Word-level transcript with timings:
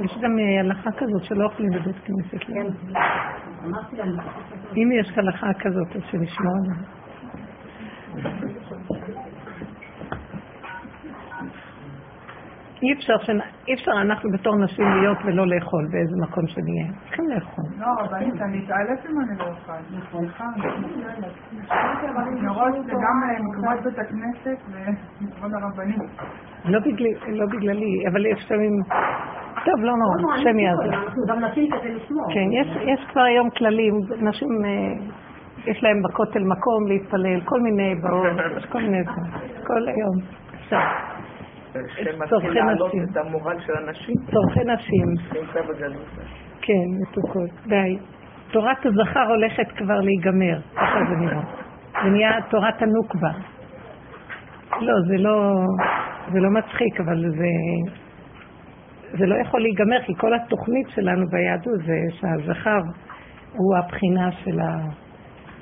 יש 0.00 0.18
גם 0.22 0.38
אה, 0.38 0.60
הלכה 0.60 0.90
כזאת 0.98 1.24
שלא 1.24 1.44
אוכלים 1.44 1.70
בבית 1.70 1.96
כנסת. 2.04 2.44
כן. 2.46 2.66
אם 4.76 4.88
יש 5.00 5.18
הלכה 5.18 5.46
כזאת, 5.60 5.96
אז 5.96 6.02
שנשמור 6.10 6.54
עליה. 6.64 6.99
אי 12.82 12.92
אפשר, 12.92 13.18
שנ... 13.18 13.38
אי 13.68 13.74
אפשר 13.74 13.92
אנחנו 14.00 14.30
בתור 14.32 14.56
נשים 14.56 14.84
להיות 15.00 15.18
ולא 15.24 15.46
לאכול 15.46 15.88
באיזה 15.92 16.16
מקום 16.22 16.46
שנהיה. 16.46 16.86
צריכים 17.04 17.28
לאכול. 17.28 17.64
לא, 17.78 17.86
רבנית, 17.98 18.42
אני 18.42 18.64
אתעלף 18.64 19.06
אם 19.06 19.20
אני 19.20 19.38
לא 19.38 19.44
אוכל. 19.44 19.72
נכון. 19.98 20.24
מראש 22.42 22.74
זה 22.84 22.92
גם 22.92 23.16
אה, 23.24 23.42
מכבוד 23.42 23.84
בית 23.84 23.98
הכנסת 23.98 24.58
ומכבוד 25.20 25.50
הרבנית. 25.54 25.98
לא, 26.64 26.78
לא 27.28 27.46
בגללי, 27.46 28.08
אבל 28.12 28.26
יש 28.26 28.44
לפעמים... 28.44 28.72
טוב, 29.64 29.80
לא 29.80 29.92
נורא, 29.96 30.34
השם 30.34 30.58
יעזור. 30.58 30.84
אנחנו 30.84 31.22
גם 31.28 31.44
נשים 31.44 31.70
כדי 31.70 31.94
לשמור. 31.94 32.26
כן, 32.34 32.48
יש 32.92 33.00
כבר 33.12 33.22
היום 33.22 33.50
כללים, 33.50 33.94
נשים... 34.20 34.64
אה, 34.64 35.20
יש 35.66 35.82
להם 35.82 36.02
בכותל 36.02 36.44
מקום 36.44 36.86
להתפלל, 36.88 37.40
כל 37.44 37.60
מיני 37.60 37.94
יש 38.56 38.66
כל 38.66 38.78
מיני 38.78 39.04
כל 39.66 39.88
היום. 39.88 40.40
שמתחיל 41.72 42.54
להעלות 42.54 42.92
את 43.10 43.16
המורל 43.16 43.56
של 43.66 43.72
הנשים. 43.76 44.14
צורכי 44.30 44.60
נשים. 44.64 45.06
כן, 46.60 46.86
מתוקות. 47.02 47.50
די. 47.66 47.98
תורת 48.50 48.86
הזכר 48.86 49.28
הולכת 49.28 49.66
כבר 49.76 50.00
להיגמר, 50.00 50.60
ככה 50.76 50.98
זה 51.10 51.16
נראה. 51.16 51.40
זה 52.04 52.10
נהיה 52.10 52.30
תורת 52.50 52.82
הנוקבה. 52.82 53.30
לא, 54.80 54.94
זה 55.08 55.16
לא, 55.18 55.64
זה 56.32 56.40
לא 56.40 56.50
מצחיק, 56.50 57.00
אבל 57.00 57.30
זה, 57.30 57.46
זה 59.18 59.26
לא 59.26 59.34
יכול 59.34 59.60
להיגמר, 59.60 60.02
כי 60.06 60.12
כל 60.18 60.34
התוכנית 60.34 60.88
שלנו 60.88 61.26
ביהדות 61.30 61.78
זה 61.86 61.98
שהזכר 62.10 62.80
הוא 63.52 63.76
הבחינה 63.76 64.32
של 64.32 64.60
ה... 64.60 64.76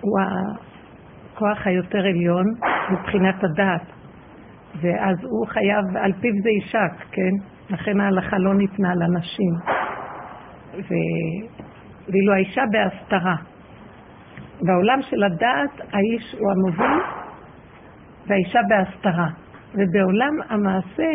הוא 0.00 0.20
הכוח 0.20 1.66
היותר 1.66 1.98
עליון 1.98 2.46
מבחינת 2.90 3.44
הדעת. 3.44 3.97
ואז 4.74 5.16
הוא 5.24 5.47
חייב, 5.47 5.97
על 5.97 6.12
פיו 6.12 6.33
זה 6.42 6.50
יישק, 6.50 7.06
כן? 7.12 7.33
לכן 7.70 8.00
ההלכה 8.00 8.38
לא 8.38 8.55
ניתנה 8.55 8.94
לנשים. 8.94 9.55
ו... 10.74 10.94
ואילו 12.08 12.33
האישה 12.33 12.62
בהסתרה. 12.72 13.36
בעולם 14.62 15.02
של 15.02 15.24
הדעת 15.24 15.80
האיש 15.92 16.34
הוא 16.39 16.50
המוביל 16.52 17.00
והאישה 18.27 18.61
בהסתרה. 18.69 19.28
ובעולם 19.74 20.33
המעשה 20.48 21.11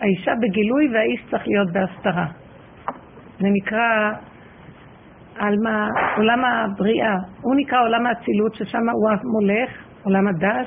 האישה 0.00 0.32
בגילוי 0.42 0.88
והאיש 0.94 1.26
צריך 1.30 1.42
להיות 1.46 1.72
בהסתרה. 1.72 2.26
זה 3.40 3.48
נקרא 3.52 4.12
על 5.38 5.54
מה, 5.62 5.88
עולם 6.16 6.44
הבריאה, 6.44 7.14
הוא 7.40 7.54
נקרא 7.56 7.80
עולם 7.80 8.06
האצילות 8.06 8.54
ששם 8.54 8.88
הוא 8.92 9.10
המולך, 9.10 9.70
עולם 10.02 10.28
הדעת, 10.28 10.66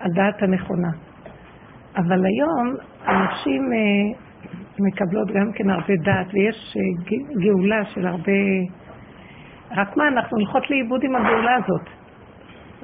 הדעת 0.00 0.42
הנכונה. 0.42 0.88
אבל 1.96 2.24
היום 2.26 2.74
הנשים 3.04 3.62
אה, 3.72 4.18
מקבלות 4.78 5.28
גם 5.28 5.52
כן 5.54 5.70
הרבה 5.70 5.94
דעת, 6.04 6.26
ויש 6.34 6.76
אה, 6.76 7.16
גאולה 7.40 7.84
של 7.84 8.06
הרבה... 8.06 8.32
רק 9.76 9.96
מה, 9.96 10.08
אנחנו 10.08 10.38
הולכות 10.38 10.70
לאיבוד 10.70 11.04
עם 11.04 11.16
הגאולה 11.16 11.54
הזאת. 11.54 11.88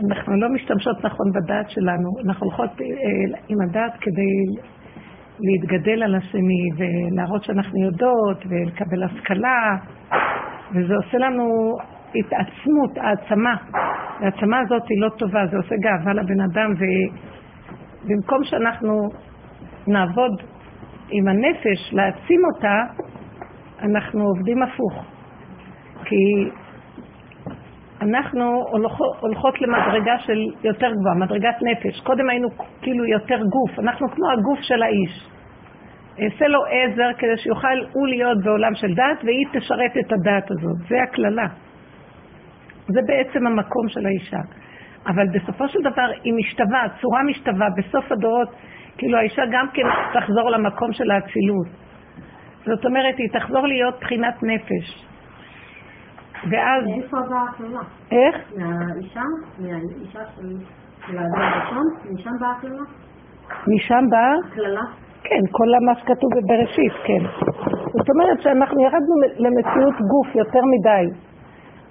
אנחנו 0.09 0.37
לא 0.37 0.49
משתמשות 0.49 1.05
נכון 1.05 1.33
בדעת 1.33 1.71
שלנו, 1.71 2.11
אנחנו 2.27 2.47
הולכות 2.47 2.81
אה, 2.81 3.39
עם 3.49 3.59
הדעת 3.69 3.93
כדי 4.01 4.63
להתגדל 5.41 6.03
על 6.03 6.15
השני 6.15 6.69
ולהראות 6.77 7.45
שאנחנו 7.45 7.85
יודעות 7.85 8.45
ולקבל 8.49 9.03
השכלה, 9.03 9.77
וזה 10.75 10.95
עושה 10.95 11.19
לנו 11.19 11.77
התעצמות, 12.15 12.99
העצמה. 12.99 13.57
והעצמה 14.21 14.61
הזאת 14.61 14.83
היא 14.89 15.01
לא 15.01 15.09
טובה, 15.09 15.47
זה 15.51 15.57
עושה 15.57 15.75
גאווה 15.77 16.13
לבן 16.13 16.41
אדם, 16.41 16.75
ובמקום 18.05 18.45
שאנחנו 18.45 19.09
נעבוד 19.87 20.43
עם 21.11 21.29
הנפש, 21.29 21.93
להעצים 21.93 22.41
אותה, 22.55 23.05
אנחנו 23.83 24.25
עובדים 24.25 24.63
הפוך. 24.63 25.05
כי 26.05 26.51
אנחנו 28.03 28.65
הולכות 29.21 29.61
למדרגה 29.61 30.19
של 30.19 30.39
יותר 30.65 30.91
גבוהה, 31.01 31.15
מדרגת 31.15 31.57
נפש. 31.63 32.01
קודם 32.01 32.31
היינו 32.31 32.49
כאילו 32.83 33.05
יותר 33.05 33.39
גוף, 33.39 33.79
אנחנו 33.79 34.07
כמו 34.09 34.31
הגוף 34.31 34.59
של 34.61 34.83
האיש. 34.83 35.29
אעשה 36.21 36.47
לו 36.47 36.61
עזר 36.65 37.11
כדי 37.19 37.37
שיוכל 37.37 37.79
הוא 37.93 38.09
להיות 38.09 38.39
בעולם 38.45 38.75
של 38.75 38.95
דת 38.95 39.25
והיא 39.25 39.47
תשרת 39.53 39.97
את 40.01 40.13
הדת 40.13 40.51
הזאת. 40.51 40.89
זה 40.89 40.97
הקללה. 41.03 41.47
זה 42.87 43.01
בעצם 43.07 43.47
המקום 43.47 43.89
של 43.89 44.07
האישה. 44.07 44.41
אבל 45.07 45.27
בסופו 45.35 45.69
של 45.69 45.79
דבר 45.81 46.07
היא 46.25 46.35
משתווה, 46.35 46.83
צורה 47.01 47.23
משתווה, 47.23 47.67
בסוף 47.77 48.13
הדורות, 48.13 48.49
כאילו 48.99 49.19
האישה 49.19 49.43
גם 49.53 49.67
כן 49.75 49.83
תחזור 50.15 50.51
למקום 50.51 50.93
של 50.93 51.11
האצילות. 51.11 51.67
זאת 52.67 52.85
אומרת, 52.85 53.15
היא 53.19 53.29
תחזור 53.33 53.67
להיות 53.67 53.95
בחינת 54.01 54.43
נפש. 54.43 55.09
ואז... 56.51 56.85
איפה 57.03 57.17
באה 57.31 57.43
הקללה? 57.49 57.81
איך? 58.13 58.37
מהאישה? 58.57 59.23
מהאישה 59.59 60.21
של 61.07 61.19
האדם 61.19 61.43
הראשון? 61.43 61.87
משם 62.15 62.31
באה 62.41 62.51
הקללה? 62.59 62.83
משם 63.69 64.05
באה? 64.11 64.35
הקללה. 64.53 64.85
כן, 65.23 65.43
כל 65.51 65.69
מה 65.87 65.95
שכתוב 65.95 66.31
בבראשית, 66.37 66.93
כן. 67.07 67.23
זאת 67.93 68.11
אומרת 68.11 68.43
שאנחנו 68.43 68.81
ירדנו 68.81 69.15
למציאות 69.37 69.95
גוף 70.13 70.35
יותר 70.35 70.61
מדי. 70.73 71.05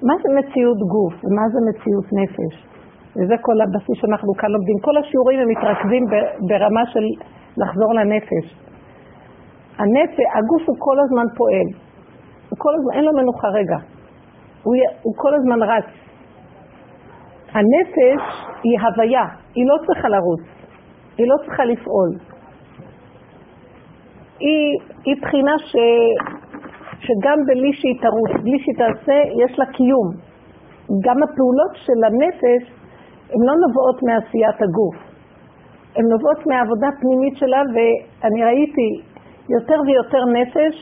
מה 0.04 0.14
זה 0.24 0.30
מציאות 0.40 0.78
גוף 0.78 1.14
ומה 1.24 1.46
זה 1.54 1.60
מציאות 1.70 2.06
נפש? 2.14 2.77
וזה 3.18 3.36
כל 3.42 3.58
הבסיס 3.62 3.98
שאנחנו 4.02 4.34
כאן 4.34 4.50
לומדים. 4.52 4.78
כל 4.82 4.98
השיעורים 4.98 5.40
הם 5.40 5.50
מתרכזים 5.54 6.04
ברמה 6.50 6.84
של 6.94 7.06
לחזור 7.62 7.94
לנפש. 7.94 8.46
הנפש, 9.78 10.26
הגוף 10.38 10.64
הוא 10.70 10.78
כל 10.80 10.98
הזמן 11.04 11.28
פועל. 11.38 11.70
הוא 12.50 12.58
כל 12.64 12.74
הזמן, 12.78 12.94
אין 12.96 13.04
לו 13.06 13.12
מנוחה 13.14 13.48
רגע. 13.48 13.78
הוא, 14.64 14.76
הוא 15.02 15.14
כל 15.18 15.34
הזמן 15.36 15.64
רץ. 15.64 15.90
הנפש 17.54 18.24
היא 18.64 18.80
הוויה, 18.80 19.26
היא 19.56 19.66
לא 19.68 19.76
צריכה 19.86 20.08
לרוץ, 20.10 20.42
היא 21.18 21.28
לא 21.28 21.36
צריכה 21.46 21.66
לפעול. 21.66 22.10
היא, 24.40 24.80
היא 25.06 25.16
בחינה 25.22 25.56
ש, 25.60 25.76
שגם 27.00 27.38
בלי 27.48 27.74
שהיא 27.74 27.98
תרוץ, 28.02 28.44
בלי 28.44 28.60
שהיא 28.60 28.76
תעשה, 28.78 29.18
יש 29.44 29.60
לה 29.60 29.66
קיום. 29.66 30.10
גם 31.06 31.24
הפעולות 31.24 31.74
של 31.76 32.00
הנפש 32.08 32.77
הן 33.32 33.42
לא 33.48 33.54
נובעות 33.64 33.98
מעשיית 34.04 34.58
הגוף, 34.66 34.98
הן 35.96 36.06
נובעות 36.14 36.40
מהעבודה 36.48 36.88
הפנימית 36.88 37.36
שלה, 37.38 37.62
ואני 37.74 38.44
ראיתי 38.44 38.90
יותר 39.56 39.80
ויותר 39.86 40.24
נפש, 40.38 40.76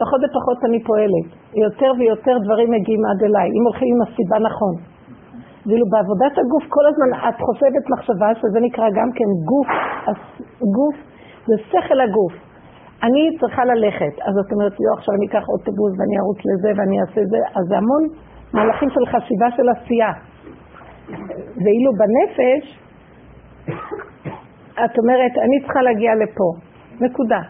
פחות 0.00 0.20
ופחות 0.24 0.58
אני 0.64 0.80
פועלת. 0.84 1.28
יותר 1.66 1.90
ויותר 1.98 2.36
דברים 2.44 2.70
מגיעים 2.70 3.02
עד 3.10 3.20
אליי, 3.26 3.48
אם 3.56 3.64
הולכים 3.66 3.88
עם 3.94 4.00
הסיבה 4.06 4.38
נכון. 4.48 4.74
ואילו 5.66 5.86
בעבודת 5.92 6.34
הגוף 6.40 6.64
כל 6.74 6.84
הזמן 6.90 7.10
את 7.28 7.38
חושבת 7.46 7.84
מחשבה, 7.92 8.28
שזה 8.40 8.58
נקרא 8.66 8.86
גם 8.98 9.08
כן 9.16 9.28
גוף, 9.50 9.70
גוף 10.76 10.96
זה 11.46 11.54
שכל 11.70 12.00
הגוף. 12.00 12.34
אני 13.02 13.22
צריכה 13.40 13.64
ללכת, 13.64 14.14
אז 14.26 14.34
את 14.42 14.52
אומרת, 14.52 14.74
יו, 14.80 14.92
עכשיו 14.98 15.14
אני 15.14 15.26
אקח 15.26 15.44
אוטובוס 15.52 15.92
ואני 15.98 16.16
ארוץ 16.20 16.38
לזה 16.48 16.70
ואני 16.76 16.96
אעשה 17.00 17.20
זה, 17.32 17.40
אז 17.56 17.64
זה 17.70 17.76
המון 17.76 18.04
מהלכים 18.54 18.88
של 18.94 19.04
חשיבה 19.12 19.48
של 19.56 19.66
עשייה. 19.74 20.12
ואילו 21.64 21.90
בנפש, 21.98 22.78
את 24.84 24.98
אומרת, 24.98 25.32
אני 25.44 25.60
צריכה 25.62 25.82
להגיע 25.82 26.14
לפה, 26.14 26.48
נקודה. 27.00 27.40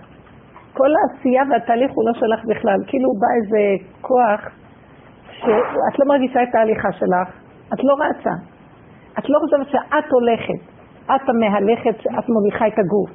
כל 0.73 0.91
העשייה 0.97 1.43
והתהליך 1.50 1.91
הוא 1.94 2.05
לא 2.09 2.12
שלך 2.15 2.44
בכלל, 2.44 2.79
כאילו 2.87 3.09
בא 3.21 3.27
איזה 3.38 3.85
כוח 4.00 4.41
שאת 5.31 5.99
לא 5.99 6.05
מרגישה 6.09 6.43
את 6.43 6.55
ההליכה 6.55 6.93
שלך, 6.93 7.29
את 7.75 7.85
לא 7.85 7.94
רצה. 7.94 8.35
את 9.19 9.25
לא 9.29 9.38
חושבת 9.38 9.69
שאת 9.69 10.11
הולכת, 10.11 10.61
את 11.05 11.29
המהלכת, 11.29 12.06
את 12.19 12.29
מוליכה 12.29 12.67
את 12.67 12.79
הגוף. 12.79 13.11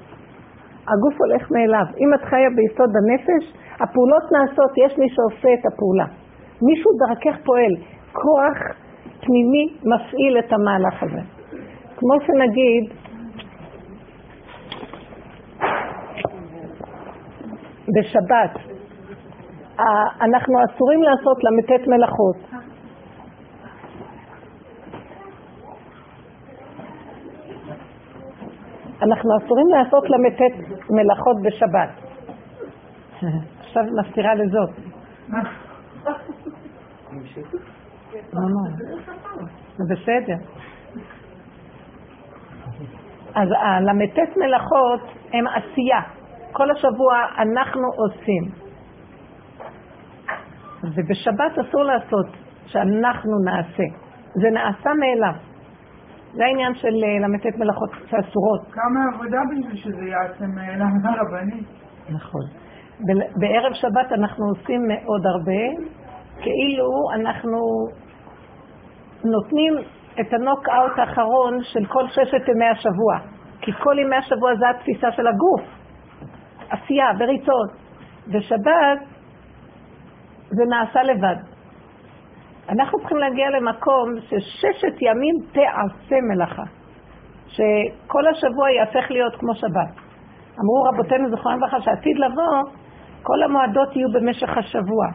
הגוף 0.92 1.16
הולך 1.22 1.52
מאליו. 1.52 1.86
אם 2.02 2.14
את 2.14 2.22
חיה 2.30 2.50
ביסוד 2.56 2.92
הנפש, 3.00 3.54
הפעולות 3.76 4.26
נעשות, 4.32 4.72
יש 4.86 4.98
מי 4.98 5.08
שעושה 5.10 5.50
את 5.54 5.66
הפעולה. 5.66 6.06
מישהו 6.62 6.92
דרכך 7.02 7.46
פועל. 7.46 7.74
כוח 8.14 8.83
פנימי 9.26 9.78
מפעיל 9.84 10.40
את 10.40 10.54
המהלך 10.54 11.04
הזה. 11.04 11.22
כמו 11.98 12.14
שנגיד, 12.26 12.94
בשבת, 17.96 18.52
אנחנו 20.22 20.54
אסורים 20.66 21.04
לעשות 21.04 21.44
ל"ט 21.44 21.88
מלאכות. 21.88 22.38
אנחנו 29.02 29.38
אסורים 29.38 29.68
לעשות 29.68 30.10
ל"ט 30.10 30.42
מלאכות 30.90 31.38
בשבת. 31.44 31.90
עכשיו 33.60 33.84
מפתירה 34.00 34.36
לזאת. 34.36 34.70
לא, 38.34 38.42
לא. 38.42 38.86
זה 39.78 39.84
בסדר. 39.94 40.38
אז 43.36 43.50
הל"ט 43.62 44.38
מלאכות 44.38 45.02
הם 45.34 45.48
עשייה. 45.48 46.02
כל 46.52 46.72
השבוע 46.72 47.14
אנחנו 47.38 47.88
עושים. 47.96 48.44
ובשבת 50.84 51.68
אסור 51.68 51.84
לעשות 51.84 52.28
שאנחנו 52.66 53.32
נעשה. 53.46 53.84
זה 54.34 54.50
נעשה 54.50 54.90
מאליו. 55.00 55.34
זה 56.34 56.46
העניין 56.46 56.76
של 56.76 56.88
אה, 56.88 57.28
ל"ט 57.28 57.58
מלאכות 57.58 57.90
שאסורות. 58.06 58.62
כמה 58.72 59.00
עבודה 59.14 59.38
בשביל 59.52 59.76
שזה 59.76 60.06
יעשה 60.06 60.46
מאליו 60.48 60.88
הרבנית. 61.04 61.68
נכון. 62.10 62.42
בערב 63.40 63.74
שבת 63.74 64.12
אנחנו 64.12 64.46
עושים 64.46 64.82
מאוד 64.88 65.26
הרבה, 65.26 65.92
כאילו 66.42 66.90
אנחנו 67.16 67.58
נותנים 69.24 69.74
את 70.22 70.34
הנוק-אאוט 70.34 71.00
האחרון 71.00 71.64
של 71.64 71.86
כל 71.86 72.08
ששת 72.08 72.48
ימי 72.48 72.68
השבוע. 72.68 73.34
כי 73.62 73.72
כל 73.72 74.00
ימי 74.00 74.16
השבוע 74.16 74.56
זה 74.56 74.70
התפיסה 74.70 75.12
של 75.12 75.28
הגוף. 75.28 75.62
עשייה 76.70 77.06
וריצות. 77.20 77.70
ושבת 78.28 79.00
זה 80.50 80.64
נעשה 80.70 81.04
לבד. 81.04 81.36
אנחנו 82.70 83.00
צריכים 83.00 83.18
להגיע 83.18 83.50
למקום 83.50 84.10
שששת 84.20 85.02
ימים 85.02 85.36
תעשה 85.52 86.16
מלאכה. 86.30 86.64
שכל 87.48 88.28
השבוע 88.28 88.72
יהפך 88.72 89.12
להיות 89.12 89.36
כמו 89.36 89.56
שבת. 89.56 90.04
אמרו 90.60 90.84
רבותינו 90.94 91.30
זכרם 91.30 91.58
לברכה 91.58 91.82
שעתיד 91.82 92.18
לבוא, 92.18 92.72
כל 93.24 93.44
המועדות 93.44 93.96
יהיו 93.96 94.12
במשך 94.12 94.58
השבוע. 94.58 95.06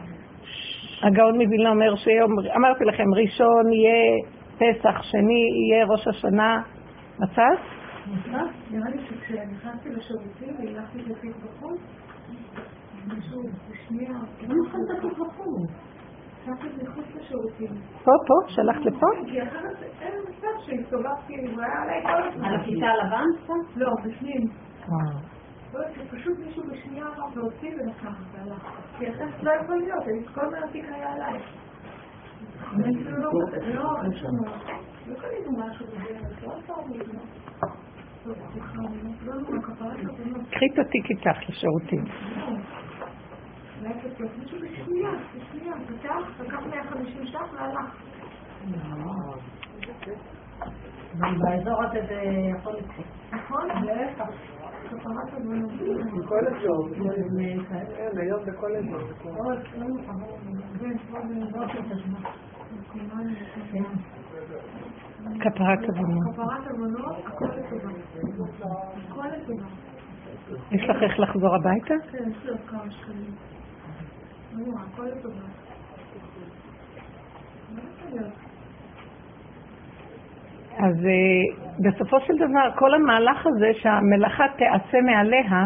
הגאון 1.03 1.41
מווילנה 1.41 1.69
אומר 1.69 1.95
שיום, 1.95 2.31
אמרתי 2.55 2.83
לכם, 2.85 3.03
ראשון 3.23 3.71
יהיה 3.73 4.15
פסח, 4.55 5.01
שני 5.01 5.41
יהיה 5.69 5.85
ראש 5.85 6.07
השנה. 6.07 6.61
מצאת? 7.19 7.59
נראה 8.71 8.89
לי 8.89 9.01
שכשנכנסתי 9.07 9.89
לשירותים 9.89 10.55
והלכתי 10.59 10.97
לתיק 10.97 11.35
בחוץ, 11.35 11.79
משהו 13.07 13.41
בשנייה, 13.69 14.11
לא 14.47 14.55
נכנסת 14.55 15.03
לתיק 15.03 15.17
בחוץ. 15.17 15.69
פה, 18.03 18.11
פה? 18.27 18.33
שלחת 18.47 18.85
לפה? 18.85 19.05
כי 19.25 19.43
אחרת 19.43 19.83
אין 20.01 20.13
מצב 20.29 20.47
שהסתובבתי, 20.65 21.33
הוא 21.33 21.61
היה 21.61 21.81
עליי 21.83 22.01
כל 22.03 22.27
הזמן. 22.27 22.45
על 22.45 22.55
הכיסא 22.55 22.85
הלבן? 22.85 23.25
לא, 23.75 23.93
בפנים. 24.05 24.47
פשוט 26.11 26.39
מישהו 26.39 26.63
בשנייה 26.71 27.05
אמר 27.05 27.25
והוציא 27.35 27.71
ולקח 27.75 28.15
והלך. 28.31 28.63
כי 28.97 29.09
אחרת 29.09 29.43
לא 29.43 29.51
יכול 29.51 29.77
להיות, 29.77 30.03
כל 30.33 30.41
הזמן 30.41 30.63
התיק 30.69 30.85
היה 30.91 31.13
עליי. 31.13 31.39
לא 35.07 35.15
קנינו 35.21 35.51
משהו 35.57 35.85
בדרך, 35.87 36.43
לא 36.43 36.53
עצרנו 36.53 36.93
קחי 40.51 40.65
את 40.73 40.79
התיק 40.79 41.09
איתך 41.09 41.49
לשירותים. 41.49 42.03
מישהו 43.81 44.57
בשנייה, 44.57 45.09
בשנייה, 45.35 45.73
פתח, 45.87 46.39
לקח 46.39 46.59
150 46.65 47.25
ש"ח 47.25 47.53
והלך. 47.53 47.95
באזור 51.19 51.83
הזה 51.83 51.99
זה 52.09 52.21
יכול 52.57 52.73
לקרות. 52.73 53.05
נכון, 53.31 53.67
להפך. 53.83 54.58
בכל 56.19 56.47
אזור. 56.47 56.89
כפרת 65.39 65.89
עוונות. 65.89 66.35
כפרת 66.35 66.67
עוונות. 66.71 67.17
הכל 67.25 67.45
לטובה. 69.27 69.67
יש 70.71 70.83
לך 70.89 71.03
איך 71.03 71.19
לחזור 71.19 71.55
הביתה? 71.55 71.93
כן, 72.11 72.29
יש 72.29 72.43
לי 72.43 72.49
עוד 72.49 72.59
כמה 72.67 72.91
שקלים. 72.91 73.35
הכל 74.93 75.05
לטובה. 75.05 75.45
אז 80.79 80.95
uh, 80.95 81.55
בסופו 81.85 82.19
של 82.19 82.33
דבר, 82.35 82.71
כל 82.75 82.93
המהלך 82.93 83.47
הזה 83.47 83.71
שהמלאכה 83.73 84.43
תיעשה 84.57 85.01
מעליה, 85.01 85.63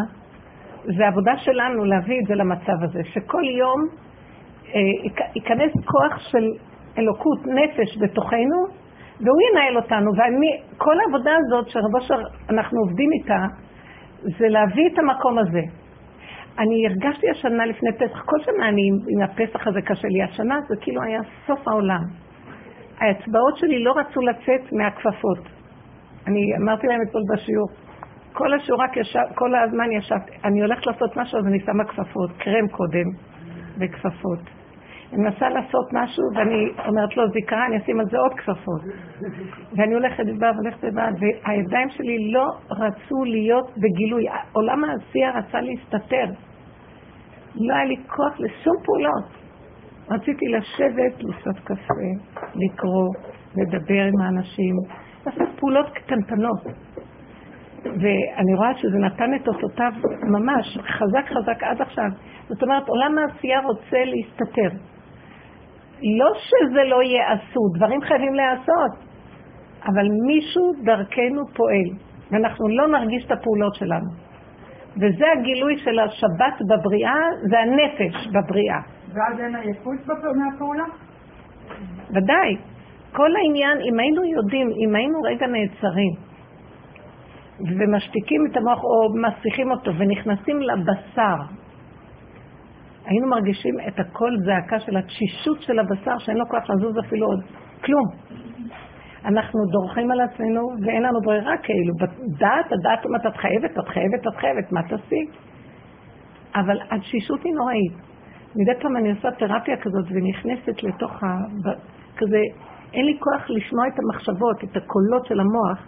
זה 0.84 1.06
עבודה 1.06 1.36
שלנו 1.36 1.84
להביא 1.84 2.20
את 2.20 2.26
זה 2.26 2.34
למצב 2.34 2.82
הזה, 2.82 3.00
שכל 3.04 3.44
יום 3.44 3.80
uh, 4.62 4.76
ייכנס 5.34 5.72
כוח 5.84 6.18
של 6.18 6.44
אלוקות, 6.98 7.38
נפש 7.46 7.98
בתוכנו, 8.00 8.84
והוא 9.20 9.40
ינהל 9.50 9.76
אותנו. 9.76 10.10
וכל 10.12 10.96
העבודה 11.00 11.30
הזאת 11.40 11.68
שרבו 11.68 12.00
שאנחנו 12.00 12.80
עובדים 12.80 13.12
איתה, 13.12 13.46
זה 14.22 14.48
להביא 14.48 14.88
את 14.92 14.98
המקום 14.98 15.38
הזה. 15.38 15.62
אני 16.58 16.86
הרגשתי 16.86 17.30
השנה 17.30 17.66
לפני 17.66 17.92
פסח, 17.92 18.22
כל 18.24 18.36
שנה 18.40 18.68
אני 18.68 18.82
עם 19.08 19.22
הפסח 19.22 19.66
הזה 19.66 19.82
קשה 19.82 20.08
לי, 20.08 20.22
השנה 20.22 20.54
זה 20.68 20.74
כאילו 20.80 21.02
היה 21.02 21.20
סוף 21.46 21.68
העולם. 21.68 22.23
האצבעות 23.00 23.56
שלי 23.56 23.84
לא 23.84 23.92
רצו 23.96 24.20
לצאת 24.20 24.72
מהכפפות. 24.72 25.38
אני 26.26 26.56
אמרתי 26.56 26.86
להם 26.86 27.00
אתמול 27.02 27.22
בשיעור, 27.34 27.68
כל 28.32 28.54
השיעור 28.54 28.82
רק 28.82 28.96
ישב, 28.96 29.34
כל 29.34 29.54
הזמן 29.54 29.92
ישבתי, 29.92 30.32
אני 30.44 30.60
הולכת 30.60 30.86
לעשות 30.86 31.16
משהו 31.16 31.38
אז 31.38 31.46
אני 31.46 31.60
שמה 31.60 31.84
כפפות, 31.84 32.30
קרם 32.38 32.68
קודם 32.68 33.06
וכפפות. 33.78 34.38
אני 35.12 35.22
מנסה 35.22 35.48
לעשות 35.48 35.92
משהו 35.92 36.24
ואני 36.34 36.68
אומרת 36.88 37.16
לו, 37.16 37.28
זיכרה, 37.32 37.66
אני 37.66 37.76
אשים 37.76 38.00
על 38.00 38.06
זה 38.10 38.18
עוד 38.18 38.34
כפפות. 38.34 38.80
ואני 39.76 39.94
הולכת 39.94 40.24
ובאה 40.26 40.50
והולכת 40.52 40.78
ובאה, 40.82 41.08
והידיים 41.20 41.90
שלי 41.90 42.32
לא 42.32 42.46
רצו 42.70 43.24
להיות 43.24 43.70
בגילוי. 43.76 44.24
עולם 44.52 44.84
העשייה 44.84 45.30
רצה 45.30 45.60
להסתתר. 45.60 46.24
לא 47.54 47.74
היה 47.74 47.84
לי 47.84 47.96
כוח 48.06 48.40
לשום 48.40 48.74
פעולות. 48.84 49.43
רציתי 50.10 50.46
לשבת, 50.48 51.24
לשתות 51.24 51.58
קפה, 51.64 52.10
לקרוא, 52.54 53.08
לדבר 53.56 54.02
עם 54.02 54.20
האנשים, 54.20 54.74
לעשות 55.26 55.58
פעולות 55.60 55.86
קטנטנות. 55.90 56.60
ואני 57.84 58.54
רואה 58.54 58.74
שזה 58.76 58.98
נתן 58.98 59.34
את 59.34 59.48
אותותיו 59.48 59.92
ממש 60.22 60.78
חזק 60.78 61.24
חזק 61.28 61.62
עד 61.62 61.80
עכשיו. 61.80 62.08
זאת 62.48 62.62
אומרת, 62.62 62.88
עולם 62.88 63.18
העשייה 63.18 63.60
רוצה 63.60 63.96
להסתתר. 64.04 64.76
לא 66.18 66.30
שזה 66.34 66.84
לא 66.84 67.02
ייעשו, 67.02 67.60
דברים 67.76 68.00
חייבים 68.00 68.34
להיעשות, 68.34 68.92
אבל 69.86 70.06
מישהו 70.26 70.72
דרכנו 70.84 71.42
פועל, 71.56 71.98
ואנחנו 72.30 72.68
לא 72.68 72.88
נרגיש 72.88 73.26
את 73.26 73.30
הפעולות 73.30 73.74
שלנו. 73.74 74.10
וזה 74.96 75.24
הגילוי 75.38 75.78
של 75.78 75.98
השבת 75.98 76.56
בבריאה, 76.70 77.20
זה 77.50 77.58
הנפש 77.58 78.26
בבריאה. 78.26 78.80
ואז 79.14 79.40
אין 79.40 79.56
עייפות 79.56 80.06
מהפעולה? 80.36 80.84
ודאי. 82.10 82.56
כל 83.12 83.36
העניין, 83.36 83.78
אם 83.88 83.98
היינו 83.98 84.24
יודעים, 84.24 84.68
אם 84.68 84.94
היינו 84.94 85.22
רגע 85.22 85.46
נעצרים 85.46 86.14
ומשתיקים 87.60 88.40
את 88.50 88.56
המוח 88.56 88.78
או 88.84 89.14
מסיחים 89.22 89.70
אותו 89.70 89.90
ונכנסים 89.98 90.60
לבשר, 90.60 91.36
היינו 93.04 93.26
מרגישים 93.28 93.74
את 93.88 94.00
הקול 94.00 94.36
זעקה 94.44 94.80
של 94.80 94.96
התשישות 94.96 95.62
של 95.62 95.78
הבשר 95.78 96.18
שאין 96.18 96.36
לו 96.36 96.44
כוח 96.48 96.70
לזוז 96.70 96.98
אפילו 97.06 97.26
עוד 97.26 97.40
כלום. 97.84 98.04
אנחנו 99.24 99.60
דורכים 99.72 100.10
על 100.10 100.20
עצמנו 100.20 100.60
ואין 100.86 101.02
לנו 101.02 101.20
ברירה 101.24 101.56
כאילו. 101.62 101.94
בדעת, 102.00 102.66
הדעת 102.72 103.04
אומרת, 103.04 103.26
את 103.26 103.36
חייבת, 103.36 103.78
את 103.78 103.88
חייבת, 103.88 104.26
את 104.26 104.36
חייבת, 104.36 104.72
מה 104.72 104.82
תעשי? 104.82 105.24
אבל 106.54 106.78
התשישות 106.90 107.42
היא 107.44 107.52
נוראית. 107.54 108.13
מדי 108.56 108.80
פעם 108.82 108.96
אני 108.96 109.10
עושה 109.10 109.30
תרפיה 109.30 109.76
כזאת 109.76 110.04
ונכנסת 110.10 110.82
לתוך 110.82 111.22
ה... 111.24 111.26
כזה, 112.16 112.40
אין 112.92 113.04
לי 113.04 113.18
כוח 113.20 113.50
לשמוע 113.50 113.88
את 113.88 113.98
המחשבות, 113.98 114.64
את 114.64 114.76
הקולות 114.76 115.26
של 115.26 115.40
המוח, 115.40 115.78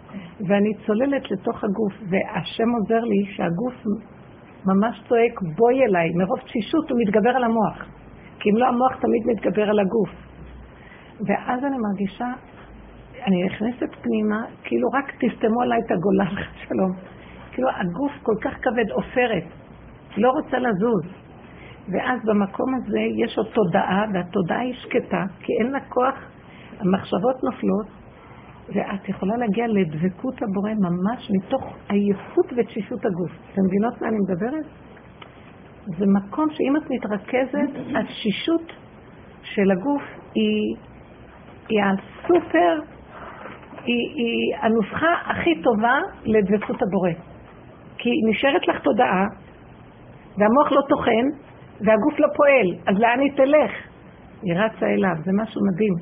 ואני 0.47 0.73
צוללת 0.85 1.31
לתוך 1.31 1.63
הגוף, 1.63 1.93
והשם 2.09 2.69
עוזר 2.69 2.99
לי 2.99 3.25
שהגוף 3.35 3.73
ממש 4.65 5.03
צועק, 5.07 5.41
בואי 5.57 5.85
אליי, 5.85 6.09
מרוב 6.15 6.39
תשישות 6.39 6.89
הוא 6.89 6.99
מתגבר 7.01 7.29
על 7.29 7.43
המוח. 7.43 7.85
כי 8.39 8.49
אם 8.49 8.57
לא, 8.57 8.67
המוח 8.67 8.95
תמיד 9.01 9.23
מתגבר 9.25 9.69
על 9.69 9.79
הגוף. 9.79 10.09
ואז 11.27 11.63
אני 11.63 11.77
מרגישה, 11.77 12.27
אני 13.27 13.43
נכנסת 13.43 13.95
פנימה, 14.01 14.45
כאילו 14.63 14.87
רק 14.93 15.11
תסתמו 15.11 15.61
עליי 15.61 15.79
את 15.85 15.91
הגולה, 15.91 16.25
שלום. 16.67 16.91
כאילו 17.51 17.69
הגוף 17.69 18.11
כל 18.23 18.35
כך 18.41 18.53
כבד, 18.61 18.91
עופרת, 18.91 19.43
לא 20.17 20.29
רוצה 20.29 20.57
לזוז. 20.59 21.26
ואז 21.91 22.19
במקום 22.25 22.75
הזה 22.75 22.99
יש 22.99 23.37
עוד 23.37 23.47
תודעה, 23.53 24.05
והתודעה 24.13 24.59
היא 24.59 24.73
שקטה, 24.73 25.23
כי 25.39 25.53
אין 25.59 25.71
לה 25.71 25.79
כוח, 25.89 26.15
המחשבות 26.79 27.43
נופלות, 27.43 27.87
ואת 28.73 29.09
יכולה 29.09 29.37
להגיע 29.37 29.67
לדבקות 29.67 30.41
הבורא 30.41 30.71
ממש 30.73 31.31
מתוך 31.37 31.63
עייפות 31.89 32.45
ותשישות 32.57 33.05
הגוף. 33.05 33.31
אתם 33.53 33.61
מבינות 33.65 34.01
מה 34.01 34.07
אני 34.07 34.17
מדברת? 34.17 34.65
זה 35.85 36.05
מקום 36.07 36.47
שאם 36.51 36.77
את 36.77 36.89
מתרכזת, 36.89 37.95
התשישות 37.95 38.73
של 39.41 39.71
הגוף 39.71 40.01
היא, 40.35 40.75
היא 41.69 41.79
הסופר, 41.83 42.79
היא, 43.85 44.09
היא 44.15 44.55
הנוסחה 44.61 45.13
הכי 45.25 45.61
טובה 45.61 45.99
לדבקות 46.25 46.81
הבורא. 46.81 47.11
כי 47.97 48.09
נשארת 48.29 48.67
לך 48.67 48.81
תודעה, 48.83 49.25
והמוח 50.37 50.71
לא 50.71 50.81
טוחן, 50.89 51.46
והגוף 51.81 52.19
לא 52.19 52.27
פועל, 52.35 52.67
אז 52.87 52.99
לאן 52.99 53.19
היא 53.19 53.31
תלך? 53.35 53.71
היא 54.41 54.53
רצה 54.55 54.85
אליו, 54.85 55.15
זה 55.25 55.31
משהו 55.41 55.61
מדהים. 55.71 55.93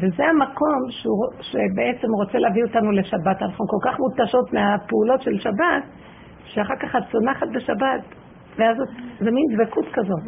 וזה 0.00 0.24
המקום 0.26 0.80
שהוא, 0.88 1.26
שבעצם 1.40 2.08
רוצה 2.20 2.38
להביא 2.38 2.64
אותנו 2.64 2.92
לשבת. 2.92 3.42
אנחנו 3.42 3.64
כל 3.68 3.90
כך 3.90 3.98
מותשות 3.98 4.52
מהפעולות 4.52 5.22
של 5.22 5.38
שבת, 5.38 5.84
שאחר 6.44 6.76
כך 6.76 6.96
את 6.96 7.02
צונחת 7.12 7.46
בשבת, 7.54 8.02
ואז 8.58 8.76
זה 9.20 9.30
מין 9.30 9.44
דבקות 9.54 9.84
כזאת. 9.92 10.20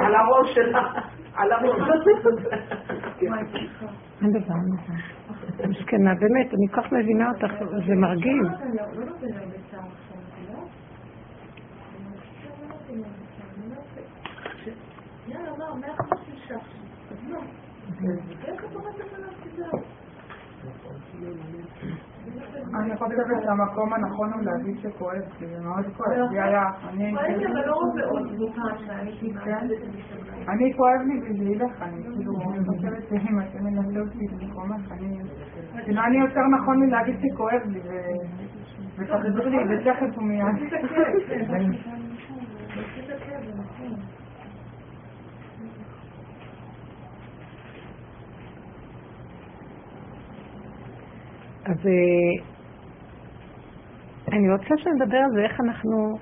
על 0.00 0.14
הראש 0.14 0.54
שלה, 0.54 0.82
על 1.34 1.52
הראש. 1.52 1.76
אין 4.22 4.30
דבר, 4.32 4.54
אין 4.54 4.68
דבר. 5.58 5.68
מסכנה, 5.68 6.14
באמת, 6.14 6.54
אני 6.54 6.68
כל 6.70 6.82
כך 6.82 6.92
מבינה 6.92 7.30
אותך, 7.30 7.52
זה 7.86 7.94
מרגיז. 7.94 8.46
אני 22.74 22.96
חושבת 22.96 23.42
שהמקום 23.42 23.92
הנכון 23.92 24.32
הוא 24.32 24.42
להגיד 24.42 24.78
שכואב, 24.82 25.22
כי 25.38 25.46
זה 25.46 25.60
מאוד 25.60 25.84
כואב 25.96 26.30
לי 26.30 26.40
היה. 26.40 26.62
אני 30.48 30.74
כואב 30.76 31.00
לי 31.06 31.52
ילך, 31.52 31.82
אני 31.82 32.02
כאילו, 32.02 32.32
אני 32.50 32.64
חושבת 32.66 33.08
שאם 33.08 33.40
אתם 33.40 33.64
מנסה 33.64 34.00
אותי 34.00 34.26
במקומך, 34.28 34.92
אני... 34.92 35.18
אני 35.98 36.16
יותר 36.16 36.40
נכון 36.60 36.82
לי 36.82 36.90
להגיד 36.90 37.16
שכואב 37.20 37.62
לי, 37.66 37.80
ותחזרי 39.00 39.50
לי, 39.50 39.56
ותכף 39.74 40.18
ומיד. 40.18 40.44
אז 51.64 51.86
אה, 51.86 52.44
אני 54.32 54.52
רוצה 54.52 54.74
שנדבר 54.76 55.18
על 55.18 55.30
זה, 55.34 55.42
איך 55.42 55.60
אנחנו 55.60 56.18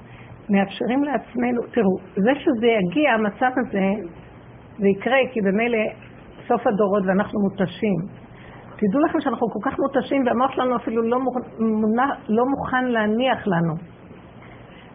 מאפשרים 0.50 1.04
לעצמנו, 1.04 1.62
תראו, 1.62 1.98
זה 2.14 2.30
שזה 2.34 2.66
יגיע, 2.66 3.12
המצב 3.12 3.50
הזה, 3.56 4.08
זה 4.78 4.88
יקרה, 4.88 5.16
כי 5.32 5.40
במילא 5.40 5.78
סוף 6.48 6.66
הדורות 6.66 7.02
ואנחנו 7.06 7.40
מותשים. 7.40 8.27
תדעו 8.80 9.00
לכם 9.08 9.20
שאנחנו 9.20 9.46
כל 9.50 9.70
כך 9.70 9.78
מותשים 9.78 10.22
והמוח 10.26 10.52
שלנו 10.52 10.76
אפילו 10.76 11.02
לא, 11.02 11.18
מונה, 11.58 12.06
לא 12.28 12.44
מוכן 12.46 12.84
להניח 12.84 13.46
לנו. 13.46 13.74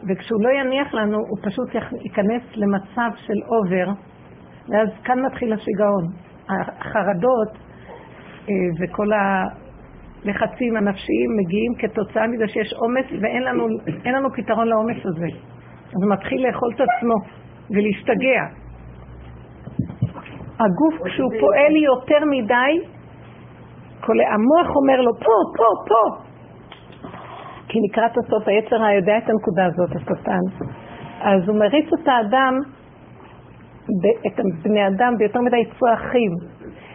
וכשהוא 0.09 0.43
לא 0.43 0.49
יניח 0.49 0.93
לנו, 0.93 1.17
הוא 1.17 1.37
פשוט 1.43 1.75
ייכנס 2.03 2.43
למצב 2.55 3.09
של 3.15 3.39
אובר, 3.47 3.91
ואז 4.69 4.89
כאן 5.03 5.25
מתחיל 5.25 5.53
השיגעון. 5.53 6.05
החרדות 6.49 7.51
אה, 8.49 8.55
וכל. 8.79 9.09
הלחצים 10.25 10.77
הנפשיים 10.77 11.29
מגיעים 11.37 11.71
כתוצאה 11.79 12.27
מזה 12.27 12.47
שיש 12.47 12.73
עומס 12.73 13.05
ואין 13.21 13.43
לנו, 13.43 13.67
לנו 14.05 14.29
פתרון 14.35 14.67
לעומס 14.67 15.05
הזה. 15.05 15.27
אז 15.87 16.03
הוא 16.03 16.11
מתחיל 16.13 16.47
לאכול 16.47 16.69
את 16.75 16.81
עצמו 16.81 17.15
ולהשתגע. 17.71 18.41
הגוף 20.59 20.95
כשהוא 21.05 21.31
פועל 21.39 21.75
יותר 21.75 22.25
מדי, 22.31 22.87
כל 24.05 24.17
המוח 24.33 24.75
אומר 24.75 25.01
לו 25.01 25.11
פה, 25.13 25.37
פה, 25.57 25.69
פה. 25.89 26.03
כי 27.67 27.79
לקראת 27.89 28.11
הסוף 28.17 28.47
היצר 28.47 28.75
יודע 28.75 29.17
את 29.17 29.29
הנקודה 29.29 29.65
הזאת, 29.65 29.95
השטן. 29.95 30.65
אז 31.21 31.49
הוא 31.49 31.59
מריץ 31.59 31.85
את 31.93 32.07
האדם, 32.07 32.53
את 34.27 34.39
בני 34.63 34.87
אדם 34.87 35.13
ביותר 35.17 35.41
מדי 35.41 35.63
צרכים, 35.79 36.31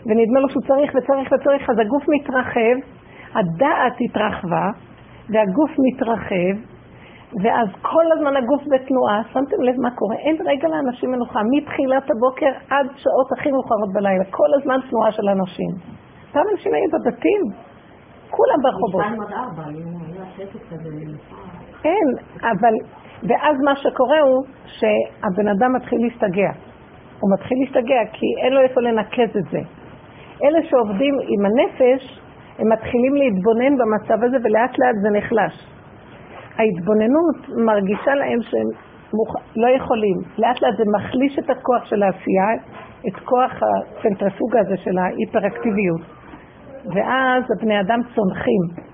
ונדמה 0.06 0.40
לו 0.40 0.48
שהוא 0.48 0.62
צריך 0.62 0.92
וצריך 0.94 1.32
וצריך, 1.32 1.70
אז 1.70 1.78
הגוף 1.78 2.04
מתרחב, 2.08 2.76
הדעת 3.34 3.96
התרחבה 4.00 4.66
והגוף 5.30 5.70
מתרחב, 5.78 6.54
ואז 7.42 7.68
כל 7.82 8.04
הזמן 8.12 8.36
הגוף 8.36 8.62
בתנועה, 8.72 9.22
שמתם 9.32 9.62
לב 9.62 9.74
מה 9.82 9.90
קורה? 9.90 10.16
אין 10.16 10.36
רגע 10.46 10.68
לאנשים 10.68 11.10
מנוחה, 11.10 11.40
מתחילת 11.56 12.10
הבוקר 12.10 12.52
עד 12.70 12.86
שעות 12.96 13.32
הכי 13.38 13.50
מאוחרות 13.50 13.92
בלילה, 13.94 14.24
כל 14.30 14.50
הזמן 14.60 14.78
תנועה 14.90 15.12
של 15.12 15.28
אנשים. 15.28 15.98
פעם 16.32 16.44
אנשים 16.52 16.74
היו 16.74 16.88
בבתים, 16.92 17.40
כולם 18.30 18.58
ברחובות. 18.62 19.02
אין, 21.84 22.08
אבל, 22.42 22.74
ואז 23.28 23.56
מה 23.64 23.76
שקורה 23.76 24.20
הוא 24.20 24.44
שהבן 24.66 25.48
אדם 25.48 25.76
מתחיל 25.76 25.98
להשתגע. 26.02 26.50
הוא 27.20 27.30
מתחיל 27.34 27.58
להשתגע 27.60 28.00
כי 28.12 28.26
אין 28.42 28.52
לו 28.52 28.60
איפה 28.60 28.80
לנקז 28.80 29.36
את 29.36 29.44
זה. 29.50 29.58
אלה 30.44 30.58
שעובדים 30.62 31.14
עם 31.28 31.46
הנפש, 31.46 32.20
הם 32.58 32.72
מתחילים 32.72 33.14
להתבונן 33.14 33.76
במצב 33.78 34.24
הזה 34.24 34.36
ולאט 34.44 34.78
לאט 34.78 34.96
זה 35.02 35.18
נחלש. 35.18 35.54
ההתבוננות 36.58 37.64
מרגישה 37.66 38.14
להם 38.14 38.42
שהם 38.42 38.68
מוכ... 39.14 39.34
לא 39.56 39.68
יכולים. 39.76 40.16
לאט 40.38 40.62
לאט 40.62 40.76
זה 40.76 40.84
מחליש 40.96 41.38
את 41.38 41.50
הכוח 41.50 41.84
של 41.84 42.02
העשייה, 42.02 42.50
את 43.08 43.16
כוח 43.24 43.52
הצנטרפוגה 43.62 44.60
הזה 44.60 44.76
של 44.76 44.98
ההיפראקטיביות. 44.98 46.17
ואז 46.84 47.44
הבני 47.56 47.80
אדם 47.80 48.00
צונחים. 48.14 48.88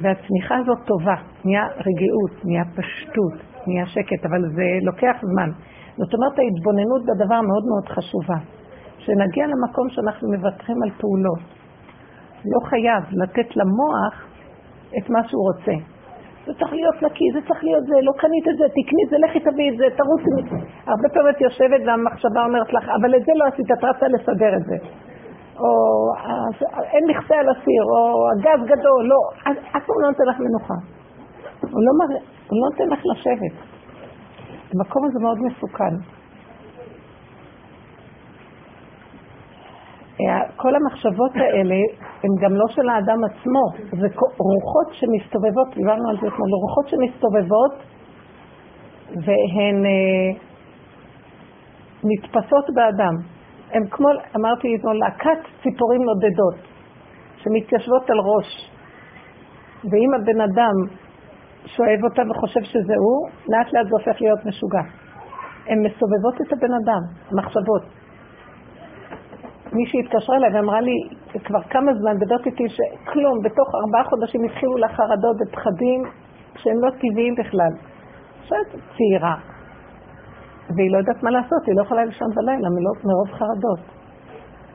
והצמיחה 0.00 0.56
הזאת 0.56 0.78
טובה, 0.86 1.14
נהיה 1.44 1.66
רגיעות, 1.86 2.44
נהיה 2.44 2.64
פשטות, 2.64 3.36
נהיה 3.66 3.86
שקט, 3.86 4.26
אבל 4.26 4.42
זה 4.54 4.66
לוקח 4.82 5.16
זמן. 5.22 5.50
זאת 5.96 6.14
אומרת, 6.14 6.38
ההתבוננות 6.38 7.02
בדבר 7.08 7.40
מאוד 7.40 7.64
מאוד 7.70 7.86
חשובה. 7.88 8.38
שנגיע 8.98 9.44
למקום 9.46 9.86
שאנחנו 9.88 10.32
מוותרים 10.32 10.78
על 10.84 10.90
פעולות. 11.00 11.42
לא 12.52 12.60
חייב 12.68 13.02
לתת 13.22 13.56
למוח 13.56 14.14
את 14.98 15.10
מה 15.10 15.28
שהוא 15.28 15.42
רוצה. 15.48 15.76
זה 16.46 16.52
צריך 16.58 16.72
להיות 16.72 17.02
נקי, 17.02 17.28
זה 17.34 17.40
צריך 17.48 17.64
להיות 17.64 17.84
זה, 17.90 17.96
לא 18.02 18.12
קנית 18.22 18.46
את 18.50 18.56
זה, 18.58 18.64
תקני 18.76 19.02
את 19.04 19.10
זה, 19.10 19.16
לכי 19.24 19.40
תביאי 19.40 19.68
את 19.70 19.76
זה, 19.80 19.86
תרוצי 20.00 20.30
מזה. 20.36 20.58
הרבה 20.86 21.08
פעמים 21.14 21.30
את 21.34 21.40
יושבת 21.40 21.80
והמחשבה 21.86 22.40
אומרת 22.44 22.72
לך, 22.72 22.84
אבל 23.00 23.10
את 23.16 23.22
זה 23.26 23.32
לא 23.36 23.44
עשית, 23.50 23.68
את 23.72 23.84
רצה 23.84 24.06
לסדר 24.14 24.52
את 24.56 24.64
זה. 24.70 24.76
או 25.58 25.70
אין 26.92 27.04
מכסה 27.10 27.34
על 27.34 27.48
הסיר, 27.48 27.82
או 27.92 28.28
הגז 28.30 28.66
גדול, 28.66 29.02
לא, 29.08 29.20
אף 29.76 29.84
פעם 29.86 29.98
לא 30.02 30.08
נותן 30.08 30.24
לך 30.30 30.36
מנוחה. 30.40 30.74
הוא 31.60 31.80
לא, 31.86 31.92
מר... 31.98 32.14
הוא 32.48 32.58
לא 32.60 32.68
נותן 32.70 32.88
לך 32.94 33.00
לשבת. 33.12 33.54
המקום 34.74 35.04
הזה 35.04 35.18
מאוד 35.22 35.38
מסוכן. 35.42 35.94
כל 40.56 40.74
המחשבות 40.74 41.30
האלה 41.34 41.74
הן 42.22 42.30
גם 42.40 42.54
לא 42.54 42.64
של 42.68 42.88
האדם 42.88 43.18
עצמו, 43.24 43.62
זה 44.00 44.06
רוחות 44.38 44.88
שמסתובבות, 44.92 45.74
דיברנו 45.74 46.08
על 46.10 46.16
זה 46.20 46.26
אתמול, 46.26 46.48
רוחות 46.62 46.88
שמסתובבות 46.88 47.74
והן 49.24 49.86
אה, 49.86 50.40
נתפסות 52.04 52.64
באדם. 52.74 53.35
הן 53.72 53.82
כמו, 53.90 54.08
אמרתי 54.36 54.76
אתמול, 54.76 54.98
להקת 54.98 55.40
ציפורים 55.62 56.02
נודדות 56.02 56.58
שמתיישבות 57.36 58.10
על 58.10 58.18
ראש. 58.18 58.70
ואם 59.90 60.10
הבן 60.14 60.40
אדם 60.40 60.76
שואב 61.66 62.00
אותה 62.04 62.22
וחושב 62.30 62.62
שזה 62.62 62.94
הוא, 63.04 63.28
לאט 63.48 63.72
לאט 63.72 63.86
זה 63.86 63.94
הופך 63.98 64.20
להיות 64.20 64.46
משוגע. 64.46 64.84
הן 65.66 65.78
מסובבות 65.86 66.36
את 66.42 66.52
הבן 66.52 66.74
אדם, 66.80 67.02
המחשבות. 67.30 67.82
מישהי 69.72 70.00
התקשרה 70.00 70.36
אליי 70.36 70.50
ואמרה 70.54 70.80
לי, 70.80 70.96
כבר 71.44 71.62
כמה 71.70 71.94
זמן 71.94 72.16
מדברת 72.16 72.46
איתי 72.46 72.64
שכלום, 72.68 73.36
בתוך 73.44 73.68
ארבעה 73.80 74.04
חודשים 74.10 74.44
התחילו 74.44 74.76
לה 74.76 74.88
חרדות 74.88 75.36
ופחדים 75.40 76.00
שהם 76.56 76.78
לא 76.84 76.90
טבעיים 76.90 77.34
בכלל. 77.34 77.72
שאת 78.42 78.80
צעירה, 78.96 79.36
והיא 80.74 80.90
לא 80.92 80.98
יודעת 80.98 81.22
מה 81.22 81.30
לעשות, 81.30 81.62
היא 81.66 81.74
לא 81.76 81.82
יכולה 81.82 82.04
לישון 82.04 82.30
בלילה 82.34 82.68
מרוב 83.08 83.30
חרדות. 83.38 83.82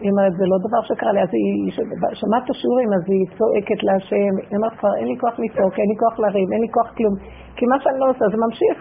היא 0.01 0.11
אומרת, 0.11 0.33
זה 0.39 0.45
לא 0.51 0.57
דבר 0.65 0.81
שקרה 0.89 1.11
לי, 1.11 1.21
אז 1.21 1.31
היא 1.39 1.71
שמעת 2.19 2.43
את 2.45 2.49
השיעורים, 2.49 2.89
אז 2.97 3.03
היא 3.11 3.25
צועקת 3.37 3.83
להשם, 3.83 4.33
היא 4.49 4.57
אומרת 4.57 4.75
כבר, 4.79 4.93
אין 4.99 5.07
לי 5.07 5.17
כוח 5.21 5.35
לצעוק, 5.39 5.73
אין 5.79 5.89
לי 5.91 5.97
כוח 6.01 6.19
לריב, 6.19 6.47
אין 6.53 6.61
לי 6.61 6.69
כוח 6.75 6.89
כלום, 6.97 7.15
כי 7.55 7.65
מה 7.71 7.77
שאני 7.81 7.99
לא 7.99 8.09
עושה 8.09 8.25
זה 8.33 8.37
ממשיך. 8.45 8.77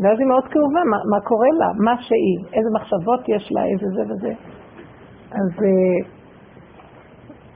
ואז 0.00 0.16
היא 0.20 0.28
מאוד 0.32 0.46
כאובה, 0.52 0.82
מה, 0.90 0.98
מה 1.12 1.20
קורה 1.30 1.50
לה, 1.60 1.70
מה 1.86 1.94
שהיא, 2.06 2.36
איזה 2.56 2.70
מחשבות 2.76 3.20
יש 3.28 3.44
לה, 3.54 3.62
איזה 3.72 3.86
זה 3.96 4.02
וזה. 4.10 4.32
אז 5.40 5.50
אה, 5.66 5.98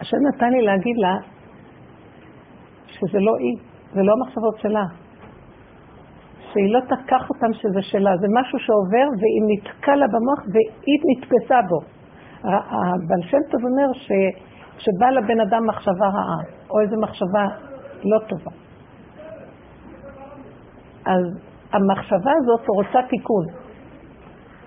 השם 0.00 0.20
נתן 0.28 0.50
לי 0.50 0.62
להגיד 0.62 0.96
לה 0.96 1.14
שזה 2.86 3.18
לא 3.20 3.36
היא, 3.36 3.56
זה 3.94 4.02
לא 4.02 4.12
המחשבות 4.12 4.56
שלה. 4.58 5.07
שהיא 6.52 6.74
לא 6.74 6.80
תקח 6.80 7.30
אותם 7.30 7.52
שזה 7.52 7.82
שלה, 7.82 8.10
זה 8.20 8.26
משהו 8.40 8.58
שעובר 8.58 9.06
והיא 9.18 9.42
נתקע 9.48 9.96
לה 9.96 10.06
במוח 10.06 10.40
והיא 10.52 11.00
נתפסה 11.10 11.60
בו. 11.68 11.80
הבעל 12.44 13.22
שם 13.22 13.38
טוב 13.50 13.60
אומר 13.64 13.92
שבא 14.78 15.10
לבן 15.10 15.40
אדם 15.40 15.66
מחשבה 15.66 16.06
רעה, 16.06 16.40
או 16.70 16.80
איזו 16.80 16.96
מחשבה 17.02 17.46
לא 18.04 18.18
טובה. 18.28 18.50
אז 21.06 21.24
המחשבה 21.72 22.32
הזאת 22.36 22.68
רוצה 22.68 22.98
תיקון. 23.08 23.46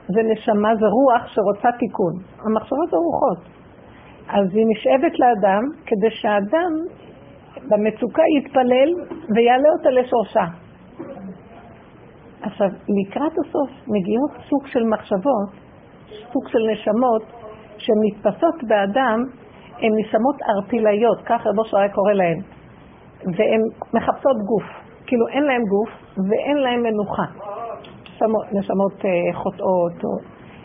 זה 0.07 0.21
נשמה, 0.31 0.75
זה 0.75 0.85
רוח 0.85 1.27
שרוצה 1.27 1.69
תיקון. 1.79 2.13
המחשבות 2.45 2.89
זה 2.89 2.97
רוחות. 2.97 3.37
אז 4.27 4.55
היא 4.55 4.65
נשאבת 4.69 5.19
לאדם 5.19 5.63
כדי 5.85 6.09
שהאדם 6.09 6.71
במצוקה 7.69 8.21
יתפלל 8.37 8.89
ויעלה 9.35 9.69
אותה 9.77 9.89
לשורשה. 9.89 10.45
עכשיו, 12.41 12.67
לקראת 12.67 13.31
הסוף 13.31 13.69
מגיעות 13.87 14.31
סוג 14.49 14.67
של 14.67 14.83
מחשבות, 14.83 15.49
סוג 16.33 16.47
של 16.47 16.59
נשמות, 16.71 17.23
שנתפסות 17.77 18.63
באדם, 18.67 19.19
הן 19.81 19.91
נשמות 19.99 20.35
ארטילאיות, 20.49 21.21
ככה 21.25 21.49
רבו 21.49 21.65
שהיה 21.65 21.89
קורא 21.89 22.13
להן, 22.13 22.39
והן 23.37 23.61
מחפשות 23.93 24.37
גוף, 24.45 24.63
כאילו 25.07 25.27
אין 25.27 25.43
להן 25.43 25.61
גוף 25.61 25.89
ואין 26.29 26.57
להן 26.57 26.79
מנוחה. 26.79 27.25
נשמות 28.51 29.05
אה, 29.05 29.33
חוטאות, 29.33 30.03
או... 30.03 30.09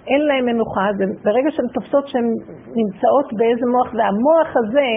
אין 0.06 0.20
להן 0.20 0.44
מנוחה, 0.44 0.86
ברגע 1.24 1.50
שהן 1.50 1.66
תופסות 1.74 2.08
שהן 2.08 2.26
נמצאות 2.80 3.28
באיזה 3.38 3.66
מוח, 3.72 3.88
והמוח 3.94 4.48
הזה 4.56 4.88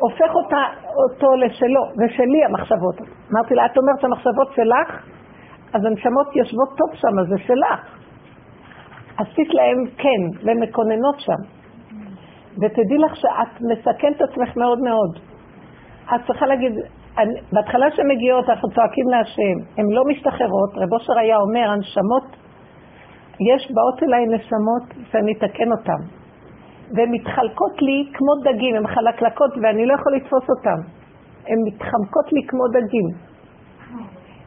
הופך 0.00 0.34
אותה, 0.34 0.62
אותו 1.02 1.36
לשלו, 1.36 1.82
ושלי 1.98 2.44
המחשבות. 2.44 2.96
אמרתי 3.32 3.54
לה, 3.54 3.66
את 3.66 3.78
אומרת 3.78 4.00
שהמחשבות 4.00 4.48
שלך? 4.54 5.17
אז 5.72 5.84
הנשמות 5.84 6.36
יושבות 6.36 6.68
טוב 6.68 6.90
שם, 6.94 7.28
זה 7.28 7.38
שלך. 7.46 7.98
עשית 9.18 9.54
להם 9.54 9.86
כן, 9.96 10.46
והן 10.46 10.62
מקוננות 10.62 11.18
שם. 11.18 11.40
ותדעי 12.60 12.98
לך 12.98 13.16
שאת 13.16 13.60
מסכנת 13.60 14.16
את 14.16 14.22
עצמך 14.22 14.56
מאוד 14.56 14.78
מאוד. 14.78 15.18
את 16.14 16.20
צריכה 16.26 16.46
להגיד, 16.46 16.72
אני, 17.18 17.34
בהתחלה 17.52 17.86
שהן 17.90 18.08
מגיעות, 18.10 18.48
אנחנו 18.48 18.68
צועקים 18.70 19.08
להשם, 19.08 19.56
הן 19.76 19.86
לא 19.90 20.02
משתחררות, 20.04 20.70
רב 20.76 20.92
אושר 20.92 21.18
היה 21.18 21.36
אומר, 21.36 21.70
הנשמות, 21.70 22.26
יש, 23.40 23.72
באות 23.74 24.02
אליי 24.02 24.26
נשמות 24.26 25.10
שאני 25.10 25.32
אתקן 25.32 25.70
אותן. 25.78 26.00
והן 26.96 27.10
מתחלקות 27.10 27.82
לי 27.82 28.04
כמו 28.14 28.32
דגים, 28.44 28.76
הן 28.76 28.86
חלקלקות 28.86 29.50
ואני 29.62 29.86
לא 29.86 29.94
יכול 29.94 30.16
לתפוס 30.16 30.46
אותן. 30.50 30.80
הן 31.46 31.58
מתחמקות 31.66 32.32
לי 32.32 32.42
כמו 32.48 32.64
דגים. 32.68 33.27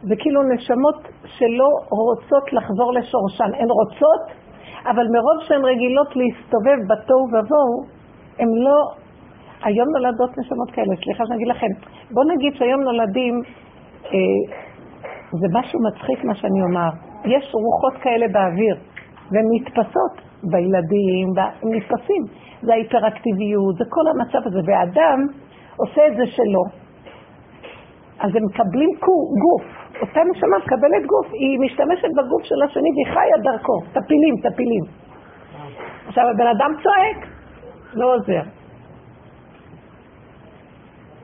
זה 0.03 0.15
כאילו 0.20 0.41
נשמות 0.43 1.00
שלא 1.25 1.70
רוצות 1.89 2.53
לחזור 2.53 2.93
לשורשן. 2.93 3.51
הן 3.60 3.70
רוצות, 3.79 4.24
אבל 4.86 5.05
מרוב 5.15 5.38
שהן 5.48 5.65
רגילות 5.65 6.08
להסתובב 6.15 6.79
בתוהו 6.89 7.25
ובוהו, 7.27 7.77
הן 8.39 8.48
לא... 8.65 8.77
היום 9.63 9.88
נולדות 9.96 10.38
נשמות 10.38 10.72
כאלה, 10.72 10.96
סליחה 11.03 11.24
שאני 11.25 11.36
אגיד 11.36 11.48
לכם. 11.48 11.72
בואו 12.12 12.27
נגיד 12.36 12.53
שהיום 12.55 12.81
נולדים, 12.81 13.41
אה, 14.05 14.20
זה 15.39 15.48
משהו 15.60 15.79
מצחיק 15.88 16.24
מה 16.24 16.36
שאני 16.36 16.62
אומר. 16.62 16.89
יש 17.25 17.51
רוחות 17.53 18.01
כאלה 18.03 18.25
באוויר, 18.34 18.75
והן 19.31 19.46
נתפסות 19.53 20.15
בילדים, 20.43 21.27
הם 21.38 21.70
נתפסים. 21.75 22.24
זה 22.62 22.74
ההיפראקטיביות, 22.74 23.75
זה 23.77 23.84
כל 23.89 24.05
המצב 24.08 24.48
הזה. 24.48 24.60
והאדם 24.65 25.20
עושה 25.77 26.01
את 26.08 26.15
זה 26.17 26.25
שלו. 26.25 26.63
אז 28.19 28.36
הם 28.36 28.43
מקבלים 28.45 28.89
גוף. 29.43 29.81
אותה 30.01 30.21
נשמה 30.32 30.58
מקבלת 30.58 31.06
גוף, 31.06 31.27
היא 31.34 31.60
משתמשת 31.60 32.12
בגוף 32.17 32.43
של 32.43 32.62
השני 32.65 32.89
והיא 32.95 33.13
חיה 33.13 33.38
דרכו, 33.43 33.80
טפילים, 33.93 34.36
טפילים. 34.43 34.84
עכשיו 36.08 36.23
הבן 36.30 36.47
אדם 36.47 36.71
צועק, 36.84 37.27
לא 37.93 38.15
עוזר. 38.15 38.41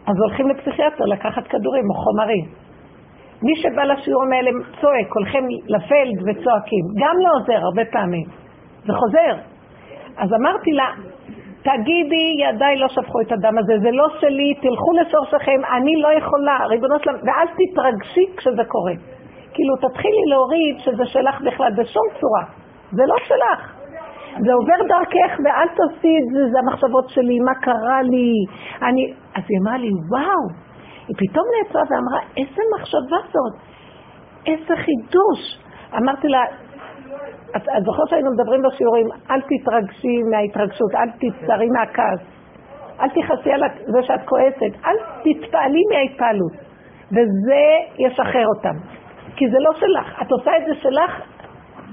אז 0.08 0.16
הולכים 0.20 0.50
לפסיכיאטר 0.50 1.06
לקחת 1.06 1.48
כדורים 1.48 1.84
או 1.90 1.94
חומרים. 1.94 2.46
מי 3.44 3.56
שבא 3.56 3.84
לשיעורים 3.84 4.32
האלה 4.34 4.52
צועק, 4.82 5.08
הולכים 5.16 5.44
לפלד 5.68 6.18
וצועקים, 6.22 6.86
גם 7.02 7.16
לא 7.24 7.30
עוזר 7.40 7.66
הרבה 7.66 7.82
פעמים, 7.92 8.28
זה 8.86 8.94
חוזר. 8.94 9.36
אז 10.18 10.30
אמרתי 10.34 10.72
לה, 10.72 10.90
תגידי, 11.68 12.28
ידיי 12.44 12.76
לא 12.78 12.88
שפכו 12.88 13.22
את 13.22 13.32
הדם 13.32 13.58
הזה, 13.58 13.74
זה 13.84 13.92
לא 13.92 14.08
שלי, 14.20 14.54
תלכו 14.62 14.92
לשורשכם, 15.02 15.60
אני 15.78 16.02
לא 16.02 16.10
יכולה, 16.18 16.58
ריבונו 16.70 16.96
שלם, 17.04 17.14
ואל 17.14 17.48
תתרגשי 17.58 18.26
כשזה 18.38 18.64
קורה. 18.68 18.94
כאילו, 19.54 19.74
תתחילי 19.76 20.24
להוריד 20.30 20.76
שזה 20.80 21.06
שלך 21.06 21.42
בכלל, 21.42 21.72
בשום 21.78 22.08
צורה. 22.20 22.44
זה 22.92 23.04
לא 23.08 23.16
שלך. 23.28 23.74
זה 24.46 24.54
עובר 24.54 24.80
דרכך 24.88 25.32
ואל 25.44 25.68
תעשי 25.78 26.14
את 26.20 26.28
זה, 26.34 26.52
זה 26.52 26.58
המחשבות 26.60 27.10
שלי, 27.10 27.40
מה 27.40 27.56
קרה 27.56 28.02
לי. 28.02 28.32
אני... 28.82 29.14
אז 29.36 29.44
היא 29.50 29.60
אמרה 29.62 29.78
לי, 29.78 29.90
וואו. 30.12 30.44
היא 31.08 31.16
פתאום 31.18 31.46
נעצרה 31.58 31.82
ואמרה, 31.90 32.22
איזה 32.38 32.62
מחשבה 32.76 33.18
זאת, 33.34 33.56
איזה 34.46 34.74
חידוש. 34.76 35.42
אמרתי 35.98 36.28
לה, 36.28 36.40
את, 37.56 37.62
את 37.78 37.84
זוכרת 37.84 38.08
שהיינו 38.10 38.32
מדברים 38.32 38.62
בשיעורים, 38.62 39.08
אל 39.32 39.42
תתרגשי 39.42 40.24
מההתרגשות, 40.32 40.96
אל 40.96 41.10
תצטערי 41.22 41.70
מהכעס, 41.70 42.20
אל 43.00 43.10
תכעסי 43.10 43.52
על 43.52 43.62
זה 43.86 44.04
שאת 44.04 44.22
כועסת, 44.26 44.86
אל 44.86 44.96
תתפעלי 45.24 45.82
מההתפעלות, 45.92 46.54
וזה 47.12 47.64
ישחרר 47.98 48.46
אותם. 48.56 48.78
כי 49.36 49.46
זה 49.50 49.58
לא 49.60 49.72
שלך, 49.74 50.22
את 50.22 50.32
עושה 50.32 50.52
את 50.58 50.64
זה 50.68 50.76
שלך, 50.76 51.22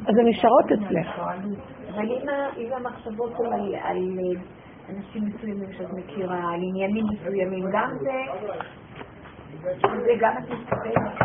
אז 0.09 0.19
הן 0.19 0.29
נשארות 0.29 0.65
אצלך. 0.65 1.21
אבל 1.95 2.09
אם 2.57 2.73
המחשבות 2.73 3.33
על, 3.41 3.75
על 3.83 3.99
אנשים 4.89 5.23
מסוימים 5.25 5.73
שאת 5.73 5.93
מכירה, 5.93 6.53
על 6.55 6.61
עניינים 6.63 7.05
מסוימים, 7.13 7.65
גם 7.73 7.91
זה, 8.01 8.13
זה 9.83 10.13
גם 10.21 10.33
את 10.39 10.51
מסתכלת. 10.51 11.25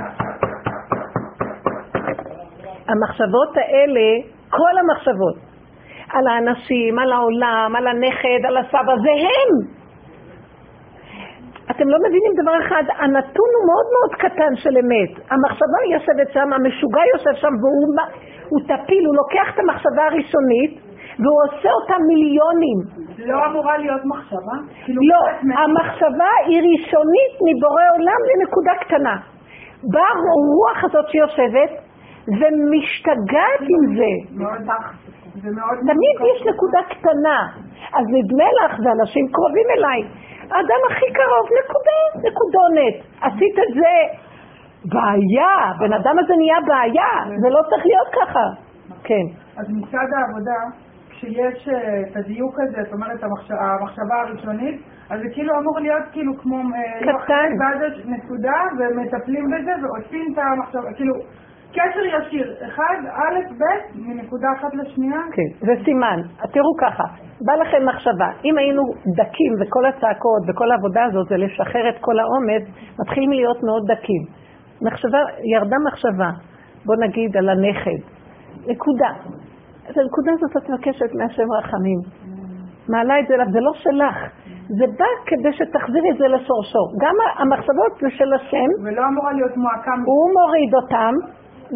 המחשבות 2.89 3.57
האלה, 3.57 4.07
כל 4.49 4.73
המחשבות, 4.81 5.37
על 6.13 6.27
האנשים, 6.27 6.99
על 6.99 7.11
העולם, 7.13 7.73
על 7.77 7.87
הנכד, 7.87 8.41
על 8.47 8.57
הסבא, 8.57 8.93
זה 9.05 9.13
הם. 9.27 9.79
אתם 11.71 11.87
לא 11.93 11.97
מבינים 12.05 12.31
דבר 12.41 12.55
אחד, 12.65 12.83
הנתון 13.01 13.49
הוא 13.55 13.65
מאוד 13.69 13.87
מאוד 13.95 14.11
קטן 14.23 14.55
של 14.55 14.73
אמת. 14.81 15.11
המחשבה 15.31 15.79
יושבת 15.93 16.33
שם, 16.33 16.53
המשוגע 16.53 17.03
יושב 17.13 17.35
שם, 17.41 17.53
והוא 17.61 18.59
טפיל, 18.71 19.03
הוא 19.05 19.15
לוקח 19.21 19.47
את 19.53 19.59
המחשבה 19.59 20.03
הראשונית, 20.09 20.73
והוא 21.21 21.39
עושה 21.45 21.69
אותה 21.77 21.95
מיליונים. 22.07 22.79
לא 23.29 23.45
אמורה 23.45 23.77
להיות 23.77 24.01
מחשבה? 24.05 24.57
כאילו 24.85 25.01
לא, 25.11 25.21
המחשבה 25.59 26.31
היא 26.45 26.59
ראשונית 26.69 27.33
מבורא 27.47 27.85
עולם 27.95 28.21
לנקודה 28.29 28.73
קטנה. 28.83 29.15
באה 29.93 30.11
הרוח 30.33 30.83
הזאת 30.83 31.05
שיושבת, 31.11 31.71
ומשתגעת 32.37 33.61
עם 33.73 33.83
זה. 33.97 34.11
תמיד 35.91 36.15
יש 36.31 36.39
נקודה 36.53 36.79
קטנה. 36.89 37.39
אז 37.93 38.05
נדמה 38.17 38.49
לך, 38.59 38.79
ואנשים 38.83 39.25
קרובים 39.31 39.67
אליי, 39.77 40.01
האדם 40.51 40.81
הכי 40.91 41.09
קרוב, 41.13 41.45
נקודה, 41.59 41.99
נקודונת. 42.27 42.95
עשית 43.21 43.55
את 43.59 43.73
זה, 43.79 43.95
בעיה, 44.85 45.55
בן 45.79 45.93
אדם 45.93 46.15
הזה 46.19 46.33
נהיה 46.37 46.59
בעיה, 46.67 47.37
זה 47.41 47.49
לא 47.49 47.61
צריך 47.69 47.85
להיות 47.85 48.09
ככה. 48.19 48.45
כן. 49.03 49.25
אז 49.57 49.65
מצד 49.69 50.07
העבודה, 50.17 50.59
כשיש 51.09 51.69
אה, 51.69 52.01
את 52.01 52.17
הדיוק 52.17 52.59
הזה, 52.59 52.83
זאת 52.83 52.93
אומרת 52.93 53.23
המחשבה 53.23 54.15
הראשונית, 54.21 54.81
אז 55.09 55.19
זה 55.21 55.27
כאילו 55.33 55.59
אמור 55.59 55.79
להיות 55.79 56.03
כאילו 56.11 56.33
כמו... 56.41 56.57
אה, 56.57 57.23
קטן. 57.23 57.49
ואז 57.59 57.79
נקודה, 58.05 58.57
ומטפלים 58.79 59.45
בזה, 59.51 59.71
ועושים 59.81 60.33
את 60.33 60.37
המחשבה, 60.37 60.93
כאילו... 60.95 61.13
קשר 61.71 62.05
ישיר, 62.05 62.53
אחד, 62.67 62.97
א', 63.13 63.53
ב', 63.59 63.97
מנקודה 64.07 64.47
אחת 64.59 64.75
לשנייה. 64.75 65.19
כן, 65.31 65.65
זה 65.65 65.83
סימן. 65.85 66.19
תראו 66.51 66.75
ככה, 66.81 67.03
בא 67.41 67.53
לכם 67.53 67.85
מחשבה, 67.85 68.29
אם 68.45 68.57
היינו 68.57 68.83
דקים 69.15 69.53
וכל 69.59 69.85
הצעקות 69.85 70.41
וכל 70.47 70.71
העבודה 70.71 71.03
הזאת 71.03 71.27
זה 71.29 71.37
לשחרר 71.37 71.89
את 71.89 71.95
כל 72.01 72.19
העומד, 72.19 72.61
מתחילים 72.99 73.31
להיות 73.31 73.63
מאוד 73.63 73.91
דקים. 73.91 74.23
מחשבה, 74.81 75.17
ירדה 75.53 75.75
מחשבה, 75.87 76.29
בוא 76.85 76.95
נגיד 76.95 77.37
על 77.37 77.49
הנכד, 77.49 78.01
נקודה. 78.67 79.11
את 79.89 79.97
הנקודה 79.97 80.31
הזאת 80.31 80.57
את 80.57 80.69
מבקשת 80.69 81.15
מהשם 81.15 81.51
רחמים. 81.59 81.99
מעלה 82.89 83.19
את 83.19 83.27
זה 83.27 83.33
אליו, 83.33 83.45
זה 83.51 83.59
לא 83.59 83.71
שלך. 83.73 84.17
זה 84.77 84.85
בא 84.99 85.09
כדי 85.25 85.53
שתחזירי 85.53 86.11
את 86.11 86.17
זה 86.17 86.27
לשורשו. 86.27 86.83
גם 87.01 87.15
המחשבות 87.37 87.91
זה 88.01 88.09
של 88.09 88.33
השם. 88.33 88.69
ולא 88.83 89.01
אמורה 89.07 89.31
להיות 89.33 89.57
מועקה. 89.57 89.91
הוא 90.05 90.31
מוריד 90.37 90.75
אותם, 90.75 91.13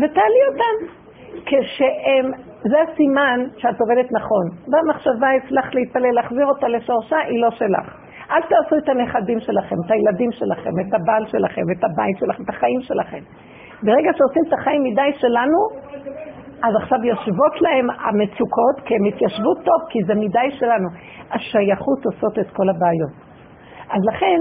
ותעלי 0.02 0.42
אותם. 0.50 1.04
כשהם, 1.46 2.32
זה 2.72 2.78
הסימן 2.82 3.40
שאת 3.58 3.82
עובדת 3.82 4.12
נכון. 4.12 4.46
והמחשבה 4.72 5.28
אצלך 5.38 5.76
להתפלל, 5.76 6.12
להחזיר 6.12 6.46
אותה 6.46 6.68
לשורשה, 6.68 7.18
היא 7.18 7.42
לא 7.42 7.52
שלך. 7.52 7.88
אל 8.32 8.42
תעשו 8.42 8.76
את 8.78 8.90
הנכדים 8.90 9.40
שלכם, 9.40 9.76
את 9.86 9.92
הילדים 9.92 10.32
שלכם, 10.32 10.70
את 10.82 10.94
הבעל 10.94 11.26
שלכם, 11.26 11.62
את 11.78 11.84
הבית 11.84 12.18
שלכם, 12.20 12.44
את 12.44 12.50
החיים 12.50 12.82
שלכם. 12.82 13.24
ברגע 13.84 14.12
שעושים 14.18 14.44
את 14.48 14.54
החיים 14.54 14.84
מדי 14.84 15.12
שלנו, 15.14 15.60
אז 16.64 16.74
עכשיו 16.82 17.06
יושבות 17.06 17.62
להם 17.62 17.88
המצוקות, 17.90 18.76
כי 18.86 18.96
הם 18.96 19.06
התיישבו 19.06 19.54
טוב, 19.56 19.80
כי 19.90 20.00
זה 20.08 20.14
מדי 20.16 20.50
שלנו. 20.60 20.88
השייכות 21.32 22.06
עושות 22.06 22.40
את 22.40 22.50
כל 22.56 22.70
הבעיות. 22.70 23.14
אז 23.90 24.02
לכן, 24.14 24.40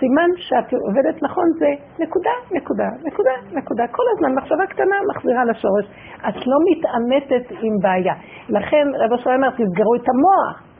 סימן 0.00 0.30
שאת 0.36 0.72
עובדת 0.86 1.22
נכון 1.22 1.46
זה 1.58 1.70
נקודה, 2.04 2.34
נקודה, 2.56 2.88
נקודה, 3.06 3.34
נקודה. 3.52 3.84
כל 3.86 4.02
הזמן 4.12 4.34
מחשבה 4.38 4.66
קטנה 4.66 4.96
מחזירה 5.10 5.44
לשורש. 5.44 5.86
את 6.28 6.46
לא 6.46 6.58
מתעמתת 6.68 7.50
עם 7.50 7.74
בעיה. 7.82 8.14
לכן 8.48 8.86
רב 9.00 9.12
אשר 9.12 9.30
אומר, 9.30 9.50
תסגרו 9.50 9.94
את 9.94 10.06
המוח, 10.12 10.70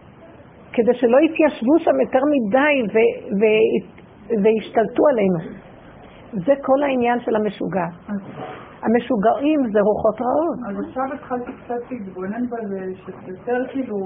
כדי 0.72 0.94
שלא 0.94 1.18
יתיישבו 1.20 1.78
שם 1.78 2.00
יותר 2.04 2.22
מדי 2.33 2.74
וישתלטו 4.42 5.02
עלינו. 5.11 5.38
זה 6.33 6.54
כל 6.62 6.83
העניין 6.83 7.20
של 7.20 7.37
המשוגע. 7.37 7.87
המשוגעים 8.83 9.61
זה 9.72 9.80
רוחות 9.80 10.20
רעות. 10.20 10.59
אז 10.68 10.85
עכשיו 10.88 11.04
התחלתי 11.14 11.52
קצת 11.64 11.90
להתבונן 11.90 12.46
בזה, 12.46 12.80
שיותר 13.04 13.64
כאילו, 13.70 13.96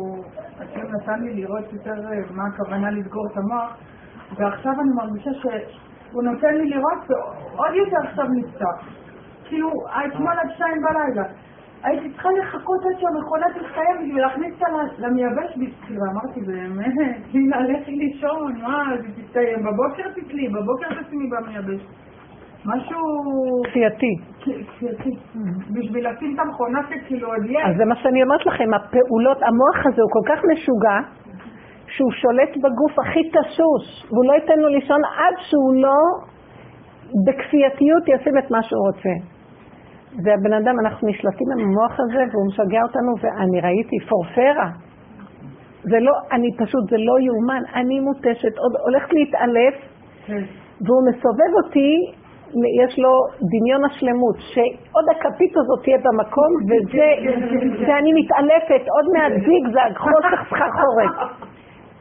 השם 0.58 0.94
נתן 0.94 1.22
לי 1.22 1.34
לראות 1.34 1.72
יותר 1.72 1.98
אה, 2.08 2.18
מה 2.30 2.42
הכוונה 2.54 2.90
לסגור 2.90 3.26
את 3.32 3.36
המוח, 3.36 3.76
ועכשיו 4.36 4.72
אני 4.80 4.90
מרגישה 4.96 5.30
שהוא 5.34 6.22
נותן 6.22 6.54
לי 6.54 6.70
לראות, 6.70 7.10
ועוד 7.10 7.74
יותר 7.74 7.96
עכשיו 8.08 8.24
נפתח. 8.28 8.76
כאילו, 9.44 9.68
אתמול 10.06 10.32
עד 10.32 10.50
שתיים 10.54 10.82
בלילה. 10.82 11.28
הייתי 11.82 12.10
צריכה 12.10 12.28
לחכות 12.30 12.80
עד 12.84 13.00
שהמכונה 13.00 13.46
תסתיים 13.48 13.96
בשביל 14.02 14.22
להכניס 14.22 14.54
אותה 14.54 14.66
למייבש 14.98 15.50
בשביל, 15.50 15.98
ואמרתי 16.00 16.40
באמת, 16.40 16.94
כאילו, 17.30 17.60
לכי 17.60 17.92
לישון, 17.92 18.52
מה, 18.62 18.82
זה 19.02 19.22
תסתיים, 19.22 19.58
בבוקר 19.58 20.10
תתלי, 20.10 20.48
בבוקר 20.48 21.02
תשימי 21.02 21.30
במייבש. 21.30 21.80
משהו... 22.66 23.00
כפייתי. 23.64 24.12
כפייתי. 24.40 25.10
בשביל 25.70 26.10
לשים 26.10 26.34
את 26.34 26.38
המכונה 26.38 26.80
שכאילו 26.88 27.28
עוד 27.28 27.44
יש. 27.44 27.62
אז 27.64 27.76
זה 27.76 27.84
מה 27.84 27.96
שאני 27.96 28.22
אומרת 28.22 28.46
לכם, 28.46 28.74
הפעולות, 28.74 29.42
המוח 29.42 29.86
הזה 29.86 30.02
הוא 30.02 30.10
כל 30.12 30.24
כך 30.28 30.40
משוגע, 30.52 30.98
שהוא 31.96 32.12
שולט 32.12 32.52
בגוף 32.56 32.98
הכי 32.98 33.22
תשוש, 33.30 33.84
והוא 34.10 34.24
לא 34.24 34.32
ייתן 34.32 34.58
לו 34.58 34.68
לישון 34.68 35.00
עד 35.04 35.34
שהוא 35.38 35.74
לא 35.74 35.98
בכפייתיות 37.26 38.02
ישים 38.08 38.38
את 38.38 38.50
מה 38.50 38.62
שהוא 38.62 38.86
רוצה. 38.86 39.14
והבן 40.24 40.52
אדם, 40.52 40.74
אנחנו 40.84 41.08
נשלטים 41.08 41.48
עם 41.52 41.60
המוח 41.60 41.94
הזה, 42.00 42.22
והוא 42.30 42.46
משגע 42.48 42.82
אותנו, 42.82 43.12
ואני 43.20 43.60
ראיתי 43.60 43.96
פורפרה. 44.08 44.68
זה 45.82 45.98
לא, 46.00 46.12
אני 46.32 46.50
פשוט, 46.56 46.84
זה 46.90 46.96
לא 46.98 47.14
יאומן, 47.20 47.62
אני 47.74 48.00
מותשת, 48.00 48.54
עוד 48.58 48.72
הולכת 48.86 49.12
להתעלף. 49.12 49.74
והוא 50.84 51.02
מסובב 51.08 51.50
אותי 51.64 51.90
יש 52.84 52.98
לו 52.98 53.12
דמיון 53.52 53.84
השלמות, 53.84 54.36
שעוד 54.52 55.06
הכפית 55.10 55.52
הזאת 55.56 55.80
תהיה 55.84 55.98
במקום, 55.98 56.50
וזה, 56.68 57.10
ואני 57.86 58.12
מתעלפת, 58.20 58.82
עוד 58.94 59.06
מעט 59.14 59.32
זיגזג, 59.46 59.90
חוסך 59.96 60.40
סחרחורת. 60.50 61.43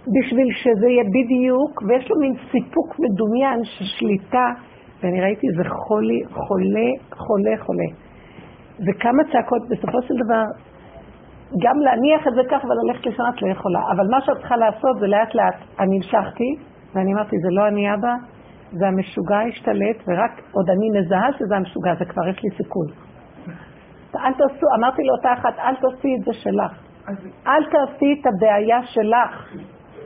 בשביל 0.08 0.48
שזה 0.54 0.88
יהיה 0.88 1.04
בדיוק, 1.04 1.82
ויש 1.88 2.10
לו 2.10 2.16
מין 2.20 2.34
סיפוק 2.52 3.00
מדומיין 3.00 3.64
של 3.64 3.86
שליטה, 3.86 4.48
ואני 5.04 5.22
ראיתי, 5.22 5.48
זה 5.58 5.64
חולי, 5.70 6.20
חולה, 6.30 6.90
חולה, 7.12 7.54
חולה. 7.66 7.90
וכמה 8.86 9.24
צעקות, 9.32 9.62
בסופו 9.70 10.02
של 10.02 10.14
דבר, 10.26 10.44
גם 11.64 11.78
להניח 11.86 12.28
את 12.28 12.34
זה 12.34 12.42
כך 12.52 12.62
וללכת 12.64 13.06
לשם 13.06 13.24
את 13.36 13.42
לא 13.42 13.48
יכולה. 13.48 13.80
אבל 13.92 14.08
מה 14.12 14.22
שאת 14.22 14.38
צריכה 14.38 14.58
לעשות 14.58 15.00
זה 15.00 15.08
לאט 15.08 15.36
לאט, 15.36 15.60
אני 15.80 15.96
המשכתי, 15.96 16.50
ואני 16.94 17.14
אמרתי, 17.14 17.36
זה 17.44 17.50
לא 17.52 17.68
אני 17.68 17.94
אבא, 17.94 18.14
זה 18.72 18.88
המשוגע 18.88 19.40
השתלט, 19.50 19.98
ורק 20.08 20.34
עוד 20.52 20.70
אני 20.70 21.00
מזהה 21.00 21.30
שזה 21.38 21.56
המשוגע, 21.56 21.92
זה 22.00 22.06
כבר 22.06 22.28
יש 22.28 22.44
לי 22.44 22.50
סיכוי. 22.58 22.88
אל 24.16 24.34
תעשו, 24.34 24.66
אמרתי 24.78 25.02
לאותה 25.04 25.34
אחת, 25.34 25.60
אל 25.60 25.76
תעשי 25.76 26.16
את 26.20 26.26
זה 26.26 26.34
שלך. 26.34 26.74
אל 27.48 27.64
תעשי 27.64 28.22
את 28.22 28.26
הבעיה 28.28 28.80
שלך. 28.84 29.32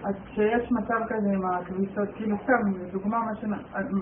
אז 0.07 0.15
כשיש 0.25 0.71
מצב 0.71 0.99
כזה 1.09 1.29
עם 1.33 1.45
הכביסות, 1.45 2.09
כאילו 2.15 2.37
סתם, 2.43 2.87
בדוגמה, 2.89 3.17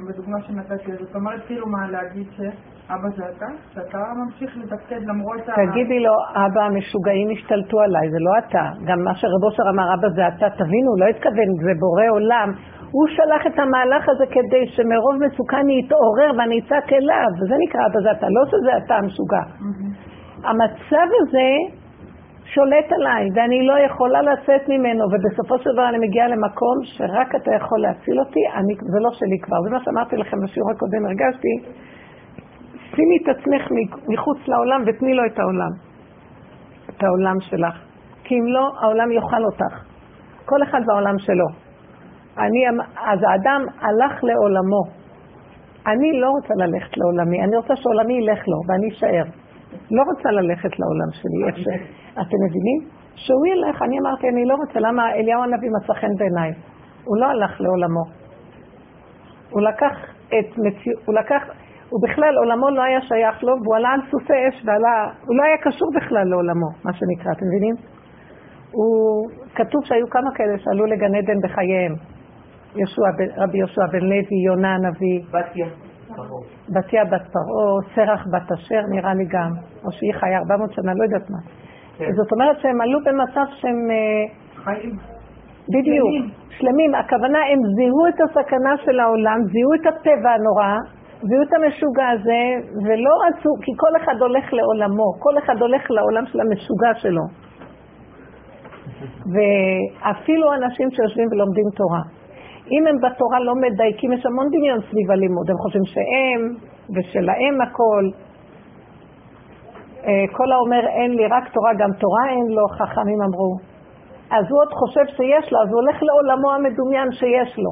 בדוגמה 0.08 0.42
שנתתי, 0.42 0.92
זאת 1.00 1.16
אומרת 1.16 1.42
כאילו 1.48 1.68
מה 1.68 1.88
להגיד 1.92 2.28
שאבא 2.38 3.10
זה 3.18 3.24
אתה? 3.30 3.46
שאתה 3.74 3.98
ממשיך 4.16 4.58
לתפקד 4.58 5.02
למרות 5.02 5.50
ה... 5.50 5.54
תגידי 5.72 6.00
לו, 6.00 6.14
אבא, 6.36 6.62
המשוגעים 6.62 7.28
השתלטו 7.32 7.80
עליי, 7.80 8.12
זה 8.12 8.18
לא 8.20 8.32
אתה. 8.38 8.66
גם 8.86 9.04
מה 9.04 9.16
שרב 9.16 9.44
אושר 9.44 9.64
אמר, 9.70 9.94
אבא 9.94 10.10
זה 10.16 10.28
אתה, 10.28 10.50
תבינו, 10.50 10.92
לא 11.00 11.06
התכוון, 11.06 11.50
זה 11.66 11.72
בורא 11.80 12.08
עולם. 12.10 12.50
הוא 12.92 13.08
שלח 13.08 13.48
את 13.48 13.60
המהלך 13.60 14.10
הזה 14.10 14.26
כדי 14.26 14.64
שמרוב 14.68 15.16
מצוקה 15.26 15.58
אני 15.60 15.82
אתעורר 15.88 16.32
ואני 16.38 16.60
אצעק 16.60 16.94
אליו, 16.94 17.30
וזה 17.38 17.56
נקרא 17.64 17.82
אבא 17.86 18.00
זה 18.04 18.12
אתה, 18.12 18.28
לא 18.30 18.46
שזה 18.52 18.72
אתה 18.86 18.96
המשוגע. 18.96 19.44
המצב 20.44 21.08
הזה 21.22 21.50
שולט 22.54 22.92
עליי, 22.92 23.30
ואני 23.36 23.68
לא 23.68 23.80
יכולה 23.80 24.22
לצאת 24.22 24.70
ממנו, 24.70 25.06
ובסופו 25.12 25.58
של 25.58 25.70
דבר 25.74 25.90
אני 25.90 26.08
מגיעה 26.08 26.28
למקום 26.28 26.76
שרק 26.84 27.36
אתה 27.36 27.52
יכול 27.56 27.80
להציל 27.82 28.20
אותי, 28.20 28.40
אני, 28.56 28.74
זה 28.94 29.00
לא 29.00 29.10
שלי 29.12 29.40
כבר. 29.42 29.58
זה 29.64 29.70
מה 29.70 29.80
שאמרתי 29.84 30.16
לכם 30.18 30.38
בשיעור 30.44 30.72
הקודם, 30.72 31.06
הרגשתי, 31.06 31.54
שימי 32.96 33.18
את 33.24 33.28
עצמך 33.30 33.64
מחוץ 34.14 34.38
לעולם 34.48 34.84
ותני 34.88 35.14
לו 35.14 35.26
את 35.26 35.40
העולם, 35.40 35.72
את 36.90 37.04
העולם 37.04 37.40
שלך. 37.40 37.76
כי 38.24 38.36
אם 38.36 38.46
לא, 38.48 38.72
העולם 38.82 39.12
יאכל 39.12 39.46
אותך. 39.46 39.74
כל 40.46 40.64
אחד 40.64 40.82
בעולם 40.86 41.20
שלו. 41.20 41.46
אני, 42.38 42.60
אז 42.98 43.20
האדם 43.24 43.62
הלך 43.82 44.24
לעולמו. 44.24 44.84
אני 45.88 46.20
לא 46.20 46.30
רוצה 46.30 46.54
ללכת 46.58 46.98
לעולמי, 46.98 47.44
אני 47.44 47.58
רוצה 47.58 47.76
שעולמי 47.76 48.14
ילך 48.14 48.48
לו 48.48 48.58
ואני 48.68 48.88
אשאר. 48.90 49.24
לא 49.92 50.04
רוצה 50.04 50.32
ללכת 50.32 50.80
לעולם 50.80 51.12
שלי, 51.12 51.48
איך 51.48 51.58
ש... 51.58 51.68
אתם 52.22 52.38
מבינים? 52.46 52.80
שהוא 53.16 53.48
ילך, 53.48 53.82
אני 53.82 54.00
אמרתי, 54.00 54.30
אני 54.30 54.46
לא 54.46 54.56
רוצה, 54.56 54.80
למה 54.80 55.14
אליהו 55.14 55.44
הנביא 55.44 55.70
מצא 55.82 55.94
חן 55.94 56.16
בעיניי? 56.18 56.52
הוא 57.04 57.18
לא 57.18 57.26
הלך 57.26 57.62
לעולמו. 57.62 58.04
הוא 59.50 59.62
לקח 59.62 59.96
את 60.28 60.58
מציאות, 60.58 61.00
הוא 61.06 61.16
לקח, 61.16 61.42
הוא 61.90 62.00
בכלל, 62.04 62.38
עולמו 62.38 62.70
לא 62.70 62.82
היה 62.84 63.02
שייך 63.02 63.44
לו, 63.44 63.54
והוא 63.64 63.76
עלה 63.76 63.90
על 63.90 64.02
סוסי 64.12 64.34
אש 64.50 64.66
ועלה, 64.66 65.12
הוא 65.26 65.36
לא 65.38 65.44
היה 65.44 65.58
קשור 65.58 65.90
בכלל 65.96 66.24
לעולמו, 66.30 66.70
מה 66.84 66.92
שנקרא, 66.94 67.32
אתם 67.32 67.46
מבינים? 67.46 67.76
הוא, 68.72 69.30
כתוב 69.56 69.86
שהיו 69.86 70.10
כמה 70.10 70.30
כאלה 70.36 70.58
שעלו 70.58 70.86
לגן 70.86 71.16
עדן 71.16 71.40
בחייהם. 71.44 71.96
יהושע, 72.76 73.02
רבי 73.38 73.58
יהושע 73.58 73.86
בן 73.92 74.04
לוי, 74.04 74.38
יונה 74.46 74.76
הנביא. 74.76 75.20
בתיה. 75.28 75.68
בתיה 76.70 77.06
בת 77.06 77.26
פרעה, 77.34 77.96
סרח 77.96 78.28
בת 78.32 78.52
אשר 78.52 78.82
נראה 78.90 79.14
לי 79.14 79.26
גם, 79.30 79.52
או 79.86 79.92
שהיא 79.92 80.14
חיה 80.14 80.38
400 80.38 80.74
שנה, 80.74 80.94
לא 80.94 81.04
יודעת 81.04 81.30
מה. 81.30 81.38
כן. 81.98 82.12
זאת 82.18 82.32
אומרת 82.32 82.60
שהם 82.62 82.82
עלו 82.82 83.00
במצב 83.06 83.46
שהם... 83.60 83.80
אה, 83.92 84.26
חיים. 84.64 84.92
בדיוק, 85.70 86.10
שלמים. 86.10 86.30
שלמים. 86.50 86.96
הכוונה, 86.96 87.40
הם 87.52 87.60
זיהו 87.76 88.08
את 88.08 88.20
הסכנה 88.26 88.74
של 88.86 89.00
העולם, 89.00 89.40
זיהו 89.52 89.74
את 89.74 89.86
הטבע 89.90 90.32
הנורא, 90.38 90.74
זיהו 91.22 91.44
את 91.48 91.54
המשוגע 91.54 92.08
הזה, 92.14 92.42
ולא 92.86 93.14
רצו, 93.26 93.50
כי 93.62 93.72
כל 93.78 93.94
אחד 94.04 94.22
הולך 94.22 94.54
לעולמו, 94.54 95.10
כל 95.20 95.38
אחד 95.38 95.58
הולך 95.62 95.92
לעולם 95.92 96.26
של 96.26 96.40
המשוגע 96.40 96.92
שלו. 96.96 97.26
ואפילו 99.34 100.54
אנשים 100.54 100.88
שיושבים 100.92 101.28
ולומדים 101.32 101.68
תורה. 101.76 102.04
אם 102.74 102.88
הם 102.88 102.98
בתורה 103.04 103.40
לא 103.40 103.54
מדייקים, 103.56 104.14
יש 104.14 104.26
המון 104.26 104.48
דמיון 104.54 104.80
סביב 104.90 105.12
הלימוד, 105.12 105.50
הם 105.50 105.58
חושבים 105.64 105.86
שהם 105.86 106.42
ושלהם 106.96 107.62
הכל. 107.62 108.06
אה, 110.08 110.26
כל 110.38 110.52
האומר 110.52 110.88
אין 110.88 111.12
לי 111.12 111.26
רק 111.28 111.44
תורה, 111.54 111.72
גם 111.82 111.92
תורה 112.00 112.26
אין 112.30 112.48
לו, 112.56 112.66
חכמים 112.78 113.22
אמרו. 113.28 113.52
אז 114.32 114.46
הוא 114.50 114.60
עוד 114.62 114.72
חושב 114.74 115.06
שיש 115.18 115.52
לו, 115.52 115.58
אז 115.62 115.70
הוא 115.72 115.82
הולך 115.82 115.98
לעולמו 116.04 116.54
המדומיין 116.54 117.12
שיש 117.12 117.58
לו. 117.58 117.72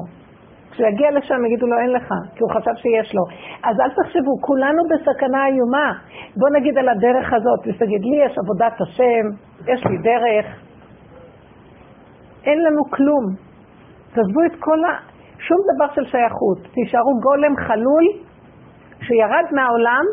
כשהוא 0.70 0.88
יגיע 0.88 1.10
לשם 1.10 1.44
יגידו 1.46 1.66
לו 1.66 1.78
אין 1.78 1.90
לך, 1.90 2.08
כי 2.34 2.40
הוא 2.44 2.50
חשב 2.54 2.74
שיש 2.82 3.14
לו. 3.14 3.22
אז 3.64 3.80
אל 3.80 3.90
תחשבו, 3.90 4.32
כולנו 4.40 4.82
בסכנה 4.90 5.46
איומה. 5.46 5.88
בוא 6.36 6.48
נגיד 6.56 6.78
על 6.78 6.88
הדרך 6.88 7.32
הזאת, 7.32 7.60
ותגיד 7.66 8.02
לי 8.10 8.16
יש 8.24 8.38
עבודת 8.38 8.80
השם, 8.80 9.24
יש 9.72 9.80
לי 9.86 9.98
דרך. 10.08 10.46
אין 12.46 12.58
לנו 12.64 12.82
כלום. 12.90 13.24
תעזבו 14.14 14.40
את 14.46 14.56
כל 14.60 14.84
ה... 14.84 14.90
שום 15.38 15.58
דבר 15.74 15.94
של 15.94 16.04
שייכות. 16.04 16.58
תישארו 16.74 17.12
גולם 17.20 17.56
חלול 17.66 18.04
שירד 19.00 19.46
מהעולם 19.52 20.04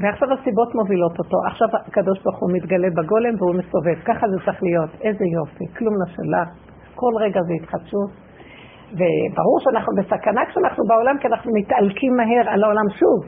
ועכשיו 0.00 0.28
הסיבות 0.32 0.74
מובילות 0.74 1.18
אותו. 1.18 1.36
עכשיו 1.50 1.68
הקדוש 1.86 2.18
ברוך 2.24 2.38
הוא 2.40 2.50
מתגלה 2.56 2.88
בגולם 2.96 3.34
והוא 3.38 3.54
מסובב. 3.60 3.98
ככה 4.04 4.28
זה 4.28 4.36
צריך 4.44 4.62
להיות. 4.62 4.90
איזה 5.06 5.24
יופי, 5.36 5.66
כלום 5.78 5.94
לא 6.00 6.06
שלך. 6.14 6.48
כל 6.94 7.12
רגע 7.24 7.40
זה 7.48 7.52
התחדשות. 7.60 8.10
וברור 8.98 9.58
שאנחנו 9.60 9.92
בסכנה 9.98 10.42
כשאנחנו 10.48 10.84
בעולם, 10.88 11.16
כי 11.20 11.26
אנחנו 11.26 11.50
מתעלקים 11.58 12.12
מהר 12.16 12.44
על 12.52 12.64
העולם 12.64 12.88
שוב. 12.98 13.20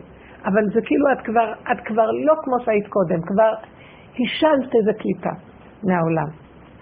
אבל 0.44 0.64
זה 0.74 0.80
כאילו 0.84 1.06
את 1.12 1.20
כבר, 1.26 1.52
את 1.72 1.80
כבר 1.84 2.08
לא 2.26 2.34
כמו 2.44 2.56
שהיית 2.64 2.88
קודם, 2.88 3.20
כבר 3.30 3.52
השלת 4.20 4.74
איזה 4.74 4.92
קליפה 5.00 5.34
מהעולם. 5.84 6.30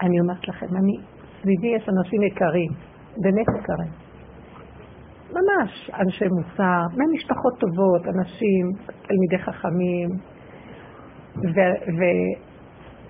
אני 0.01 0.19
אומרת 0.19 0.47
לכם, 0.47 0.65
אני, 0.79 0.95
סביבי 1.41 1.67
יש 1.67 1.89
אנשים 1.89 2.21
יקרים, 2.23 2.71
באמת 3.17 3.47
יקרים. 3.59 4.02
ממש 5.33 5.91
אנשי 5.99 6.25
מוסר, 6.27 6.81
ממשפחות 6.97 7.59
טובות, 7.59 8.01
אנשים, 8.07 8.65
תלמידי 9.07 9.37
חכמים, 9.37 10.09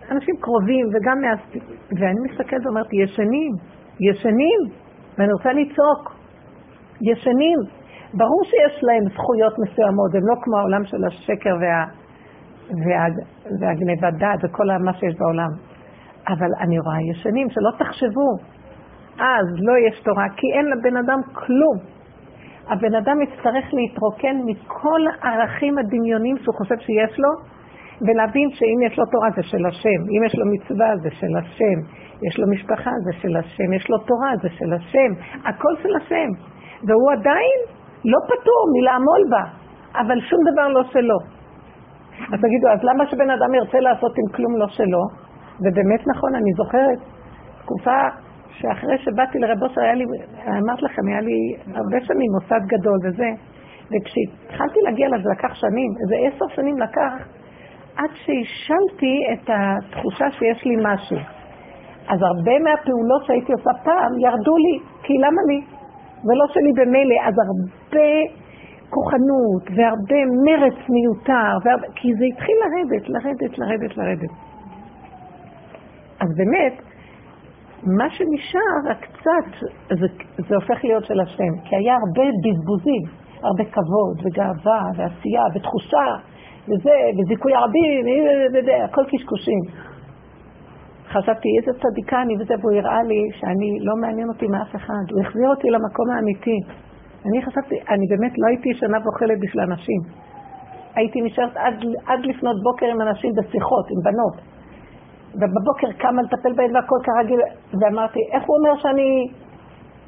ואנשים 0.09 0.35
קרובים, 0.39 0.85
וגם 0.93 1.21
מה... 1.21 1.33
ואני 1.99 2.19
מסתכלת 2.29 2.65
ואומרת, 2.65 2.93
ישנים, 2.93 3.51
ישנים, 3.99 4.59
ואני 5.17 5.33
רוצה 5.33 5.49
לצעוק, 5.53 6.15
ישנים. 7.01 7.59
ברור 8.13 8.41
שיש 8.43 8.83
להם 8.83 9.03
זכויות 9.13 9.53
מסוימות, 9.59 10.15
הם 10.15 10.27
לא 10.29 10.35
כמו 10.43 10.57
העולם 10.57 10.85
של 10.85 11.05
השקר 11.07 11.55
וה... 11.61 11.85
וה... 12.85 13.05
והגניבת 13.59 14.13
דעת 14.19 14.39
וכל 14.43 14.63
מה 14.85 14.93
שיש 14.93 15.15
בעולם. 15.19 15.49
אבל 16.27 16.51
אני 16.59 16.79
רואה 16.79 17.01
ישנים, 17.11 17.49
שלא 17.49 17.71
תחשבו, 17.79 18.29
אז 19.19 19.45
לא 19.59 19.73
יש 19.87 19.99
תורה, 19.99 20.25
כי 20.35 20.47
אין 20.53 20.65
לבן 20.65 20.97
אדם 20.97 21.19
כלום. 21.33 22.02
הבן 22.67 22.95
אדם 22.95 23.21
יצטרך 23.21 23.65
להתרוקן 23.73 24.35
מכל 24.45 25.01
הערכים 25.21 25.77
הדמיונים 25.77 26.35
שהוא 26.37 26.55
חושב 26.55 26.75
שיש 26.79 27.19
לו, 27.19 27.29
ולהבין 28.01 28.49
שאם 28.49 28.79
יש 28.87 28.97
לו 28.99 29.05
תורה 29.05 29.29
זה 29.35 29.43
של 29.43 29.65
השם, 29.65 29.99
אם 30.13 30.23
יש 30.25 30.35
לו 30.35 30.45
מצווה 30.53 30.97
זה 30.97 31.09
של 31.11 31.35
השם, 31.41 31.77
יש 32.27 32.39
לו 32.39 32.45
משפחה 32.53 32.91
זה 33.05 33.13
של 33.21 33.35
השם, 33.37 33.73
יש 33.73 33.89
לו 33.89 33.97
תורה 33.97 34.31
זה 34.41 34.49
של 34.49 34.73
השם, 34.73 35.11
הכל 35.45 35.73
של 35.81 35.95
השם. 36.01 36.29
והוא 36.87 37.11
עדיין 37.11 37.57
לא 38.05 38.19
פטור 38.27 38.61
מלעמול 38.75 39.23
בה, 39.29 39.43
אבל 40.01 40.19
שום 40.29 40.39
דבר 40.51 40.67
לא 40.67 40.83
שלו. 40.83 41.17
אז 42.33 42.39
תגידו, 42.41 42.67
אז 42.73 42.79
למה 42.83 43.05
שבן 43.07 43.29
אדם 43.29 43.53
ירצה 43.53 43.79
לעשות 43.79 44.11
עם 44.17 44.35
כלום 44.35 44.57
לא 44.57 44.67
שלו? 44.67 45.03
ובאמת 45.59 46.07
נכון, 46.07 46.35
אני 46.35 46.51
זוכרת 46.57 46.99
תקופה 47.61 47.99
שאחרי 48.59 48.97
שבאתי 48.97 49.39
לרב 49.39 49.63
אושר, 49.63 49.81
היה 49.81 49.93
לי, 49.93 50.05
אמרת 50.47 50.81
לכם, 50.81 51.01
היה 51.07 51.21
לי 51.21 51.55
הרבה 51.67 52.05
שנים 52.05 52.31
מוסד 52.33 52.61
גדול 52.67 52.97
וזה, 53.03 53.29
וכשהתחלתי 53.91 54.79
להגיע 54.83 55.07
לזה 55.07 55.29
לקח 55.31 55.53
שנים, 55.53 55.91
איזה 56.01 56.15
עשר 56.27 56.45
שנים 56.55 56.77
לקח, 56.79 57.13
עד 57.95 58.09
שהשלתי 58.13 59.15
את 59.33 59.49
התחושה 59.49 60.31
שיש 60.31 60.65
לי 60.65 60.75
משהו. 60.81 61.17
אז 62.07 62.19
הרבה 62.21 62.59
מהפעולות 62.59 63.25
שהייתי 63.25 63.51
עושה 63.53 63.71
פעם 63.83 64.11
ירדו 64.19 64.57
לי, 64.57 64.79
כי 65.03 65.13
למה 65.17 65.41
לי? 65.49 65.61
ולא 66.25 66.45
שלי 66.53 66.71
במילא, 66.75 67.15
אז 67.27 67.33
הרבה 67.45 68.09
כוחנות 68.89 69.63
והרבה 69.75 70.21
מרץ 70.45 70.79
מיותר, 70.89 71.51
והרבה, 71.63 71.87
כי 71.95 72.07
זה 72.19 72.25
התחיל 72.25 72.55
לרדת, 72.63 73.09
לרדת, 73.09 73.57
לרדת, 73.59 73.97
לרדת. 73.97 74.33
אז 76.21 76.29
באמת, 76.37 76.92
מה 77.85 78.09
שנשאר, 78.09 78.75
רק 78.89 78.97
קצת, 79.01 79.67
זה, 79.99 80.07
זה 80.37 80.55
הופך 80.55 80.83
להיות 80.83 81.05
של 81.05 81.19
השם. 81.19 81.53
כי 81.63 81.75
היה 81.75 81.93
הרבה 81.93 82.25
בזבוזים, 82.43 83.03
הרבה 83.43 83.63
כבוד 83.65 84.17
וגאווה 84.23 84.81
ועשייה 84.95 85.43
ותחושה 85.55 86.07
וזה, 86.67 86.95
וזיכוי 87.17 87.55
הרבים, 87.55 88.05
וזה, 88.53 88.83
הכל 88.83 89.03
קשקושים. 89.11 89.63
חשבתי, 91.07 91.49
איזה 91.57 91.79
צדיקה 91.79 92.21
אני 92.21 92.33
וזה, 92.39 92.53
והוא 92.61 92.73
הראה 92.73 93.03
לי 93.03 93.21
שאני 93.39 93.69
לא 93.81 93.93
מעניין 94.01 94.27
אותי 94.29 94.47
מאף 94.47 94.75
אחד. 94.75 95.03
הוא 95.11 95.21
החזיר 95.21 95.49
אותי 95.49 95.67
למקום 95.69 96.09
האמיתי. 96.15 96.57
אני 97.25 97.45
חשבתי, 97.45 97.75
אני 97.89 98.05
באמת 98.09 98.33
לא 98.37 98.47
הייתי 98.47 98.69
ישנה 98.69 98.97
ואוכלת 99.03 99.39
בשביל 99.39 99.63
אנשים. 99.63 100.01
הייתי 100.95 101.21
נשארת 101.21 101.57
עד, 101.57 101.75
עד 102.05 102.19
לפנות 102.25 102.55
בוקר 102.63 102.85
עם 102.85 103.01
אנשים 103.01 103.31
בשיחות, 103.37 103.85
עם 103.91 103.99
בנות. 104.03 104.52
ובבוקר 105.35 105.87
קמה 105.97 106.21
לטפל 106.21 106.53
בהן 106.55 106.75
והכל 106.75 106.99
כרגיל, 107.03 107.39
ואמרתי, 107.79 108.19
איך 108.31 108.43
הוא 108.47 108.57
אומר 108.57 108.75
שאני... 108.81 109.27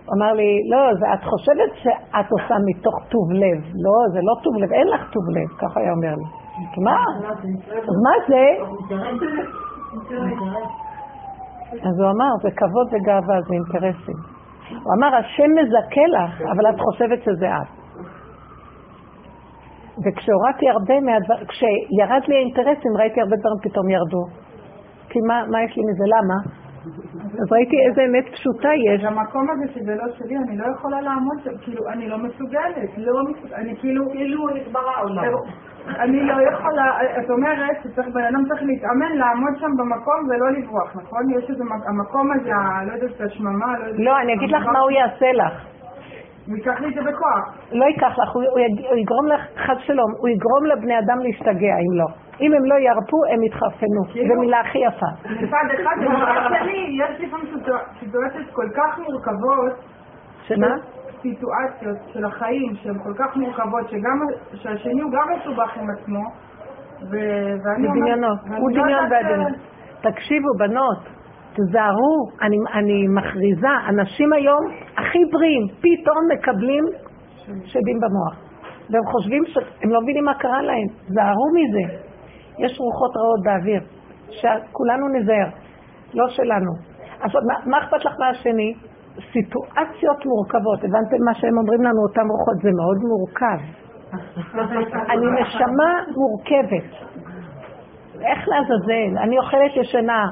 הוא 0.05 0.13
אמר 0.17 0.33
לי, 0.33 0.69
לא, 0.71 0.93
זה, 0.99 1.05
את 1.13 1.23
חושבת 1.23 1.71
שאת 1.81 2.31
עושה 2.31 2.55
מתוך 2.65 2.95
טוב 3.09 3.31
לב. 3.31 3.59
לא, 3.85 3.95
זה 4.13 4.19
לא 4.23 4.33
טוב 4.43 4.53
לב, 4.61 4.71
אין 4.71 4.87
לך 4.87 5.01
טוב 5.13 5.23
לב, 5.29 5.49
ככה 5.61 5.79
היה 5.79 5.91
אומר 5.91 6.15
לי. 6.19 6.27
מה? 6.83 6.97
אז 7.89 7.95
מה 8.05 8.15
זה? 8.27 8.43
אז 11.87 11.99
הוא 11.99 12.09
אמר, 12.09 12.31
זה 12.41 12.49
כבוד 12.59 12.87
וגאווה, 12.91 13.41
זה 13.47 13.53
אינטרסים. 13.53 14.19
הוא 14.83 14.93
אמר, 14.97 15.15
השם 15.15 15.49
מזכה 15.59 16.05
לך, 16.15 16.41
אבל 16.41 16.69
את 16.69 16.79
חושבת 16.79 17.23
שזה 17.23 17.47
את. 17.47 17.69
וכשהורדתי 20.03 20.69
הרבה 20.69 20.99
מהדברים, 20.99 21.47
כשירד 21.47 22.21
לי 22.27 22.35
האינטרסים, 22.35 22.91
ראיתי 22.99 23.21
הרבה 23.21 23.35
דברים 23.35 23.59
פתאום 23.63 23.89
ירדו. 23.89 24.44
כי 25.15 25.21
מה, 25.27 25.37
מה 25.51 25.63
יש 25.63 25.77
לי 25.77 25.83
מזה? 25.89 26.05
למה? 26.15 26.37
אז 27.41 27.47
ראיתי 27.51 27.77
איזה 27.87 28.01
אמת 28.07 28.27
פשוטה 28.35 28.69
יש. 28.87 29.03
המקום 29.03 29.45
הזה 29.49 29.73
שזה 29.73 29.95
לא 29.95 30.07
שלי, 30.17 30.37
אני 30.37 30.57
לא 30.57 30.65
יכולה 30.75 31.01
לעמוד 31.01 31.37
שם, 31.43 31.57
כאילו, 31.61 31.89
אני 31.89 32.09
לא 32.09 32.17
מסוגלת, 32.17 32.89
לא 32.97 33.23
מסוגלת, 33.29 33.53
אני 33.53 33.75
כאילו... 33.79 34.09
כאילו 34.11 34.47
נגמר 34.47 34.89
העולם. 34.95 35.23
אני 35.99 36.23
לא 36.23 36.35
יכולה, 36.49 36.85
את 37.19 37.29
אומרת 37.29 37.77
שצריך, 37.83 38.07
בן 38.13 38.23
אדם 38.23 38.45
צריך 38.47 38.63
להתאמן, 38.63 39.11
לעמוד 39.17 39.53
שם 39.59 39.71
במקום 39.77 40.19
ולא 40.29 40.51
לברוח, 40.51 40.95
נכון? 40.95 41.23
יש 41.37 41.49
איזה, 41.49 41.63
המקום 41.87 42.31
הזה, 42.31 42.49
לא 42.87 42.93
יודעת, 42.93 43.21
השממה, 43.21 43.79
לא 43.79 43.85
יודעת... 43.85 43.99
לא, 44.05 44.19
אני 44.21 44.33
אגיד 44.33 44.49
לך 44.51 44.65
מה 44.65 44.79
הוא 44.79 44.91
יעשה 44.91 45.31
לך. 45.31 45.74
הוא 46.47 46.55
ייקח 46.55 46.79
לי 46.79 46.87
את 46.87 46.93
זה 46.93 47.01
בכוח. 47.01 47.57
לא 47.71 47.85
ייקח 47.85 48.19
לך, 48.19 48.29
הוא, 48.33 48.43
הוא 48.89 48.97
יגרום 48.97 49.27
לך, 49.27 49.41
חד 49.65 49.75
שלום, 49.79 50.11
הוא 50.17 50.29
יגרום 50.29 50.65
לבני 50.65 50.99
אדם 50.99 51.19
להשתגע 51.19 51.75
אם 51.85 51.97
לא. 51.99 52.05
אם 52.41 52.53
הם 52.53 52.65
לא 52.65 52.75
ירפו, 52.75 53.17
הם 53.33 53.43
יתחרפנו. 53.43 54.01
זו 54.27 54.39
מילה 54.39 54.59
הכי 54.59 54.77
יפה. 54.77 55.05
מצד 55.25 55.65
אחד, 55.75 55.95
מצד 55.99 56.57
שני, 56.59 56.97
יש 57.03 57.21
לפעמים 57.21 57.45
סיטואציות 57.99 58.49
כל 58.51 58.69
כך 58.75 58.99
מורכבות. 58.99 59.73
שמה? 60.47 60.67
סיטואציות 61.21 61.97
של 62.13 62.25
החיים 62.25 62.75
שהן 62.75 62.99
כל 63.03 63.13
כך 63.17 63.35
מורכבות, 63.35 63.89
שגם, 63.89 64.19
שהשני 64.53 65.01
הוא 65.01 65.11
גם 65.11 65.27
מסובך 65.37 65.77
עם 65.77 65.89
עצמו. 65.89 66.23
ואני 67.11 67.87
אומרת... 67.87 68.01
דמיונות, 68.01 68.39
הוא 68.57 68.71
לא 68.71 68.83
דמיון 68.83 69.11
והדמיון. 69.11 69.51
תקשיבו, 70.01 70.47
בנות, 70.57 70.99
תזהרו, 71.55 72.29
אני, 72.41 72.57
אני 72.73 73.07
מכריזה, 73.07 73.73
אנשים 73.89 74.33
היום 74.33 74.63
הכי 74.97 75.19
בריאים, 75.31 75.67
פתאום 75.79 76.19
מקבלים 76.33 76.83
שדים 77.65 77.99
במוח. 77.99 78.45
והם 78.89 79.05
חושבים 79.05 79.43
שהם 79.45 79.89
לא 79.89 80.01
מבינים 80.01 80.25
מה 80.25 80.33
קרה 80.33 80.61
להם. 80.61 80.87
זהרו 81.07 81.47
מזה. 81.55 81.95
יש 82.57 82.79
רוחות 82.79 83.17
רעות 83.17 83.39
באוויר, 83.43 83.81
שכולנו 84.29 85.07
נזהר, 85.07 85.49
לא 86.13 86.29
שלנו. 86.29 86.71
אז 87.21 87.31
מה, 87.47 87.53
מה 87.65 87.77
אכפת 87.79 88.05
לך 88.05 88.13
מהשני? 88.19 88.73
סיטואציות 89.31 90.25
מורכבות. 90.25 90.79
הבנתם 90.83 91.23
מה 91.25 91.33
שהם 91.33 91.57
אומרים 91.57 91.81
לנו, 91.83 91.99
אותם 92.07 92.27
רוחות? 92.31 92.57
זה 92.63 92.69
מאוד 92.79 92.97
מורכב. 93.11 93.59
אני 95.09 95.41
נשמה 95.41 95.91
מורכבת. 96.17 96.89
איך 98.21 98.47
לעזאזל? 98.47 99.17
אני 99.23 99.37
אוכלת 99.37 99.75
ישנה, 99.75 100.25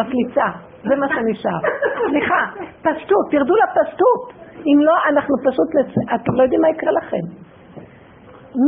מפליצה, 0.00 0.48
זה 0.88 0.94
מה 0.96 1.08
שנשאר. 1.08 1.60
סליחה, 2.10 2.40
פשטות, 2.82 3.24
תרדו 3.30 3.54
לפשטות. 3.62 4.22
אם 4.66 4.78
לא, 4.88 4.94
אנחנו 5.08 5.34
פשוט, 5.46 5.68
אתם 6.14 6.32
לא 6.34 6.42
יודעים 6.42 6.60
מה 6.60 6.68
יקרה 6.68 6.92
לכם. 6.92 7.24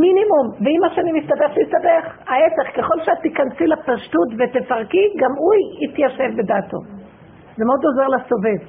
מינימום, 0.01 0.47
ואם 0.63 0.81
השני 0.87 1.11
מסתבך, 1.19 1.49
שיסתבך. 1.53 2.03
ההפך, 2.29 2.67
ככל 2.77 2.97
שאת 3.05 3.19
תיכנסי 3.21 3.67
לפשטות 3.67 4.29
ותפרקי, 4.37 5.05
גם 5.21 5.31
הוא 5.37 5.53
יתיישב 5.83 6.29
בדעתו. 6.37 6.77
זה 7.57 7.65
מאוד 7.65 7.81
עוזר 7.85 8.07
לסובב. 8.07 8.61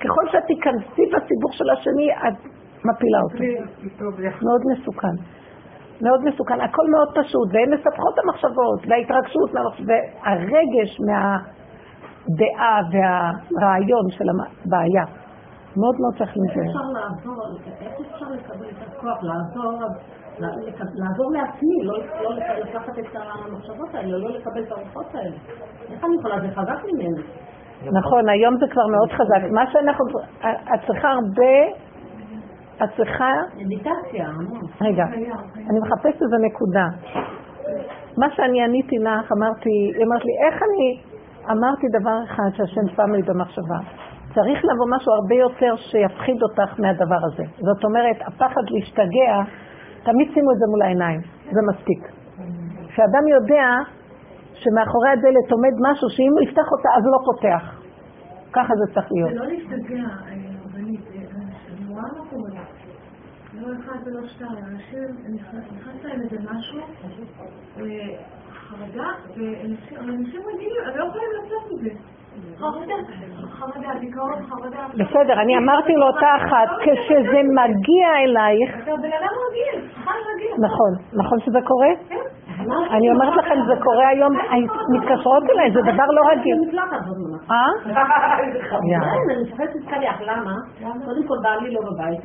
ככל 0.00 0.24
שאת 0.32 0.44
תיכנסי 0.46 1.04
בסיבוך 1.12 1.52
של 1.52 1.70
השני, 1.70 2.12
את 2.12 2.36
מפילה 2.84 3.20
אותו. 3.24 3.44
מאוד 4.46 4.62
מסוכן. 4.72 5.16
מאוד 6.02 6.20
מסוכן. 6.24 6.60
הכל 6.60 6.86
מאוד 6.90 7.08
פשוט, 7.14 7.48
והן 7.52 7.74
מספחות 7.74 8.14
המחשבות, 8.18 8.80
וההתרגשות, 8.88 9.50
והרגש 9.86 10.90
מהדעה 12.28 12.80
והרעיון 12.90 14.10
של 14.10 14.24
הבעיה. 14.30 15.04
מאוד 15.76 15.94
מאוד 16.00 16.14
צריך 16.18 16.36
לזה. 16.36 16.62
איך 17.80 18.00
אפשר 18.14 18.26
לקבל 18.30 18.66
את 18.68 18.88
הכוח 18.88 19.18
לעזור 19.22 19.78
לעזור 20.94 21.32
לעצמי, 21.32 21.84
לא, 21.84 21.98
לא 22.22 22.34
לקחת 22.34 22.98
את 22.98 23.16
המחשבות 23.16 23.94
האלה, 23.94 24.18
לא 24.18 24.30
לקבל 24.30 24.62
את 24.62 24.72
הרוחות 24.72 25.14
האלה. 25.14 25.36
איך 25.92 26.04
אני 26.04 26.16
יכולה? 26.18 26.40
זה 26.40 26.48
חזק 26.54 26.84
ממני. 26.84 27.22
נכון, 27.92 28.28
היום 28.28 28.56
זה 28.60 28.66
כבר 28.70 28.86
מאוד 28.86 29.10
חזק. 29.12 29.50
מה 29.50 29.64
שאנחנו... 29.72 30.04
את 30.74 30.80
צריכה 30.86 31.08
הרבה... 31.08 31.54
את 32.84 32.88
צריכה... 32.96 33.32
מדיטציה, 33.56 34.28
רגע, 34.80 35.04
אני 35.70 35.78
מחפשת 35.82 36.22
איזה 36.22 36.36
נקודה. 36.40 36.86
מה 38.18 38.26
שאני 38.30 38.62
עניתי 38.62 38.96
לך, 38.98 39.32
אמרתי, 39.32 39.70
היא 39.96 40.04
אמרת 40.06 40.24
לי, 40.24 40.32
איך 40.46 40.62
אני... 40.62 41.09
אמרתי 41.44 41.86
דבר 42.00 42.18
אחד 42.24 42.50
שהשם 42.56 42.86
שם 42.96 43.12
לי 43.12 43.22
במחשבה. 43.22 43.78
צריך 44.34 44.58
לבוא 44.64 44.86
משהו 44.96 45.12
הרבה 45.12 45.34
יותר 45.34 45.76
שיפחיד 45.76 46.38
אותך 46.42 46.80
מהדבר 46.80 47.20
הזה. 47.32 47.44
זאת 47.56 47.84
אומרת, 47.84 48.16
הפחד 48.26 48.64
להשתגע 48.70 49.32
תמיד 50.02 50.28
שימו 50.34 50.50
את 50.52 50.58
זה 50.60 50.66
מול 50.70 50.82
העיניים, 50.82 51.20
זה 51.54 51.60
מספיק. 51.70 52.02
כשאדם 52.88 53.24
יודע 53.36 53.66
שמאחורי 54.54 55.10
הדלת 55.10 55.48
עומד 55.50 55.74
משהו 55.90 56.08
שאם 56.10 56.32
הוא 56.34 56.42
יפתח 56.48 56.66
אותה 56.72 56.88
אז 56.96 57.02
לא 57.12 57.18
פותח. 57.28 57.64
ככה 58.52 58.72
זה 58.80 58.94
צריך 58.94 59.06
להיות. 59.12 59.30
זה 59.30 59.38
לא 59.38 59.46
להשתגע, 59.46 60.04
רבנית, 60.64 61.00
אני 61.70 61.86
רואה 61.88 62.02
מה. 62.32 62.60
לא 63.54 63.66
אחד 63.80 63.98
ולא 64.06 64.26
שתיים, 64.26 64.64
אנשים, 64.72 65.34
נכנס 65.34 66.04
להם 66.04 66.20
איזה 66.20 66.36
משהו, 66.52 66.80
חרדה, 68.70 69.08
ואנשים 69.36 70.40
רגילים, 70.54 70.82
הם 70.86 70.96
לא 70.96 71.04
יכולים 71.04 71.30
לצאת 71.38 71.72
מזה. 71.72 71.90
בסדר, 74.94 75.40
אני 75.40 75.58
אמרתי 75.58 75.92
לאותה 75.96 76.30
אחת, 76.36 76.68
כשזה 76.82 77.40
מגיע 77.58 78.06
אלייך... 78.24 78.88
נכון, 80.58 80.92
נכון 81.12 81.40
שזה 81.40 81.58
קורה? 81.64 81.88
כן. 82.08 82.16
אני 82.90 83.10
אומרת 83.10 83.36
לכם, 83.36 83.54
זה 83.66 83.74
קורה 83.82 84.08
היום, 84.08 84.32
מתקשרות 84.94 85.42
אליי, 85.50 85.70
זה 85.72 85.80
דבר 85.92 86.06
לא 86.16 86.22
רגיל. 86.32 86.58
אה? 87.50 87.72
אני 89.30 89.42
מפחדת 89.42 89.74
להתקלח, 89.74 90.20
למה? 90.20 90.54
קודם 91.04 91.26
כל 91.28 91.38
בעלי 91.42 91.74
לא 91.74 91.80
בבית, 91.90 92.20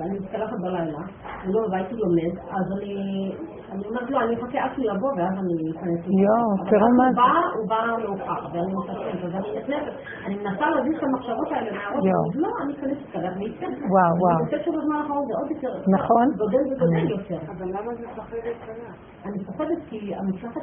אני 0.00 0.18
מתקלחת 0.18 0.56
בלילה, 0.60 0.98
הוא 1.44 1.54
לא 1.54 1.68
בבית, 1.68 1.90
הוא 1.90 1.98
לומד, 1.98 2.34
אז 2.50 2.66
אני 2.78 3.84
אומרת 3.88 4.10
לו, 4.10 4.20
אני 4.20 4.34
אחכה 4.34 4.58
עד 4.64 4.70
שהוא 4.74 4.84
יבוא 4.84 5.10
ואז 5.16 5.34
אני 5.42 5.54
אכנס. 5.70 6.00
יואו, 6.22 6.70
תראו 6.70 6.88
מה 6.98 7.06
זה. 7.12 7.20
הוא 7.58 7.68
בא 7.68 7.80
מאוחר, 8.02 8.46
ואני 8.52 8.72
מתקשרת, 8.74 9.34
ואני 9.34 9.58
נכנסת, 9.58 9.92
אני 10.26 10.34
מנסה 10.34 10.70
להזיז 10.70 10.96
את 10.98 11.02
המחשבות 11.02 11.48
האלה 11.52 11.70
מהראש, 11.72 12.36
לא, 12.36 12.48
אני 12.62 12.72
אכנס 12.72 12.98
להתקלח 12.98 13.32
ואצא. 13.38 13.66
וואו, 13.66 14.12
וואו. 14.22 14.38
אני 14.38 14.44
חושבת 14.44 14.64
שבזמן 14.64 14.96
האחרון 14.96 15.24
זה 15.28 15.34
עוד 15.40 15.50
יותר. 15.50 15.72
נכון. 15.96 16.26
גודל 16.36 16.64
וגודל 16.72 17.10
יותר. 17.10 17.38
אבל 17.52 17.68
למה 17.68 17.94
זה 17.94 18.06
מפחדת 18.12 18.56
קלה? 18.66 18.90
אני 19.26 19.36
מפחדת 19.42 19.78
כי 19.88 20.14
המשלחת, 20.14 20.62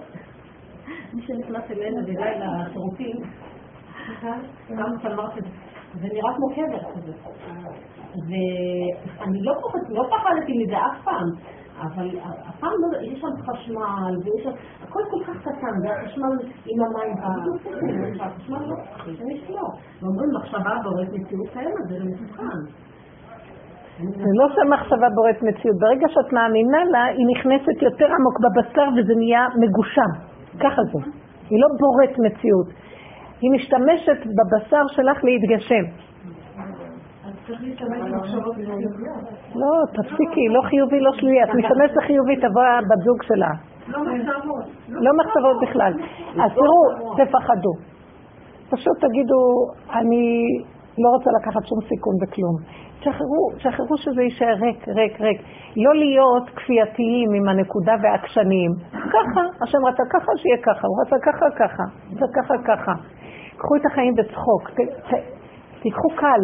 מי 1.14 1.22
שנכנס 1.22 1.72
אלינו 1.72 2.02
בלילה 2.06 2.46
אמרת, 2.46 2.76
זה 6.02 6.08
נראה 6.14 6.34
כמו 6.36 6.48
קבר 6.56 6.92
כזה. 6.94 7.14
ואני 8.28 9.42
לא, 9.42 9.54
לא 9.90 10.04
פחדתי 10.10 10.54
מזה 10.64 10.78
אף 10.78 11.04
פעם, 11.04 11.30
אבל 11.82 12.10
אף 12.50 12.60
פעם 12.60 12.72
לא, 12.72 13.02
יש 13.02 13.20
שם 13.20 13.28
חשמל, 13.42 14.14
ויש 14.24 14.44
שם, 14.44 14.50
הכל 14.84 15.00
כל 15.12 15.24
כך 15.24 15.42
קטן, 15.42 15.76
והחשמל 15.84 16.38
עם 16.66 16.80
המים, 16.86 17.14
והחשמל 18.20 18.58
לא, 18.68 18.76
יש 19.32 19.50
לא. 19.50 19.68
ואומרים 20.02 20.30
מחשבה 20.36 20.74
בוראת 20.84 21.14
מציאות 21.14 21.50
קיימת, 21.54 21.88
זה 21.90 22.00
לא 22.00 22.06
מתוכן. 22.06 22.86
זה 24.00 24.32
לא 24.40 24.48
שהמחשבה 24.56 25.08
בוראת 25.16 25.44
מציאות. 25.44 25.78
ברגע 25.80 26.08
שאת 26.10 26.34
מאמינה 26.34 26.86
לה, 26.92 27.04
היא 27.04 27.26
נכנסת 27.34 27.82
יותר 27.82 28.06
עמוק 28.06 28.38
בבשר 28.44 28.88
וזה 28.96 29.14
נהיה 29.16 29.48
מגושם. 29.62 30.12
ככה 30.60 30.82
זה. 30.84 31.00
היא 31.50 31.60
לא 31.62 31.68
בוראת 31.80 32.16
מציאות. 32.26 32.85
היא 33.42 33.52
משתמשת 33.52 34.20
בבשר 34.38 34.82
שלך 34.88 35.24
להתגשם. 35.24 35.86
לא, 39.56 39.72
תפסיקי, 39.94 40.48
לא 40.50 40.62
חיובי, 40.62 41.00
לא 41.00 41.12
שלילי. 41.14 41.44
את 41.44 41.50
משתמשת 41.50 41.98
חיובי, 42.08 42.36
תבוא 42.36 42.62
בת 42.90 43.04
זוג 43.04 43.24
שלה. 43.24 43.52
לא. 43.88 44.00
לא 44.90 45.12
מחשבות 45.18 45.58
בכלל. 45.62 45.94
אז 46.44 46.52
תראו, 46.54 47.16
תפחדו. 47.18 47.74
פשוט 48.70 48.98
תגידו, 49.02 49.42
אני 49.92 50.44
לא 51.04 51.10
רוצה 51.16 51.30
לקחת 51.40 51.64
שום 51.70 51.80
סיכון 51.90 52.16
בכלום. 52.22 52.56
שחררו, 53.00 53.44
שחררו 53.58 53.98
שזה 53.98 54.22
יישאר 54.22 54.56
ריק, 54.64 54.88
ריק, 54.88 55.22
ריק. 55.22 55.42
לא 55.78 55.96
להיות 55.96 56.50
כפייתיים 56.56 57.30
עם 57.38 57.50
הנקודה 57.50 57.94
והעקשניים. 58.04 58.72
ככה, 58.92 59.42
השם 59.64 59.82
רצה 59.90 60.04
ככה, 60.14 60.32
שיהיה 60.42 60.58
ככה, 60.68 60.88
הוא 60.88 60.98
רצה 61.02 61.16
ככה, 61.28 61.46
ככה, 61.60 61.84
רצה 62.12 62.28
ככה, 62.36 62.54
ככה. 62.68 62.94
קחו 63.58 63.76
את 63.76 63.86
החיים 63.86 64.14
בצחוק, 64.16 64.70
ת, 64.70 64.80
ת, 65.10 65.12
תיקחו 65.82 66.10
קל, 66.16 66.44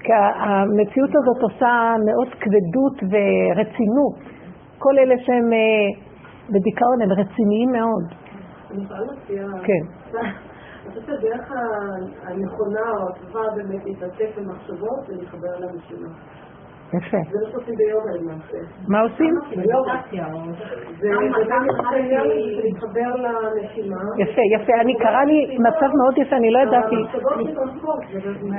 כי 0.00 0.12
המציאות 0.12 1.10
הזאת 1.10 1.42
עושה 1.42 1.94
מאוד 2.06 2.28
כבדות 2.40 2.96
ורצינות. 3.10 4.14
כל 4.78 4.98
אלה 4.98 5.14
שהם 5.18 5.52
אה, 5.52 5.88
בדיכאון 6.48 7.02
הם 7.02 7.12
רציניים 7.12 7.70
מאוד. 7.72 8.04
כן. 9.64 9.84
אני 10.90 11.00
חושבת 11.00 11.20
שהדרך 11.20 11.52
הנכונה 12.26 12.80
או 12.96 13.08
הטובה 13.08 13.40
באמת 13.56 13.84
להתעסק 13.84 14.38
במחשבות 14.38 15.08
ולהתחבר 15.08 15.58
לנשימה. 15.58 16.08
יפה. 16.94 17.16
זה 17.30 17.38
מה 17.44 17.50
שעושים 17.50 17.74
ביוגה 17.76 18.12
למעשה. 18.20 18.58
מה 18.88 19.00
עושים? 19.00 19.34
זה 21.00 21.08
להתחבר 22.62 23.16
לנשימה. 23.16 23.96
יפה, 24.18 24.40
יפה. 24.54 24.72
אני 24.80 24.94
קרה 24.98 25.24
לי 25.24 25.58
מצב 25.58 25.90
מאוד 25.98 26.18
יפה, 26.18 26.36
אני 26.36 26.50
לא 26.50 26.58
ידעתי. 26.58 26.96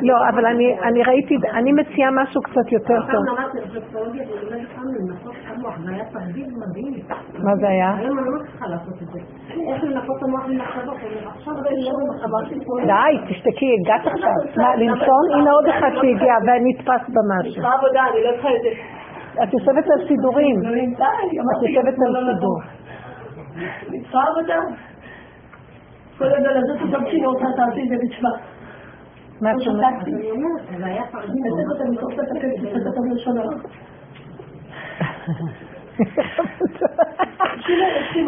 לא, 0.01 0.29
אבל 0.29 0.45
אני 0.83 1.03
ראיתי, 1.03 1.37
אני 1.53 1.71
מציעה 1.71 2.11
משהו 2.11 2.41
קצת 2.41 2.71
יותר 2.71 2.97
טוב. 3.11 3.25
מה 7.43 7.55
זה 7.55 7.67
היה? 7.67 7.95
היום 7.97 8.19
אני 8.19 8.27
לא 8.27 8.39
מצליחה 8.39 8.67
לעשות 8.67 9.01
את 9.01 9.07
זה. 9.13 9.19
איך 9.73 9.83
את 10.17 10.23
המוח 10.23 10.45
ממחשבות? 10.47 10.97
לא 11.47 11.91
די, 12.85 13.33
תשתקי, 13.33 13.75
הגעת 13.81 14.07
עכשיו. 14.07 14.33
מה, 14.57 14.75
לנשון? 14.75 15.23
הנה 15.33 15.51
עוד 15.51 15.65
אחד 15.69 15.89
שהגיע 16.01 16.33
ונתפס 16.45 17.03
במשהו. 17.15 17.63
עבודה, 17.65 18.03
אני 18.11 18.23
לא 18.23 18.31
צריכה 18.31 18.49
את 18.49 18.61
זה. 18.61 18.69
את 19.43 19.53
יושבת 19.53 19.85
על 19.93 20.07
סידורים. 20.07 20.55
את 20.59 21.63
יושבת 21.63 21.95
על 22.05 22.33
סידור. 22.33 22.59
עבודה. 24.27 24.59
כל 26.17 26.25
הזאת 26.57 26.77
רוצה 27.25 27.45
תעשי 27.55 27.87
זה. 27.89 27.95
מה 29.41 29.51
את 29.51 29.67
אומרת? 29.67 30.05
זה 30.77 30.85
היה. 30.85 31.03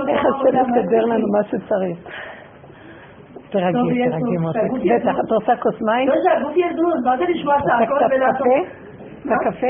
את 0.03 0.09
איך 0.09 0.25
השם 0.25 0.71
מסדר 0.71 1.05
לנו 1.05 1.27
מה 1.31 1.43
שצריך. 1.43 1.97
תרגי, 3.49 4.09
תרגי 4.09 4.37
מותק. 4.37 4.59
בטח, 4.95 5.15
את 5.25 5.31
רוצה 5.31 5.55
כוס 5.61 5.81
מים? 5.81 6.07
לא, 6.07 6.15
שהגוף 6.23 6.57
ידון, 6.57 6.93
מה 7.05 7.17
זה 7.17 7.23
לשמוע 7.29 7.55
צעקות 7.61 8.01
ולעשות... 8.11 8.47
רוצה 9.23 9.35
קפה? 9.49 9.67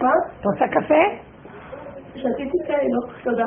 מה? 0.00 0.10
את 0.40 0.46
רוצה 0.46 0.66
קפה? 0.68 1.02
שתיתי 2.14 2.58
תה, 2.66 2.72
לא, 2.72 3.12
תודה. 3.24 3.44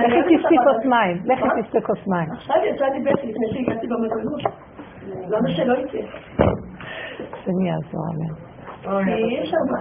לכי 0.00 0.36
תשתי 0.36 0.56
כוס 0.64 0.84
מים, 0.84 1.16
לכי 1.24 1.62
תשתי 1.62 1.80
כוס 1.82 2.06
מים. 2.06 2.28
עכשיו 2.32 2.56
יצאתי 2.64 2.98
בטי 3.00 3.26
לפני 3.26 3.46
שהגעתי 3.52 3.86
במדרגות. 3.86 4.40
למה 5.28 5.48
שלא 5.48 5.74
יצא? 5.74 5.98
השם 7.32 7.60
יעזור, 7.66 8.04
אמן. 8.14 8.51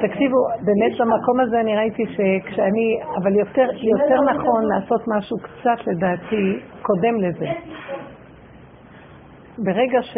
תקשיבו, 0.01 0.37
באמת 0.65 0.91
במקום 0.99 1.39
הזה 1.39 1.59
אני 1.59 1.75
ראיתי 1.75 2.03
שכשאני, 2.05 2.99
אבל 3.21 3.35
יותר, 3.35 3.67
יותר 3.83 4.21
נכון 4.21 4.63
לעשות. 4.65 5.01
משהו 5.07 5.37
קצת 5.37 5.87
לדעתי 5.87 6.59
קודם 6.81 7.15
לזה. 7.21 7.47
ברגע 9.57 10.01
ש... 10.01 10.17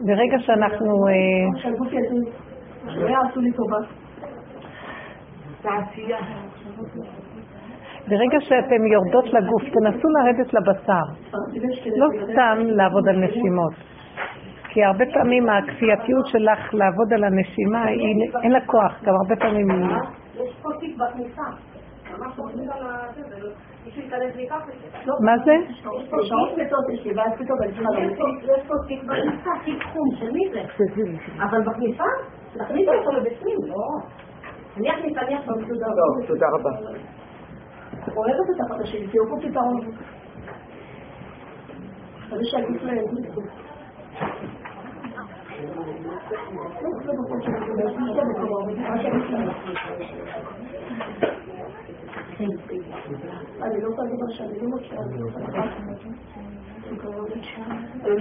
ברגע 0.00 0.38
שאנחנו... 0.38 1.08
ברגע 8.08 8.40
שאתן 8.40 8.86
יורדות 8.86 9.24
לגוף, 9.24 9.62
תנסו 9.62 10.08
לרדת 10.08 10.54
לבשר. 10.54 11.04
לא 11.96 12.06
סתם 12.32 12.58
לעבוד 12.66 13.08
על 13.08 13.16
נשימות. 13.16 13.72
כי 14.72 14.84
הרבה 14.84 15.04
פעמים 15.14 15.48
הכפייתיות 15.48 16.26
שלך 16.26 16.74
לעבוד 16.74 17.12
על 17.12 17.24
הנשימה, 17.24 17.88
אין 18.42 18.52
לה 18.52 18.60
כוח, 18.66 19.02
גם 19.02 19.14
הרבה 19.22 19.36
פעמים 19.36 19.70
היא... 19.70 19.86
יש 20.34 20.56
פה 20.62 20.68
תיק 20.80 20.96
בכניסה. 20.96 21.42
מה 25.20 25.38
זה? 25.44 25.52
יש 25.52 25.84
פה 28.66 28.74
תיק 28.88 29.02
בכניסה, 29.04 29.50
תיק 29.64 29.82
חום, 29.92 30.08
של 30.18 30.30
מי 30.32 30.50
זה? 30.52 30.62
אבל 31.44 31.62
בכניסה, 31.62 32.04
תכניס 32.52 32.88
אותו 32.88 33.12
לבפנים, 33.12 33.58
לא. 33.66 33.74
אני 34.76 34.88
עכשיו 35.34 35.54
מסודר. 35.56 35.86
טוב, 35.86 36.26
תודה 36.26 36.46
רבה. 36.54 36.70
אוהבת 38.16 38.50
את 38.56 38.60
החדשים, 38.60 39.06
תהיו 39.10 39.24
פה 39.30 39.36
פתרון. 39.48 39.80
אני. 45.60 46.00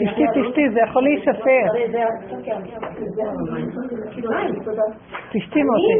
תשתי, 0.05 0.23
תשתי, 0.35 0.69
זה 0.69 0.79
יכול 0.79 1.03
להישפר. 1.03 1.65
תשתי 5.31 5.59
מוטי. 5.63 5.93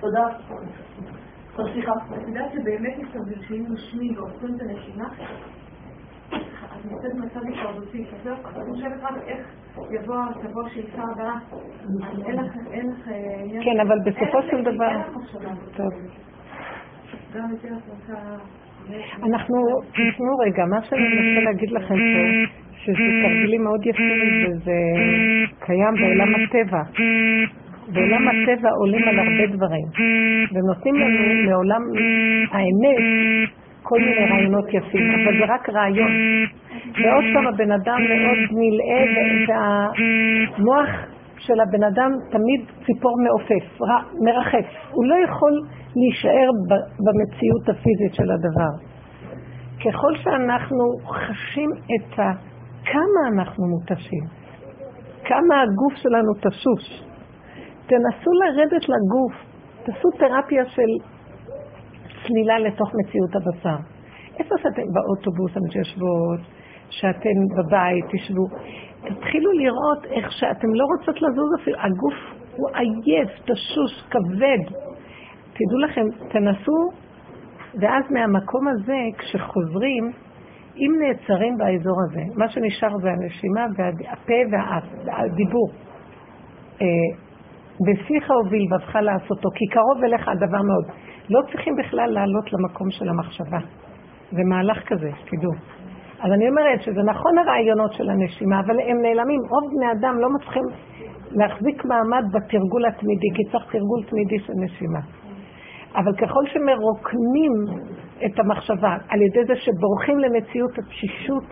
תודה. 0.00 0.26
סליחה. 1.72 1.92
את 1.92 2.28
יודעת 2.28 2.52
שבאמת 2.52 2.98
מסתבר 2.98 3.42
שאם 3.48 3.64
נושמים 3.68 4.14
ועושים 4.16 4.54
את 4.56 4.60
הנשימה, 4.60 5.08
את 6.28 6.84
נמצאת 6.84 7.14
במצב 7.14 7.40
הישרדותי, 7.46 8.04
כזאת, 8.04 8.38
את 8.38 8.68
חושבת 8.68 9.02
רק 9.02 9.14
איך 9.26 9.46
יבוא, 9.90 10.16
תבוא 10.42 10.68
שאיפה 10.68 11.02
הבאה, 11.12 11.34
אין 12.26 12.36
לך, 12.36 12.52
אין 12.72 12.86
לך... 12.90 13.04
כן, 13.64 13.80
אבל 13.80 13.98
בסופו 14.06 14.42
של 14.50 14.62
דבר... 14.62 14.90
טוב. 15.76 15.90
גם 17.34 17.50
יותר 17.50 17.74
רוצה... 17.88 18.20
אנחנו, 19.22 19.56
תשמעו 19.92 20.38
רגע, 20.38 20.64
מה 20.66 20.82
שאני 20.82 21.00
מנסה 21.00 21.44
להגיד 21.44 21.70
לכם 21.70 21.94
פה, 21.94 22.60
שזה 22.72 23.04
תרגילים 23.22 23.64
מאוד 23.64 23.86
יפים 23.86 24.46
וזה 24.48 24.72
קיים 25.58 25.94
בעולם 25.94 26.34
הטבע. 26.34 26.82
בעולם 27.92 28.28
הטבע 28.28 28.70
עולים 28.80 29.08
על 29.08 29.18
הרבה 29.18 29.46
דברים, 29.56 29.86
ונותנים 30.52 30.94
לנו 30.94 31.50
מעולם 31.50 31.82
האמת 32.52 32.98
כל 33.82 33.98
מיני 33.98 34.30
רעיונות 34.30 34.64
יפים, 34.68 35.10
אבל 35.14 35.38
זה 35.38 35.54
רק 35.54 35.68
רעיון. 35.68 36.10
ועוד 37.02 37.24
פעם 37.34 37.46
הבן 37.46 37.72
אדם 37.72 38.00
מאוד 38.08 38.38
נלאה, 38.60 39.04
והמוח 39.48 40.90
של 41.38 41.60
הבן 41.60 41.84
אדם 41.84 42.10
תמיד 42.30 42.60
ציפור 42.86 43.16
מעופף, 43.24 43.80
מרחף. 44.24 44.66
הוא 44.90 45.04
לא 45.06 45.14
יכול 45.24 45.52
להישאר 45.96 46.48
במציאות 47.04 47.68
הפיזית 47.68 48.14
של 48.14 48.30
הדבר. 48.30 48.72
ככל 49.84 50.16
שאנחנו 50.16 50.84
חשים 51.08 51.70
את 51.94 52.18
ה... 52.18 52.22
כמה 52.84 53.20
אנחנו 53.34 53.66
מותשים, 53.66 54.24
כמה 55.24 55.62
הגוף 55.62 55.94
שלנו 55.94 56.34
תשוש. 56.34 57.09
תנסו 57.90 58.30
לרדת 58.40 58.84
לגוף, 58.88 59.34
תעשו 59.84 60.08
תרפיה 60.18 60.64
של 60.64 60.90
צלילה 62.22 62.58
לתוך 62.58 62.92
מציאות 62.94 63.30
הבשר. 63.36 63.76
איפה 64.38 64.54
שאתם 64.62 64.82
באוטובוס 64.94 65.56
המתיישבות, 65.56 66.40
שאתם 66.90 67.36
בבית, 67.56 68.04
תשבו, 68.12 68.46
תתחילו 69.00 69.52
לראות 69.52 70.04
איך 70.04 70.32
שאתם 70.32 70.74
לא 70.74 70.84
רוצות 70.84 71.22
לזוז 71.22 71.50
אפילו, 71.62 71.78
הגוף 71.78 72.18
הוא 72.56 72.68
עייף, 72.74 73.30
תשוש, 73.44 73.92
כבד. 74.10 74.62
תדעו 75.52 75.78
לכם, 75.84 76.06
תנסו, 76.28 76.90
ואז 77.80 78.04
מהמקום 78.10 78.68
הזה, 78.68 78.98
כשחוזרים, 79.18 80.12
אם 80.76 80.92
נעצרים 81.00 81.56
באזור 81.58 81.96
הזה, 82.04 82.20
מה 82.36 82.48
שנשאר 82.48 82.98
זה 83.02 83.10
הנשימה 83.10 83.66
והפה 83.76 84.40
והדיבור. 84.50 85.70
אה, 86.82 86.86
בפיך 87.86 88.30
ובלבבך 88.30 88.94
לעשותו, 88.94 89.48
כי 89.54 89.64
קרוב 89.66 90.04
אליך 90.04 90.28
הדבר 90.28 90.62
מאוד. 90.70 90.86
לא 91.30 91.40
צריכים 91.50 91.74
בכלל 91.78 92.10
לעלות 92.10 92.52
למקום 92.52 92.90
של 92.90 93.08
המחשבה. 93.08 93.58
זה 94.32 94.42
מהלך 94.50 94.78
כזה, 94.88 95.10
שתדעו. 95.18 95.52
אז 96.20 96.32
אני 96.32 96.48
אומרת 96.48 96.82
שזה 96.82 97.02
נכון 97.02 97.38
הרעיונות 97.38 97.92
של 97.92 98.10
הנשימה, 98.10 98.60
אבל 98.60 98.76
הם 98.80 98.96
נעלמים. 99.02 99.40
רוב 99.50 99.64
בני 99.76 99.92
אדם 99.92 100.14
לא 100.18 100.28
מצליחים 100.34 100.62
להחזיק 101.30 101.84
מעמד 101.84 102.24
בתרגול 102.32 102.86
התמידי, 102.86 103.30
כי 103.34 103.42
צריך 103.52 103.64
תרגול 103.72 104.00
תמידי 104.10 104.38
של 104.38 104.52
נשימה. 104.64 105.00
אבל 105.96 106.12
ככל 106.16 106.44
שמרוקנים 106.46 107.52
את 108.26 108.38
המחשבה 108.38 108.96
על 109.08 109.22
ידי 109.22 109.44
זה 109.46 109.54
שבורחים 109.56 110.18
למציאות 110.18 110.78
התשישות, 110.78 111.44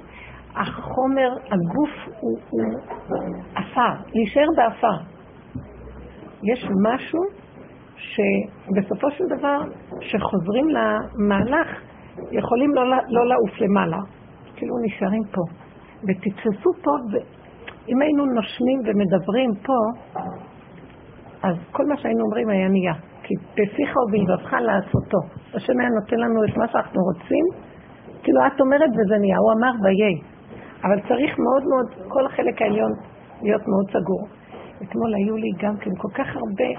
החומר, 0.54 1.30
הגוף 1.52 2.16
הוא 2.20 2.38
עפר, 3.54 3.92
להישאר 4.14 4.46
בעפר. 4.56 5.17
יש 6.42 6.68
משהו 6.82 7.20
שבסופו 7.96 9.10
של 9.10 9.24
דבר, 9.38 9.58
כשחוזרים 10.00 10.66
למהלך, 10.68 11.68
יכולים 12.30 12.74
לא, 12.74 12.82
לא 13.08 13.26
לעוף 13.28 13.60
למעלה. 13.60 13.98
כאילו 14.56 14.74
נשארים 14.82 15.22
פה. 15.32 15.42
ותתפסו 16.02 16.70
פה, 16.82 16.90
אם 17.88 18.02
היינו 18.02 18.24
נושמים 18.24 18.78
ומדברים 18.86 19.50
פה, 19.66 19.78
אז 21.42 21.56
כל 21.72 21.86
מה 21.86 21.96
שהיינו 21.96 22.24
אומרים 22.24 22.48
היה 22.48 22.68
נהיה. 22.68 22.94
כי 23.22 23.34
בפיך 23.52 23.90
ובלבבך 23.96 24.52
לעשותו. 24.52 25.20
השם 25.54 25.80
היה 25.80 25.88
נותן 25.88 26.16
לנו 26.16 26.44
את 26.44 26.56
מה 26.56 26.68
שאנחנו 26.68 27.00
רוצים, 27.02 27.44
כאילו 28.22 28.40
את 28.46 28.60
אומרת 28.60 28.90
וזה 28.90 29.16
נהיה, 29.18 29.38
הוא 29.38 29.52
אמר 29.56 29.72
ויהי. 29.82 30.16
אבל 30.84 31.00
צריך 31.08 31.38
מאוד 31.38 31.62
מאוד, 31.70 32.08
כל 32.08 32.26
החלק 32.26 32.62
העליון 32.62 32.92
להיות 33.42 33.62
מאוד 33.68 33.86
סגור. 33.90 34.37
אתמול 34.82 35.14
היו 35.14 35.36
לי 35.36 35.50
גם 35.58 35.76
כן 35.76 35.90
כל 35.98 36.08
כך 36.14 36.36
הרבה, 36.36 36.70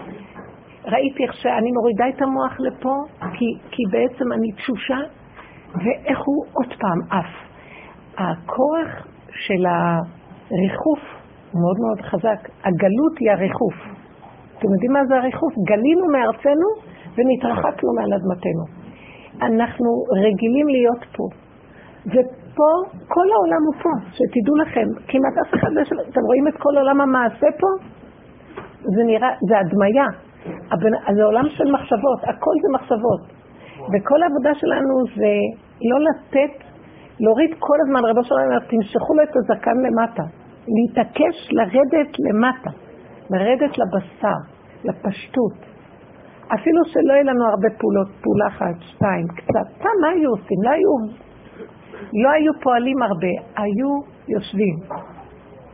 ראיתי 0.85 1.23
איך 1.23 1.33
שאני 1.33 1.71
מורידה 1.71 2.09
את 2.09 2.21
המוח 2.21 2.59
לפה, 2.59 2.95
כי, 3.19 3.45
כי 3.71 3.83
בעצם 3.91 4.31
אני 4.33 4.51
תשושה, 4.51 4.99
ואיך 5.73 6.19
הוא 6.25 6.45
עוד 6.53 6.73
פעם 6.79 6.99
עף. 7.19 7.31
הכוח 8.17 9.07
של 9.31 9.65
הריחוף 9.65 10.99
הוא 11.51 11.61
מאוד 11.61 11.77
מאוד 11.79 12.01
חזק. 12.01 12.49
הגלות 12.63 13.17
היא 13.19 13.31
הריחוף. 13.31 13.75
אתם 14.57 14.67
יודעים 14.73 14.91
מה 14.93 15.05
זה 15.07 15.15
הריחוף? 15.15 15.53
גלינו 15.67 16.05
מארצנו 16.13 16.67
ונתרחקנו 17.15 17.93
מעל 17.95 18.13
אדמתנו. 18.13 18.65
אנחנו 19.41 19.89
רגילים 20.25 20.67
להיות 20.67 21.05
פה. 21.15 21.23
ופה, 22.59 22.97
כל 23.07 23.27
העולם 23.33 23.61
הוא 23.65 23.75
פה, 23.83 23.89
שתדעו 24.15 24.55
לכם, 24.55 24.87
כמעט 25.07 25.35
אף 25.41 25.53
אחד 25.53 25.71
לא... 25.73 25.81
אתם 26.09 26.21
רואים 26.21 26.47
את 26.47 26.53
כל 26.57 26.77
עולם 26.77 27.01
המעשה 27.01 27.47
פה? 27.59 27.67
זה 28.95 29.03
נראה, 29.03 29.29
זה 29.49 29.59
הדמיה. 29.59 30.07
זה 31.15 31.23
עולם 31.23 31.45
של 31.49 31.71
מחשבות, 31.71 32.19
הכל 32.23 32.55
זה 32.63 32.69
מחשבות. 32.73 33.21
וכל 33.91 34.23
העבודה 34.23 34.53
שלנו 34.53 34.93
זה 35.15 35.33
לא 35.89 35.97
לתת, 36.07 36.63
להוריד 37.19 37.51
כל 37.59 37.77
הזמן, 37.83 38.05
רבו 38.09 38.23
שלנו, 38.23 38.59
תמשכו 38.69 39.13
לו 39.13 39.23
את 39.23 39.35
הזקן 39.35 39.77
למטה. 39.85 40.23
להתעקש 40.75 41.37
לרדת 41.51 42.11
למטה. 42.25 42.71
לרדת 43.29 43.73
לבשר, 43.77 44.39
לפשטות. 44.83 45.57
אפילו 46.53 46.79
שלא 46.85 47.13
יהיו 47.13 47.23
לנו 47.23 47.45
הרבה 47.45 47.69
פעולות, 47.79 48.07
פעולה 48.21 48.47
אחת, 48.47 48.75
שתיים, 48.79 49.27
קצת. 49.27 49.85
מה 50.01 50.07
היו 50.09 50.29
עושים? 50.29 50.57
לא 50.63 50.69
היו, 50.69 50.91
לא 52.23 52.29
היו 52.29 52.51
פועלים 52.61 53.01
הרבה, 53.01 53.33
היו 53.55 53.91
יושבים 54.27 54.75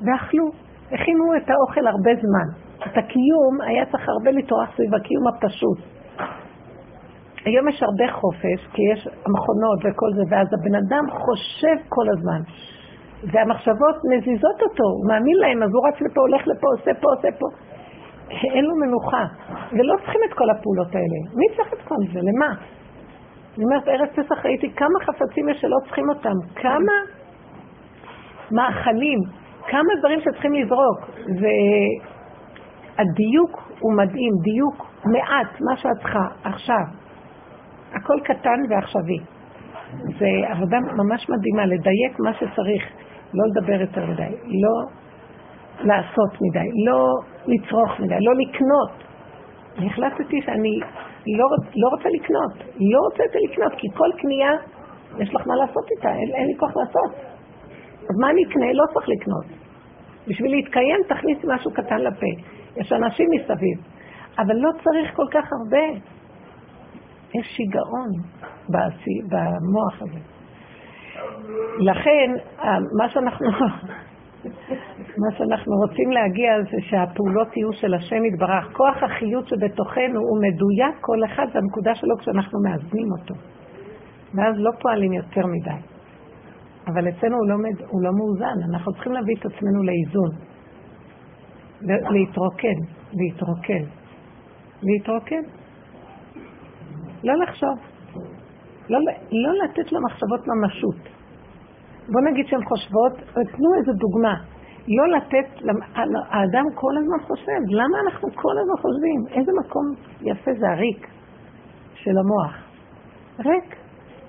ואכלו, 0.02 0.46
הכינו 0.92 1.24
את 1.38 1.50
האוכל 1.50 1.88
הרבה 1.88 2.12
זמן. 2.22 2.48
את 2.78 2.98
הקיום 2.98 3.62
היה 3.68 3.86
צריך 3.86 4.10
הרבה 4.10 4.32
לטורח 4.32 4.70
סביב 4.76 4.96
הקיום 4.96 5.28
הפשוט. 5.28 5.80
היום 7.46 7.68
יש 7.68 7.84
הרבה 7.84 8.08
חופש, 8.12 8.60
כי 8.74 8.82
יש 8.94 9.08
מכונות 9.08 9.80
וכל 9.84 10.10
זה, 10.16 10.24
ואז 10.30 10.48
הבן 10.54 10.76
אדם 10.76 11.06
חושב 11.10 11.78
כל 11.90 12.06
הזמן. 12.10 12.42
והמחשבות 13.32 13.98
מזיזות 14.12 14.60
אותו, 14.62 14.84
הוא 14.84 15.08
מאמין 15.10 15.38
להם, 15.38 15.64
אז 15.64 15.70
הוא 15.74 15.88
רץ 15.88 16.02
לפה, 16.02 16.22
הולך 16.22 16.42
לפה, 16.48 16.68
עושה 16.78 16.92
פה, 17.02 17.08
עושה 17.16 17.28
פה. 17.40 17.48
אין 18.56 18.66
לו 18.66 18.76
מנוחה. 18.76 19.26
ולא 19.72 19.96
צריכים 19.98 20.22
את 20.28 20.34
כל 20.34 20.50
הפעולות 20.50 20.92
האלה. 20.96 21.20
מי 21.40 21.46
צריך 21.56 21.74
את 21.74 21.82
כל 21.88 22.02
זה? 22.14 22.20
למה? 22.30 22.50
אני 23.56 23.64
אומרת, 23.64 23.88
ערב 23.88 24.08
פסח 24.08 24.46
ראיתי 24.46 24.72
כמה 24.72 25.00
חפצים 25.06 25.50
יש 25.50 25.62
שלא 25.62 25.78
צריכים 25.86 26.10
אותם, 26.10 26.34
כמה 26.56 26.94
מאכלים, 28.52 29.20
כמה 29.68 29.90
דברים 30.00 30.20
שצריכים 30.20 30.54
לזרוק. 30.54 31.00
והדיוק 32.98 33.70
הוא 33.80 33.94
מדהים, 33.98 34.32
דיוק 34.44 34.88
מעט, 35.06 35.62
מה 35.62 35.78
שאת 35.78 35.98
צריכה 36.02 36.28
עכשיו. 36.44 36.86
הכל 37.94 38.20
קטן 38.24 38.60
ועכשווי. 38.70 39.20
זה 40.20 40.28
עבודה 40.48 40.78
ממש 40.80 41.30
מדהימה, 41.30 41.66
לדייק 41.66 42.20
מה 42.20 42.34
שצריך. 42.34 42.84
לא 43.34 43.44
לדבר 43.50 43.82
יותר 43.82 44.06
מדי, 44.06 44.36
לא 44.48 44.76
לעשות 45.80 46.42
מדי, 46.42 46.70
לא 46.86 47.08
לצרוך 47.48 48.00
מדי, 48.00 48.16
לא 48.20 48.34
לקנות. 48.36 49.04
החלטתי 49.78 50.42
שאני 50.46 50.80
לא, 51.28 51.46
לא 51.76 51.88
רוצה 51.88 52.10
לקנות, 52.10 52.54
לא 52.80 53.00
רוצה 53.00 53.24
יותר 53.24 53.40
לקנות, 53.52 53.74
כי 53.78 53.88
כל 53.98 54.10
קנייה, 54.18 54.52
יש 55.20 55.34
לך 55.36 55.48
מה 55.48 55.56
לעשות 55.56 55.92
איתה, 55.92 56.10
אין, 56.10 56.30
אין 56.36 56.48
לי 56.48 56.54
כוח 56.58 56.72
לעשות. 56.78 57.12
אז 58.10 58.16
מה 58.22 58.30
אני 58.30 58.44
אקנה? 58.44 58.74
לא 58.74 58.84
צריך 58.94 59.10
לקנות. 59.10 59.46
בשביל 60.28 60.52
להתקיים 60.52 61.00
תכניסי 61.08 61.48
משהו 61.56 61.72
קטן 61.72 61.98
לפה. 61.98 62.32
יש 62.78 62.94
אנשים 62.94 63.30
מסביב. 63.32 63.78
אבל 64.38 64.56
לא 64.56 64.70
צריך 64.84 65.16
כל 65.16 65.26
כך 65.32 65.50
הרבה. 65.54 66.00
יש 67.36 67.48
שיגעון 67.48 68.10
במוח 69.30 70.02
הזה. 70.02 70.20
לכן, 71.80 72.32
מה 72.98 73.10
שאנחנו, 73.10 73.48
מה 75.18 75.38
שאנחנו 75.38 75.74
רוצים 75.76 76.12
להגיע 76.12 76.52
זה 76.72 76.78
שהפעולות 76.90 77.58
יהיו 77.58 77.74
של 77.74 77.94
השם 77.94 78.26
יתברך. 78.26 78.66
כוח 78.74 79.04
החיות 79.04 79.48
שבתוכנו 79.48 80.20
הוא 80.20 80.38
מדויק, 80.42 80.96
כל 81.02 81.26
אחד 81.26 81.46
זה 81.54 81.60
הנקודה 81.60 81.96
שלו 81.96 82.18
כשאנחנו 82.18 82.60
מאזנים 82.64 83.08
אותו. 83.20 83.36
ואז 84.34 84.56
לא 84.58 84.72
פועלים 84.82 85.14
יותר 85.14 85.46
מדי. 85.46 85.82
אבל 86.88 87.10
אצלנו 87.10 87.36
הוא 87.38 87.48
לא, 87.50 87.58
מד... 87.58 87.82
הוא 87.88 88.04
לא 88.04 88.12
מאוזן, 88.18 88.58
אנחנו 88.70 88.94
צריכים 88.94 89.14
להביא 89.14 89.36
את 89.40 89.46
עצמנו 89.46 89.84
לאיזון. 89.84 90.32
להתרוקן, 92.12 92.80
להתרוקן, 93.14 93.84
להתרוקן. 94.84 95.42
לא 97.24 97.34
לחשוב. 97.44 97.76
לא, 98.90 99.00
לא 99.32 99.52
לתת 99.64 99.92
למחשבות 99.92 100.40
ממשות. 100.48 101.16
בוא 102.12 102.22
נגיד 102.22 102.46
שהן 102.48 102.64
חושבות, 102.64 103.14
תנו 103.34 103.70
איזו 103.78 103.92
דוגמה. 103.94 104.36
לא 104.88 105.18
לתת, 105.18 105.48
האדם 106.30 106.66
כל 106.76 106.98
הזמן 106.98 107.20
חושב, 107.28 107.60
למה 107.68 107.98
אנחנו 108.06 108.30
כל 108.36 108.56
הזמן 108.62 108.78
חושבים? 108.82 109.40
איזה 109.40 109.52
מקום 109.66 109.86
יפה 110.22 110.52
זה 110.60 110.70
הריק 110.70 111.08
של 111.94 112.18
המוח. 112.18 112.54
ריק. 113.40 113.76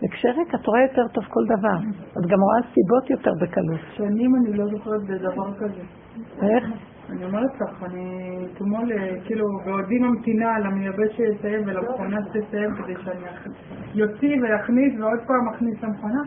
וכשריק 0.03 0.55
את 0.55 0.67
רואה 0.67 0.83
יותר 0.83 1.09
טוב 1.13 1.25
כל 1.25 1.45
דבר. 1.45 1.79
את 2.19 2.27
גם 2.31 2.39
רואה 2.41 2.73
סיבות 2.75 3.11
יותר 3.11 3.31
בקלות. 3.41 3.81
שנים 3.97 4.37
אני 4.37 4.53
לא 4.53 4.65
זוכרת 4.67 5.03
בדבר 5.03 5.55
כזה. 5.55 5.83
איך? 6.43 6.65
אני 7.11 7.25
אומרת 7.25 7.61
לך, 7.61 7.83
אני 7.83 8.37
אתמול, 8.53 8.93
כאילו, 9.25 9.47
בעודי 9.65 9.99
ממתינה 9.99 10.59
למייבש 10.59 11.17
שיסיים 11.17 11.63
ולמכונה 11.67 12.19
שתסיים 12.25 12.71
כדי 12.75 12.95
שאני 13.05 13.27
יוציא 13.95 14.37
ויכניס 14.43 15.01
ועוד 15.01 15.19
פעם 15.27 15.55
אכניס 15.55 15.83
למכונה. 15.83 16.23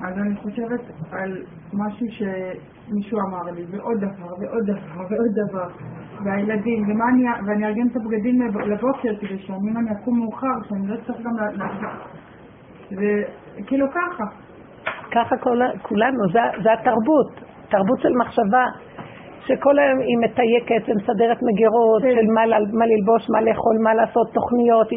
אז 0.00 0.18
אני 0.18 0.36
חושבת 0.36 0.80
על 1.12 1.42
משהו 1.72 2.06
שמישהו 2.10 3.18
אמר 3.28 3.50
לי, 3.50 3.64
ועוד 3.70 3.96
דבר, 3.98 4.34
ועוד 4.40 4.64
דבר, 4.66 5.02
ועוד 5.10 5.32
דבר. 5.48 5.68
והילדים, 6.24 6.82
ומה 6.88 7.04
אני, 7.08 7.24
ואני 7.46 7.66
ארגן 7.66 7.86
את 7.86 7.96
הבגדים 7.96 8.42
לבוקר 8.42 9.16
כדי 9.20 9.38
שאני, 9.38 9.70
אם 9.70 9.76
אני 9.76 9.90
אקום 10.00 10.18
מאוחר, 10.18 10.68
שאני 10.68 10.86
לא 10.86 10.96
צריך 11.06 11.20
גם 11.20 11.36
לעשות. 11.36 12.08
וכאילו 12.92 13.86
ככה. 13.90 14.24
ככה 15.10 15.36
כל, 15.36 15.58
כולנו, 15.82 16.28
זה, 16.32 16.40
זה 16.62 16.72
התרבות, 16.72 17.30
תרבות 17.68 18.00
של 18.00 18.12
מחשבה. 18.18 18.64
שכל 19.46 19.78
היום 19.78 19.98
היא 19.98 20.18
מתייקת 20.24 20.88
ומסדרת 20.88 21.38
מגירות 21.42 22.02
כן. 22.02 22.14
של 22.14 22.26
מה, 22.34 22.42
מה 22.78 22.86
ללבוש, 22.86 23.30
מה 23.30 23.40
לאכול, 23.40 23.76
מה 23.82 23.94
לעשות, 23.94 24.26
תוכניות. 24.34 24.88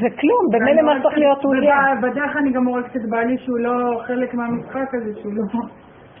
זה 0.00 0.08
כלום, 0.20 0.42
במילא 0.52 0.82
מה 0.82 1.02
צריך 1.02 1.18
להיות 1.18 1.38
יהיה. 1.62 1.94
בדרך 2.02 2.36
אני 2.36 2.50
גם 2.52 2.66
הורגת 2.66 2.96
את 2.96 3.10
בעלי 3.10 3.38
שהוא 3.38 3.58
לא 3.58 4.00
חלק 4.06 4.34
מהמשחק 4.34 4.94
הזה, 4.94 5.20
שהוא 5.20 5.32
לא... 5.34 5.42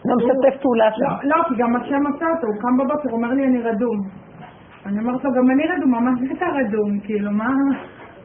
לא 0.04 0.16
משתף 0.16 0.62
פעולה 0.62 0.92
שם. 0.92 1.28
לא, 1.28 1.36
לא, 1.36 1.42
כי 1.48 1.54
גם 1.58 1.76
השם 1.76 2.06
עשה 2.06 2.26
אותו, 2.34 2.46
הוא 2.46 2.56
קם 2.60 2.76
בבוקר, 2.78 3.08
הוא 3.08 3.16
אומר 3.16 3.32
לי 3.32 3.46
אני 3.46 3.62
רדום. 3.62 3.98
אני 4.86 4.98
אומרת 4.98 5.24
לו, 5.24 5.32
גם 5.32 5.50
אני 5.50 5.66
רדום, 5.66 5.90
מה 5.90 6.10
זה 6.20 6.26
אתה 6.36 6.46
רדום? 6.46 7.00
כאילו, 7.00 7.30
מה... 7.30 7.50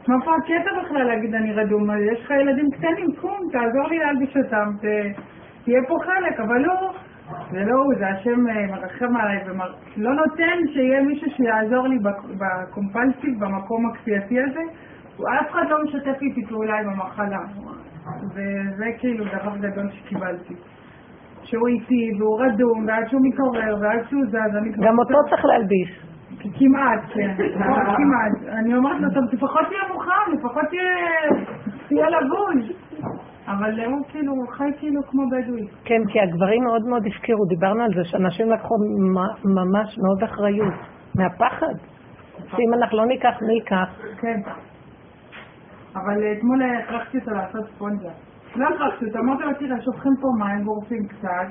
מה 0.07 0.15
פה 0.25 0.31
הקטע 0.35 0.71
בכלל 0.83 1.03
להגיד 1.03 1.35
אני 1.35 1.53
רדום? 1.53 1.89
יש 2.11 2.25
לך 2.25 2.31
ילדים 2.31 2.71
קטנים, 2.71 3.07
קום, 3.21 3.39
תעזור 3.51 3.87
לי 3.89 3.97
להלביש 3.99 4.37
אותם, 4.37 4.71
תהיה 5.63 5.81
פה 5.87 5.97
חלק, 6.05 6.39
אבל 6.39 6.57
לא... 6.57 6.93
זה 7.51 7.65
לא 7.65 7.75
הוא, 7.75 7.93
זה 7.97 8.07
השם 8.07 8.47
אה, 8.49 8.67
מרחם 8.71 9.15
עליי 9.15 9.37
ולא 9.97 10.13
נותן 10.13 10.57
שיהיה 10.73 11.01
מישהו 11.01 11.31
שיעזור 11.37 11.87
לי 11.87 11.97
בקומפלסיב, 12.39 13.39
במקום 13.39 13.89
הכפייתי 13.89 14.41
הזה. 14.41 14.61
אף 15.19 15.51
אחד 15.51 15.63
לא 15.69 15.77
משתף 15.83 16.21
איתי 16.21 16.45
פעולה 16.49 16.79
עם 16.79 16.89
המחלה. 16.89 17.39
וזה 18.33 18.85
כאילו 18.99 19.25
דבר 19.25 19.57
גדול 19.57 19.89
שקיבלתי. 19.91 20.53
שהוא 21.43 21.67
איתי, 21.67 22.11
והוא 22.19 22.41
רדום, 22.41 22.85
ועד 22.87 23.07
שהוא 23.07 23.21
מתעורר, 23.23 23.75
ועד 23.81 23.99
שהוא 24.09 24.25
זז, 24.25 24.55
אני 24.57 24.69
גם 24.69 24.99
אותו 24.99 25.17
צריך 25.29 25.45
להלביש. 25.45 25.99
כמעט, 26.39 26.99
כן, 27.13 27.35
כמעט. 27.97 28.53
אני 28.59 28.75
אומרת 28.75 29.01
לו, 29.01 29.09
טוב, 29.13 29.23
לפחות 29.33 29.61
תהיה 29.67 29.93
מוכן, 29.93 30.31
לפחות 30.33 30.63
תהיה 31.87 32.09
לבוש. 32.09 32.71
אבל 33.47 33.85
הוא 33.85 34.05
כאילו, 34.07 34.33
הוא 34.33 34.47
חי 34.47 34.69
כאילו 34.79 35.01
כמו 35.03 35.21
בדואי. 35.27 35.67
כן, 35.85 36.01
כי 36.07 36.19
הגברים 36.19 36.63
מאוד 36.63 36.81
מאוד 36.89 37.03
הפקירו, 37.07 37.45
דיברנו 37.45 37.83
על 37.83 37.89
זה, 37.95 38.03
שאנשים 38.03 38.51
לקחו 38.51 38.75
ממש 39.45 39.97
מאוד 39.97 40.23
אחריות, 40.23 40.73
מהפחד. 41.15 41.73
שאם 42.47 42.73
אנחנו 42.73 42.97
לא 42.97 43.05
ניקח, 43.05 43.33
מי 43.47 43.53
ייקח? 43.53 43.89
כן. 44.21 44.39
אבל 45.95 46.33
אתמול 46.37 46.61
הכרחתי 46.63 47.17
אותו 47.17 47.31
לעשות 47.31 47.65
ספונג'ה. 47.75 48.09
לא 48.55 48.65
הכרחתי 48.67 49.05
אותו, 49.05 49.19
אמרתי 49.19 49.43
לו, 49.43 49.53
תראה, 49.53 49.81
שופכים 49.81 50.13
פה 50.21 50.27
מים, 50.39 50.63
גורפים 50.63 51.07
קצת. 51.07 51.47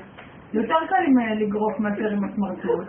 יותר 0.52 0.74
קל 0.88 1.02
עם 1.06 1.18
אה, 1.18 1.34
לגרוף 1.34 1.80
מאשר 1.80 2.08
עם 2.08 2.24
הסמרטוט. 2.24 2.88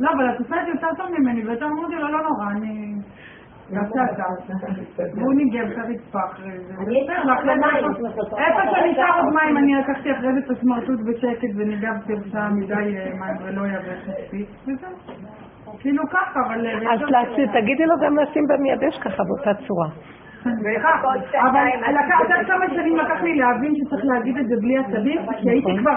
לא, 0.00 0.10
אבל 0.10 0.30
את 0.30 0.38
עושה 0.38 0.60
את 0.60 0.66
זה 0.66 0.70
יותר 0.70 0.88
טוב 0.96 1.06
ממני, 1.18 1.46
ויותר 1.46 1.66
אמרתי 1.66 1.94
לו, 1.94 2.08
לא 2.08 2.22
נורא, 2.22 2.50
אני... 2.50 2.94
והוא 5.14 5.34
ניגב 5.34 5.70
את 5.70 5.78
הרצפה 5.78 6.18
אחרי 6.30 6.58
זה. 6.58 6.72
איפה 8.38 8.60
שנשאר 8.70 9.20
עוד 9.20 9.34
מים, 9.34 9.56
אני 9.56 9.74
לקחתי 9.74 10.12
אחרי 10.12 10.32
זה 10.32 10.38
את 10.38 10.50
הסמרטוט 10.50 11.00
בשקט 11.00 11.48
וניגבתי 11.56 12.12
שם 12.32 12.52
מדי 12.54 12.74
אה, 12.74 13.10
מים 13.20 13.36
ולא 13.44 13.62
יבש 13.66 14.08
מספיק. 14.08 14.48
כאילו 15.78 16.02
ככה, 16.10 16.40
אבל... 16.46 16.66
אה, 16.66 16.94
אז 16.94 17.00
תגידי 17.52 17.86
לו 17.86 17.94
גם 18.02 18.16
לשים 18.18 18.44
במייבש 18.48 18.98
ככה, 18.98 19.22
באותה 19.24 19.54
צורה. 19.66 19.88
אבל 20.46 21.66
לקח 21.90 22.46
כמה 22.46 22.64
שנים 22.74 22.96
לקח 22.96 23.22
לי 23.22 23.34
להבין 23.34 23.74
שצריך 23.76 24.04
להגיד 24.04 24.36
את 24.36 24.46
זה 24.46 24.54
בלי 24.60 24.78
עצבים, 24.78 25.20
כי 25.40 25.50
הייתי 25.50 25.72
נכון. 25.72 25.80
כבר 25.80 25.96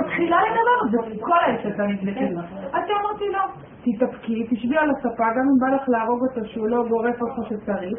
מתחילה 0.00 0.36
לדבר, 0.42 0.98
וכל 1.16 1.38
האשת 1.46 1.80
הנדלקת. 1.80 2.30
אז 2.72 2.82
אמרתי 3.00 3.24
לו, 3.32 3.40
תתאפקי, 3.84 4.46
תשבי 4.50 4.76
על 4.76 4.90
הספה, 4.90 5.24
גם 5.36 5.44
אם 5.50 5.58
בא 5.60 5.76
לך 5.76 5.88
להרוג 5.88 6.20
אותו 6.22 6.48
שהוא 6.48 6.68
לא 6.68 6.84
גורף 6.88 7.14
איפה 7.14 7.42
שצריך, 7.48 7.98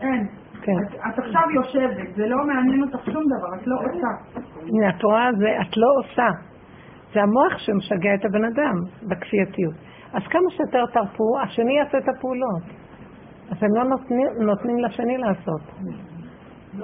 אין. 0.00 0.26
כן. 0.62 0.72
את, 0.72 0.94
את 0.94 1.18
עכשיו 1.18 1.42
יושבת, 1.54 2.16
זה 2.16 2.26
לא 2.26 2.36
מעניין 2.46 2.82
אותך 2.82 3.04
שום 3.04 3.22
דבר, 3.24 3.60
את 3.60 3.66
לא 3.66 3.76
עושה. 3.76 4.40
הנה, 4.62 4.88
את 4.90 5.02
רואה, 5.02 5.28
זה, 5.38 5.48
את 5.60 5.76
לא 5.76 5.86
עושה. 5.98 6.28
זה 7.12 7.22
המוח 7.22 7.58
שמשגע 7.58 8.14
את 8.14 8.24
הבן 8.24 8.44
אדם 8.44 8.74
בכפייתיות. 9.02 9.74
אז 10.12 10.22
כמה 10.30 10.50
שיותר 10.50 10.86
תרפו, 10.86 11.38
השני 11.42 11.78
יעשה 11.78 11.98
את 11.98 12.08
הפעולות. 12.08 12.85
אז 13.50 13.62
הם 13.62 13.74
לא 13.74 13.84
נותנים, 13.84 14.26
נותנים 14.40 14.78
לשני 14.78 15.18
לעשות. 15.18 15.60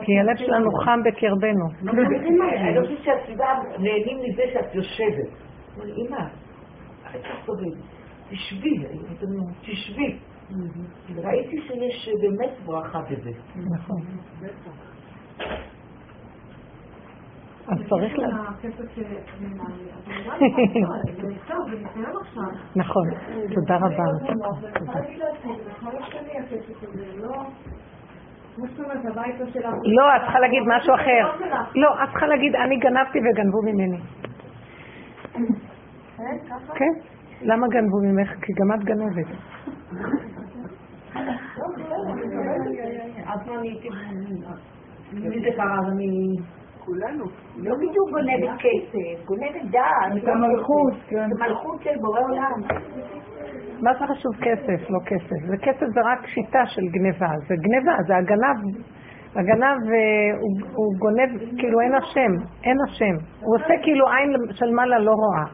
כי 0.00 0.18
הלב 0.18 0.36
שלנו 0.36 0.70
חם 0.72 1.00
בקרבנו. 1.04 1.66
אני 1.82 2.80
חושבת 2.80 2.98
שהסיבה 3.02 3.46
נהנים 3.78 4.18
מזה 4.18 4.42
שאת 4.52 4.74
יושבת. 4.74 5.30
אמא, 5.78 6.24
אל 7.06 7.20
תסתובב. 7.20 7.80
תשבי, 8.30 8.84
תשבי. 9.60 10.18
ראיתי 11.16 11.56
שיש 11.66 12.08
באמת 12.20 12.50
ברכה 12.64 13.00
בזה. 13.10 13.30
נכון. 13.56 14.02
אז 17.68 17.78
צריך 17.88 18.18
ל... 18.18 18.24
נכון, 22.76 23.08
תודה 23.54 23.76
רבה. 23.76 24.04
לא, 29.84 30.16
את 30.16 30.20
צריכה 30.22 30.40
להגיד 30.40 30.62
משהו 30.66 30.94
אחר. 30.94 31.46
לא, 31.74 32.04
את 32.04 32.08
צריכה 32.08 32.26
להגיד, 32.26 32.56
אני 32.56 32.76
גנבתי 32.76 33.18
וגנבו 33.18 33.62
ממני. 33.62 33.98
כן. 36.74 36.92
למה 37.42 37.66
גנבו 37.68 38.00
ממך? 38.02 38.28
כי 38.42 38.52
גם 38.52 38.72
את 38.72 38.84
גנבת. 38.84 39.26
מי 45.12 45.40
זה 45.40 45.56
קרה? 45.56 45.78
אני... 45.92 46.36
כולנו. 46.84 47.24
לא 47.56 47.74
בדיוק 47.76 48.10
גונבת 48.10 48.58
כסף, 48.58 49.26
גונבת 49.26 49.64
דעת. 49.70 50.22
את 50.22 50.28
המלכות, 50.28 50.94
כן. 51.08 51.26
את 51.26 51.40
המלכות 51.40 51.82
של 51.82 51.96
בורא 52.00 52.20
עולם. 52.20 52.60
מה 53.82 53.90
זה 53.94 54.06
חשוב 54.06 54.32
כסף? 54.40 54.90
לא 54.90 54.98
כסף. 55.06 55.40
וכסף 55.52 55.86
זה 55.94 56.00
רק 56.04 56.26
שיטה 56.26 56.66
של 56.66 56.82
גניבה. 56.88 57.30
זה 57.48 57.54
גניבה, 57.56 57.92
זה 58.06 58.16
הגנב 58.16 58.76
הגנב 59.36 59.78
אה, 59.92 60.38
הוא 60.74 60.94
גונב, 60.98 61.30
כאילו 61.58 61.80
אין 61.80 61.94
השם, 61.94 62.32
אין 62.64 62.76
השם. 62.88 63.14
הוא 63.40 63.56
עושה 63.56 63.74
כאילו 63.82 64.04
עין 64.08 64.32
של 64.50 64.70
מעלה 64.70 64.98
לא 64.98 65.10
רואה. 65.10 65.44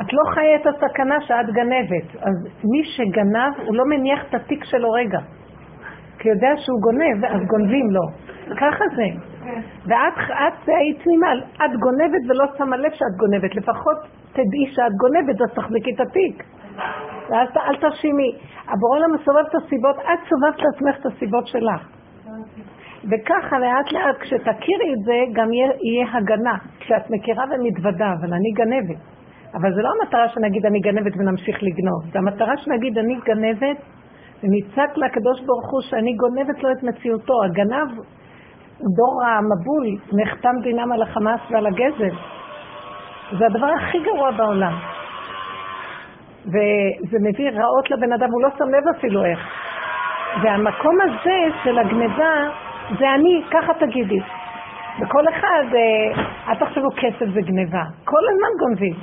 את 0.00 0.12
לא 0.12 0.22
חיה 0.34 0.56
את 0.56 0.66
הסכנה 0.66 1.20
שאת 1.20 1.54
גנבת. 1.54 2.22
אז 2.22 2.34
מי 2.64 2.84
שגנב, 2.84 3.66
הוא 3.66 3.76
לא 3.76 3.84
מניח 3.84 4.20
את 4.28 4.34
התיק 4.34 4.64
שלו 4.64 4.90
רגע. 4.90 5.18
כי 6.18 6.28
יודע 6.28 6.52
שהוא 6.56 6.80
גונב, 6.80 7.24
אז 7.24 7.40
גונבים 7.46 7.90
לו. 7.90 8.02
ככה 8.56 8.84
זה. 8.96 9.08
ואת 9.86 10.68
היית 10.68 11.02
תמימה, 11.04 11.32
את 11.56 11.70
גונבת 11.80 12.22
ולא 12.28 12.44
שמה 12.58 12.76
לב 12.76 12.92
שאת 12.92 13.16
גונבת, 13.18 13.54
לפחות 13.54 13.98
תדעי 14.36 14.66
שאת 14.74 14.94
גונבת, 15.00 15.40
אז 15.40 15.50
תחזיקי 15.54 15.90
את 15.94 16.00
התיק. 16.00 16.44
ואז 17.30 17.48
אל 17.56 17.76
תרשימי. 17.80 18.30
הבורא 18.68 18.98
עולם 18.98 19.14
מסובב 19.14 19.44
את 19.50 19.54
הסיבות, 19.54 19.96
את 19.98 20.20
סובבת 20.28 20.58
לעצמך 20.62 21.00
את 21.00 21.06
הסיבות 21.06 21.46
שלך. 21.46 21.82
וככה 23.10 23.58
לאט 23.58 23.92
לאט 23.92 24.16
כשתכירי 24.20 24.88
את 24.94 25.04
זה 25.04 25.18
גם 25.32 25.52
יהיה, 25.52 25.70
יהיה 25.82 26.06
הגנה, 26.12 26.56
כשאת 26.80 27.10
מכירה 27.10 27.44
ומתוודה, 27.50 28.12
אבל 28.20 28.34
אני 28.34 28.50
גנבת. 28.54 29.00
אבל 29.54 29.74
זה 29.74 29.82
לא 29.82 29.90
המטרה 30.00 30.28
שנגיד 30.28 30.66
אני 30.66 30.80
גנבת 30.80 31.12
ונמשיך 31.18 31.62
לגנוב, 31.62 32.12
זה 32.12 32.18
המטרה 32.18 32.56
שנגיד 32.56 32.98
אני 32.98 33.14
גנבת 33.24 33.76
ונצעק 34.42 34.96
לקדוש 34.96 35.40
ברוך 35.46 35.70
הוא 35.72 35.80
שאני 35.80 36.12
גונבת 36.14 36.62
לו 36.62 36.72
את 36.72 36.82
מציאותו. 36.82 37.44
הגנב, 37.44 37.88
דור 38.96 39.22
המבול, 39.26 39.86
נחתם 40.12 40.54
דינם 40.62 40.92
על 40.92 41.02
החמאס 41.02 41.40
ועל 41.50 41.66
הגזל. 41.66 42.16
זה 43.32 43.46
הדבר 43.46 43.66
הכי 43.66 43.98
גרוע 43.98 44.30
בעולם. 44.30 44.72
וזה 46.46 47.18
מביא 47.20 47.50
רעות 47.50 47.90
לבן 47.90 48.12
אדם, 48.12 48.28
הוא 48.32 48.42
לא 48.42 48.48
שם 48.58 48.68
לב 48.68 48.96
אפילו 48.98 49.24
איך. 49.24 49.38
והמקום 50.42 50.98
הזה 51.00 51.56
של 51.64 51.78
הגניבה, 51.78 52.34
זה 52.98 53.10
אני, 53.14 53.42
ככה 53.50 53.74
תגידי. 53.74 54.20
וכל 55.00 55.28
אחד, 55.28 55.64
אה, 55.74 56.22
אל 56.48 56.54
תחשבו 56.54 56.88
כסף 56.96 57.26
זה 57.34 57.40
גניבה, 57.40 57.82
כל 58.04 58.20
הזמן 58.30 58.48
גונבים. 58.58 58.94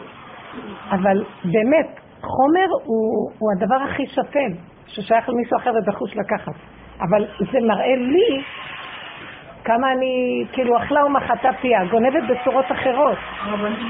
אבל 0.91 1.24
באמת, 1.43 1.99
חומר 2.22 2.67
הוא, 2.84 3.32
הוא 3.39 3.49
הדבר 3.55 3.76
הכי 3.76 4.05
שפל, 4.05 4.51
ששייך 4.88 5.30
למישהו 5.30 5.57
אחר 5.57 5.72
ובחוש 5.76 6.17
לקחת. 6.17 6.53
אבל 7.01 7.26
זה 7.39 7.59
מראה 7.67 7.95
לי 7.95 8.43
כמה 9.64 9.91
אני, 9.91 10.45
כאילו, 10.51 10.78
אכלה 10.78 11.05
ומחתה 11.05 11.49
פיה, 11.62 11.86
גונבת 11.86 12.24
בצורות 12.30 12.66
אחרות. 12.72 13.18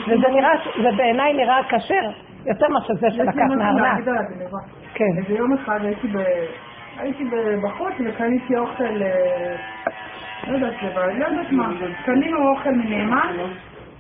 וזה 0.08 0.28
נראה, 0.28 0.52
זה 0.84 0.90
בעיניי 0.98 1.34
נראה 1.34 1.64
כשר, 1.70 2.10
יותר 2.46 2.68
מאשר 2.70 2.94
זה 2.94 3.12
שלקח 3.12 3.56
מהארנק. 3.58 4.06
כן. 4.94 5.18
איזה 5.18 5.34
יום 5.34 5.54
אחד 5.54 5.80
הייתי 5.84 6.08
ב... 6.08 6.18
הייתי 6.98 7.24
בחוץ 7.64 7.94
וקניתי 8.06 8.58
אוכל, 8.58 9.02
אה, 9.02 9.56
לא 10.48 10.54
יודעת 10.54 10.84
לבד, 10.84 11.10
לא 11.18 11.26
יודעת 11.26 11.52
מה, 11.52 11.70
קנינו 12.06 12.50
אוכל 12.50 12.72
מנאמן, 12.72 13.36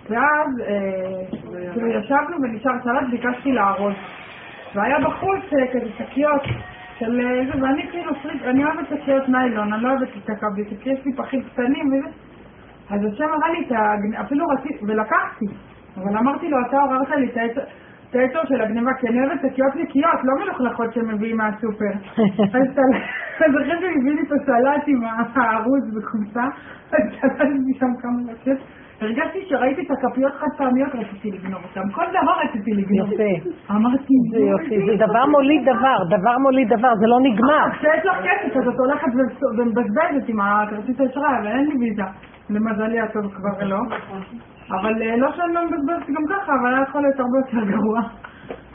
ואז 0.09 0.47
אה, 0.67 1.37
כאילו 1.73 1.87
ישבנו 1.87 2.37
ונשאר 2.43 2.71
סלט, 2.83 3.09
ביקשתי 3.11 3.51
לארוז. 3.51 3.93
והיה 4.75 4.99
בחוץ 4.99 5.53
אה, 5.53 5.67
כזה 5.73 5.89
שקיות 5.97 6.41
של 7.01 7.21
זה, 7.51 7.61
ואני 7.61 7.87
כאילו, 7.91 8.11
אני 8.43 8.65
אוהבת 8.65 8.87
שקיות 8.89 9.29
ניילון, 9.29 9.73
אני 9.73 9.83
לא 9.83 9.89
אוהבת 9.89 10.07
את 10.23 10.29
הקבליטים, 10.29 10.77
כי 10.77 10.89
יש 10.89 11.05
לי 11.05 11.13
פחים 11.13 11.41
קטנים 11.43 11.87
וזה. 11.87 12.09
אז 12.89 13.05
השם 13.05 13.23
אמר 13.23 13.47
לי, 13.47 13.67
אפילו 14.21 14.47
רציתי, 14.47 14.85
ולקחתי, 14.87 15.45
אבל 15.97 16.17
אמרתי 16.17 16.49
לו, 16.49 16.57
אתה 16.67 16.77
עוררת 16.77 17.09
לי 17.09 17.25
את 17.25 17.37
העצר. 17.37 17.61
את 18.09 18.15
העצר 18.15 18.39
של 18.47 18.61
הגניבה, 18.61 18.91
כי 18.99 19.07
אני 19.07 19.19
אוהבת 19.19 19.41
שקיות 19.41 19.75
נקיות, 19.75 20.19
לא 20.23 20.33
מלוכלכות 20.43 20.93
שמביאים 20.93 21.37
מהסופר. 21.37 21.93
אז 23.45 23.51
אחרי 23.55 23.79
שהוא 23.79 23.91
הביא 23.99 24.13
לי 24.13 24.21
את 24.21 24.31
הסלט 24.31 24.83
עם 24.87 25.03
הארוז 25.35 25.97
בחולצה, 25.97 26.43
אז 26.91 27.19
קלטתי 27.21 27.73
שם 27.79 27.93
כמה 28.01 28.31
לקט. 28.31 28.61
הרגשתי 29.01 29.39
שראיתי 29.49 29.81
את 29.81 29.91
הכפיות 29.91 30.33
חד 30.33 30.47
פעמיות, 30.57 30.89
רציתי 30.93 31.31
לגנוב 31.31 31.61
אותן. 31.63 31.91
כל 31.91 32.05
דבר 32.09 32.33
רציתי 32.43 32.71
לגנוב. 32.71 33.11
יפה. 33.11 33.49
אמרתי, 33.71 34.13
זה 34.31 34.39
יופי, 34.39 34.77
זה 34.85 35.05
דבר 35.05 35.25
מוליד 35.25 35.61
דבר, 35.61 35.97
דבר 36.17 36.37
מוליד 36.37 36.67
דבר, 36.73 36.93
זה 36.99 37.07
לא 37.07 37.19
נגמר. 37.19 37.65
כשיש 37.71 38.05
לך 38.05 38.17
כסף, 38.27 38.57
אז 38.57 38.67
את 38.67 38.79
הולכת 38.79 39.11
ומבזבזת 39.57 40.29
עם 40.29 40.39
הכרטיס 40.41 40.99
האשראי, 40.99 41.37
אבל 41.39 41.47
אין 41.47 41.65
לי 41.65 41.75
ויזה. 41.79 42.03
למזלי 42.49 42.99
הטוב 42.99 43.33
כבר 43.33 43.63
לא. 43.63 43.79
אבל 44.69 45.01
אה, 45.01 45.15
לא 45.17 45.31
שאני 45.31 45.53
לא 45.53 45.61
מבזבזת 45.65 46.07
גם 46.07 46.23
ככה, 46.29 46.53
אבל 46.61 46.73
היה 46.73 46.83
יכול 46.83 47.01
להיות 47.01 47.19
הרבה 47.19 47.37
יותר 47.37 47.71
גרוע. 47.71 48.01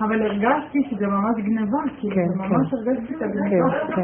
אבל 0.01 0.23
הרגשתי 0.23 0.79
שזה 0.91 1.07
ממש 1.07 1.37
גניבה, 1.37 1.79
כאילו, 1.99 2.15
כן, 2.15 2.21
כן. 2.21 2.55
ממש 2.55 2.73
הרגשתי 2.73 3.15
את 3.15 3.23
הגניבה. 3.23 3.71
כן, 3.97 4.03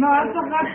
לא, 0.00 0.08
אל 0.14 0.28
תחת 0.32 0.66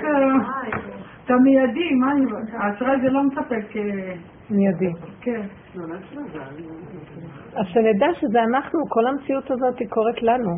את 1.30 1.34
המיידי, 1.34 1.94
מה 1.96 2.12
אני... 2.12 2.26
האשראי 2.54 3.02
זה 3.02 3.10
לא 3.10 3.24
מספק... 3.24 3.76
אה, 3.76 4.14
מיידי. 4.50 4.94
כן. 5.22 5.42
אז 7.56 7.66
שנדע 7.68 8.08
שזה 8.14 8.40
אנחנו, 8.44 8.80
כל 8.90 9.08
המציאות 9.08 9.52
הזאת 9.52 9.80
היא 9.80 9.90
קורית 9.90 10.24
לנו. 10.24 10.52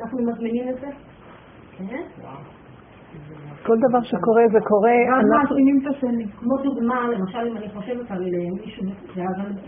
אנחנו 0.00 0.18
מזמינים 0.22 0.68
את 0.68 0.80
זה? 0.80 0.86
כן? 1.78 2.02
כל 3.66 3.76
דבר 3.88 4.02
שקורה 4.02 4.42
זה 4.52 4.58
קורה, 4.68 4.92
אנחנו 5.16 5.28
מאשימים 5.28 5.78
את 5.82 5.96
השני. 5.96 6.26
כמו 6.38 6.56
דוגמה, 6.62 7.08
למשל 7.08 7.38
אם 7.38 7.56
אני 7.56 7.68
חושבת 7.68 8.10
על 8.10 8.22
אה, 8.22 8.50
מישהו, 8.60 8.84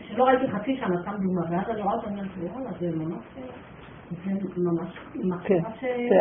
שלא 0.00 0.24
ראיתי 0.24 0.52
חצי 0.52 0.76
שנה, 0.76 1.02
סתם 1.02 1.12
דוגמה, 1.22 1.42
ואז 1.50 1.70
אני 1.70 1.82
רואה 1.82 1.94
אותו, 1.94 2.06
אני 2.06 2.20
אומרת, 2.54 2.78
זה 2.80 2.86
ממש... 2.96 3.24
ממש 4.56 4.98
כן, 5.44 5.58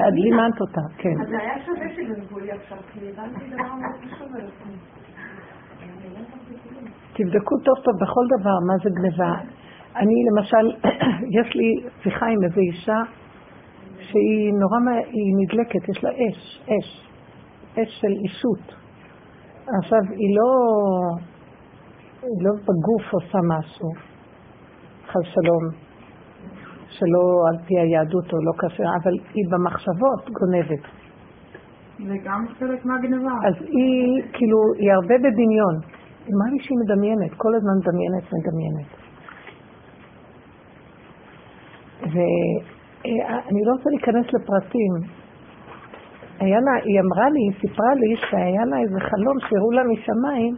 את 0.08 0.14
לימדת 0.14 0.62
אותה, 0.62 0.82
כן. 0.98 1.22
אז 1.22 1.28
היה 1.30 1.66
שווה 1.66 1.96
שגנבו 1.96 2.40
לי 2.40 2.52
עכשיו, 2.52 2.78
כי 2.94 3.00
הבנתי 3.10 3.46
דבר 3.50 3.74
מאוד 3.76 4.18
שווה. 4.18 4.40
תבדקו 7.14 7.56
טוב 7.66 7.76
טוב 7.84 7.96
בכל 8.02 8.26
דבר 8.40 8.58
מה 8.68 8.74
זה 8.84 8.90
גניבה. 8.90 9.34
אני 9.96 10.14
למשל, 10.32 10.90
יש 11.40 11.56
לי 11.56 11.90
שיחה 12.04 12.26
עם 12.26 12.44
איזו 12.44 12.62
אישה 12.62 13.02
שהיא 14.00 14.54
נורא, 14.54 15.02
היא 15.12 15.34
נדלקת, 15.38 15.90
יש 15.90 16.04
לה 16.04 16.10
אש, 16.10 16.62
אש. 16.64 17.10
אש 17.80 18.02
של 18.02 18.14
אישות. 18.24 18.76
עכשיו, 19.80 20.00
היא 20.10 20.36
לא, 20.38 20.52
היא 22.22 22.42
לא 22.42 22.52
בגוף 22.62 23.14
עושה 23.14 23.38
משהו, 23.38 23.90
חס 25.08 25.34
שלום, 25.34 25.85
שלא 26.98 27.24
על 27.50 27.58
פי 27.66 27.74
היהדות 27.80 28.34
או 28.34 28.38
לא 28.48 28.54
קשה, 28.58 28.84
אבל 29.04 29.14
היא 29.34 29.46
במחשבות 29.52 30.30
גונבת. 30.38 30.84
זה 32.08 32.16
גם 32.24 32.46
חלק 32.60 32.86
מהגנבה. 32.86 33.36
אז 33.48 33.56
היא, 33.62 34.24
כאילו, 34.34 34.58
היא 34.78 34.92
הרבה 34.92 35.16
בדמיון. 35.18 35.76
אמרה 36.34 36.48
לי 36.52 36.60
שהיא 36.64 36.78
מדמיינת, 36.84 37.34
כל 37.38 37.56
הזמן 37.56 37.76
מדמיינת, 37.80 38.24
מדמיינת. 38.36 38.90
ואני 42.02 43.62
לא 43.66 43.72
רוצה 43.72 43.90
להיכנס 43.90 44.26
לפרטים, 44.34 44.94
היה 46.40 46.60
לה, 46.60 46.74
היא 46.84 47.00
אמרה 47.00 47.30
לי, 47.30 47.40
היא 47.40 47.54
סיפרה 47.62 47.94
לי 47.96 48.16
שהיה 48.30 48.66
לה 48.66 48.78
איזה 48.84 49.00
חלום 49.00 49.38
שהראו 49.40 49.72
לה 49.72 49.82
משמיים, 49.94 50.56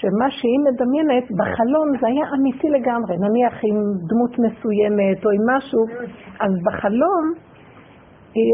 שמה 0.00 0.30
שהיא 0.30 0.60
מדמיינת 0.66 1.26
בחלום 1.38 1.88
זה 2.00 2.06
היה 2.06 2.24
אמיתי 2.36 2.68
לגמרי, 2.68 3.14
נניח 3.26 3.54
עם 3.68 3.76
דמות 4.08 4.34
מסוימת 4.44 5.18
או 5.24 5.30
עם 5.30 5.42
משהו, 5.52 5.82
אז 6.40 6.52
בחלום, 6.66 7.24
היא, 8.34 8.52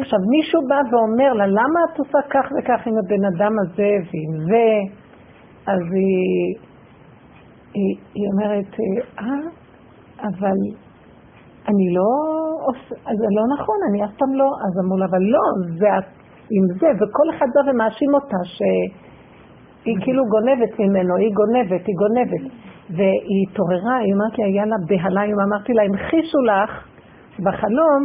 עכשיו 0.00 0.18
מישהו 0.30 0.60
בא 0.68 0.80
ואומר 0.90 1.32
לה, 1.32 1.46
למה 1.46 1.80
את 1.86 1.98
עושה 1.98 2.18
כך 2.30 2.46
וכך 2.58 2.86
עם 2.86 2.94
הבן 2.98 3.24
אדם 3.32 3.52
הזה 3.62 3.90
ועם 4.08 4.32
זה? 4.50 4.68
אז 5.72 5.82
היא, 5.92 6.54
היא, 7.74 7.94
היא 8.14 8.26
אומרת, 8.32 8.70
אה, 9.18 9.48
אבל 10.28 10.58
אני 11.68 11.86
לא 11.98 12.10
עושה, 12.68 12.94
זה 13.20 13.28
לא 13.38 13.44
נכון, 13.54 13.78
אני 13.90 14.04
אף 14.04 14.14
פעם 14.18 14.32
לא, 14.34 14.48
אז 14.64 14.72
אמרו 14.84 14.98
לה, 14.98 15.06
אבל 15.10 15.22
לא, 15.34 15.44
זה 15.78 15.88
עם 16.56 16.64
זה, 16.80 16.88
וכל 16.98 17.26
אחד 17.36 17.46
בא 17.54 17.70
ומאשים 17.70 18.14
אותה 18.14 18.40
שהיא 19.82 19.96
כאילו 20.00 20.22
גונבת 20.34 20.78
ממנו, 20.78 21.16
היא 21.16 21.32
גונבת, 21.34 21.86
היא 21.86 21.96
גונבת. 22.02 22.44
והיא 22.90 23.40
התעוררה, 23.50 23.96
היא 23.96 24.14
אמרת 24.14 24.38
לי, 24.38 24.44
היה 24.44 24.64
לה 24.66 24.76
בהלה, 24.88 25.20
היא 25.20 25.34
אמרתי 25.48 25.72
לה, 25.72 25.82
המחישו 25.82 26.38
לך 26.50 26.70
בחלום 27.44 28.00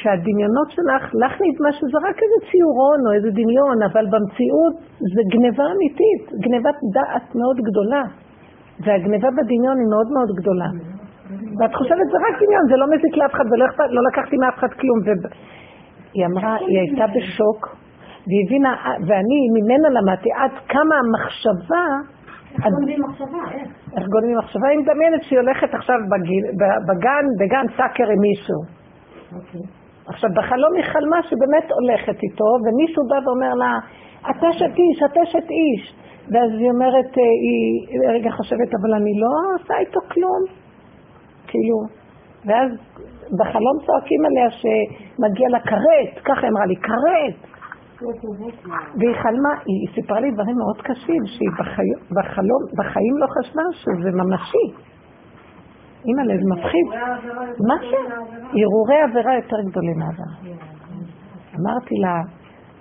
שהדמיונות 0.00 0.68
שלך, 0.70 1.02
לך 1.22 1.32
נדמה 1.46 1.70
שזה 1.72 1.98
רק 2.08 2.16
איזה 2.24 2.38
ציורון 2.50 3.00
או 3.06 3.12
איזה 3.16 3.30
דמיון, 3.30 3.78
אבל 3.88 4.04
במציאות 4.12 4.74
זה 5.14 5.22
גניבה 5.32 5.64
אמיתית, 5.74 6.22
גניבת 6.44 6.78
דעת 6.94 7.34
מאוד 7.34 7.58
גדולה. 7.68 8.02
והגניבה 8.84 9.28
בדמיון 9.36 9.76
היא 9.80 9.88
מאוד 9.94 10.08
מאוד 10.16 10.30
גדולה. 10.38 10.68
ואת 11.58 11.74
חושבת 11.74 12.06
זה 12.12 12.18
רק 12.26 12.34
דמיון, 12.42 12.64
זה 12.70 12.76
לא 12.76 12.86
מזיק 12.92 13.16
לאף 13.16 13.32
אחד 13.34 13.46
ולא 13.50 13.66
לא 13.90 14.00
לקחתי 14.08 14.36
מאף 14.36 14.54
אחד 14.58 14.72
כלום. 14.80 14.98
היא 16.14 16.26
אמרה, 16.26 16.54
היא 16.54 16.78
הייתה 16.78 17.04
בשוק, 17.14 17.60
והיא 18.26 18.44
הבינה, 18.46 18.72
ואני 19.06 19.40
ממנה 19.56 19.88
למדתי 19.88 20.28
עד 20.32 20.50
כמה 20.68 20.94
המחשבה... 21.02 21.84
איך 22.54 22.74
גונבים 22.74 23.02
מחשבה? 23.02 23.42
איך? 23.96 24.06
גונבים 24.08 24.38
מחשבה? 24.38 24.68
היא 24.68 24.78
מדמיינת 24.78 25.22
שהיא 25.22 25.38
הולכת 25.38 25.74
עכשיו 25.74 25.96
בגן, 26.88 27.24
בגן 27.38 27.66
סאקר 27.76 28.08
עם 28.14 28.20
מישהו. 28.20 28.60
אוקיי. 29.36 29.60
עכשיו, 30.06 30.30
בחלום 30.36 30.72
היא 30.76 30.84
חלמה 30.84 31.22
שבאמת 31.22 31.66
הולכת 31.70 32.22
איתו, 32.22 32.48
ומישהו 32.64 33.02
בא 33.10 33.18
ואומר 33.24 33.54
לה, 33.54 33.72
אתה 34.30 34.50
אשת 34.50 34.74
איש, 34.82 35.02
אתה 35.06 35.22
אשת 35.22 35.48
איש. 35.50 35.82
ואז 36.30 36.50
היא 36.58 36.70
אומרת, 36.70 37.10
אה, 37.18 37.22
היא 37.44 38.10
רגע 38.14 38.30
חושבת, 38.30 38.70
אבל 38.80 38.94
אני 38.94 39.20
לא 39.20 39.32
עושה 39.54 39.74
איתו 39.78 40.00
כלום. 40.12 40.42
כאילו, 41.46 41.78
ואז 42.46 42.70
בחלום 43.38 43.76
צועקים 43.86 44.22
עליה 44.28 44.50
שמגיע 44.50 45.48
לה 45.48 45.60
כרת, 45.60 46.24
ככה 46.24 46.48
אמרה 46.48 46.66
לי, 46.66 46.76
כרת. 46.76 47.57
והיא 48.98 49.16
חלמה, 49.22 49.52
היא 49.66 49.88
סיפרה 49.94 50.20
לי 50.20 50.30
דברים 50.30 50.56
מאוד 50.56 50.78
קשים, 50.82 51.22
שהיא 51.26 51.48
בחלום, 52.16 52.62
בחיים 52.78 53.14
לא 53.18 53.26
חשבה 53.26 53.62
שזה 53.72 54.10
ממשי. 54.20 54.66
אימא'לה, 56.06 56.34
זה 56.40 56.46
מפחיד. 56.54 56.86
מה 57.68 57.76
זה? 57.90 58.00
הרהורי 58.58 59.00
עבירה 59.06 59.34
יותר 59.34 59.56
גדולים 59.70 59.98
מהעבירה. 59.98 60.58
אמרתי 61.58 61.94
לה, 62.04 62.14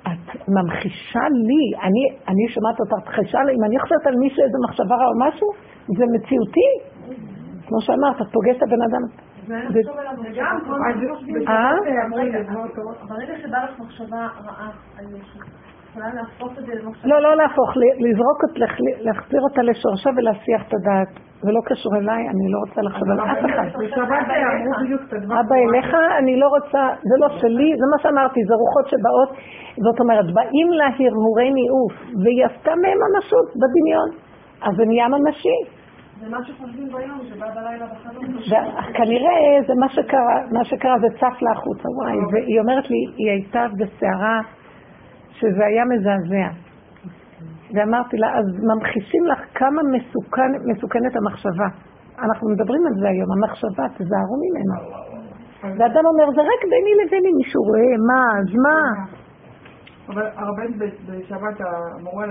את 0.08 0.50
ממחישה 0.56 1.26
לי, 1.48 1.64
אני, 1.86 2.04
אני 2.28 2.44
שומעת 2.54 2.80
אותך, 2.80 3.10
תחשה 3.10 3.40
לי, 3.44 3.52
אם 3.58 3.64
אני 3.68 3.80
חושבת 3.80 4.08
על 4.08 4.16
מישהו 4.24 4.42
איזה 4.44 4.58
מחשבה 4.66 4.96
רעה 4.96 5.08
או 5.12 5.18
משהו, 5.28 5.48
זה 5.98 6.06
מציאותי. 6.14 6.70
כמו 7.68 7.82
שאמרת, 7.82 8.22
את 8.22 8.28
פוגשת 8.34 8.62
הבן 8.64 8.82
אדם. 8.88 9.27
אה? 11.48 11.72
ברגע 13.10 13.34
שבא 13.38 13.58
לך 13.64 13.80
מחשבה 13.80 14.28
רעה 14.46 14.70
על 15.00 15.06
מישהו, 15.06 15.40
לא, 17.04 17.22
לא 17.22 17.36
להפוך, 17.36 17.70
לזרוק, 18.00 18.40
להחזיר 19.00 19.42
אותה 19.42 19.62
לשורשה 19.62 20.10
ולהסיח 20.16 20.62
את 20.68 20.74
הדעת. 20.74 21.08
זה 21.42 21.52
לא 21.52 21.62
קשור 21.66 21.96
אליי, 21.96 22.30
אני 22.30 22.52
לא 22.52 22.58
רוצה 22.66 22.82
לחשוב 22.82 23.10
על 23.10 23.20
אף 23.20 23.38
אחד. 23.46 23.68
אבא 25.40 25.56
אליך, 25.56 25.94
אני 26.20 26.40
לא 26.40 26.48
רוצה, 26.48 26.82
זה 27.10 27.16
לא 27.20 27.30
שלי, 27.40 27.70
זה 27.80 27.86
מה 27.92 27.98
שאמרתי, 28.04 28.40
זה 28.48 28.54
רוחות 28.54 28.86
שבאות, 28.88 29.30
זאת 29.86 30.00
אומרת, 30.00 30.26
באים 30.34 30.70
לה 30.72 30.86
הרהורי 31.00 31.50
ניאוף, 31.52 31.94
והיא 32.24 32.46
עשתה 32.46 32.72
מהם 32.82 32.98
ממשות 33.04 33.48
בדמיון, 33.62 34.10
אז 34.62 34.76
זה 34.78 34.84
נהיה 34.86 35.08
ממשי. 35.08 35.77
זה 36.20 36.30
מה 36.30 36.38
שחושבים 36.46 36.88
ביום, 36.94 37.20
שבא 37.30 37.48
בלילה 37.56 37.86
בחלום. 37.86 38.26
כנראה 38.94 39.38
זה 39.68 39.74
מה 39.80 39.90
שקרה, 39.90 40.36
מה 40.52 40.66
שקרה 40.66 40.96
זה 41.00 41.08
צף 41.20 41.42
לה 41.42 41.52
החוצה, 41.52 41.88
וואי, 41.98 42.18
והיא 42.32 42.60
אומרת 42.60 42.90
לי, 42.90 42.98
היא 43.18 43.32
הייתה 43.32 43.66
בסערה 43.78 44.40
שזה 45.32 45.66
היה 45.66 45.84
מזעזע. 45.86 46.50
ואמרתי 47.74 48.18
לה, 48.18 48.38
אז 48.40 48.46
ממחישים 48.70 49.26
לך 49.26 49.40
כמה 49.54 49.82
מסוכן, 49.94 50.52
מסוכנת 50.66 51.16
המחשבה. 51.16 51.70
אנחנו 52.26 52.50
מדברים 52.50 52.88
על 52.88 52.94
זה 53.02 53.08
היום, 53.10 53.30
המחשבה, 53.36 53.86
תזהרו 53.98 54.36
ממנו. 54.44 54.76
ואדם 55.78 56.06
אומר, 56.06 56.26
זה 56.36 56.42
רק 56.42 56.62
ביני 56.72 56.94
לביני, 57.02 57.32
מישהו 57.38 57.62
רואה, 57.64 57.94
מה, 58.10 58.24
אז 58.40 58.50
מה? 58.66 58.80
אבל 60.10 60.28
הרבן 60.36 60.72
בשבת 61.08 61.62
אמרו 62.00 62.22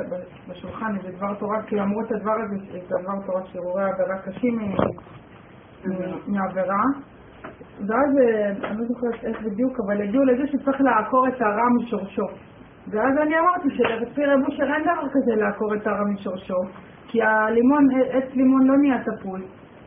בשולחן 0.49 0.97
איזה 0.97 1.17
דבר 1.17 1.35
תורה, 1.35 1.63
כי 1.63 1.81
אמרו 1.81 2.01
את 2.01 2.13
הדבר 2.13 2.33
הזה, 2.33 2.79
את 2.79 2.93
הדבר 2.93 3.27
תורה 3.27 3.41
שרואה 3.47 3.87
עבירה 3.87 4.19
קשים 4.19 4.73
מעבירה. 6.27 6.83
ואז, 7.89 8.11
אני 8.65 8.79
לא 8.79 8.85
זוכרת 8.85 9.25
איך 9.25 9.43
בדיוק, 9.43 9.81
אבל 9.87 10.03
הגיעו 10.03 10.25
לזה 10.25 10.47
שצריך 10.47 10.81
לעקור 10.81 11.29
את 11.29 11.41
הרע 11.41 11.69
משורשו. 11.77 12.27
ואז 12.91 13.19
אני 13.23 13.39
אמרתי 13.39 13.69
שלפי 13.71 14.25
רב 14.25 14.41
אושר 14.47 14.65
אין 14.75 14.83
דבר 14.83 15.09
כזה 15.09 15.35
לעקור 15.37 15.75
את 15.75 15.87
הרע 15.87 16.05
משורשו, 16.05 16.61
כי 17.09 17.23
הלימון, 17.23 17.89
עץ 18.11 18.35
לימון 18.35 18.67
לא 18.67 18.77
נהיה 18.77 18.99
תפוי. 19.05 19.41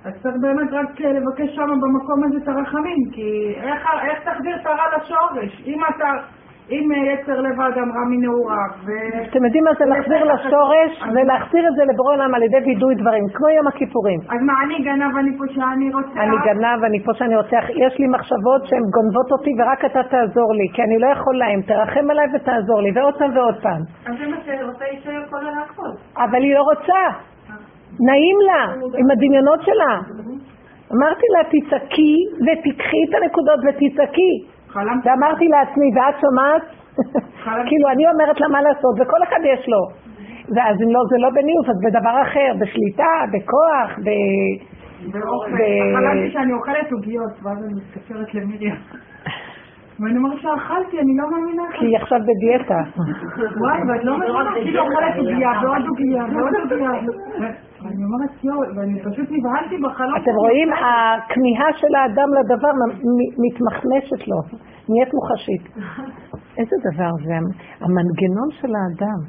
אז 0.05 0.13
צריך 0.23 0.35
באמת 0.41 0.69
רק 0.71 0.99
לבקש 0.99 1.55
שם 1.55 1.69
במקום 1.81 2.23
הזה 2.23 2.37
את 2.43 2.47
הרחמים, 2.47 2.97
כי 3.11 3.53
איך, 3.57 3.87
איך 4.09 4.19
תחזיר 4.23 4.55
את 4.61 4.65
הרע 4.65 4.97
לשורש? 4.97 5.63
אם 5.65 5.79
אתה... 5.89 6.38
אם 6.72 6.91
יצר 7.13 7.41
לב 7.41 7.61
האדם 7.61 7.89
רע 7.95 8.03
מנעוריו 8.09 8.72
ו... 8.86 8.89
אתם 9.30 9.45
יודעים 9.45 9.63
מה 9.63 9.72
זה 9.80 9.86
להחזיר 9.86 10.24
לשורש 10.34 10.91
ולהחזיר 11.13 11.67
את 11.67 11.74
זה 11.78 11.84
לבורא 11.89 12.13
עולם 12.13 12.36
על 12.36 12.43
ידי 12.43 12.57
וידוי 12.65 12.95
דברים, 12.95 13.24
כמו 13.34 13.49
יום 13.49 13.67
הכיפורים. 13.67 14.20
אז 14.34 14.41
מה, 14.41 14.53
אני 14.63 14.78
גנב, 14.84 15.17
אני 15.22 15.38
פה 15.38 15.45
שאני 15.53 15.88
רוצה... 15.93 16.20
אני 16.24 16.38
גנב, 16.45 16.84
אני 16.84 16.99
פה 17.05 17.11
שאני 17.13 17.36
רוצח. 17.36 17.63
יש 17.70 17.99
לי 17.99 18.07
מחשבות 18.07 18.61
שהן 18.67 18.86
גונבות 18.95 19.32
אותי 19.32 19.51
ורק 19.59 19.86
אתה 19.86 20.03
תעזור 20.03 20.49
לי, 20.53 20.67
כי 20.74 20.82
אני 20.84 20.99
לא 20.99 21.07
יכול 21.07 21.36
להם. 21.38 21.61
תרחם 21.61 22.09
עליי 22.09 22.26
ותעזור 22.34 22.82
לי, 22.82 22.91
ועוד 22.95 23.15
פעם 23.20 23.32
ועוד 23.38 23.57
פעם. 23.61 23.82
אז 24.07 24.13
זה 24.20 24.26
מה 24.28 24.38
שרוצה 24.45 24.86
אישה 24.86 25.11
יכולה 25.26 25.51
לעשות. 25.57 25.95
אבל 26.17 26.41
היא 26.43 26.55
לא 26.55 26.61
רוצה. 26.61 27.01
נעים 28.07 28.38
לה, 28.47 28.61
עם 28.99 29.11
הדמיונות 29.11 29.61
שלה. 29.61 29.93
אמרתי 30.93 31.26
לה, 31.34 31.41
תצעקי 31.51 32.15
ותיקחי 32.45 33.01
את 33.09 33.13
הנקודות 33.15 33.59
ותצעקי. 33.67 34.59
ואמרתי 34.76 35.47
לעצמי, 35.47 35.89
ואת 35.95 36.15
שומעת? 36.22 36.61
כאילו, 37.67 37.89
אני 37.91 38.03
אומרת 38.09 38.39
לה 38.41 38.47
מה 38.47 38.61
לעשות, 38.61 38.95
וכל 38.99 39.24
אחד 39.24 39.39
יש 39.43 39.70
לו. 39.70 39.82
ואז 40.55 40.76
אם 40.84 40.89
לא, 40.93 41.01
זה 41.09 41.17
לא 41.17 41.30
בניאוף, 41.30 41.70
אז 41.70 41.76
בדבר 41.86 42.22
אחר, 42.22 42.53
בשליטה, 42.59 43.13
בכוח, 43.34 43.99
ב... 44.05 44.09
חלמתי 45.95 46.32
שאני 46.32 46.53
אוכלת 46.53 46.91
עוגיות, 46.91 47.34
ואז 47.43 47.57
אני 47.65 47.74
מתקשרת 47.74 48.34
למיריה. 48.34 48.76
ואני 49.99 50.17
אומרת 50.17 50.39
שאכלתי, 50.41 50.99
אני 50.99 51.17
לא 51.17 51.32
מאמינה. 51.32 51.63
כי 51.80 51.86
היא 51.86 51.97
עכשיו 51.97 52.20
בדיאטה. 52.20 52.80
וואי, 53.57 53.80
ואת 53.88 54.03
לא 54.03 54.17
מאמינה, 54.17 54.51
כאילו 54.53 54.82
אוכלת 54.82 55.17
עוגיה 55.17 55.51
ועוד 55.63 55.88
עוגיה 55.88 56.24
ועוד 56.34 56.53
עוגיה. 56.72 56.91
ואני 57.84 58.03
אומרת, 58.07 58.43
יואו, 58.43 58.59
ואני 58.75 58.99
פשוט 58.99 59.27
נבהלתי 59.32 59.77
בחלום. 59.84 60.15
אתם 60.21 60.36
רואים, 60.43 60.69
הכמיהה 60.73 61.69
של 61.73 61.95
האדם 61.95 62.30
לדבר 62.39 62.71
מתמחמשת 63.43 64.27
לו, 64.27 64.39
נהיית 64.89 65.11
מוחשית. 65.13 65.63
איזה 66.57 66.75
דבר 66.91 67.11
זה, 67.25 67.36
המנגנון 67.82 68.49
של 68.51 68.71
האדם. 68.80 69.19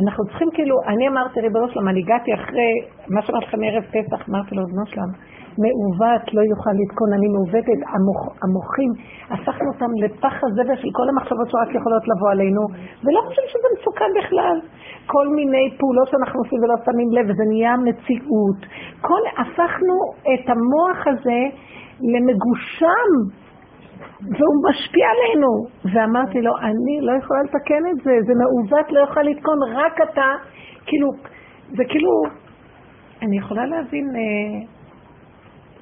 אנחנו 0.00 0.24
צריכים 0.24 0.48
כאילו, 0.54 0.76
אני 0.86 1.08
אמרתי, 1.08 1.40
ריבונו 1.40 1.68
שלמה, 1.68 1.90
אני 1.90 2.00
הגעתי 2.00 2.34
אחרי, 2.34 2.72
מה 3.14 3.22
שאמרתי 3.22 3.46
לכם 3.46 3.58
ערב 3.66 3.84
פסח, 3.94 4.28
אמרתי 4.28 4.54
לו, 4.54 4.62
ריבונו 4.64 4.86
שלמה, 4.86 5.16
מעוות 5.62 6.24
לא 6.34 6.42
יוכל 6.52 6.74
לתקון, 6.80 7.10
אני 7.16 7.28
מעוותת, 7.34 7.80
המוח, 7.92 8.22
המוחים, 8.42 8.90
הפכנו 9.32 9.68
אותם 9.72 9.90
לפח 10.02 10.34
הזבל 10.44 10.76
של 10.82 10.90
כל 10.98 11.06
המחשבות 11.10 11.48
שרק 11.50 11.70
יכולות 11.78 12.04
לבוא 12.10 12.30
עלינו, 12.30 12.62
ולא 13.04 13.20
חושב 13.26 13.44
שזה 13.52 13.68
מסוכן 13.74 14.10
בכלל. 14.18 14.56
כל 15.06 15.28
מיני 15.28 15.64
פעולות 15.78 16.08
שאנחנו 16.08 16.40
עושים 16.40 16.58
ולא 16.62 16.74
שמים 16.84 17.10
לב, 17.12 17.24
וזה 17.30 17.44
נהיה 17.48 17.76
מציאות. 17.76 18.60
כל, 19.00 19.22
הפכנו 19.38 19.96
את 20.32 20.44
המוח 20.50 21.06
הזה 21.06 21.40
למגושם, 22.12 23.08
והוא 24.20 24.56
משפיע 24.68 25.06
עלינו. 25.14 25.50
ואמרתי 25.92 26.42
לו, 26.42 26.52
אני 26.62 27.00
לא 27.00 27.12
יכולה 27.20 27.40
לתקן 27.42 27.82
את 27.90 28.04
זה, 28.04 28.12
זה 28.26 28.32
מעוות, 28.40 28.92
לא 28.92 29.00
יכול 29.00 29.22
לתקון, 29.22 29.58
רק 29.74 29.96
אתה, 30.10 30.30
כאילו, 30.86 31.08
זה 31.76 31.84
כאילו, 31.88 32.10
אני 33.22 33.38
יכולה 33.38 33.66
להבין 33.66 34.06
אה, 34.16 34.20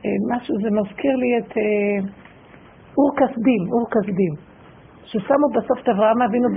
אה, 0.05 0.37
משהו, 0.37 0.55
זה 0.63 0.69
מזכיר 0.71 1.17
לי 1.17 1.39
את 1.39 1.57
אה, 1.57 2.09
אור 2.99 3.11
כסדים, 3.17 3.63
אור 3.73 3.87
כסדים. 3.91 4.54
ששמו 5.05 5.49
בסוף 5.55 5.79
את 5.83 5.89
אברהם 5.89 6.23
אבינו 6.23 6.49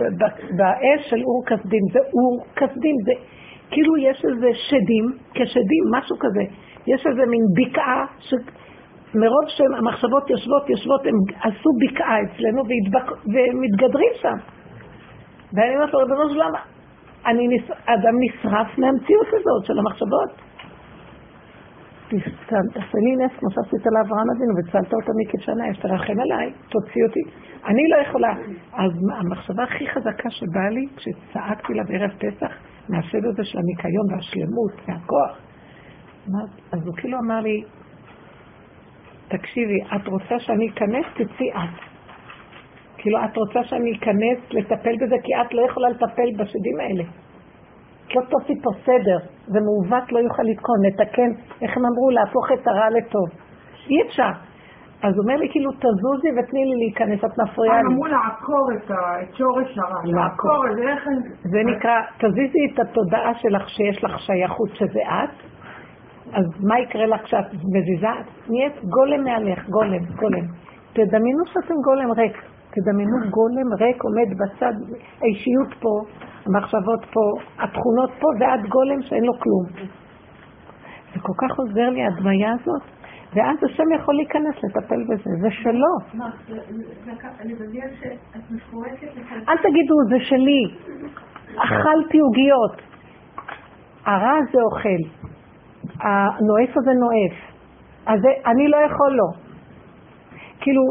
באש 0.57 1.09
של 1.09 1.21
אור 1.23 1.43
כסדים. 1.45 1.83
זה 1.93 1.99
אור 1.99 2.35
כסדים, 2.55 2.95
זה 3.05 3.13
כאילו 3.71 3.97
יש 3.97 4.25
איזה 4.25 4.49
שדים, 4.69 5.05
כשדים, 5.33 5.83
משהו 5.97 6.15
כזה. 6.19 6.43
יש 6.87 7.07
איזה 7.07 7.23
מין 7.31 7.43
בקעה, 7.57 8.05
שמרוב 8.19 9.45
שהמחשבות 9.47 10.29
יושבות, 10.29 10.69
יושבות, 10.69 11.01
הם 11.05 11.17
עשו 11.41 11.69
בקעה 11.81 12.17
אצלנו 12.21 12.61
והתבק... 12.67 13.11
ומתגדרים 13.11 14.13
שם. 14.21 14.37
ואני 15.53 15.75
אומרת 15.75 15.93
לו, 15.93 15.99
ריבונו 15.99 16.29
של 16.29 16.41
עולם, 16.41 16.53
אדם 17.85 18.15
נשרף 18.19 18.77
מהמציאות 18.77 19.27
הזאת 19.27 19.65
של 19.65 19.79
המחשבות. 19.79 20.29
תעשה 22.73 22.97
לי 23.05 23.15
נס 23.25 23.31
כמו 23.39 23.49
שעשית 23.51 23.85
לאברהם 23.85 24.27
אבינו 24.35 24.53
וצלת 24.57 24.93
אותה 24.93 25.11
מכבשנה, 25.19 25.67
יש 25.69 25.77
תרחם 25.77 26.19
עליי, 26.19 26.53
תוציא 26.69 27.03
אותי. 27.07 27.19
אני 27.65 27.83
לא 27.89 27.97
יכולה. 28.07 28.33
אז 28.73 28.91
המחשבה 29.19 29.63
הכי 29.63 29.87
חזקה 29.87 30.29
שבאה 30.29 30.69
לי, 30.69 30.85
כשצעקתי 30.95 31.73
לה 31.73 31.83
בערב 31.83 32.11
פסח, 32.11 32.51
מהשד 32.89 33.25
הזה 33.25 33.43
של 33.43 33.59
הניקיון 33.59 34.05
והשלמות 34.11 34.73
והכוח, 34.87 35.37
אז 36.71 36.87
הוא 36.87 36.95
כאילו 36.97 37.17
אמר 37.19 37.39
לי, 37.39 37.63
תקשיבי, 39.27 39.79
את 39.95 40.07
רוצה 40.07 40.39
שאני 40.39 40.69
אכנס? 40.69 41.05
תצאי 41.13 41.51
את. 41.51 41.87
כאילו, 42.97 43.17
את 43.25 43.37
רוצה 43.37 43.63
שאני 43.63 43.91
אכנס 43.97 44.37
לטפל 44.51 44.95
בזה, 45.01 45.15
כי 45.23 45.31
את 45.41 45.53
לא 45.53 45.61
יכולה 45.61 45.89
לטפל 45.89 46.31
בשדים 46.37 46.79
האלה. 46.79 47.03
לא 48.15 48.21
תעשי 48.21 48.53
פה 48.63 48.69
סדר, 48.85 49.17
זה 49.47 49.59
מעוות 49.59 50.11
לא 50.11 50.19
יוכל 50.19 50.43
לתקון, 50.43 50.85
נתקן, 50.85 51.31
איך 51.61 51.77
הם 51.77 51.85
אמרו, 51.85 52.09
להפוך 52.09 52.51
את 52.51 52.67
הרע 52.67 52.89
לטוב. 52.89 53.27
אי 53.89 54.01
אפשר. 54.07 54.31
אז 55.03 55.13
הוא 55.15 55.23
אומר 55.23 55.35
לי, 55.35 55.49
כאילו, 55.51 55.71
תזוזי 55.71 56.29
ותני 56.37 56.65
לי 56.65 56.75
להיכנס, 56.75 57.19
את 57.25 57.39
מפריעה 57.39 57.81
לי. 57.81 57.87
אמרו 57.87 58.05
לעקור 58.05 58.67
את 59.21 59.35
שורש 59.35 59.77
הרע, 59.77 60.01
לעקור. 60.03 60.63
זה 61.43 61.59
נקרא, 61.65 62.01
תזיזי 62.17 62.59
את 62.73 62.79
התודעה 62.79 63.33
שלך 63.33 63.69
שיש 63.69 64.03
לך 64.03 64.19
שייכות 64.19 64.69
שזה 64.73 64.99
את, 65.07 65.57
אז 66.33 66.45
מה 66.69 66.79
יקרה 66.79 67.05
לך 67.05 67.21
כשאת 67.23 67.45
מזיזה? 67.53 68.31
נהיית 68.49 68.83
גולם 68.83 69.23
מעליך, 69.23 69.69
גולם, 69.69 70.05
גולם. 70.15 70.45
תדמיינו 70.93 71.45
שאתם 71.45 71.73
גולם 71.85 72.11
ריק, 72.11 72.37
תדמיינו 72.71 73.17
גולם 73.29 73.73
ריק 73.79 74.03
עומד 74.03 74.29
בצד, 74.39 74.73
האישיות 75.21 75.73
פה, 75.79 76.01
המחשבות 76.45 77.05
פה, 77.13 77.21
התכונות 77.59 78.11
פה, 78.19 78.27
ועד 78.39 78.67
גולם 78.69 79.01
שאין 79.01 79.23
לו 79.23 79.33
כלום. 79.39 79.65
זה 81.13 81.19
כל 81.21 81.33
כך 81.37 81.59
עוזר 81.59 81.89
לי, 81.89 82.05
הדמיה 82.05 82.53
הזאת. 82.53 82.81
ואז 83.33 83.57
השם 83.63 83.83
יכול 83.95 84.15
להיכנס 84.15 84.55
לטפל 84.63 85.03
בזה, 85.03 85.31
זה 85.41 85.47
שלו. 85.51 86.21
אל 89.49 89.57
תגידו, 89.57 89.95
זה 90.09 90.15
שלי. 90.19 90.63
אכלתי 91.57 92.19
עוגיות. 92.19 92.81
הרע 94.05 94.33
הזה 94.37 94.59
אוכל. 94.61 95.01
הנואף 95.99 96.77
הזה 96.77 96.91
נואף. 96.91 97.37
אז 98.05 98.19
אני 98.45 98.67
לא 98.67 98.77
יכול 98.77 99.11
לו. 99.11 99.27
כאילו, 100.59 100.81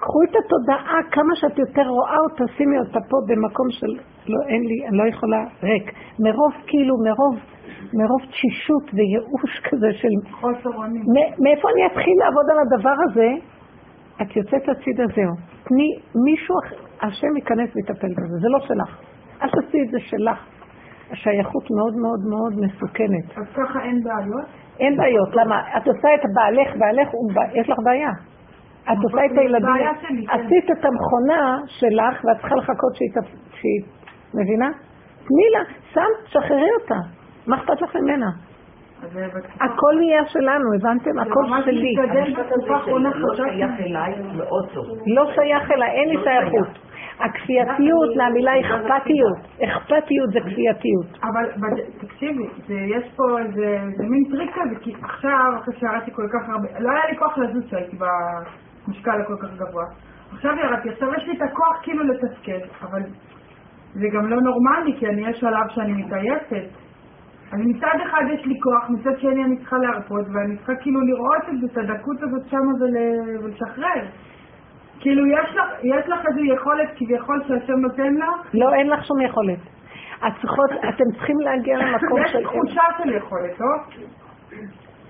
קחו 0.00 0.18
את 0.22 0.34
התודעה, 0.40 0.98
כמה 1.10 1.32
שאת 1.40 1.58
יותר 1.58 1.86
רואה 1.88 2.18
אותה, 2.18 2.44
שימי 2.56 2.78
אותה 2.78 3.00
פה 3.10 3.16
במקום 3.28 3.66
של, 3.70 3.92
לא, 4.32 4.38
אין 4.48 4.62
לי, 4.62 4.88
אני 4.88 4.96
לא 4.96 5.04
יכולה, 5.12 5.44
ריק. 5.62 5.92
מרוב, 6.24 6.52
כאילו, 6.66 6.94
מרוב, 7.06 7.34
מרוב 7.98 8.20
תשישות 8.30 8.84
וייאוש 8.94 9.52
כזה 9.68 9.90
של... 9.92 10.08
חוסר 10.40 10.72
אונים. 10.76 11.02
מאיפה 11.44 11.68
אני 11.72 11.86
אתחיל 11.86 12.16
לעבוד 12.22 12.46
על 12.52 12.58
הדבר 12.64 12.96
הזה? 13.04 13.28
את 14.22 14.36
יוצאת 14.36 14.68
הצידה, 14.68 15.04
זהו. 15.16 15.34
תני, 15.68 15.88
מישהו, 16.24 16.54
השם 17.02 17.36
ייכנס 17.36 17.70
ויטפל 17.76 18.12
בזה, 18.16 18.36
זה 18.42 18.48
לא 18.48 18.60
שלך. 18.60 18.90
אל 19.42 19.48
תעשי 19.48 19.78
את 19.82 19.90
זה 19.90 19.98
שלך. 20.00 20.38
השייכות 21.10 21.70
מאוד 21.70 21.94
מאוד 22.04 22.20
מאוד 22.32 22.52
מסוכנת. 22.64 23.26
אז 23.38 23.46
ככה 23.56 23.78
אין 23.82 24.02
בעיות? 24.04 24.48
אין 24.80 24.96
בעיות, 24.96 25.36
למה? 25.36 25.60
את 25.76 25.86
עושה 25.86 26.08
את 26.14 26.20
בעלך, 26.34 26.68
בעלך, 26.78 27.08
יש 27.54 27.70
לך 27.70 27.76
בעיה. 27.84 28.10
את 28.82 28.98
עושה 29.02 29.26
את 29.26 29.38
הילדים, 29.38 29.74
כן. 30.00 30.14
עשית 30.28 30.70
את 30.70 30.84
המכונה 30.84 31.58
שלך 31.66 32.24
ואת 32.24 32.36
צריכה 32.40 32.54
לחכות 32.54 32.94
שהיא, 32.94 33.82
מבינה? 34.34 34.70
תני 35.24 35.46
לה, 35.52 35.64
שמת, 35.92 36.26
שחררי 36.26 36.70
אותה. 36.80 37.00
מה 37.46 37.56
אכפת 37.56 37.82
לך 37.82 37.96
ממנה? 37.96 38.26
הכל 39.60 39.94
נהיה 39.98 40.24
שלנו, 40.26 40.74
הבנתם? 40.74 41.18
הכל 41.18 41.44
שלי. 41.64 41.94
לא 45.06 45.32
שייך 45.34 45.70
אליי, 45.70 45.90
אין 45.90 46.08
לי 46.08 46.16
שייכות. 46.24 46.68
הכפייתיות 47.20 48.16
מהמילה 48.16 48.52
אכפתיות. 48.60 49.38
אכפתיות 49.64 50.30
זה 50.32 50.40
כפייתיות. 50.40 51.18
אבל 51.22 51.82
תקשיבי, 52.00 52.46
יש 52.68 53.14
פה 53.16 53.38
איזה 53.38 53.78
מין 53.98 54.24
טריק 54.30 54.50
כזה, 54.54 54.80
כי 54.80 54.92
עכשיו, 55.02 55.52
אחרי 55.60 55.74
שירדתי 55.78 56.10
כל 56.12 56.26
כך 56.32 56.48
הרבה, 56.48 56.68
לא 56.80 56.90
היה 56.90 57.10
לי 57.10 57.16
כוח 57.16 57.38
לזוז 57.38 57.70
שהייתי 57.70 57.96
במשקל 58.90 59.20
הכל 59.20 59.36
כך 59.42 59.48
גבוה. 59.54 59.84
עכשיו 60.32 60.52
ירדתי, 60.64 60.90
עכשיו 60.90 61.14
יש 61.14 61.24
לי 61.26 61.36
את 61.36 61.42
הכוח 61.42 61.76
כאילו 61.82 62.04
לתפקד, 62.04 62.60
אבל 62.82 63.02
זה 63.94 64.06
גם 64.12 64.26
לא 64.26 64.40
נורמלי, 64.40 64.96
כי 64.98 65.06
אני 65.06 65.28
יש 65.28 65.40
שלב 65.40 65.68
שאני 65.68 65.92
מתעייפת. 65.92 66.68
אני 67.52 67.72
מצד 67.72 67.98
אחד 68.06 68.22
יש 68.34 68.46
לי 68.46 68.60
כוח, 68.60 68.90
מצד 68.90 69.18
שני 69.18 69.44
אני 69.44 69.56
צריכה 69.56 69.78
להרפות, 69.78 70.26
ואני 70.34 70.56
צריכה 70.56 70.74
כאילו 70.80 71.00
לראות 71.00 71.48
את 71.48 71.60
זה, 71.60 71.66
את 71.72 71.76
הדקות 71.76 72.16
הזאת 72.22 72.42
שם 72.50 72.66
ולשחרר. 73.42 74.04
כאילו, 75.00 75.26
יש 75.26 75.50
לך, 75.54 75.64
יש 75.82 76.08
לך 76.08 76.20
איזו 76.28 76.40
יכולת 76.40 76.88
כביכול 76.96 77.42
שהשם 77.48 77.72
נותן 77.72 78.14
לך? 78.14 78.54
לא, 78.54 78.74
אין 78.74 78.90
לך 78.90 79.04
שום 79.04 79.20
יכולת. 79.20 79.58
את 80.26 80.32
צריכות, 80.40 80.70
אתם 80.88 81.04
צריכים 81.12 81.40
להגיע 81.40 81.78
למקום 81.78 82.20
של... 82.26 82.38
יש 82.38 82.44
תחושה 82.44 82.82
של 82.98 83.10
יכולת, 83.12 83.60
לא? 83.60 83.66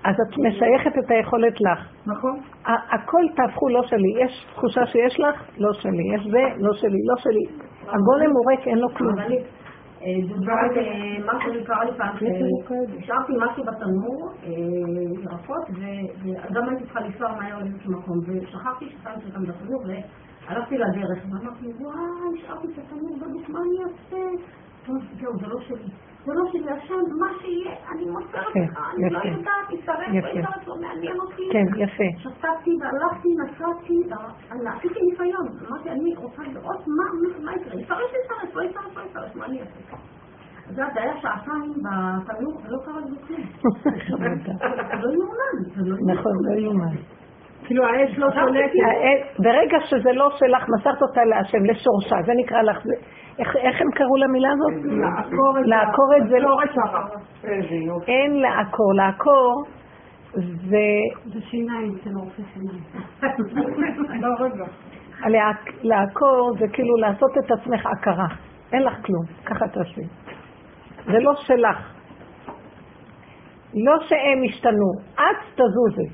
אז 0.03 0.15
את 0.15 0.37
משייכת 0.37 0.97
את 0.99 1.11
היכולת 1.11 1.61
לך. 1.61 1.79
נכון. 2.05 2.39
הכל 2.65 3.23
תהפכו 3.35 3.69
לא 3.69 3.83
שלי. 3.83 4.23
יש 4.25 4.45
תחושה 4.53 4.85
שיש 4.85 5.19
לך, 5.19 5.43
לא 5.57 5.73
שלי. 5.73 6.15
יש 6.15 6.21
זה, 6.31 6.43
לא 6.57 6.73
שלי, 6.73 6.99
לא 7.05 7.15
שלי. 7.17 7.45
הגולם 7.81 8.31
הוא 8.31 8.51
ריק, 8.51 8.67
אין 8.67 8.77
לו 8.77 8.89
כלום. 8.89 9.15
דובר 10.27 10.53
משהו 11.25 11.53
שקרה 11.61 11.85
לי 11.85 11.91
פעם, 11.97 12.15
השארתי 12.99 13.33
משהו 13.37 13.63
בתנור, 13.63 14.31
ירקות, 15.23 15.65
וגם 16.23 16.69
הייתי 16.69 16.83
צריכה 16.83 16.99
לנסוע 16.99 17.31
מהר 17.31 17.59
לאיזשהו 17.59 17.91
מקום, 17.91 18.17
ושכחתי 18.27 18.85
ששמתי 18.85 19.25
אותם 19.25 19.43
בתנור, 19.43 19.83
והלכתי 20.47 20.77
לדרך, 20.77 21.23
ואמרתי, 21.25 21.65
וואי, 21.65 22.39
השארתי 22.43 22.67
את 22.67 22.77
התנור 22.77 23.17
בגוף, 23.17 23.49
מה 23.49 23.59
אני 23.59 23.83
אעשה? 23.83 24.43
טוב, 24.85 24.97
זהו, 25.19 25.37
זה 25.39 25.47
לא 25.47 25.59
שלי. 25.61 25.89
זה 26.25 26.33
לא 26.33 26.43
שלי, 26.51 26.71
השם, 26.71 27.17
מה 27.19 27.27
שיהיה, 27.41 27.75
אני 27.91 28.05
מוסרת 28.05 28.55
לך, 28.55 28.79
אני 28.95 29.09
לא 29.09 29.19
יודעת, 29.19 29.71
ישרף, 29.71 29.97
לא 29.97 30.39
ישרף, 30.39 30.67
לא 30.67 30.75
מעניין 30.81 31.19
אותי. 31.19 31.49
כן, 31.51 31.65
יפה. 31.75 32.03
שתקתי 32.17 32.77
והלכתי, 32.81 33.29
נסעתי, 33.43 33.99
עשיתי 34.49 34.99
ניסיון. 35.09 35.47
אמרתי, 35.69 35.89
אני 35.89 36.15
רוצה 36.15 36.41
לראות 36.41 36.87
מה 37.45 37.55
יקרה. 37.55 37.81
ישרף, 37.81 38.11
ישרף, 38.23 38.55
לא 38.55 38.61
ישרף, 38.61 38.97
לא 38.97 39.01
ישרף, 39.01 39.35
מה 39.35 39.45
אני 39.45 39.61
אעשה? 39.61 39.97
יודעת, 40.71 40.93
זה 40.93 40.99
היה 41.01 41.13
שעתיים 41.21 41.73
בתנור, 42.23 42.61
ולא 42.65 42.77
קרה 42.85 42.99
לי 42.99 43.15
כלום. 43.27 43.41
זה 44.87 44.97
לא 45.01 45.11
יאומן. 45.13 46.13
נכון, 46.13 46.33
לא 46.45 46.59
יאומן. 46.59 46.95
כאילו 47.71 47.85
האש 47.85 48.17
לא 48.17 48.27
שולטת. 48.31 48.71
ברגע 49.39 49.77
שזה 49.85 50.11
לא 50.13 50.29
שלך, 50.29 50.65
מסרת 50.77 51.01
אותה 51.01 51.23
להשם, 51.23 51.63
לשורשה, 51.63 52.15
זה 52.25 52.31
נקרא 52.35 52.61
לך, 52.61 52.77
איך 53.39 53.81
הם 53.81 53.87
קראו 53.93 54.15
למילה 54.17 54.49
הזאת? 54.51 54.73
לעקור 55.65 56.17
את 56.17 56.29
זה. 56.29 56.39
לא 56.39 56.57
אין 58.07 58.33
לעקור. 58.33 58.93
לעקור 58.93 59.63
זה... 60.33 60.77
זה 61.25 61.41
שיניים 61.41 61.95
של 62.03 62.09
רופא 62.17 62.41
שיניים. 62.53 62.83
לא, 64.21 64.29
רגע. 64.39 64.65
לעקור 65.81 66.51
זה 66.59 66.65
כאילו 66.73 66.95
לעשות 66.95 67.31
את 67.37 67.51
עצמך 67.51 67.85
עקרה. 67.85 68.27
אין 68.73 68.83
לך 68.83 68.93
כלום, 69.05 69.25
ככה 69.45 69.67
תעשי. 69.67 70.01
זה 71.05 71.19
לא 71.19 71.35
שלך. 71.35 71.77
לא 73.73 73.99
שהם 73.99 74.41
השתנו, 74.49 74.91
את 75.13 75.37
תזוזי. 75.53 76.13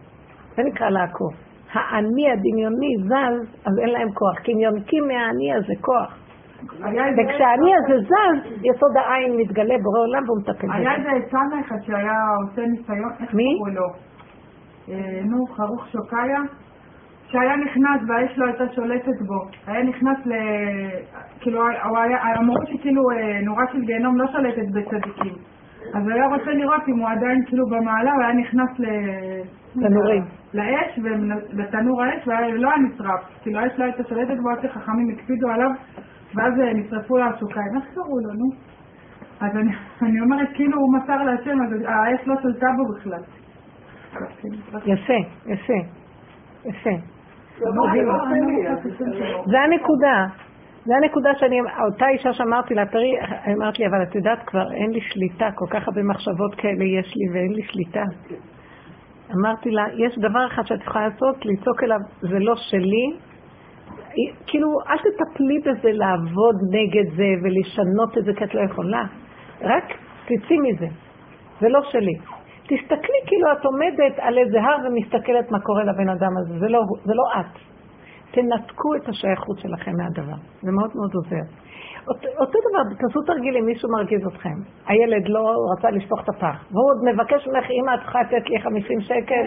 זה 0.56 0.64
נקרא 0.64 0.90
לעקור. 0.90 1.47
האני 1.74 2.32
הדמיוני 2.32 2.94
זז, 2.98 3.56
אז 3.66 3.80
אין 3.80 3.90
להם 3.90 4.12
כוח, 4.14 4.40
כי 4.44 4.52
הם 4.52 4.60
יונקים 4.60 5.04
מהאני 5.08 5.54
הזה 5.54 5.74
כוח. 5.82 6.18
וכשהאני 7.18 7.72
הזה 7.76 7.98
זז, 8.04 8.52
יסוד 8.64 8.98
העין 8.98 9.38
מתגלה 9.38 9.76
בורא 9.84 10.00
עולם 10.00 10.24
והוא 10.26 10.38
מטפל 10.40 10.68
בזה. 10.68 10.76
היה 10.76 10.96
איזה 10.96 11.26
צאנה 11.32 11.60
אחד 11.60 11.76
שהיה 11.82 12.20
עושה 12.44 12.62
ניסיון, 12.62 13.12
איך 13.22 13.32
קראו 13.32 13.76
לו? 13.76 13.88
אה, 14.90 15.22
נו, 15.24 15.46
חרוך 15.48 15.88
שוקיה, 15.88 16.42
שהיה 17.28 17.56
נכנס 17.56 18.02
והאש 18.08 18.38
לא 18.38 18.46
הייתה 18.46 18.64
שולטת 18.76 19.22
בו. 19.28 19.40
היה 19.68 19.84
נכנס 19.84 20.18
ל... 20.26 20.34
כאילו, 21.40 21.62
אמרו 22.40 22.56
שכאילו 22.66 23.02
אה, 23.12 23.40
נורה 23.42 23.64
של 23.72 23.82
גיהנום 23.82 24.18
לא 24.18 24.28
שולטת 24.32 24.68
בצדיקים. 24.74 25.34
אז 25.94 26.08
היה 26.08 26.28
רוצה 26.28 26.52
לראות 26.52 26.82
אם 26.88 27.00
הוא 27.00 27.10
עדיין 27.10 27.46
כאילו 27.46 27.66
במעלה, 27.66 28.14
הוא 28.14 28.24
היה 28.24 28.34
נכנס 28.34 28.80
ל... 28.80 28.86
תנורים. 29.82 30.24
לאש, 30.54 31.00
לתנור 31.54 32.04
האש, 32.04 32.28
ולא 32.28 32.70
היה 32.70 32.78
נשרף. 32.78 33.22
כאילו 33.42 33.60
האש 33.60 33.72
לא 33.78 33.84
הייתה 33.84 34.04
שולטת 34.10 34.38
בו 34.42 34.50
עד 34.50 34.62
שחכמים 34.62 35.10
הקפידו 35.10 35.50
עליו 35.50 35.70
ואז 36.36 36.54
אה, 36.60 36.74
נשרפו 36.74 37.18
לה 37.18 37.26
השוקיים, 37.28 37.76
איך 37.76 37.86
קראו 37.94 38.20
לו, 38.20 38.34
נו? 38.34 38.50
אז 39.40 39.56
אני, 39.56 39.72
אני 40.10 40.22
אומרת, 40.22 40.48
כאילו 40.54 40.78
הוא 40.80 40.98
מסר 40.98 41.24
להשם, 41.24 41.62
אז 41.62 41.82
האש 41.86 42.28
לא 42.28 42.36
שלטה 42.42 42.68
בו 42.78 42.94
בכלל. 42.94 43.24
יפה, 44.86 45.14
יפה, 45.46 45.74
יפה. 46.66 46.90
זה 49.46 49.60
הנקודה. 49.60 50.26
זה 50.86 50.96
הנקודה 50.96 51.30
שאני, 51.40 51.60
אותה 51.86 52.08
אישה 52.08 52.34
שאמרתי 52.34 52.74
לה, 52.74 52.86
תראי, 52.86 53.12
אמרת 53.58 53.80
לי, 53.80 53.88
אבל 53.88 54.04
את 54.04 54.16
יודעת 54.16 54.40
כבר, 54.46 54.72
אין 54.74 54.92
לי 54.92 55.02
שליטה, 55.02 55.50
כל 55.56 55.66
כך 55.70 55.88
הרבה 55.88 56.04
מחשבות 56.04 56.56
כאלה 56.56 56.84
יש 56.84 57.14
לי 57.16 57.30
ואין 57.34 57.54
לי 57.54 57.64
שליטה. 57.64 58.04
אמרתי 59.36 59.72
לה, 59.72 59.84
יש 59.98 60.18
דבר 60.18 60.48
אחד 60.48 60.66
שאת 60.66 60.82
יכולה 60.82 61.08
לעשות, 61.08 61.46
לצעוק 61.46 61.84
אליו, 61.84 62.00
זה 62.22 62.40
לא 62.40 62.56
שלי, 62.56 63.18
כאילו, 64.48 64.68
אל 64.90 64.98
תטפלי 64.98 65.60
בזה 65.60 65.92
לעבוד 65.92 66.56
נגד 66.72 67.16
זה 67.16 67.30
ולשנות 67.44 68.18
את 68.18 68.24
זה 68.26 68.32
כי 68.38 68.44
את 68.44 68.54
לא 68.56 68.62
יכולה. 68.62 69.04
רק 69.62 69.84
תצאי 70.26 70.58
מזה. 70.58 70.88
זה 71.62 71.70
לא 71.70 71.80
שלי. 71.92 72.14
תסתכלי 72.64 73.20
כאילו 73.26 73.52
את 73.52 73.66
עומדת 73.66 74.20
על 74.20 74.38
איזה 74.38 74.62
הר 74.62 74.78
ומסתכלת 74.86 75.52
מה 75.52 75.60
קורה 75.60 75.84
לבן 75.84 76.10
אדם 76.10 76.32
הזה. 76.38 76.60
זה 76.60 76.68
לא, 76.68 76.80
זה 77.06 77.14
לא 77.14 77.24
את. 77.40 77.60
תנתקו 78.32 78.96
את 78.96 79.10
השייכות 79.10 79.60
שלכם 79.60 79.92
מהדבר. 79.98 80.38
זה 80.62 80.72
מאוד 80.72 80.92
מאוד 80.96 81.12
עוזר. 81.16 81.46
אותו, 82.08 82.60
דבר, 82.70 82.96
תעשו 83.00 83.22
תרגילים, 83.22 83.66
מישהו 83.66 83.90
מרגיז 83.90 84.28
אתכם. 84.28 84.58
הילד 84.88 85.28
לא 85.28 85.56
רצה 85.78 85.90
לשפוך 85.90 86.20
את 86.24 86.30
הפח, 86.30 86.66
והוא 86.72 86.90
עוד 86.90 87.14
מבקש 87.14 87.48
ממך, 87.48 87.66
אמא, 87.70 87.96
את 87.96 88.00
צריכה 88.00 88.22
לתת 88.22 88.50
לי 88.50 88.62
50 88.62 89.02
שקל. 89.02 89.46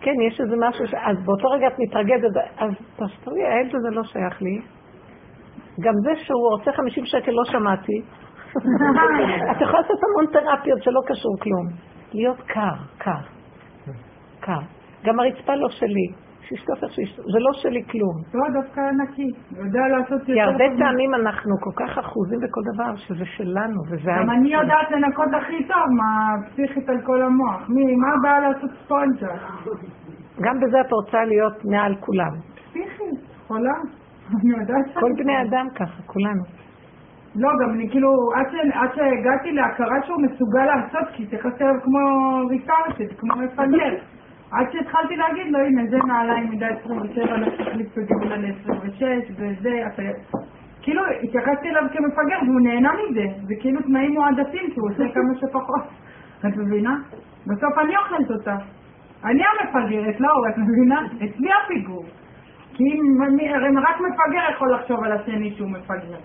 כן, 0.00 0.20
יש 0.28 0.40
איזה 0.40 0.56
משהו, 0.58 0.86
ש... 0.86 0.94
אז 0.94 1.16
באותו 1.24 1.48
רגע 1.48 1.66
את 1.66 1.78
מתרגזת, 1.78 2.36
אז 2.58 2.70
תשתרי, 2.96 3.46
הילד 3.46 3.74
הזה 3.74 3.88
לא 3.90 4.02
שייך 4.04 4.42
לי. 4.42 4.60
גם 5.80 5.94
זה 6.02 6.10
שהוא 6.16 6.50
רוצה 6.50 6.72
50 6.72 7.06
שקל 7.06 7.30
לא 7.30 7.44
שמעתי. 7.44 8.02
את 9.50 9.60
יכולה 9.60 9.80
לעשות 9.80 9.98
המון 10.04 10.26
תרפיות 10.32 10.82
שלא 10.82 11.00
קשור 11.06 11.36
כלום. 11.40 11.66
להיות 12.12 12.40
קר, 12.46 12.74
קר, 12.98 13.35
קר. 14.46 14.60
גם 15.04 15.20
הרצפה 15.20 15.54
לא 15.54 15.68
שלי. 15.68 16.26
שישטוף 16.48 16.84
איך 16.84 16.92
שישטוף, 16.92 17.24
זה 17.32 17.38
לא 17.38 17.52
שלי 17.52 17.82
כלום. 17.90 18.16
לא, 18.34 18.60
דווקא 18.60 18.80
נקי, 18.80 19.30
יודע 19.56 19.88
לעשות 19.88 20.20
יותר... 20.20 20.32
כי 20.34 20.40
הרבה 20.40 20.64
פעמים 20.78 21.14
אנחנו 21.14 21.54
כל 21.60 21.70
כך 21.76 21.98
אחוזים 21.98 22.38
בכל 22.40 22.60
דבר 22.74 22.96
שזה 22.96 23.24
שלנו, 23.24 23.80
וזה... 23.90 24.10
גם 24.18 24.30
אני 24.30 24.54
יודעת 24.54 24.90
לנקות 24.90 25.28
הכי 25.38 25.64
טוב 25.64 25.86
מה 25.98 26.34
פסיכית 26.46 26.88
על 26.88 27.00
כל 27.00 27.22
המוח. 27.22 27.68
מי, 27.68 27.96
מה 27.96 28.08
הבעיה 28.18 28.40
לעשות 28.40 28.70
ספונג'ה? 28.84 29.34
גם 30.40 30.60
בזה 30.60 30.80
את 30.80 30.92
רוצה 30.92 31.24
להיות 31.24 31.64
מעל 31.64 31.94
כולם. 32.00 32.34
פסיכית, 32.54 33.20
חולה. 33.46 33.76
אני 34.30 34.50
יודעת... 34.60 34.94
כל 35.00 35.12
בני 35.16 35.42
אדם 35.42 35.66
ככה, 35.74 36.02
כולנו. 36.06 36.42
לא, 37.36 37.50
גם 37.62 37.70
אני 37.74 37.90
כאילו, 37.90 38.10
עד, 38.34 38.46
ש... 38.50 38.54
עד 38.72 38.94
שהגעתי 38.94 39.52
להכרה 39.52 39.96
שהוא 40.06 40.22
מסוגל 40.22 40.64
לעשות, 40.64 41.08
כי 41.12 41.22
התייחסתי 41.22 41.64
אליו 41.64 41.74
כמו 41.82 41.98
ריסרצ'ד, 42.48 43.18
כמו 43.18 43.36
מפגר. 43.36 44.15
עד 44.50 44.66
שהתחלתי 44.72 45.16
להגיד 45.16 45.46
לו, 45.52 45.58
הנה, 45.58 45.82
זה 45.90 45.96
נעליים 46.06 46.50
מידה 46.50 46.66
27, 46.66 47.36
לא 47.36 47.46
צריך 47.46 47.60
להחליף 47.60 47.98
את 47.98 48.10
ל-26, 48.22 49.02
וזה, 49.36 49.86
אתה... 49.86 50.02
כאילו, 50.82 51.02
התייחסתי 51.22 51.68
אליו 51.68 51.82
כמפגר, 51.92 52.38
והוא 52.46 52.60
נהנה 52.60 52.90
מזה. 52.92 53.24
זה 53.46 53.54
כאילו 53.60 53.82
תנאים 53.82 54.12
מועדפים, 54.14 54.70
כי 54.74 54.80
הוא 54.80 54.90
עושה 54.90 55.04
כמה 55.14 55.34
שפחות. 55.40 55.84
את 56.38 56.56
מבינה? 56.56 56.96
בסוף 57.46 57.78
אני 57.78 57.96
אוכלת 57.96 58.30
אותה. 58.30 58.56
אני 59.24 59.42
המפגרת, 59.44 60.20
לא, 60.20 60.28
את 60.48 60.58
מבינה? 60.58 61.06
אצלי 61.16 61.48
הפיגור. 61.64 62.04
כי 62.74 62.84
אם 62.84 63.78
רק 63.78 63.96
מפגר 64.00 64.50
יכול 64.52 64.74
לחשוב 64.74 65.04
על 65.04 65.12
השני 65.12 65.54
שהוא 65.56 65.70
מפגר. 65.70 66.16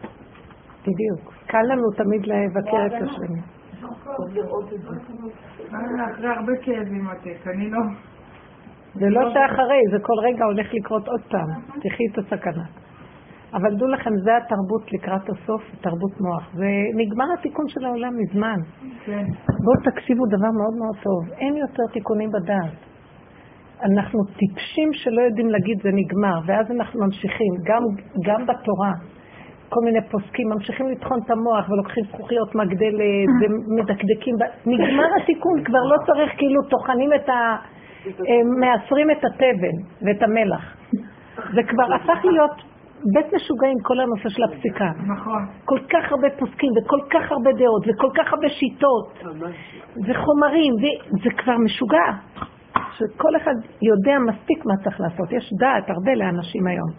בדיוק. 0.81 1.33
קל 1.47 1.63
לנו 1.63 1.91
תמיד 1.91 2.25
לבקר 2.25 2.85
את 2.85 3.01
השני. 3.01 3.41
אחרי 6.11 6.29
הרבה 6.29 6.51
כאבים 6.61 7.07
עתיק, 7.07 7.47
אני 7.47 7.69
לא... 7.69 7.79
זה 8.93 9.09
לא 9.09 9.21
שאחרי, 9.33 9.81
זה 9.91 9.97
כל 10.01 10.13
רגע 10.23 10.45
הולך 10.45 10.67
לקרות 10.73 11.07
עוד 11.07 11.21
פעם. 11.21 11.49
תחי 11.83 12.03
את 12.11 12.17
הסכנה. 12.17 12.63
אבל 13.53 13.75
דעו 13.75 13.87
לכם, 13.87 14.09
זה 14.23 14.37
התרבות 14.37 14.93
לקראת 14.93 15.29
הסוף, 15.29 15.61
תרבות 15.81 16.21
מוח. 16.21 16.49
זה 16.53 16.69
נגמר 16.95 17.25
התיקון 17.39 17.65
של 17.67 17.85
העולם 17.85 18.13
מזמן. 18.21 18.59
כן. 19.05 19.25
בואו 19.63 19.77
תקשיבו 19.83 20.25
דבר 20.25 20.51
מאוד 20.59 20.75
מאוד 20.81 20.97
טוב. 21.03 21.33
אין 21.39 21.57
יותר 21.57 21.83
תיקונים 21.93 22.29
בדעת. 22.29 22.75
אנחנו 23.83 24.19
טיפשים 24.39 24.89
שלא 24.93 25.21
יודעים 25.21 25.49
להגיד 25.49 25.77
זה 25.83 25.89
נגמר, 25.93 26.37
ואז 26.45 26.71
אנחנו 26.71 27.05
ממשיכים, 27.05 27.53
גם, 27.65 27.83
גם 28.27 28.41
בתורה. 28.45 28.93
כל 29.69 29.81
מיני 29.85 30.01
פוסקים 30.11 30.49
ממשיכים 30.49 30.87
לטחון 30.89 31.19
את 31.25 31.31
המוח 31.31 31.69
ולוקחים 31.69 32.03
זכוכיות 32.03 32.55
מגדלת 32.55 33.29
ומדקדקים. 33.39 34.35
נגמר 34.65 35.09
התיקון, 35.21 35.63
כבר 35.63 35.83
לא 35.91 35.97
צריך 36.07 36.31
כאילו 36.37 36.61
טוחנים 36.69 37.13
את 37.13 37.29
ה... 37.29 37.55
אה, 38.07 38.43
מעשרים 38.59 39.11
את 39.11 39.25
התבן 39.25 39.75
ואת 40.01 40.23
המלח. 40.23 40.75
זה 41.35 41.61
כבר 41.67 41.93
הפך 41.95 42.25
להיות 42.25 42.55
בית 43.13 43.33
משוגעים 43.33 43.77
כל 43.83 43.99
הנושא 43.99 44.29
של 44.29 44.43
הפסיקה. 44.43 44.91
נכון. 45.07 45.45
כל 45.65 45.79
כך 45.89 46.11
הרבה 46.11 46.27
פוסקים 46.39 46.69
וכל 46.77 46.99
כך 47.09 47.31
הרבה 47.31 47.51
דעות 47.51 47.83
וכל 47.87 48.09
כך 48.15 48.33
הרבה 48.33 48.49
שיטות 48.49 49.13
וחומרים, 50.07 50.73
זה 51.23 51.29
כבר 51.37 51.57
משוגע. 51.57 52.11
שכל 52.97 53.35
אחד 53.35 53.53
יודע 53.81 54.15
מספיק 54.29 54.65
מה 54.65 54.73
צריך 54.83 54.99
לעשות. 54.99 55.31
יש 55.31 55.49
דעת 55.59 55.89
הרבה 55.89 56.15
לאנשים 56.15 56.67
היום. 56.67 56.89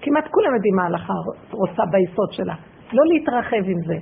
כמעט 0.00 0.28
כולם 0.30 0.54
יודעים 0.54 0.74
מה 0.76 0.82
ההלכה 0.82 1.12
רוצה 1.50 1.82
ביסוד 1.92 2.32
שלה. 2.32 2.54
לא 2.92 3.02
להתרחב 3.06 3.64
עם 3.64 3.80
זה. 3.86 3.98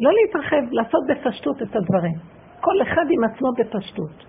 לא 0.00 0.10
להתרחב, 0.12 0.62
לעשות 0.70 1.02
בפשטות 1.08 1.62
את 1.62 1.76
הדברים. 1.76 2.18
כל 2.60 2.82
אחד 2.82 3.04
עם 3.10 3.24
עצמו 3.24 3.48
בפשטות. 3.58 4.24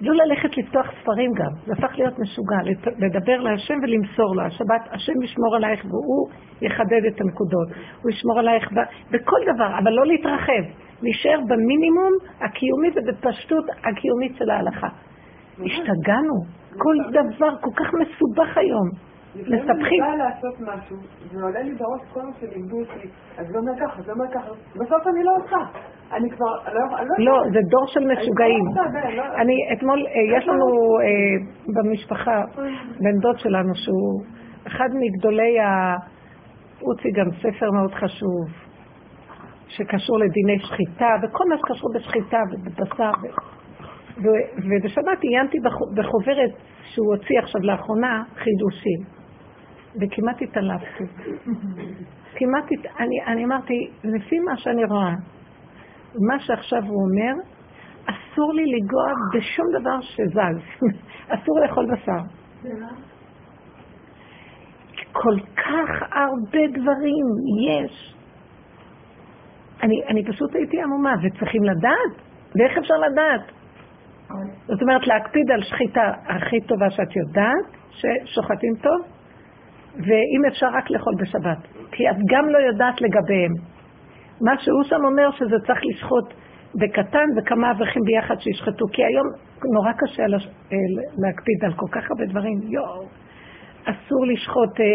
לא 0.00 0.14
ללכת 0.14 0.56
לפתוח 0.56 0.86
ספרים 1.00 1.32
גם, 1.32 1.50
זה 1.66 1.72
הפך 1.72 1.98
להיות 1.98 2.18
משוגע, 2.18 2.56
לדבר 2.98 3.40
להשם 3.40 3.74
ולמסור 3.82 4.36
לו. 4.36 4.42
השבת, 4.42 4.88
השם 4.90 5.22
ישמור 5.22 5.56
עלייך 5.56 5.84
והוא 5.84 6.28
יחדד 6.60 7.04
את 7.08 7.20
הנקודות. 7.20 7.68
הוא 8.02 8.10
ישמור 8.10 8.38
עלייך 8.38 8.72
בכל 9.10 9.40
דבר, 9.54 9.78
אבל 9.78 9.92
לא 9.92 10.06
להתרחב. 10.06 10.64
להישאר 11.02 11.40
במינימום 11.48 12.12
הקיומי 12.40 12.90
ובפשטות 12.94 13.64
הקיומית 13.84 14.36
של 14.38 14.50
ההלכה. 14.50 14.88
השתגענו. 15.58 16.44
כל 16.78 16.96
דבר 17.10 17.56
כל 17.60 17.70
כך 17.76 17.90
מסובך 17.94 18.58
היום. 18.58 19.14
מספחים. 19.36 20.02
אני 20.02 20.16
באה 20.16 20.16
לעשות 20.16 20.60
משהו, 20.60 20.96
ועולה 21.32 21.62
לי 21.62 21.74
בראש 21.74 22.00
כל 22.12 22.22
מה 22.22 22.30
שלימדו 22.40 22.80
אותי, 22.80 23.08
אז 23.38 23.46
זה 23.46 23.58
אומר 23.58 23.72
ככה, 23.80 24.02
זה 24.02 24.12
אומר 24.12 24.24
ככה, 24.34 24.50
בסוף 24.74 25.06
אני 25.06 25.24
לא 25.24 25.32
עושה. 25.36 25.56
אני 26.16 26.30
כבר, 26.30 26.46
לא... 26.72 26.82
לא, 27.18 27.42
זה 27.52 27.58
דור 27.70 27.86
של 27.86 28.00
משוגעים. 28.00 28.64
לא- 29.16 29.36
אני, 29.36 29.54
אתמול, 29.72 30.06
אה, 30.06 30.38
יש 30.38 30.48
לנו 30.48 30.66
אה, 31.02 31.36
במשפחה 31.74 32.42
בן 33.00 33.18
דוד 33.20 33.38
שלנו 33.38 33.74
שהוא 33.74 34.22
אחד 34.66 34.88
מגדולי 35.00 35.60
ה... 35.60 35.96
הוא 36.80 36.92
הוציא 36.92 37.10
גם 37.14 37.30
ספר 37.30 37.70
מאוד 37.70 37.94
חשוב, 37.94 38.44
שקשור 39.68 40.18
לדיני 40.18 40.58
שחיטה, 40.58 41.08
וכל 41.22 41.44
מה 41.48 41.58
שקשור 41.58 41.90
בשחיטה 41.94 42.38
ובבשר. 42.52 43.10
ובשבת 44.56 45.20
עיינתי 45.20 45.58
בחוברת 45.96 46.50
שהוא 46.84 47.14
הוציא 47.14 47.38
עכשיו 47.38 47.60
לאחרונה, 47.60 48.22
חידושים. 48.34 49.00
וכמעט 50.00 50.42
התעלפתי. 50.42 51.04
כמעט, 52.36 52.64
אני, 52.98 53.24
אני 53.26 53.44
אמרתי, 53.44 53.90
לפי 54.04 54.38
מה 54.38 54.56
שאני 54.56 54.84
רואה, 54.84 55.14
מה 56.20 56.40
שעכשיו 56.40 56.78
הוא 56.86 57.02
אומר, 57.04 57.42
אסור 58.06 58.52
לי 58.54 58.62
לנגוע 58.66 59.12
בשום 59.34 59.66
דבר 59.80 60.00
שזז. 60.00 60.84
אסור 61.34 61.60
לאכול 61.60 61.86
בשר. 61.92 62.22
כל 65.12 65.36
כך 65.56 65.90
הרבה 66.12 66.66
דברים 66.68 67.26
יש. 67.68 68.14
אני, 69.82 70.04
אני 70.08 70.24
פשוט 70.24 70.54
הייתי 70.54 70.82
עמומה, 70.82 71.14
וצריכים 71.22 71.64
לדעת, 71.64 72.14
ואיך 72.54 72.78
אפשר 72.78 72.94
לדעת? 72.94 73.52
זאת 74.66 74.82
אומרת, 74.82 75.06
להקפיד 75.06 75.50
על 75.50 75.62
שחיטה 75.62 76.12
הכי 76.26 76.60
טובה 76.60 76.90
שאת 76.90 77.16
יודעת, 77.16 77.66
ששוחטים 77.90 78.74
טוב, 78.82 79.00
ואם 79.96 80.42
אפשר 80.48 80.66
רק 80.66 80.90
לאכול 80.90 81.14
בשבת, 81.20 81.58
כי 81.92 82.10
את 82.10 82.16
גם 82.26 82.48
לא 82.48 82.58
יודעת 82.58 83.00
לגביהם. 83.00 83.73
מה 84.44 84.52
שהוא 84.58 84.82
שם 84.84 85.04
אומר 85.04 85.30
שזה 85.38 85.56
צריך 85.66 85.80
לשחוט 85.84 86.34
בקטן 86.74 87.28
וכמה 87.36 87.70
אברכים 87.70 88.02
ביחד 88.04 88.34
שישחטו, 88.38 88.86
כי 88.92 89.04
היום 89.04 89.26
נורא 89.74 89.92
קשה 89.92 90.22
אה, 90.22 90.28
להקפיד 91.18 91.64
על 91.64 91.72
כל 91.72 91.86
כך 91.92 92.10
הרבה 92.10 92.24
דברים. 92.32 92.60
יואו, 92.62 93.04
אסור 93.84 94.26
לשחוט 94.26 94.80
אה, 94.80 94.86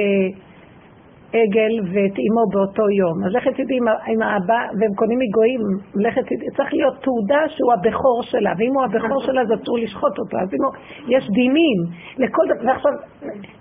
עגל 1.33 1.73
ואת 1.91 2.15
אימו 2.23 2.43
באותו 2.53 2.89
יום. 2.89 3.23
אז 3.25 3.31
לכת 3.35 3.53
תדעי 3.53 3.77
עם 4.07 4.21
האבא, 4.21 4.61
והם 4.79 4.93
קונים 4.95 5.19
מגויים, 5.19 5.61
לכת 5.95 6.21
תדעי, 6.21 6.49
צריך 6.57 6.73
להיות 6.73 6.95
תעודה 7.03 7.41
שהוא 7.47 7.73
הבכור 7.73 8.23
שלה, 8.23 8.51
ואם 8.57 8.73
הוא 8.73 8.83
הבכור 8.83 9.21
שלה 9.25 9.41
אז 9.41 9.47
אסור 9.61 9.77
לשחוט 9.77 10.19
אותו, 10.19 10.37
אז 10.37 10.49
אם 10.53 10.63
הוא, 10.65 10.73
יש 11.15 11.23
דינים 11.29 11.77
לכל 12.17 12.45
דבר, 12.49 12.67
ועכשיו 12.67 12.91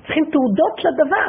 צריכים 0.05 0.24
תעודות 0.32 0.76
לדבר, 0.86 1.28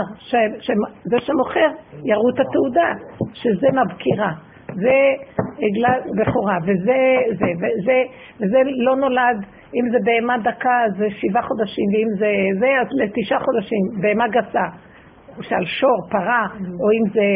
שזה 0.60 1.18
שמוכר 1.20 1.70
יראו 2.04 2.30
את 2.30 2.40
התעודה, 2.40 2.90
שזה 3.34 3.68
מבקירה. 3.80 4.49
זה 4.76 4.98
עגלה 5.62 5.94
בכורה, 6.18 6.58
וזה, 6.64 7.00
זה, 7.40 7.46
וזה, 7.58 8.04
וזה 8.40 8.58
לא 8.86 8.96
נולד, 8.96 9.46
אם 9.76 9.90
זה 9.92 9.98
בהמה 10.06 10.38
דקה 10.38 10.80
זה 10.98 11.08
שבעה 11.10 11.44
חודשים, 11.44 11.86
ואם 11.94 12.08
זה 12.20 12.60
זה, 12.60 12.68
אז 12.82 12.88
לתשעה 12.92 13.40
חודשים, 13.40 14.02
בהמה 14.02 14.28
גסה. 14.28 14.66
למשל 15.38 15.66
שור, 15.66 16.10
פרה, 16.12 16.48
או 16.54 16.92
אם 16.92 17.10
זה 17.14 17.28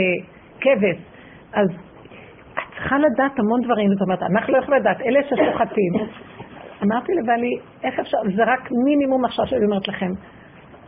כבש. 0.59 0.97
אז 1.53 1.67
את 2.53 2.73
צריכה 2.73 2.97
לדעת 2.97 3.39
המון 3.39 3.61
דברים, 3.61 3.89
זאת 3.93 4.01
אומרת, 4.01 4.23
אנחנו 4.23 4.53
לא 4.53 4.57
יכולים 4.57 4.81
לדעת, 4.81 5.01
אלה 5.01 5.19
ששוחטים. 5.23 5.93
אמרתי 6.83 7.11
לבעלי, 7.13 7.57
איך 7.83 7.99
אפשר, 7.99 8.17
זה 8.35 8.43
רק 8.43 8.69
מינימום 8.85 9.25
עכשיו 9.25 9.47
שאני 9.47 9.65
אומרת 9.65 9.87
לכם. 9.87 10.11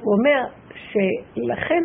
הוא 0.02 0.16
אומר 0.18 0.46
שלכן 0.74 1.84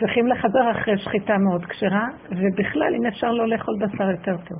צריכים 0.00 0.26
לחזר 0.26 0.70
אחרי 0.70 0.98
שחיטה 0.98 1.38
מאוד 1.38 1.64
כשרה, 1.64 2.06
ובכלל, 2.30 2.94
אם 2.94 3.06
אפשר 3.06 3.30
לא 3.30 3.48
לאכול 3.48 3.74
בשר 3.80 4.10
יותר 4.10 4.36
טוב. 4.48 4.58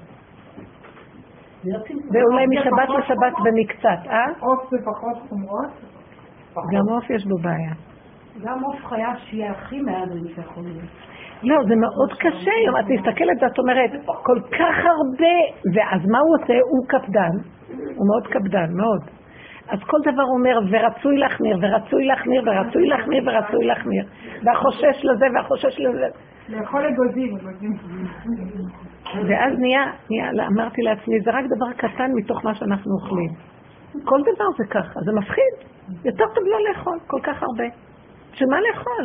ואולי 2.13 2.47
משבת 2.47 2.89
לשבת 2.99 3.33
במקצת, 3.45 4.11
אה? 4.11 4.25
עוף 4.41 4.71
זה 4.71 4.77
פחות 4.85 5.29
חומרות? 5.29 5.71
גם 6.57 6.89
עוף 6.89 7.11
יש 7.11 7.27
בו 7.27 7.37
בעיה. 7.39 7.75
גם 8.43 8.65
עוף 8.65 8.85
חייב 8.85 9.17
שיהיה 9.17 9.51
הכי 9.51 9.81
מהדרים 9.81 10.29
שיכולים. 10.35 10.81
לא, 11.43 11.57
זה 11.69 11.75
מאוד 11.77 12.13
קשה 12.19 12.51
היום. 12.61 12.77
את 12.77 12.85
מסתכלת 12.89 13.43
ואת 13.43 13.59
אומרת, 13.59 13.91
כל 14.23 14.41
כך 14.51 14.77
הרבה, 14.95 15.37
ואז 15.75 16.01
מה 16.11 16.19
הוא 16.19 16.37
עושה? 16.41 16.55
הוא 16.55 16.87
קפדן. 16.89 17.35
הוא 17.97 18.07
מאוד 18.09 18.27
קפדן, 18.27 18.69
מאוד. 18.77 19.24
אז 19.69 19.79
כל 19.87 19.99
דבר 20.13 20.23
אומר, 20.23 20.59
ורצוי 20.71 21.17
להחמיר, 21.17 21.59
ורצוי 21.63 22.05
להחמיר, 22.07 22.43
ורצוי 22.47 22.87
להחמיר, 22.87 23.23
ורצוי 23.27 23.67
להחמיר. 23.67 24.05
והחושש 24.45 25.05
לזה, 25.05 25.27
והחושש 25.35 25.81
לזה. 25.81 26.07
לאכול 26.49 26.87
אגוזים, 26.87 27.37
אגוזים. 27.37 27.73
ואז 29.29 29.53
נהיה, 29.59 29.85
נהיה, 30.11 30.47
אמרתי 30.47 30.83
לעצמי, 30.83 31.21
זה 31.21 31.31
רק 31.31 31.45
דבר 31.45 31.73
קטן 31.77 32.11
מתוך 32.15 32.45
מה 32.45 32.55
שאנחנו 32.55 32.93
אוכלים. 32.95 33.31
כל 34.05 34.21
דבר 34.21 34.45
זה 34.59 34.65
ככה, 34.71 35.01
זה 35.01 35.13
מפחיד. 35.13 35.55
יותר 36.05 36.25
טוב 36.35 36.45
לא 36.47 36.59
לאכול 36.69 36.99
כל 37.07 37.21
כך 37.23 37.43
הרבה. 37.43 37.65
בשביל 38.33 38.49
מה 38.49 38.57
לאכול? 38.61 39.05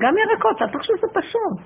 גם 0.00 0.14
ירקות, 0.18 0.62
אל 0.62 0.68
תחשוב 0.68 0.96
שזה 0.96 1.20
פשוט. 1.20 1.56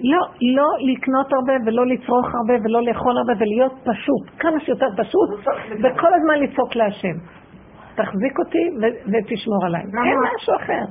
לא, 0.00 0.20
לא 0.56 0.68
לקנות 0.92 1.32
הרבה 1.32 1.52
ולא 1.66 1.86
לצרוך 1.86 2.26
הרבה 2.34 2.54
ולא 2.64 2.82
לאכול 2.82 3.18
הרבה 3.18 3.32
ולהיות 3.38 3.72
פשוט, 3.72 4.40
כמה 4.40 4.60
שיותר 4.60 4.86
פשוט, 4.96 5.30
וכל 5.78 6.14
הזמן 6.14 6.38
לצעוק 6.42 6.76
להשם. 6.76 7.16
תחזיק 7.94 8.38
אותי 8.38 8.64
ותשמור 9.12 9.66
עליי. 9.66 9.82
אין 9.82 10.18
משהו 10.36 10.54
אחר. 10.56 10.84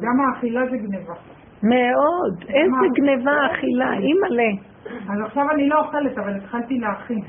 גם 0.00 0.20
האכילה 0.20 0.60
זה 0.70 0.76
גניבה. 0.76 1.14
מאוד. 1.62 2.44
איזה 2.48 2.86
גניבה 2.94 3.32
אכילה, 3.52 3.92
אימא'לה. 3.92 4.50
אז 5.08 5.20
עכשיו 5.26 5.50
אני 5.50 5.68
לא 5.68 5.80
אוכלת, 5.80 6.18
אבל 6.18 6.36
התחלתי 6.36 6.78
להכין. 6.78 7.20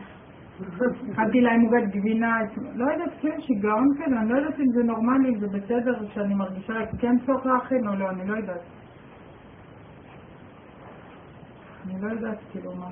התחלתי 1.10 1.42
להם 1.42 1.62
עוגת 1.62 1.96
גבינה, 1.96 2.38
לא 2.76 2.92
יודעת, 2.92 3.10
כן, 3.22 3.42
שיגעון 3.42 3.88
כזה, 3.96 4.16
אני 4.20 4.30
לא 4.30 4.38
יודעת 4.38 4.60
אם 4.60 4.66
זה 4.76 4.84
נורמלי, 4.84 5.30
אם 5.30 5.40
זה 5.40 5.48
בסדר, 5.48 5.94
שאני 6.14 6.34
מרגישה 6.34 6.74
כן 7.00 7.16
צורך 7.26 7.46
להכין 7.46 7.88
או 7.88 7.96
לא, 7.96 8.10
אני 8.10 8.28
לא 8.30 8.36
יודעת. 8.36 8.62
אני 11.86 12.02
לא 12.02 12.08
יודעת, 12.08 12.38
כאילו, 12.52 12.72
מה... 12.76 12.86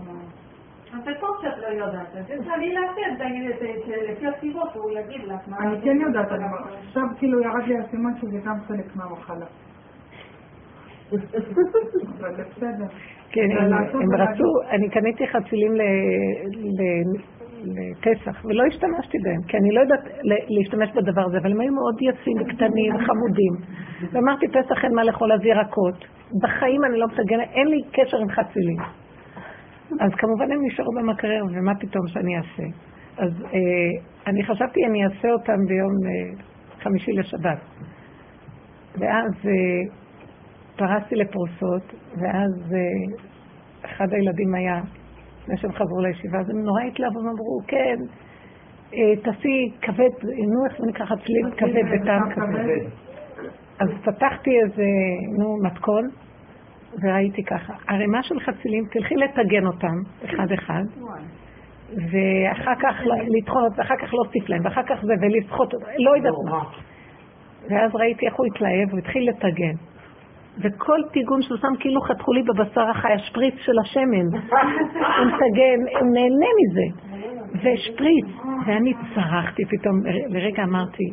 אז 0.93 1.03
זה 1.03 1.11
טוב 1.19 1.37
שאת 1.41 1.57
לא 1.57 1.67
יודעת, 1.67 2.15
אז 2.15 2.25
תשאלי 2.25 2.73
לעשות, 2.73 2.97
לפי 4.09 4.27
הסיבות 4.27 4.69
הוא 4.73 4.91
יגיד 4.91 5.23
לך 5.23 5.39
מה... 5.47 5.57
אני 5.57 5.81
כן 5.81 5.97
יודעת, 6.01 6.31
אבל 6.31 6.57
עכשיו 6.87 7.03
כאילו 7.17 7.41
ירד 7.41 7.63
לי 7.67 7.77
הסימן 7.77 8.11
שזה 8.21 8.37
גם 8.45 8.55
חלק 8.67 8.95
מהמחלה. 8.95 9.45
כן, 13.29 13.47
הם 13.51 14.13
רצו, 14.15 14.61
אני 14.69 14.89
קניתי 14.89 15.27
חצילים 15.27 15.71
לפסח, 17.64 18.45
ולא 18.45 18.64
השתמשתי 18.68 19.18
בהם, 19.24 19.41
כי 19.47 19.57
אני 19.57 19.72
לא 19.76 19.80
יודעת 19.82 20.03
להשתמש 20.49 20.89
בדבר 20.95 21.22
הזה, 21.26 21.38
אבל 21.38 21.51
הם 21.51 21.59
היו 21.61 21.74
מאוד 21.74 21.95
יפים 22.01 22.38
וקטנים, 22.41 22.91
חמודים. 23.05 23.53
ואמרתי, 24.11 24.47
פסח 24.47 24.84
אין 24.84 24.95
מה 24.95 25.03
לאכול 25.03 25.34
אז 25.34 25.45
ירקות. 25.45 26.05
בחיים 26.41 26.86
אני 26.86 26.97
לא 26.99 27.07
מטגנת, 27.07 27.47
אין 27.53 27.68
לי 27.68 27.82
קשר 27.91 28.18
עם 28.18 28.30
חצילים. 28.30 28.80
אז 29.99 30.11
כמובן 30.18 30.51
הם 30.51 30.59
נשארו 30.66 30.91
במקרר, 30.95 31.43
ומה 31.53 31.76
פתאום 31.80 32.07
שאני 32.07 32.38
אעשה? 32.38 32.64
אז 33.18 33.32
אה, 33.45 34.14
אני 34.28 34.43
חשבתי 34.43 34.80
אני 34.86 35.05
אעשה 35.05 35.32
אותם 35.32 35.66
ביום 35.68 35.93
אה, 36.05 36.43
חמישי 36.84 37.11
לשבת. 37.11 37.59
ואז 38.99 39.32
אה, 39.45 39.95
פרסתי 40.76 41.16
לפרוסות, 41.16 41.93
ואז 42.18 42.74
אה, 42.74 43.16
אחד 43.86 44.14
הילדים 44.14 44.53
היה, 44.55 44.82
לפני 45.43 45.57
שהם 45.57 45.71
חזרו 45.71 46.01
לישיבה, 46.01 46.39
אז 46.39 46.49
הם 46.49 46.63
נורא 46.63 46.81
התלהבו, 46.81 47.19
הם 47.19 47.27
אמרו, 47.27 47.59
כן, 47.67 47.95
אה, 48.93 49.15
תעשי 49.23 49.71
כבד, 49.81 50.09
נו, 50.23 50.65
איך 50.65 50.73
זה 50.79 50.87
נקרא 50.87 51.05
חצלים 51.05 51.51
כבד 51.57 52.01
בטעם 52.01 52.33
כבד. 52.33 52.89
אז 53.79 53.89
פתחתי 54.03 54.51
איזה, 54.63 54.83
נו, 55.39 55.57
מתכון, 55.63 56.09
וראיתי 57.01 57.43
ככה, 57.43 57.73
ערימה 57.87 58.23
של 58.23 58.39
חצילים, 58.39 58.85
תלכי 58.91 59.15
לטגן 59.15 59.67
אותם, 59.67 59.95
אחד-אחד, 60.25 60.83
ואחר 62.11 62.75
כך 62.81 62.95
לטחון 63.37 63.63
ואחר 63.77 63.95
כך 64.01 64.13
להוסיף 64.13 64.49
להם, 64.49 64.61
ואחר 64.65 64.83
כך 64.83 64.95
זה, 65.01 65.13
ולסחוט 65.21 65.73
לא 65.97 66.15
יודעת 66.15 66.33
מה. 66.49 66.63
ואז 67.69 67.95
ראיתי 67.95 68.25
איך 68.25 68.35
הוא 68.35 68.45
התלהב, 68.45 68.89
הוא 68.91 68.99
התחיל 68.99 69.29
לטגן. 69.29 69.92
וכל 70.57 70.99
טיגון 71.11 71.41
שהוא 71.41 71.57
שם 71.57 71.73
כאילו 71.79 72.01
חתכו 72.01 72.33
לי 72.33 72.43
בבשר 72.43 72.89
החי, 72.89 73.13
השפריץ 73.13 73.55
של 73.57 73.79
השמן. 73.81 74.25
הוא 74.25 75.25
מטגן, 75.27 75.79
הוא 75.99 76.13
נהנה 76.13 76.49
מזה. 76.59 77.13
ושפריץ. 77.53 78.25
ואני 78.67 78.93
צרחתי 79.15 79.63
פתאום, 79.65 79.95
לרגע 80.29 80.63
אמרתי, 80.63 81.03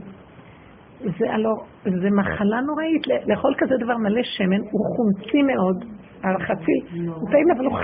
זה, 1.18 1.32
הלא, 1.32 1.51
זה 1.84 2.11
מחלה 2.11 2.61
נוראית, 2.61 3.07
לאכול 3.26 3.55
כזה 3.59 3.74
דבר 3.80 3.97
מלא 3.97 4.22
שמן, 4.22 4.61
הוא 4.70 4.97
חומצי 4.97 5.43
מאוד, 5.43 5.84
החציל, 6.24 7.07
הוא 7.07 7.30
טעים 7.30 7.51
אבל 7.57 7.64
הוא 7.64 7.76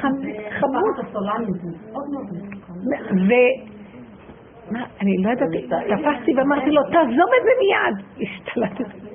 חמוד. 0.61 0.95
מה, 4.71 4.85
אני 5.01 5.17
לא 5.25 5.31
ידעתי, 5.31 5.69
תפסתי 5.69 6.35
ואמרתי 6.37 6.71
לו, 6.71 6.83
תעזוב 6.83 7.31
את 7.39 7.43
זה 7.47 7.53
מיד. 7.61 7.97
השתלטתי. 8.23 9.07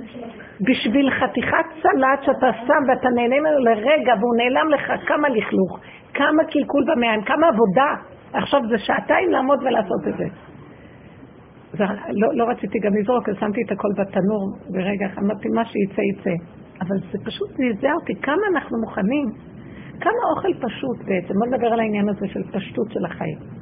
בשביל 0.68 1.12
חתיכת 1.12 1.66
סלט 1.82 2.20
שאתה 2.22 2.48
שם 2.68 2.82
ואתה 2.88 3.10
נהנה 3.16 3.36
ממנו 3.40 3.60
לרגע 3.60 4.14
והוא 4.20 4.36
נעלם 4.38 4.70
לך, 4.70 5.08
כמה 5.08 5.30
לכלוך, 5.30 5.80
כמה 6.14 6.44
קלקול 6.52 6.84
במעיים, 6.88 7.22
כמה 7.22 7.48
עבודה. 7.48 7.90
עכשיו 8.34 8.62
זה 8.70 8.78
שעתיים 8.78 9.30
לעמוד 9.30 9.60
ולעשות 9.64 10.08
את 10.08 10.18
זה. 10.18 10.26
זה 11.72 11.84
לא, 12.10 12.28
לא 12.34 12.44
רציתי 12.50 12.80
גם 12.80 12.92
לזרוק, 12.98 13.30
אז 13.30 13.36
שמתי 13.40 13.62
את 13.66 13.72
הכל 13.72 13.88
בתנור 13.98 14.42
ברגע, 14.70 15.08
אמרתי 15.18 15.50
מה 15.56 15.66
שיצא 15.66 16.02
יצא. 16.02 16.36
אבל 16.82 16.98
זה 17.12 17.18
פשוט 17.26 17.50
זעזע 17.50 17.94
אותי, 18.02 18.16
כמה 18.16 18.44
אנחנו 18.54 18.78
מוכנים, 18.80 19.26
כמה 20.02 20.22
אוכל 20.32 20.54
פשוט 20.68 20.98
בעצם, 21.08 21.34
בוא 21.34 21.48
נדבר 21.48 21.68
על 21.68 21.80
העניין 21.80 22.10
הזה 22.10 22.28
של 22.28 22.44
פשטות 22.44 22.92
של 22.92 23.06
החיים. 23.06 23.61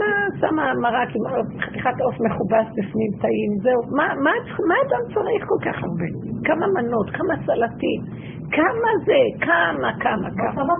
מה 0.00 0.38
שמה 0.40 0.74
מרק 0.82 1.08
עם 1.16 1.44
חתיכת 1.60 2.00
עוף 2.00 2.14
מכובס 2.20 2.66
בפנים 2.76 3.10
טעים, 3.20 3.52
זהו. 3.62 3.80
מה, 3.96 4.06
מה, 4.24 4.30
מה 4.68 4.74
אדם 4.86 5.14
צריך 5.14 5.44
כל 5.48 5.70
כך 5.70 5.82
הרבה? 5.82 6.08
כמה 6.44 6.66
מנות, 6.66 7.10
כמה 7.10 7.34
סלטים, 7.46 8.00
כמה 8.52 8.90
זה, 9.06 9.20
כמה, 9.46 9.90
כמה, 10.00 10.28
כמה. 10.36 10.74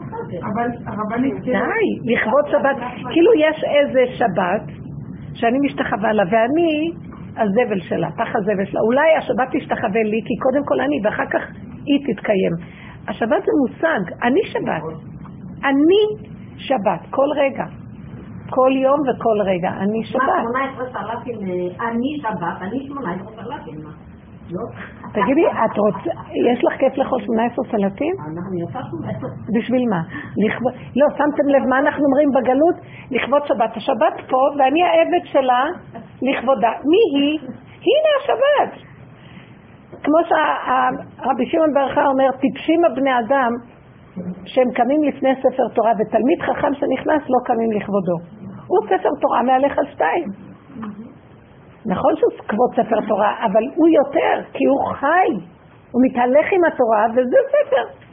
אבל 0.52 0.68
הרבנית... 0.86 1.34
די, 1.40 2.14
לכבוד 2.14 2.44
שבת. 2.46 2.76
כאילו 3.12 3.34
יש 3.34 3.64
איזה 3.64 4.02
שבת 4.18 4.64
שאני 5.34 5.58
משתחווה 5.66 6.12
לה, 6.12 6.22
ואני 6.30 6.92
הזבל 7.36 7.80
שלה, 7.80 8.08
פח 8.10 8.36
הזבל 8.36 8.64
שלה. 8.64 8.80
אולי 8.80 9.16
השבת 9.18 9.48
תשתחווה 9.52 10.02
לי, 10.02 10.20
כי 10.26 10.34
קודם 10.42 10.64
כל 10.64 10.80
אני, 10.80 10.96
ואחר 11.04 11.26
כך 11.30 11.42
היא 11.86 11.98
תתקיים. 12.06 12.52
השבת 13.08 13.42
זה 13.46 13.52
מושג, 13.62 14.12
אני 14.22 14.40
שבת. 14.44 14.82
אני 15.64 16.30
שבת, 16.56 17.00
כל 17.10 17.28
רגע. 17.36 17.83
כל 18.50 18.70
יום 18.82 19.00
וכל 19.00 19.38
רגע. 19.44 19.68
אני 19.68 20.04
שבת. 20.04 20.22
מה, 20.22 20.72
18 20.76 20.86
סלטים, 20.92 21.36
אה, 21.48 21.88
אני 21.88 22.18
שבת, 22.22 22.56
אני 22.60 22.86
18 22.88 23.44
סלטים? 23.44 23.78
לא. 24.50 24.60
תגידי, 25.12 25.46
את 25.46 25.78
רוצה, 25.78 26.10
יש 26.52 26.64
לך 26.64 26.72
כיף 26.80 26.98
לאכול 26.98 27.20
18 27.22 27.64
סלטים? 27.70 28.14
בשביל 29.58 29.84
מה? 29.90 30.02
לא, 30.96 31.06
שמתם 31.18 31.46
לב 31.48 31.68
מה 31.68 31.78
אנחנו 31.78 32.04
אומרים 32.04 32.28
בגלות? 32.30 32.76
לכבוד 33.10 33.42
שבת. 33.46 33.76
השבת 33.76 34.16
פה, 34.30 34.38
ואני 34.58 34.82
העבד 34.82 35.24
שלה 35.24 35.64
לכבודה. 36.22 36.70
מי 36.90 37.02
היא? 37.18 37.38
הנה 37.86 38.10
השבת. 38.20 38.72
כמו 40.04 40.18
שרבי 40.28 41.46
שמעון 41.46 41.74
ברכה 41.74 42.06
אומר, 42.06 42.30
טיפשים 42.40 42.84
הבני 42.84 43.18
אדם 43.18 43.52
שהם 44.44 44.70
קמים 44.74 45.02
לפני 45.02 45.34
ספר 45.38 45.68
תורה, 45.74 45.92
ותלמיד 45.98 46.40
חכם 46.42 46.74
שנכנס 46.74 47.22
לא 47.28 47.38
קמים 47.44 47.72
לכבודו. 47.72 48.16
הוא 48.66 48.78
ספר 48.86 49.08
תורה 49.20 49.42
מהלך 49.42 49.78
על 49.78 49.86
שתיים. 49.92 50.28
נכון 51.86 52.12
שהוא 52.16 52.48
כבוד 52.48 52.70
ספר 52.72 53.08
תורה, 53.08 53.32
אבל 53.46 53.64
הוא 53.74 53.88
יותר, 53.88 54.34
כי 54.52 54.64
הוא 54.64 54.80
חי, 54.94 55.28
הוא 55.92 56.02
מתהלך 56.04 56.46
עם 56.52 56.64
התורה, 56.64 57.06
וזה 57.14 57.38
ספר. 57.54 58.04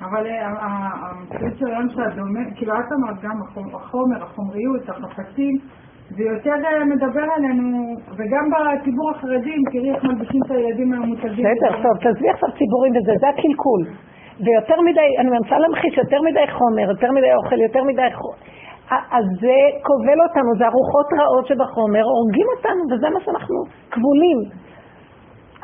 אבל 0.00 0.26
המציאות 0.60 1.58
של 1.58 1.66
היום 1.66 1.88
שאת 1.88 2.18
אומרת, 2.18 2.52
כאילו 2.56 2.72
את 2.72 2.92
אמרת 2.92 3.22
גם 3.22 3.36
החומר, 3.74 4.22
החומריות, 4.22 4.88
החפצים, 4.88 5.54
זה 6.16 6.22
יותר 6.22 6.56
אה, 6.64 6.84
מדבר 6.84 7.26
עלינו, 7.36 7.96
וגם 8.16 8.44
בציבור 8.52 9.10
החרדי, 9.10 9.56
תראי 9.72 9.94
איך 9.94 10.04
מלבישים 10.04 10.40
את 10.46 10.50
הילדים 10.50 10.92
המותגים. 10.92 11.44
בסדר, 11.44 11.82
טוב, 11.82 11.96
תעזבי 12.02 12.30
עכשיו 12.30 12.48
ציבורים 12.58 12.92
וזה, 12.96 13.12
זה 13.20 13.28
הקלקול. 13.28 13.82
ויותר 14.40 14.80
מדי, 14.80 15.08
אני 15.18 15.30
מנסה 15.30 15.58
להמחיש 15.58 15.96
יותר 15.96 16.20
מדי 16.22 16.46
חומר, 16.56 16.86
יותר 16.90 17.10
מדי 17.12 17.32
אוכל, 17.34 17.60
יותר 17.60 17.82
מדי... 17.84 18.08
אז 18.90 19.24
זה 19.40 19.56
כובל 19.86 20.18
אותנו, 20.26 20.50
זה 20.58 20.64
ארוחות 20.66 21.08
רעות 21.20 21.46
שבחומר, 21.46 22.04
הורגים 22.14 22.46
אותנו, 22.56 22.82
וזה 22.90 23.10
מה 23.10 23.20
שאנחנו 23.24 23.56
כבולים. 23.90 24.38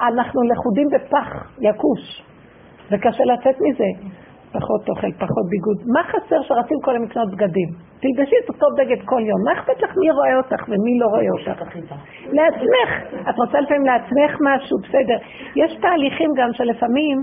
אנחנו 0.09 0.43
לכודים 0.43 0.89
בפח 0.95 1.28
יקוש, 1.61 2.03
וקשה 2.90 3.24
לצאת 3.24 3.57
מזה. 3.61 3.90
פחות 4.53 4.89
אוכל, 4.89 5.12
פחות 5.12 5.47
ביגוד. 5.51 5.78
מה 5.95 6.03
חסר 6.11 6.43
שרצים 6.43 6.78
כל 6.85 6.90
היום 6.90 7.05
לקנות 7.05 7.31
בגדים? 7.32 7.69
תלבשי 8.01 8.36
את 8.45 8.49
אותו 8.49 8.66
בגד 8.78 9.01
כל 9.05 9.20
יום. 9.20 9.40
מה 9.45 9.53
אכפת 9.53 9.82
לך 9.82 9.90
מי 10.01 10.11
רואה 10.11 10.36
אותך 10.36 10.62
ומי 10.69 10.99
לא 11.01 11.07
רואה 11.07 11.31
אותך? 11.31 11.62
לעצמך. 12.32 12.90
את 13.31 13.35
רוצה 13.43 13.61
לפעמים 13.61 13.85
לעצמך 13.86 14.32
משהו, 14.49 14.77
בסדר. 14.82 15.19
יש 15.57 15.77
תהליכים 15.81 16.31
גם 16.36 16.49
שלפעמים 16.53 17.16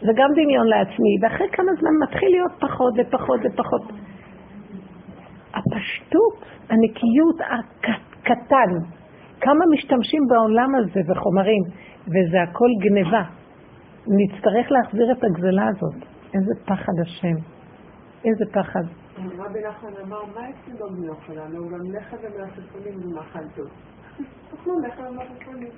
זה 0.00 0.12
גם 0.16 0.30
דמיון 0.32 0.66
לעצמי, 0.66 1.12
ואחרי 1.22 1.48
כמה 1.52 1.72
זמן 1.80 1.90
מתחיל 2.02 2.28
להיות 2.30 2.52
פחות 2.60 2.94
ופחות 2.98 3.40
ופחות. 3.44 3.82
הפשטות, 5.54 6.44
הנקיות 6.70 7.40
הקטן, 7.40 8.70
כמה 9.40 9.64
משתמשים 9.74 10.22
בעולם 10.28 10.74
הזה 10.74 11.00
בחומרים, 11.08 11.62
וזה 12.06 12.42
הכל 12.42 12.68
גניבה. 12.80 13.22
נצטרך 14.06 14.66
להחזיר 14.70 15.12
את 15.12 15.24
הגזלה 15.24 15.66
הזאת. 15.68 15.94
איזה 16.34 16.52
פחד 16.64 16.92
השם. 17.02 17.36
איזה 18.24 18.44
פחד. 18.52 18.84
רבי 19.38 19.58
נחמן 19.68 19.90
אמר, 20.02 20.24
מה 20.34 20.40
אצלנו 20.50 20.90
בני 20.96 21.12
שלנו? 21.26 21.68
גם 21.68 21.80
לחם 21.92 22.16
ומלפפונים 22.22 23.00
זה 23.00 23.14
מאכל 23.14 23.48
טוב. 23.56 23.66
תאכלו 24.50 24.78
לחם 24.80 25.02
ומלפפונים. 25.02 25.70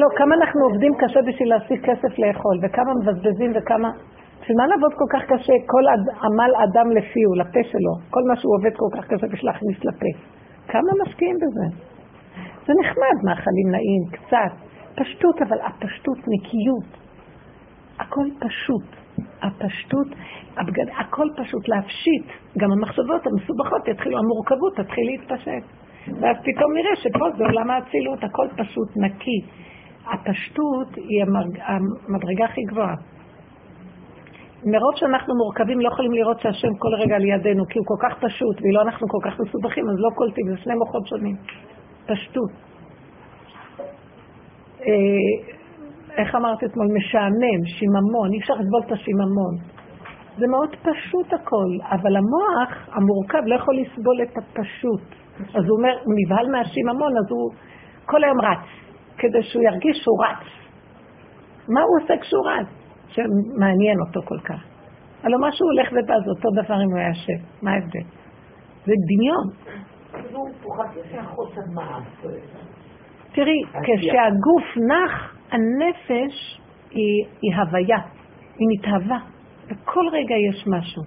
לא, 0.00 0.08
כמה 0.16 0.34
אנחנו 0.34 0.60
עובדים 0.68 0.92
קשה 0.98 1.20
בשביל 1.28 1.48
להשיג 1.48 1.80
כסף 1.86 2.18
לאכול, 2.18 2.56
וכמה 2.62 2.92
מבזבזים 2.94 3.52
וכמה... 3.54 3.90
בשביל 4.40 4.56
מה 4.56 4.66
לעבוד 4.66 4.92
כל 4.94 5.08
כך 5.12 5.22
קשה? 5.32 5.52
כל 5.66 5.84
עמל 6.26 6.52
אדם 6.64 6.90
לפיו, 6.96 7.30
לפה 7.40 7.60
שלו. 7.70 7.94
כל 8.10 8.20
מה 8.28 8.36
שהוא 8.36 8.52
עובד 8.56 8.74
כל 8.76 8.90
כך 8.96 9.04
קשה 9.06 9.26
בשביל 9.32 9.50
להכניס 9.50 9.78
לפה. 9.84 10.10
כמה 10.68 10.90
משקיעים 11.02 11.36
בזה? 11.42 11.66
זה 12.66 12.72
נחמד, 12.80 13.16
מאכלים 13.24 13.68
נעים, 13.70 14.02
קצת. 14.12 14.52
פשטות, 14.96 15.42
אבל 15.42 15.58
הפשטות, 15.66 16.18
נקיות. 16.18 16.90
הכל 17.98 18.26
פשוט. 18.38 18.86
הפשטות, 19.42 20.08
הבגד... 20.56 20.88
הכל 21.00 21.28
פשוט 21.36 21.68
להפשיט. 21.68 22.26
גם 22.58 22.72
המחשבות 22.72 23.26
המסובכות 23.26 23.88
יתחילו, 23.88 24.18
המורכבות 24.18 24.76
תתחיל 24.76 25.06
להתפשט. 25.06 25.64
ואז 26.20 26.36
פתאום 26.46 26.72
נראה 26.74 26.96
שפה 26.96 27.26
זה 27.38 27.44
עולם 27.44 27.70
האצילות, 27.70 28.24
הכל 28.24 28.46
פשוט, 28.56 28.88
נקי. 28.96 29.40
הפשטות 30.06 30.94
היא 30.96 31.24
המדרגה 31.66 32.44
הכי 32.44 32.62
גבוהה. 32.62 32.94
מרוב 34.64 34.94
שאנחנו 34.96 35.34
מורכבים 35.34 35.80
לא 35.80 35.88
יכולים 35.88 36.12
לראות 36.12 36.40
שהשם 36.40 36.74
כל 36.78 36.94
רגע 36.94 37.18
לידינו, 37.18 37.64
כי 37.66 37.78
הוא 37.78 37.86
כל 37.86 38.00
כך 38.02 38.14
פשוט, 38.24 38.56
ואילו 38.62 38.80
אנחנו 38.80 39.08
כל 39.08 39.30
כך 39.30 39.40
מסובכים, 39.40 39.84
אז 39.90 39.96
לא 39.98 40.10
קולטים, 40.14 40.46
זה 40.50 40.56
שני 40.56 40.74
מוחות 40.74 41.06
שונים. 41.06 41.36
פשטות. 42.06 42.50
אה, 44.86 45.54
איך 46.16 46.34
אמרתי 46.34 46.66
אתמול? 46.66 46.86
משעמם, 46.96 47.60
שיממון, 47.66 48.32
אי 48.32 48.38
אפשר 48.38 48.54
לסבול 48.54 48.82
את 48.86 48.92
השיממון. 48.92 49.54
זה 50.38 50.46
מאוד 50.46 50.70
פשוט 50.82 51.32
הכל, 51.32 51.70
אבל 51.90 52.16
המוח 52.16 52.88
המורכב 52.92 53.42
לא 53.46 53.54
יכול 53.54 53.76
לסבול 53.76 54.22
את 54.22 54.38
הפשוט. 54.38 55.02
אז 55.54 55.64
הוא 55.68 55.78
אומר, 55.78 55.94
הוא 56.04 56.14
נבהל 56.20 56.46
מהשיממון, 56.52 57.12
אז 57.18 57.26
הוא 57.30 57.50
כל 58.06 58.24
היום 58.24 58.40
רץ, 58.40 58.66
כדי 59.18 59.42
שהוא 59.42 59.62
ירגיש 59.62 59.96
שהוא 60.02 60.24
רץ. 60.24 60.44
מה 61.68 61.80
הוא 61.80 61.94
עושה 62.02 62.14
כשהוא 62.22 62.46
רץ? 62.50 62.66
שמעניין 63.08 63.98
אותו 64.06 64.20
כל 64.28 64.38
כך. 64.44 64.60
הלוא 65.22 65.40
מה 65.40 65.52
שהוא 65.52 65.68
הולך 65.72 65.88
ובא 65.92 66.14
זה 66.24 66.30
אותו 66.30 66.48
דבר 66.62 66.74
אם 66.84 66.90
הוא 66.90 66.98
היה 66.98 67.08
יושב. 67.08 67.40
מה 67.62 67.70
ההבדל? 67.70 68.06
זה 68.86 68.92
דמיון. 69.10 69.46
תראי, 73.32 73.62
כשהגוף 73.82 74.66
נח, 74.76 75.34
הנפש 75.50 76.60
היא, 76.90 77.24
היא 77.42 77.54
הוויה, 77.56 77.98
היא 78.58 78.68
מתהווה. 78.70 79.18
בכל 79.70 80.04
רגע 80.12 80.34
יש 80.48 80.64
משהו. 80.66 81.02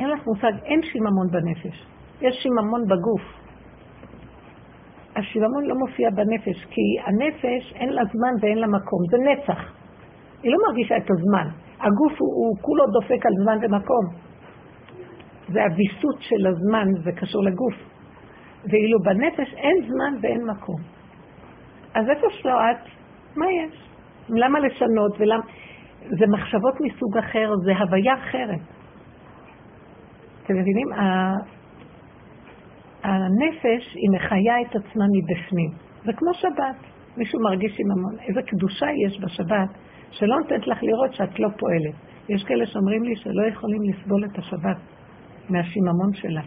אין 0.00 0.10
לך 0.10 0.26
מושג, 0.26 0.52
אין 0.64 0.80
שיממון 0.82 1.26
בנפש. 1.30 1.86
יש 2.20 2.36
שיממון 2.42 2.82
בגוף. 2.84 3.22
השיממון 5.18 5.64
לא 5.64 5.74
מופיע 5.74 6.10
בנפש, 6.10 6.64
כי 6.70 6.80
הנפש 7.06 7.72
אין 7.74 7.88
לה 7.88 8.02
זמן 8.04 8.34
ואין 8.40 8.58
לה 8.58 8.66
מקום, 8.66 9.00
זה 9.10 9.16
נצח. 9.30 9.60
היא 10.42 10.52
לא 10.52 10.58
מרגישה 10.68 10.96
את 10.96 11.10
הזמן. 11.10 11.48
הגוף 11.80 12.12
הוא, 12.18 12.34
הוא 12.34 12.56
כולו 12.60 12.84
דופק 12.86 13.26
על 13.26 13.32
זמן 13.42 13.58
ומקום. 13.62 14.04
זה 15.48 15.62
הוויסות 15.62 16.16
של 16.20 16.46
הזמן, 16.46 16.86
זה 17.04 17.12
קשור 17.12 17.44
לגוף. 17.44 17.74
ואילו 18.64 18.98
בנפש 19.04 19.54
אין 19.54 19.76
זמן 19.88 20.14
ואין 20.22 20.40
מקום. 20.44 20.80
אז 21.94 22.08
איפה 22.10 22.26
שלא 22.30 22.52
את, 22.70 22.88
מה 23.36 23.46
יש? 23.52 23.88
למה 24.28 24.58
לשנות 24.60 25.12
ולמה... 25.18 25.42
זה 26.10 26.24
מחשבות 26.32 26.74
מסוג 26.80 27.18
אחר, 27.18 27.52
זה 27.64 27.72
הוויה 27.78 28.14
אחרת. 28.14 28.60
אתם 30.44 30.54
מבינים? 30.54 30.88
הנפש 33.02 33.94
היא 33.94 34.10
מחיה 34.14 34.54
את 34.60 34.76
עצמה 34.76 35.04
מבפנים. 35.14 35.70
זה 36.04 36.12
כמו 36.12 36.34
שבת. 36.34 36.98
מישהו 37.16 37.40
מרגיש 37.40 37.76
עם 37.80 37.90
המון. 37.90 38.14
איזה 38.28 38.40
קדושה 38.42 38.86
יש 39.06 39.20
בשבת, 39.20 39.68
שלא 40.10 40.38
נותנת 40.38 40.66
לך 40.66 40.78
לראות 40.82 41.14
שאת 41.14 41.38
לא 41.38 41.48
פועלת. 41.58 41.94
יש 42.28 42.44
כאלה 42.44 42.66
שאומרים 42.66 43.02
לי 43.02 43.16
שלא 43.16 43.42
יכולים 43.48 43.82
לסבול 43.82 44.24
את 44.24 44.38
השבת 44.38 44.76
מהשיממון 45.48 46.12
שלה, 46.14 46.42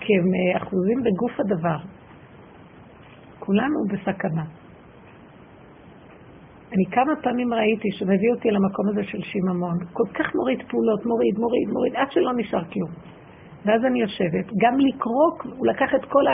כי 0.00 0.12
הם 0.18 0.26
אה, 0.34 0.62
אחוזים 0.62 0.98
בגוף 1.02 1.40
הדבר. 1.40 1.78
כולנו 3.38 3.78
בסכנה. 3.92 4.44
אני 6.72 6.84
כמה 6.90 7.12
פעמים 7.22 7.54
ראיתי 7.54 7.88
שמביא 7.98 8.30
אותי 8.34 8.50
למקום 8.50 8.88
הזה 8.88 9.04
של 9.04 9.22
שיממון, 9.22 9.76
כל 9.92 10.08
כך 10.14 10.34
מוריד 10.34 10.62
פעולות, 10.70 11.06
מוריד, 11.06 11.38
מוריד, 11.38 11.68
מוריד, 11.72 11.96
עד 11.96 12.12
שלא 12.12 12.32
נשאר 12.36 12.64
כלום. 12.64 12.90
ואז 13.64 13.84
אני 13.84 14.00
יושבת, 14.00 14.46
גם 14.60 14.78
לקרוא, 14.78 15.30
הוא 15.56 15.66
לקח 15.66 15.94
את 15.94 16.04
כל 16.04 16.24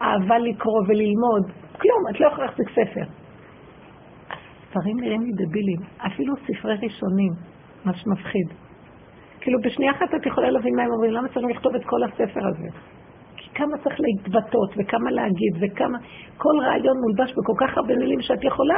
האהבה 0.00 0.38
לקרוא 0.38 0.82
וללמוד, 0.88 1.44
כלום, 1.80 2.02
את 2.10 2.20
לא 2.20 2.26
יכולה 2.26 2.46
להחזיק 2.46 2.68
ספר. 2.70 3.04
הספרים 4.76 5.00
נראים 5.00 5.22
לי 5.22 5.32
דבילים, 5.32 5.80
אפילו 6.06 6.34
ספרי 6.36 6.74
ראשונים, 6.74 7.32
מה 7.84 7.92
שמפחיד. 7.94 8.48
כאילו 9.40 9.58
בשנייה 9.64 9.92
אחת 9.92 10.14
את 10.14 10.26
יכולה 10.26 10.50
להבין 10.50 10.76
מה 10.76 10.82
הם 10.82 10.90
אומרים, 10.92 11.12
למה 11.12 11.28
צריך 11.28 11.46
לכתוב 11.46 11.74
את 11.74 11.84
כל 11.84 12.02
הספר 12.04 12.40
הזה? 12.46 12.68
כי 13.36 13.50
כמה 13.54 13.78
צריך 13.78 13.96
להתבטאות, 14.00 14.70
וכמה 14.76 15.10
להגיד, 15.10 15.52
וכמה... 15.60 15.98
כל 16.36 16.54
רעיון 16.66 16.96
מולבש 17.02 17.32
בכל 17.32 17.52
כך 17.60 17.76
הרבה 17.76 17.96
מילים 17.96 18.20
שאת 18.20 18.44
יכולה 18.44 18.74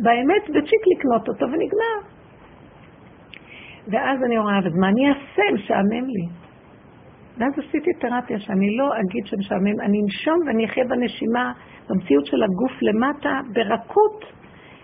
באמת 0.00 0.42
בצ'יק 0.50 0.82
לקנות 0.96 1.28
אותו 1.28 1.46
ונגמר. 1.46 1.98
ואז 3.88 4.22
אני 4.26 4.38
רואה, 4.38 4.58
אז 4.58 4.74
מה 4.80 4.88
אני 4.88 5.08
אעשה? 5.08 5.42
משעמם 5.54 6.06
לי. 6.06 6.43
ואז 7.38 7.52
עשיתי 7.52 7.90
תרפיה 8.00 8.38
שאני 8.40 8.76
לא 8.76 8.90
אגיד 9.00 9.26
שמשעמם, 9.26 9.80
אני 9.80 9.98
אנשום 10.02 10.38
ואני 10.46 10.64
אחיה 10.64 10.84
בנשימה, 10.84 11.52
במציאות 11.90 12.26
של 12.26 12.42
הגוף 12.42 12.82
למטה, 12.82 13.40
ברכות, 13.52 14.24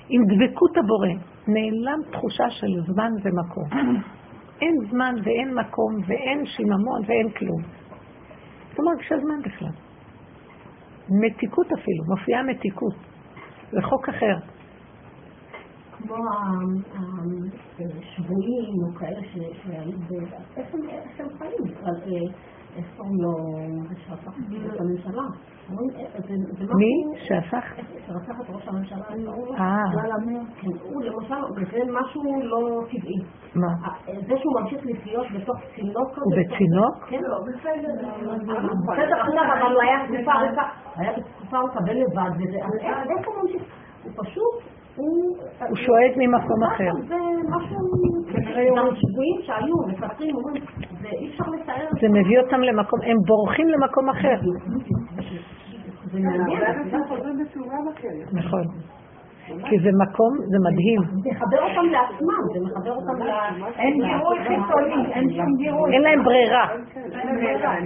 עם 0.08 0.22
דבקות 0.24 0.76
הבורא. 0.76 1.08
נעלם 1.48 2.00
תחושה 2.12 2.50
של 2.50 2.66
זמן 2.86 3.12
ומקום. 3.22 3.68
אין 4.62 4.74
זמן 4.90 5.14
ואין 5.24 5.54
מקום 5.54 5.94
ואין 6.06 6.46
שיממון 6.46 7.00
ואין 7.06 7.30
כלום. 7.30 7.62
לא 8.78 8.84
מרגישה 8.84 9.14
זמן 9.18 9.42
בכלל. 9.42 9.72
מתיקות 11.08 11.66
אפילו, 11.66 12.04
מופיעה 12.08 12.42
מתיקות. 12.42 12.94
זה 13.70 13.82
חוק 13.82 14.08
אחר. 14.08 14.59
כמו 16.02 16.16
השבויים 17.78 18.74
או 18.84 18.94
כאלה 18.98 19.20
שהיו. 19.32 19.92
איפה 20.56 20.78
הם 21.18 21.28
חיים 21.38 21.58
בכלל? 21.64 21.94
איך 22.76 22.86
קוראים 22.96 23.14
לו? 23.20 23.32
שהפך 24.06 24.32
את 24.74 24.80
הממשלה. 24.80 25.22
מי? 26.80 26.92
שהפך? 27.26 27.64
שרצח 28.06 28.40
את 28.40 28.50
ראש 28.50 28.68
הממשלה. 28.68 29.04
אה. 29.58 29.76
כן, 30.60 30.68
הוא 30.82 31.02
למשל, 31.02 31.34
זה 31.54 31.92
משהו 31.92 32.22
לא 32.42 32.82
טבעי. 32.90 33.20
מה? 33.54 33.68
זה 34.06 34.34
שהוא 34.38 34.60
ממשיך 34.60 34.80
לחיות 34.84 35.26
בתוך 35.34 35.56
צינוק 35.74 36.10
כזה. 36.10 36.20
הוא 36.24 36.32
בצינוק? 36.36 36.94
כן, 37.08 37.22
לא, 37.22 37.38
בסדר. 37.46 37.92
בסדר, 38.82 39.22
אבל 39.60 39.72
הוא 39.72 39.82
היה 39.82 39.98
תקופה 40.06 40.32
ארוכה. 40.32 40.68
היה 40.96 41.12
תקופה 41.12 41.58
ארוכה 41.58 41.78
ולבד. 41.86 42.30
איך. 42.80 43.28
הוא 43.28 43.49
שואג 45.84 46.12
ממקום 46.16 46.64
אחר. 46.64 46.92
זה 47.08 47.14
משהו, 47.48 47.76
גם 48.76 48.86
שבויים 48.96 49.36
שהיו, 49.42 49.74
מפטרים, 49.88 50.36
אומרים, 50.36 50.62
זה 51.02 51.08
אי 51.08 51.28
אפשר 51.30 51.44
לתאר. 51.44 51.86
זה 52.00 52.08
מביא 52.08 52.38
אותם 52.40 52.60
למקום, 52.60 53.00
הם 53.02 53.16
בורחים 53.26 53.68
למקום 53.68 54.08
אחר. 54.08 54.36
זה 56.12 56.18
מעניין. 56.20 56.62
נכון. 58.32 58.62
כי 59.68 59.76
זה 59.84 59.90
מקום, 60.02 60.32
זה 60.52 60.58
מדהים. 60.66 61.02
זה 61.24 61.30
מחבר 61.30 61.60
אותם 61.66 61.86
לעצמם, 61.96 62.42
זה 62.54 62.60
מחבר 62.66 62.94
אותם 62.98 63.16
ל... 63.22 63.30
אין 63.82 63.94
גירוי 64.06 64.38
חיצוני, 64.46 65.12
אין 65.14 65.26
שום 65.36 65.50
גירוי. 65.56 65.92
אין 65.94 66.02
להם 66.02 66.24
ברירה. 66.24 66.66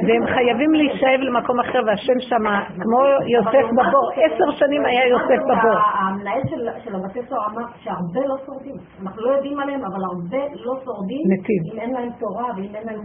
והם 0.07 0.25
חייבים 0.35 0.71
להישאב 0.75 1.21
למקום 1.21 1.61
אחר, 1.61 1.81
והשם 1.87 2.19
שמה, 2.21 2.65
כמו 2.83 3.01
יוסף 3.37 3.67
בבור, 3.79 4.07
עשר 4.25 4.49
שנים 4.59 4.85
היה 4.85 5.07
יוסף 5.09 5.41
בבור. 5.51 5.79
המנהל 6.01 6.41
של 6.85 6.95
הבתי 6.95 7.21
סוהר 7.29 7.47
אמר 7.51 7.67
שהרבה 7.83 8.21
לא 8.27 8.37
שורדים. 8.47 8.77
אנחנו 9.03 9.23
לא 9.23 9.31
יודעים 9.37 9.61
עליהם, 9.61 9.85
אבל 9.85 10.03
הרבה 10.05 10.43
לא 10.65 10.75
שורדים. 10.85 11.25
מתים. 11.33 11.63
אם 11.73 11.81
אין 11.81 11.91
להם 11.95 12.09
תורה 12.21 12.49
ואם 12.57 12.75
אין 12.75 12.87
להם 12.87 13.05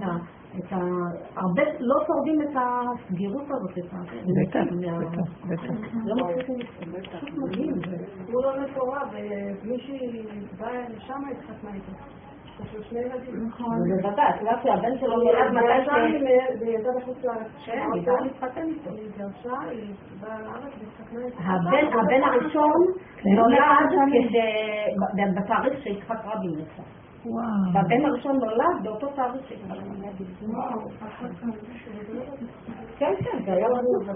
את 0.58 0.74
ה... 0.74 0.78
הרבה 1.36 1.64
לא 1.80 1.96
שורדים 2.08 2.42
את 2.42 2.56
הסגירות 2.56 3.44
הזאת, 3.50 3.78
את 3.78 3.94
ה... 3.94 3.98
בטח, 4.42 4.74
בטח, 4.80 5.32
בטח. 5.50 5.74
לא 6.06 6.16
פשוט 7.16 7.38
מדהים. 7.38 7.74
הוא 8.34 8.44
לא 8.44 8.62
מפורע, 8.62 9.00
ומישהי 9.12 10.26
באה 10.60 10.90
לשם 10.90 11.22
התחתנה 11.32 11.74
איתו. 11.74 11.92
נכון. 13.48 13.78
בוודאי, 14.02 14.30
את 14.30 14.40
יודעת 14.40 14.64
שהבן 14.64 14.98
שלו 15.00 15.16
נולד 15.18 15.52
מתי 15.52 15.86
ש... 15.86 15.88
והיא 16.60 16.78
יצאה 16.78 16.92
בחוץ 17.02 17.24
לארץ. 17.24 17.48
כן, 17.66 17.80
היא 17.94 18.02
רוצה 18.02 18.24
להתחתן 18.24 18.68
איתו. 18.68 18.90
היא 18.90 19.10
התגרשה, 19.10 19.60
היא 19.70 19.94
באה 20.20 20.42
לארץ 20.42 20.74
והתחתנה 20.80 21.26
איתו. 21.26 22.00
הבן 22.00 22.24
הראשון 22.24 22.72
נולד 23.26 23.60
בתאריך 25.36 25.84
שיצחק 25.84 26.26
רבין 26.26 26.60
יצא. 26.60 26.99
והבן 27.74 28.06
הראשון 28.06 28.36
נולד 28.36 28.84
באותו 28.84 29.08
תאריך 29.08 29.48
שכבר 29.48 29.76
כן, 32.98 33.14
כן, 33.20 33.38
זה 33.46 33.54
היה 33.54 33.68
לנו... 33.68 34.14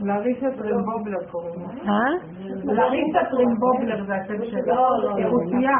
לאריסה 0.00 0.46
טרימבובלר 0.56 1.24
קוראים 1.30 1.60
לה. 1.60 1.92
אה? 1.92 2.10
לאריסה 2.64 3.18
טרימבובלר 3.30 4.04
זה 4.06 4.14
השם 4.14 4.44
שלה. 4.44 4.76
היא 5.16 5.26
רוסיה. 5.26 5.76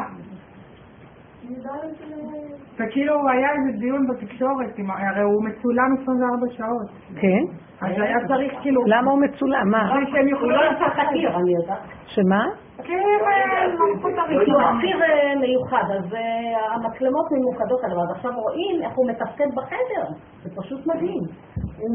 וכאילו 2.75 3.29
היה 3.29 3.47
איזה 3.51 3.79
דיון 3.79 4.07
בתקשורת, 4.07 4.79
הרי 4.89 5.21
הוא 5.21 5.43
מצולם 5.45 5.95
24 6.01 6.47
שעות. 6.49 6.89
כן. 7.15 7.43
אז 7.81 7.91
היה 7.97 8.17
צריך 8.27 8.53
כאילו... 8.61 8.81
למה 8.85 9.11
הוא 9.11 9.21
מצולם? 9.21 9.69
מה? 9.69 9.93
הוא 10.41 10.51
לא 10.51 10.61
יצא 10.71 10.85
תחקיר, 10.89 11.35
אני 11.35 11.51
יודעת. 11.61 11.79
שמה? 12.05 12.45
כן, 12.77 13.75
הוא 13.79 14.11
תחקיר 14.15 14.99
מיוחד, 15.39 15.83
אז 15.97 16.13
אה, 16.13 16.73
המצלמות 16.73 17.31
מיוחדות 17.31 17.83
עליו, 17.83 18.01
אז 18.01 18.11
עכשיו 18.15 18.31
רואים 18.35 18.81
איך 18.81 18.93
הוא 18.95 19.09
מתפקד 19.09 19.47
בחדר, 19.55 20.05
זה 20.43 20.49
פשוט 20.55 20.87
מדהים. 20.87 21.23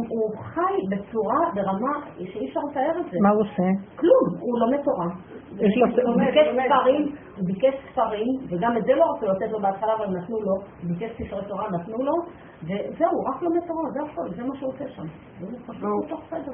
הוא 0.08 0.36
חי 0.36 0.76
בצורה, 0.90 1.38
ברמה 1.54 1.92
שאי 2.18 2.48
אפשר 2.48 2.60
לתאר 2.70 3.00
את 3.00 3.04
זה. 3.10 3.18
מה 3.22 3.30
הוא 3.30 3.40
עושה? 3.40 3.68
כלום, 3.96 4.24
הוא 4.40 4.58
לומד 4.58 4.82
תורה. 4.84 5.06
הוא 6.06 6.16
ביקש 6.16 6.46
ספרים, 6.66 7.02
הוא 7.36 7.46
ביקש 7.46 7.74
ספרים, 7.92 8.28
וגם 8.48 8.76
את 8.76 8.84
זה 8.84 8.92
לא 8.94 9.04
רצו 9.16 9.26
לתת 9.26 9.52
לו 9.52 9.60
בהתחלה, 9.60 9.94
אבל 9.94 10.06
נתנו 10.06 10.40
לו, 10.40 10.54
ביקש 10.82 11.10
ספרי 11.18 11.44
תורה, 11.48 11.70
נתנו 11.70 11.98
לו, 12.04 12.12
וזהו, 12.64 13.24
רק 13.24 13.42
לומד 13.42 13.60
תורה, 13.66 13.90
זה 13.90 14.00
הכל, 14.12 14.34
זה 14.36 14.42
מה 14.42 14.56
שהוא 14.56 14.72
עושה 14.72 14.88
שם. 14.88 15.02
הוא 15.40 15.50
פשוט 15.66 15.84
בתוך 16.06 16.20
סדר, 16.30 16.52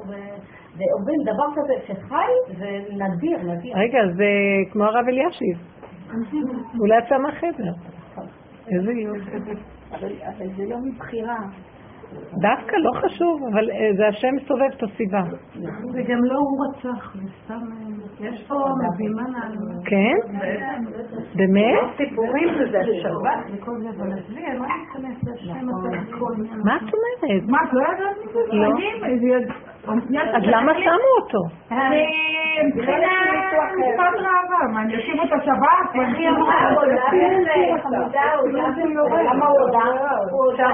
ואומרים 0.77 1.21
דבר 1.23 1.49
כזה 1.57 1.75
שחי, 1.87 2.55
זה 2.59 2.81
נדיר, 2.91 3.39
נדיר. 3.39 3.77
רגע, 3.77 3.99
זה 4.17 4.25
כמו 4.73 4.85
הרב 4.85 5.05
אלישיב. 5.09 5.59
הוא 6.79 6.89
לא 6.89 6.95
יצא 6.95 7.19
מהחדר. 7.19 7.73
איזה 8.69 8.93
יופי. 8.93 9.53
אבל 9.91 10.47
זה 10.57 10.65
לא 10.69 10.77
מבחירה. 10.79 11.37
דווקא 12.33 12.77
לא 12.77 12.91
חשוב, 13.01 13.43
אבל 13.53 13.71
אה, 13.71 13.91
זה 13.97 14.09
השם 14.09 14.35
סובב 14.49 14.71
את 14.77 14.83
הסיבה. 14.83 15.23
וגם 15.95 16.25
לא 16.25 16.39
הוא 16.39 16.67
רצח, 16.67 17.15
זה 17.15 17.29
סתם, 17.45 17.55
אה, 17.55 18.27
יש 18.29 18.45
פה 18.49 18.55
מבימן 18.95 19.35
על... 19.43 19.53
כן? 19.85 20.17
באמת? 21.35 21.79
סיפורים 21.97 22.49
שזה 22.55 22.79
השבת 22.81 23.45
וכל 23.53 23.81
זה, 23.83 23.89
אבל 23.91 24.13
עזבי, 24.13 24.47
אני 24.47 24.59
לא 24.59 24.65
מתכנס 24.65 25.35
לשם 25.35 25.67
מה 26.65 26.77
את 26.77 26.83
אומרת? 26.83 27.43
מה, 27.49 27.59
את 27.69 27.73
לא 27.73 27.81
יודעת 27.81 28.17
מזה? 28.25 28.41
לא. 28.53 29.72
אז 29.89 30.43
למה 30.43 30.73
שמו 30.75 31.11
אותו? 31.21 31.39
מבחינת 32.67 33.07
תקופת 33.73 34.15
ראווה, 34.17 34.73
מה, 34.73 34.83
אני 34.83 34.97
אשים 34.97 35.19
אותו 35.19 35.35
שבת? 35.45 35.95
איך 35.95 36.19
היא 36.19 36.29
אמרה? 36.29 36.71
למה 39.25 39.47
הוא 39.47 39.61
הודה? 39.61 39.79
הוא 40.31 40.45
הודה 40.45 40.69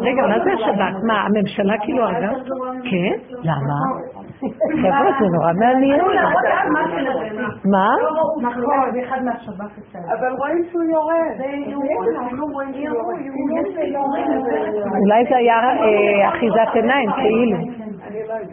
רגע, 0.00 0.22
מה 0.26 0.44
זה 0.44 0.52
השבת? 0.52 1.02
מה, 1.06 1.20
הממשלה 1.26 1.74
כאילו 1.84 2.04
אותו? 2.04 2.32
כן? 2.90 3.36
למה? 3.42 4.23
חבר'ה, 4.82 5.10
זה 5.20 5.26
נורא 5.26 5.52
מעניין. 5.52 6.00
מה? 7.64 7.88
נכון, 8.42 8.98
אחד 9.04 9.24
מהשבת 9.24 9.70
אבל 10.12 10.32
רואים 10.38 10.62
שהוא 10.70 10.82
יורד. 10.82 11.36
אולי 15.02 15.24
זה 15.28 15.36
היה 15.36 15.56
אחיזת 16.28 16.74
עיניים, 16.74 17.10
כאילו. 17.12 17.56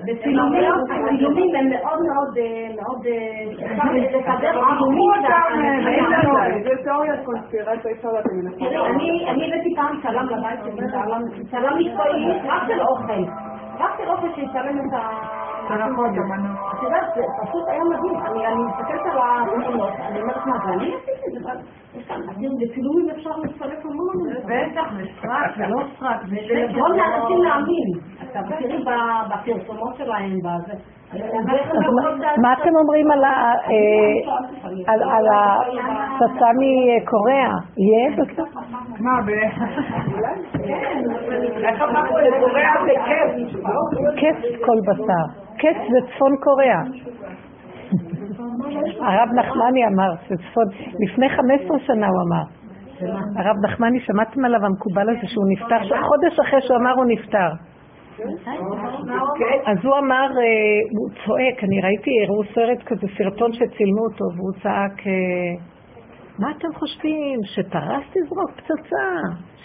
וצילומים 0.08 1.56
הם 1.56 1.70
מאוד 1.70 2.00
מאוד, 2.08 2.38
מאוד, 2.76 3.06
אפשר 3.66 3.92
לסדר 3.94 4.52
צילומים. 4.52 5.12
זה 6.64 6.84
תיאוריית 6.84 7.20
קונספירציה, 7.26 7.92
אפשר 7.92 8.10
לדעת 8.10 8.26
אני 9.30 9.54
הבאתי 9.54 9.76
פעם 9.76 10.00
צלם 10.04 10.26
לבית 10.30 10.60
שלי, 10.64 10.88
צלם 11.52 11.74
מקצועי, 11.80 12.40
רק 12.48 12.64
של 12.68 12.82
אוכל. 12.82 13.24
של 13.98 14.10
אוכל 14.10 14.28
שיצלם 14.36 14.88
את 14.88 14.94
ה... 14.94 15.10
את 15.66 16.84
יודעת, 16.84 17.08
זה 17.16 17.22
פשוט 17.42 17.68
היה 17.68 17.84
מדהים. 17.84 18.16
אני 18.26 18.64
מסתכלת 18.64 19.06
על 19.06 19.18
התמונות, 19.22 19.94
אני 20.00 20.22
אומרת, 20.22 20.46
מה, 20.46 20.56
ואני 20.66 20.96
עשיתי 20.96 21.38
את 21.38 21.44
זה? 21.44 21.50
יש 21.96 22.08
כאן, 22.08 22.22
בצילומים 22.60 23.10
אפשר 23.10 23.30
לצרף 23.30 23.86
המון. 23.86 24.16
בטח, 24.46 24.94
זה 24.98 25.04
סרק, 25.22 25.58
זה 25.58 25.68
לא 25.68 25.84
סרק. 26.00 26.20
זה 26.30 26.36
לגרום 26.36 26.92
לאנשים 26.92 27.44
להאמין. 27.44 27.90
אתה 28.24 28.40
תראי 28.50 28.84
בפרסומות 29.30 29.96
שלהם, 29.98 30.38
בזה. 30.40 30.74
מה 32.42 32.54
אתם 32.54 32.76
אומרים 32.76 33.12
על 33.12 33.24
הפצצה 35.34 36.50
מקוריאה? 36.60 37.54
יהיה 37.78 38.16
בסוף? 38.18 38.50
מה. 39.00 39.20
איך 41.68 41.82
אמרנו 41.82 42.18
לקוריאה 42.18 42.74
זה 42.86 42.92
כיף? 43.06 43.32
כיף 44.16 44.38
כל 44.66 44.78
בשר. 44.88 45.26
כיף 45.58 45.78
זה 45.78 46.00
צפון 46.08 46.36
קוריאה. 46.44 46.82
הרב 49.02 49.30
נחמני 49.34 49.86
אמר, 49.88 50.12
לפני 51.00 51.30
15 51.30 51.80
שנה 51.80 52.08
הוא 52.08 52.22
אמר. 52.28 52.44
הרב 53.36 53.56
נחמני, 53.66 54.00
שמעתם 54.00 54.46
עליו 54.46 54.66
המקובל 54.66 55.10
הזה 55.10 55.28
שהוא 55.28 55.46
נפטר, 55.52 55.80
חודש 56.08 56.40
אחרי 56.40 56.62
שהוא 56.62 56.78
אמר 56.78 56.92
הוא 56.92 57.06
נפטר. 57.08 57.50
אז 59.66 59.78
הוא 59.84 59.98
אמר, 59.98 60.28
אה, 60.38 60.80
הוא 60.92 61.10
צועק, 61.26 61.64
אני 61.64 61.82
ראיתי, 61.82 62.12
הראו 62.24 62.44
סרט 62.56 62.84
כזה, 62.86 63.08
סרטון 63.18 63.54
שצילמו 63.54 64.02
אותו, 64.12 64.26
והוא 64.36 64.54
צעק, 64.64 65.08
אה, 65.08 65.54
מה 66.40 66.52
אתם 66.58 66.68
חושבים, 66.74 67.40
שטרס 67.44 68.04
תזרוק 68.14 68.52
פצצה, 68.52 69.08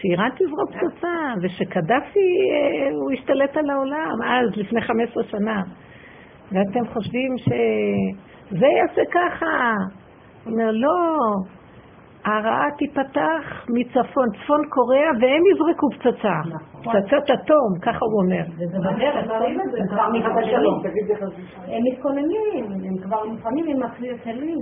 שאיראן 0.00 0.30
תזרוק 0.30 0.70
פצצה, 0.70 1.16
ושקדאפי 1.42 2.28
אה, 2.52 2.88
הוא 2.92 3.12
ישתלט 3.12 3.56
על 3.56 3.70
העולם, 3.70 4.16
אז, 4.24 4.56
לפני 4.56 4.80
15 4.80 5.24
שנה. 5.24 5.62
ואתם 6.52 6.86
חושבים 6.92 7.34
שזה 7.38 8.66
יעשה 8.66 9.02
ככה. 9.12 9.72
הוא 10.44 10.52
אומר, 10.52 10.70
לא, 10.70 11.18
הרעה 12.26 12.68
תיפתח 12.78 13.64
מצפון, 13.68 14.28
צפון 14.38 14.60
קוריאה, 14.68 15.10
והם 15.20 15.42
יזרקו 15.52 15.86
פצצה. 15.90 16.36
נכון. 16.44 17.00
פצצת 17.00 17.30
אטום, 17.30 17.70
ככה 17.82 18.04
הוא 18.10 18.22
אומר. 18.22 18.44
וזה 18.58 18.78
בדרך, 18.78 19.16
את 19.64 19.70
זה, 19.70 19.78
כבר 19.90 20.38
השלום. 20.40 20.82
הם 21.66 21.82
מתכוננים, 21.92 22.64
הם 22.88 22.96
כבר 23.02 23.24
מוכנים 23.24 23.64
עם 23.68 23.82
הכלים. 23.82 24.58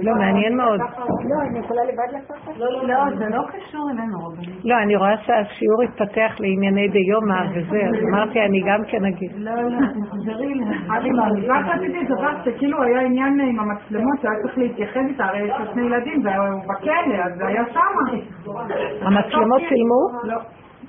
לא, 0.00 0.12
מעניין 0.14 0.56
מאוד. 0.56 0.80
לא, 0.80 1.36
אני 1.50 1.58
יכולה 1.58 1.82
לבד 1.84 2.18
לקחת? 2.18 2.56
לא, 2.56 2.72
לא, 2.72 2.88
לא, 2.88 3.16
זה 3.18 3.28
לא 3.28 3.42
קשור 3.52 3.90
אלינו. 3.90 4.18
לא, 4.64 4.74
אני 4.82 4.96
רואה 4.96 5.16
שהשיעור 5.16 5.82
התפתח 5.82 6.32
לענייני 6.40 6.88
דיומא 6.88 7.40
וזה, 7.54 7.80
אז 7.88 7.94
אמרתי, 8.08 8.40
אני 8.40 8.60
גם 8.66 8.80
כן 8.88 9.04
אגיד. 9.04 9.30
לא, 9.36 9.52
לא, 9.54 9.78
תחזרי 10.06 10.54
ל... 10.54 10.62
רק 11.48 11.66
רציתי 11.66 11.98
לדבר 12.00 12.30
שכאילו 12.44 12.82
היה 12.82 13.00
עניין 13.00 13.40
עם 13.40 13.60
המצלמות 13.60 14.20
שהיה 14.22 14.34
צריך 14.42 14.58
להתייחס 14.58 15.02
איתה, 15.08 15.24
הרי 15.24 15.38
יש 15.38 15.52
לו 15.58 15.72
שני 15.72 15.82
ילדים. 15.82 16.23
והוא 16.24 16.62
בכלא, 16.62 17.24
אז 17.24 17.32
זה 17.36 17.46
היה 17.46 17.62
שמה. 17.72 18.18
המצלמות 19.00 19.62
צילמו? 19.68 20.24
לא. 20.24 20.36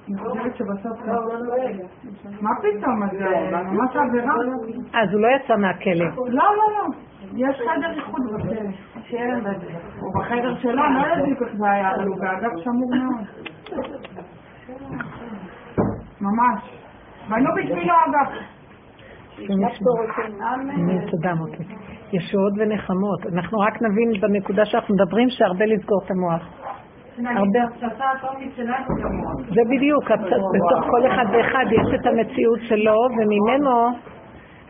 אני 0.07 0.17
חושבת 0.17 0.55
שבסוף 0.55 1.05
לא. 1.05 1.13
מה 2.41 2.49
פתאום? 2.61 3.07
זה 3.11 3.25
ממש 3.51 3.95
עבירה. 3.95 4.33
אז 4.93 5.13
הוא 5.13 5.21
לא 5.21 5.27
יצא 5.27 5.55
מהכלא. 5.55 6.05
לא, 6.17 6.27
לא, 6.27 6.65
לא. 6.75 6.85
יש 7.33 7.55
חדר 7.55 7.91
איחוד 7.91 8.21
בכלא. 8.33 8.69
הוא 9.99 10.13
בחדר 10.19 10.55
שלו, 10.55 10.73
לא 10.73 10.81
יודעת 10.81 11.41
איך 11.41 11.55
זה 11.57 11.69
היה, 11.71 11.95
אבל 11.95 12.07
הוא 12.07 12.17
באגף 12.19 12.51
שמור 12.63 12.95
מאוד. 12.95 13.25
ממש. 16.21 16.79
בנו 17.29 17.49
בשבילו 17.55 17.93
אגף. 18.05 18.31
תודה 21.11 21.33
מוטי. 21.33 21.63
ישועות 22.13 22.53
ונחמות. 22.57 23.25
אנחנו 23.33 23.59
רק 23.59 23.81
נבין 23.81 24.21
בנקודה 24.21 24.65
שאנחנו 24.65 24.95
מדברים 24.95 25.29
שהרבה 25.29 25.65
לסגור 25.65 26.01
את 26.05 26.11
המוח. 26.11 26.43
זה 29.55 29.61
בדיוק, 29.75 30.03
בתוך 30.55 30.85
כל 30.91 31.07
אחד 31.07 31.25
ואחד 31.33 31.65
יש 31.71 31.99
את 31.99 32.05
המציאות 32.05 32.59
שלו, 32.61 32.95
וממנו 33.17 33.89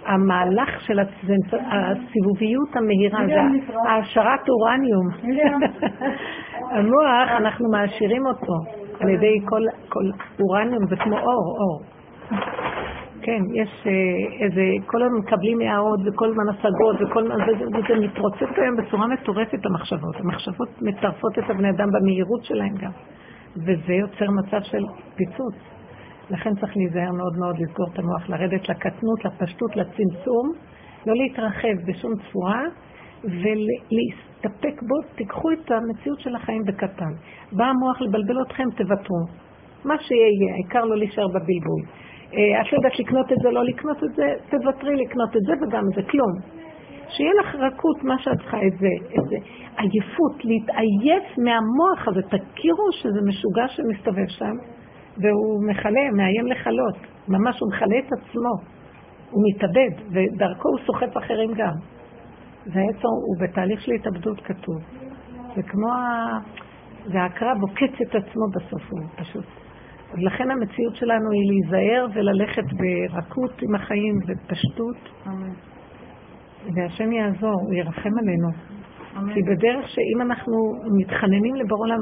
המהלך 0.06 0.82
של 0.82 1.00
הסיבוביות 1.00 2.76
המהירה, 2.76 3.20
העשרת 3.88 4.50
אורניום. 4.50 5.08
המוח, 6.76 7.30
אנחנו 7.38 7.70
מעשירים 7.72 8.26
אותו 8.26 8.54
על 9.00 9.10
ידי 9.10 9.38
כל 9.46 9.62
אורניום, 10.40 10.86
זה 10.90 10.96
כמו 10.96 11.18
אור, 11.18 11.58
אור. 11.60 11.82
כן, 13.26 13.42
יש 13.62 13.70
אה, 13.88 14.46
איזה, 14.46 14.62
כל 14.86 15.04
הזמן 15.04 15.18
מקבלים 15.18 15.62
הערות 15.62 16.00
וכל 16.06 16.30
הזמן 16.30 16.50
השגות 16.50 16.96
וכל 17.02 17.24
הזמן, 17.24 17.36
וזה 17.44 17.96
מתרוצץ 18.06 18.54
היום 18.58 18.76
בצורה 18.78 19.08
מטורפת 19.08 19.66
המחשבות. 19.66 20.16
המחשבות 20.16 20.70
מטרפות 20.82 21.40
את 21.40 21.50
הבני 21.50 21.70
אדם 21.70 21.88
במהירות 21.92 22.44
שלהם 22.44 22.76
גם. 22.82 22.92
וזה 23.56 23.94
יוצר 23.94 24.32
מצב 24.32 24.62
של 24.62 24.84
פיצוץ. 25.16 25.56
לכן 26.30 26.50
צריך 26.60 26.78
להיזהר 26.78 27.12
מאוד 27.12 27.34
מאוד 27.40 27.56
לסגור 27.60 27.88
את 27.94 28.00
המוח, 28.00 28.30
לרדת 28.30 28.70
לקטנות, 28.70 29.26
לפשטות, 29.26 29.76
לצמצום, 29.76 30.52
לא 31.06 31.14
להתרחב 31.14 31.76
בשום 31.88 32.12
צורה, 32.32 32.64
ולהסתפק 33.24 34.82
בו, 34.82 34.96
תיקחו 35.16 35.52
את 35.52 35.72
המציאות 35.72 36.20
של 36.20 36.36
החיים 36.36 36.64
בקטן. 36.68 37.14
בא 37.52 37.66
המוח 37.66 38.02
לבלבל 38.02 38.42
אתכם, 38.48 38.64
תוותרו. 38.78 39.26
מה 39.86 39.96
שיהיה, 40.00 40.54
העיקר 40.54 40.86
לא 40.86 40.98
להישאר 40.98 41.28
בבלבול. 41.28 42.05
אה, 42.34 42.62
את 42.62 42.72
לא 42.72 42.78
יודעת 42.78 43.00
לקנות 43.00 43.32
את 43.32 43.38
זה, 43.44 43.50
לא 43.50 43.64
לקנות 43.64 44.04
את 44.04 44.16
זה, 44.16 44.34
תוותרי 44.50 44.96
לקנות 44.96 45.36
את 45.36 45.42
זה 45.42 45.54
וגם 45.62 45.84
זה, 45.96 46.02
כלום. 46.12 46.32
שיהיה 47.10 47.32
לך 47.40 47.56
רכות, 47.56 48.04
מה 48.04 48.20
שאת 48.20 48.38
צריכה, 48.38 48.58
את 48.58 48.78
זה, 48.80 48.88
את 49.20 49.30
זה. 49.30 49.36
עייפות, 49.78 50.46
להתעייף 50.46 51.38
מהמוח 51.38 52.08
הזה. 52.08 52.22
תכירו 52.22 52.92
שזה 52.92 53.20
משוגע 53.28 53.68
שמסתובב 53.68 54.28
שם, 54.28 54.56
והוא 55.18 55.70
מכלה, 55.70 56.12
מאיים 56.18 56.48
לכלות. 56.48 56.98
ממש 57.28 57.60
הוא 57.60 57.70
מכלה 57.74 58.00
את 58.00 58.14
עצמו. 58.14 58.76
הוא 59.32 59.44
מתאבד, 59.48 59.94
ודרכו 60.12 60.70
הוא 60.70 60.80
סוחף 60.86 61.18
אחרים 61.18 61.54
גם. 61.54 61.76
והעצר 62.66 63.08
הוא 63.28 63.36
בתהליך 63.42 63.82
של 63.82 63.92
התאבדות 63.92 64.42
כתוב. 64.42 64.78
זה 65.56 65.62
כמו 65.64 65.88
ה... 65.94 66.40
והקרב 67.14 67.58
עוקץ 67.62 68.02
את 68.02 68.16
עצמו 68.16 68.46
בסוף, 68.56 68.92
הוא 68.92 69.00
פשוט. 69.16 69.65
לכן 70.18 70.52
המציאות 70.52 70.96
שלנו 70.96 71.32
היא 71.32 71.50
להיזהר 71.50 72.08
וללכת 72.14 72.64
ברכות 72.64 73.62
עם 73.62 73.76
החיים 73.76 74.16
ופשטות. 74.28 74.98
אמן. 75.28 75.54
והשם 76.76 77.12
יעזור, 77.12 77.62
הוא 77.62 77.74
ירחם 77.74 78.18
עלינו. 78.22 78.48
אמן. 79.18 79.34
כי 79.34 79.40
בדרך 79.42 79.90
שאם 79.90 80.22
אנחנו 80.22 80.54
מתחננים 80.98 81.56
לבור 81.56 81.78
עולם, 81.78 82.00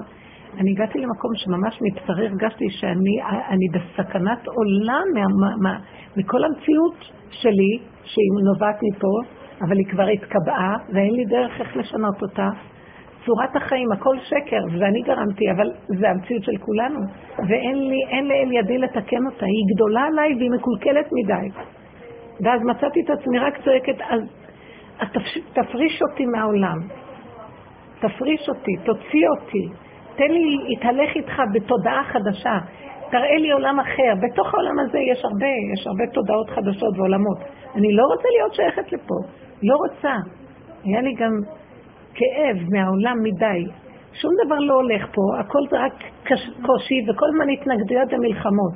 אני 0.59 0.71
הגעתי 0.71 0.99
למקום 0.99 1.31
שממש 1.35 1.79
מבשרי 1.81 2.27
הרגשתי 2.27 2.69
שאני 2.69 3.67
בסכנת 3.73 4.47
עולם 4.47 5.05
מה, 5.13 5.47
מה, 5.61 5.79
מכל 6.17 6.43
המציאות 6.43 6.97
שלי, 7.29 7.77
שהיא 8.03 8.29
נובעת 8.53 8.79
מפה, 8.83 9.13
אבל 9.61 9.77
היא 9.77 9.87
כבר 9.91 10.07
התקבעה, 10.07 10.75
ואין 10.93 11.13
לי 11.13 11.25
דרך 11.25 11.61
איך 11.61 11.77
לשנות 11.77 12.21
אותה. 12.21 12.49
צורת 13.25 13.55
החיים, 13.55 13.91
הכל 13.91 14.17
שקר, 14.19 14.63
ואני 14.79 15.01
גרמתי, 15.01 15.51
אבל 15.51 15.71
זה 15.87 16.09
המציאות 16.09 16.43
של 16.43 16.57
כולנו. 16.57 16.99
ואין 17.47 17.89
לי, 17.89 17.99
אין 18.09 18.27
לאל 18.27 18.51
ידי 18.51 18.77
לתקן 18.77 19.25
אותה. 19.25 19.45
היא 19.45 19.75
גדולה 19.75 20.01
עליי 20.01 20.35
והיא 20.35 20.51
מקולקלת 20.51 21.05
מדי. 21.11 21.47
ואז 22.41 22.61
מצאתי 22.69 22.99
את 23.05 23.09
עצמי 23.09 23.39
רק 23.39 23.57
צועקת, 23.63 24.01
אז 24.09 24.21
תפריש 25.53 26.01
אותי 26.01 26.25
מהעולם. 26.25 26.77
תפריש 27.99 28.49
אותי, 28.49 28.71
תוציא 28.85 29.27
אותי. 29.29 29.67
תן 30.15 30.31
לי 30.31 30.57
להתהלך 30.67 31.15
איתך 31.15 31.41
בתודעה 31.53 32.03
חדשה. 32.03 32.57
תראה 33.11 33.37
לי 33.37 33.51
עולם 33.51 33.79
אחר. 33.79 34.13
בתוך 34.21 34.53
העולם 34.53 34.79
הזה 34.79 34.99
יש 35.11 35.25
הרבה, 35.25 35.47
יש 35.73 35.87
הרבה 35.87 36.03
תודעות 36.13 36.49
חדשות 36.49 36.97
ועולמות. 36.97 37.37
אני 37.75 37.93
לא 37.93 38.03
רוצה 38.03 38.27
להיות 38.37 38.53
שייכת 38.53 38.91
לפה. 38.91 39.15
לא 39.63 39.75
רוצה. 39.75 40.13
היה 40.83 41.01
לי 41.01 41.13
גם 41.13 41.31
כאב 42.13 42.57
מהעולם 42.71 43.17
מדי. 43.23 43.61
שום 44.13 44.31
דבר 44.45 44.55
לא 44.55 44.73
הולך 44.73 45.05
פה, 45.15 45.21
הכל 45.39 45.59
זה 45.69 45.77
רק 45.85 45.93
קושי 46.65 46.95
וכל 47.09 47.25
הזמן 47.29 47.49
התנגדויות 47.49 48.13
ומלחמות. 48.13 48.73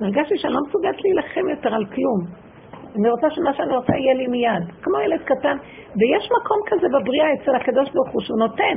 הרגשתי 0.00 0.38
שאני 0.38 0.52
לא 0.52 0.60
מסוגלת 0.68 0.96
להילחם 1.04 1.48
יותר 1.50 1.74
על 1.74 1.84
כלום. 1.84 2.20
אני 2.96 3.10
רוצה 3.10 3.26
שמה 3.30 3.54
שאני 3.54 3.76
רוצה 3.76 3.92
יהיה 3.96 4.14
לי 4.14 4.26
מיד, 4.26 4.64
כמו 4.82 4.98
ילד 5.04 5.20
קטן, 5.24 5.56
ויש 5.96 6.24
מקום 6.40 6.58
כזה 6.66 6.86
בבריאה 6.88 7.26
אצל 7.34 7.54
הקדוש 7.54 7.90
ברוך 7.94 8.10
הוא 8.12 8.22
שהוא 8.22 8.38
נותן. 8.38 8.76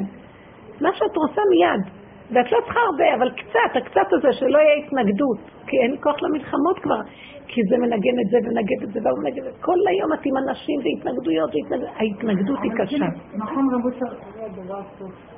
מה 0.82 0.90
שאת 0.94 1.18
רוצה 1.18 1.42
מיד. 1.50 2.05
ואת 2.32 2.52
לא 2.52 2.60
צריכה 2.66 2.80
הרבה, 2.80 3.16
אבל 3.16 3.30
קצת, 3.32 3.72
הקצת 3.76 4.08
הזה, 4.14 4.34
שלא 4.34 4.58
יהיה 4.58 4.76
התנגדות, 4.86 5.38
כי 5.68 5.78
אין 5.84 5.96
כוח 6.04 6.16
למלחמות 6.24 6.80
כבר, 6.80 7.02
כי 7.48 7.62
זה 7.70 7.78
מנגן 7.78 8.16
את 8.22 8.28
זה 8.32 8.38
ומנגן 8.44 8.80
את 8.84 8.90
זה 8.94 9.00
והוא 9.04 9.20
מנגן 9.24 9.48
את 9.48 9.54
זה. 9.54 9.60
כל 9.62 9.80
היום 9.88 10.14
את 10.14 10.26
עם 10.26 10.38
אנשים 10.38 10.78
והתנגדויות, 10.84 11.50
ההתנגדות 11.96 12.60
היא 12.64 12.72
קשה. 12.78 13.06
נכון, 13.36 13.64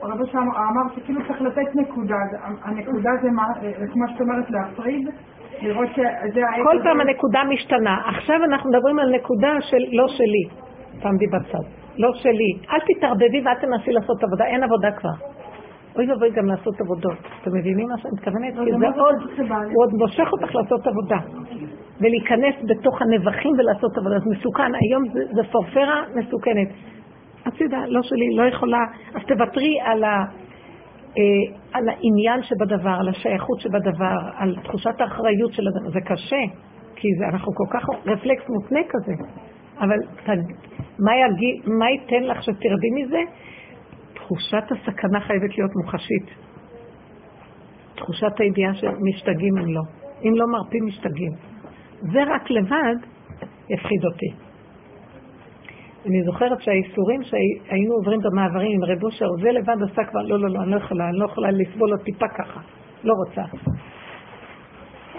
רבו 0.03 0.25
שם 0.31 0.37
אמר 0.37 0.95
שכאילו 0.95 1.21
צריך 1.27 1.41
לתת 1.41 1.75
נקודה, 1.75 2.15
הנקודה 2.63 3.09
זה 3.21 3.29
מה, 3.31 3.43
שאת 4.07 4.21
אומרת, 4.21 4.49
להפריד. 4.49 5.09
כל 6.63 6.79
פעם 6.83 7.01
הנקודה 7.01 7.39
משתנה. 7.49 8.01
עכשיו 8.05 8.43
אנחנו 8.43 8.69
מדברים 8.69 8.99
על 8.99 9.15
נקודה 9.15 9.57
של 9.61 9.77
לא 9.91 10.07
שלי. 10.07 10.67
שמתי 11.03 11.27
בצד. 11.27 11.65
לא 11.97 12.13
שלי. 12.13 12.51
אל 12.71 12.79
תתערבבי 12.87 13.41
ואל 13.45 13.55
תנסי 13.55 13.91
לעשות 13.91 14.23
עבודה, 14.23 14.45
אין 14.45 14.63
עבודה 14.63 14.91
כבר. 14.91 15.36
אוי 15.97 16.11
ואבוי 16.11 16.29
גם 16.31 16.45
לעשות 16.45 16.81
עבודות. 16.81 17.17
אתם 17.41 17.51
מבינים 17.57 17.87
מה 17.87 17.97
שאני 17.97 18.13
מתכוונת? 18.13 18.53
כי 18.53 18.71
זה 18.79 19.01
עוד, 19.01 19.15
הוא 19.49 19.83
עוד 19.83 19.93
מושך 19.99 20.27
אותך 20.33 20.55
לעשות 20.55 20.87
עבודה. 20.87 21.17
ולהיכנס 22.01 22.55
בתוך 22.69 23.01
הנבחים 23.01 23.51
ולעשות 23.57 23.97
עבודה. 23.97 24.19
זה 24.19 24.29
מסוכן. 24.29 24.71
היום 24.75 25.03
זה, 25.35 25.43
פורפרה 25.51 26.03
מסוכנת. 26.15 26.67
הצידה, 27.45 27.85
לא 27.87 28.01
שלי, 28.01 28.35
לא 28.35 28.43
יכולה. 28.43 28.83
אז 29.15 29.21
תוותרי 29.27 29.79
על, 29.81 30.03
ה, 30.03 30.15
אה, 31.17 31.23
על 31.73 31.89
העניין 31.89 32.43
שבדבר, 32.43 32.95
על 32.99 33.09
השייכות 33.09 33.59
שבדבר, 33.59 34.17
על 34.37 34.55
תחושת 34.63 35.01
האחריות 35.01 35.53
של 35.53 35.67
הדבר. 35.67 35.89
זה 35.89 36.01
קשה, 36.01 36.41
כי 36.95 37.07
זה, 37.19 37.25
אנחנו 37.33 37.51
כל 37.55 37.77
כך 37.77 37.85
רפלקס 38.05 38.49
מותנה 38.49 38.79
כזה. 38.89 39.13
אבל 39.79 39.97
תג, 40.25 40.41
מה, 40.99 41.11
יגיד, 41.15 41.61
מה 41.79 41.89
ייתן 41.89 42.23
לך 42.23 42.43
שתרדי 42.43 42.89
מזה? 42.95 43.19
תחושת 44.27 44.63
הסכנה 44.71 45.19
חייבת 45.19 45.57
להיות 45.57 45.71
מוחשית. 45.75 46.25
תחושת 47.95 48.39
הידיעה 48.39 48.73
שמשתגעים 48.73 49.57
אם 49.57 49.73
לא. 49.73 49.81
אם 50.23 50.33
לא 50.35 50.45
מרפים 50.47 50.85
משתגעים. 50.85 51.31
זה 52.01 52.19
רק 52.27 52.49
לבד 52.49 52.97
יפחיד 53.69 54.05
אותי. 54.05 54.47
אני 56.05 56.23
זוכרת 56.23 56.61
שהאיסורים 56.61 57.23
שהיינו 57.23 57.93
עוברים 57.93 58.19
במעברים 58.19 58.71
עם 58.71 58.83
רב 58.83 59.03
אושר, 59.03 59.25
זה 59.41 59.51
לבד 59.51 59.75
עשה 59.91 60.03
כבר, 60.03 60.21
לא, 60.21 60.39
לא, 60.39 60.49
לא, 60.49 60.59
אני 60.63 60.71
לא 60.71 60.77
יכולה, 60.77 61.09
אני 61.09 61.17
לא 61.17 61.25
יכולה 61.25 61.51
לסבול 61.51 61.91
עוד 61.91 62.01
טיפה 62.01 62.25
ככה. 62.37 62.59
לא 63.03 63.13
רוצה. 63.13 63.41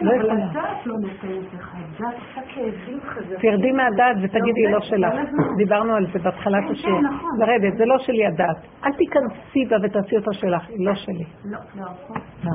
לא. 0.01 0.13
אבל 0.17 0.31
הדעת 0.31 0.87
לא 0.87 0.95
נותנת 0.99 1.55
לך, 1.55 1.75
הדעת 1.75 2.15
עושה 2.15 2.41
כאבים 2.55 3.01
חזקים. 3.01 3.51
תרדי 3.51 3.73
מהדעת 3.73 4.17
ותגידי 4.23 4.73
לא 4.73 4.81
שלך. 4.81 5.15
דיברנו 5.57 5.95
על 5.95 6.07
זה 6.13 6.19
בהתחלת 6.19 6.65
כן, 6.65 6.73
השיעור. 6.73 7.01
כן, 7.01 7.07
נכון. 7.07 7.31
לרדת, 7.39 7.79
זה 7.79 7.85
לא 7.85 7.99
שלי 7.99 8.27
הדעת. 8.27 8.57
אל 8.85 8.93
תיכנסי 8.93 9.65
בה 9.71 9.77
ותעשי 9.83 10.17
אותה 10.17 10.33
שלך, 10.33 10.69
היא 10.69 10.87
לא 10.87 10.95
שלי. 10.95 11.25
לא, 11.45 11.59
לא. 11.77 11.87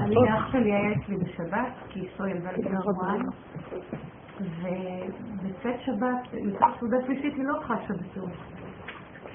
אני 0.04 0.16
אח 0.30 0.52
שלי 0.52 0.74
היה 0.74 0.92
אצלי 0.92 1.16
בשבת, 1.18 1.74
כי 1.90 2.00
אשתו 2.08 2.28
ילדה 2.28 2.52
לי 2.52 2.64
בשבועיים. 2.64 3.26
ובצאת 4.40 5.82
שבת, 5.82 6.34
לקראת 6.34 6.72
סעודה 6.80 6.98
שלישית 7.06 7.34
היא 7.34 7.46
לא 7.46 7.60
חשה 7.60 7.94
בטוב. 7.94 8.30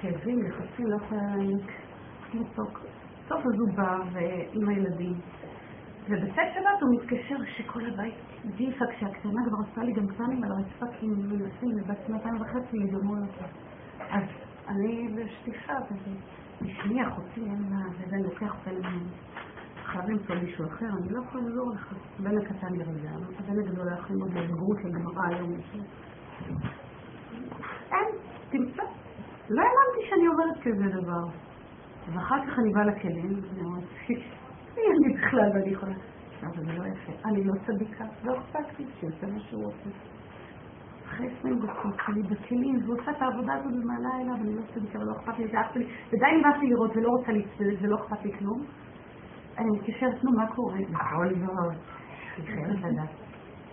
כאבים, 0.01 0.39
לחצים, 0.43 0.87
לא 0.87 0.97
יכולה 0.97 1.21
להעניק. 1.23 1.73
טוב, 3.29 3.39
אז 3.39 3.61
הוא 3.61 3.69
בא 3.77 3.97
עם 4.53 4.69
הילדים. 4.69 5.15
ובצאת 6.09 6.49
שבת 6.55 6.83
הוא 6.83 6.91
מתקשר 6.95 7.37
שכל 7.57 7.81
הבית 7.87 8.15
דיפה, 8.57 8.85
כשהקטנה 8.87 9.41
כבר 9.49 9.59
עשתה 9.69 9.83
לי 9.83 9.93
גם 9.93 10.07
קטנים 10.07 10.45
על 10.45 10.51
הרצפה 10.53 10.87
כי 10.99 11.07
מנסים 11.07 11.71
לבת 11.79 11.99
שנתיים 12.07 12.41
וחצי 12.41 12.77
לגמור 12.77 13.17
אותה. 13.17 13.45
אז 14.11 14.23
אני 14.69 15.09
בשטיפה, 15.15 15.73
בשמי 16.63 17.07
אחותי 17.07 17.41
אין 17.41 17.63
לה, 17.71 17.79
וזה 17.99 18.17
לוקח 18.25 18.55
למעלה. 18.67 18.99
חייב 19.85 20.05
למצוא 20.11 20.35
מישהו 20.35 20.67
אחר, 20.67 20.87
אני 20.87 21.09
לא 21.11 21.21
יכולה 21.25 21.45
לעזור 21.45 21.73
לך. 21.75 21.95
הבן 22.21 22.39
הקטן 22.39 22.75
ירגע, 22.75 23.11
הבן 23.39 23.59
הגדול 23.59 23.87
יכול 23.99 24.17
ללמוד 24.17 24.33
לבגרות 24.33 24.79
לגמרא 24.85 25.27
היום. 25.29 25.53
אין, 27.93 28.09
תמצא. 28.51 28.83
לא 29.51 29.63
האמנתי 29.63 30.11
שאני 30.11 30.27
עוברת 30.27 30.59
כזה 30.63 31.01
דבר. 31.01 31.25
ואחר 32.13 32.37
כך 32.47 32.59
אני 32.59 32.73
באה 32.73 32.85
לכלים, 32.85 33.41
ואני 33.43 33.63
אומרת, 33.65 33.85
אני 34.91 35.15
בכלל 35.15 35.51
ואני 35.55 35.71
יכולה. 35.71 35.95
אבל 36.43 36.65
זה 36.65 36.73
לא 36.73 36.85
יפה. 36.87 37.29
אני 37.29 37.45
לא 37.45 37.53
צדיקה, 37.67 38.05
לא 38.25 38.39
אכפת 38.39 38.79
לי, 38.79 38.87
שיוצא 39.01 39.27
מה 39.27 39.41
שהוא 39.41 39.65
רוצה. 39.65 39.91
אחרי 41.07 41.29
עשרים 41.39 41.59
דקות 41.59 41.95
שלי 42.07 42.23
בכלים, 42.23 42.79
והוא 42.85 43.01
עושה 43.01 43.11
את 43.11 43.23
העבודה 43.23 43.55
הזאת 43.55 43.73
במעלה 43.73 44.09
אליו, 44.21 44.35
אני 44.35 44.55
לא 44.55 44.61
צדיקה 44.75 44.99
ולא 44.99 45.13
אכפת 45.13 45.39
לי, 45.39 45.49
זה 45.49 45.61
אף 45.61 45.77
לי, 45.77 45.85
ודי 46.09 46.27
נמאס 46.39 46.57
לי 46.61 46.71
לראות 46.71 46.97
ולא 46.97 47.09
רוצה 47.09 47.33
להצטדק 47.33 47.77
ולא 47.83 47.97
אכפת 47.97 48.25
לי 48.25 48.33
כלום. 48.39 48.65
אני 49.59 49.71
מתקשרת, 49.71 50.25
נו, 50.25 50.31
מה 50.33 50.47
קורה? 50.55 50.79
נכון, 50.91 51.41
מאוד. 51.41 51.75
אני 52.39 52.47
חייבת 52.47 52.79
לדעת. 52.79 53.09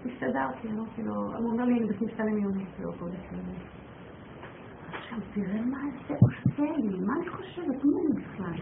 הסתדרתי, 0.06 0.68
אמרתי 0.68 1.04
לו, 1.04 1.14
הוא 1.14 1.52
אומר 1.52 1.66
לי, 1.66 1.74
אני 1.74 1.88
בכניסה 1.88 2.24
למיונית, 2.24 2.68
לא 2.80 2.92
למיונית. 3.02 3.62
עכשיו, 4.94 5.20
תראה 5.34 5.62
מה 5.62 5.78
זה 6.08 6.16
עושה 6.22 6.78
לי, 6.78 7.00
מה 7.00 7.14
אני 7.20 7.30
חושבת, 7.30 7.84
מי 7.84 7.94
אני 8.02 8.22
בכלל? 8.22 8.54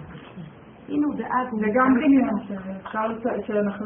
הנה 0.89 1.05
הוא 1.07 1.15
דאג. 1.15 1.47
זה 1.59 1.67
גם 1.73 1.93
דמיון, 1.95 2.39
שאפשר, 2.47 3.07
שאנחנו, 3.47 3.85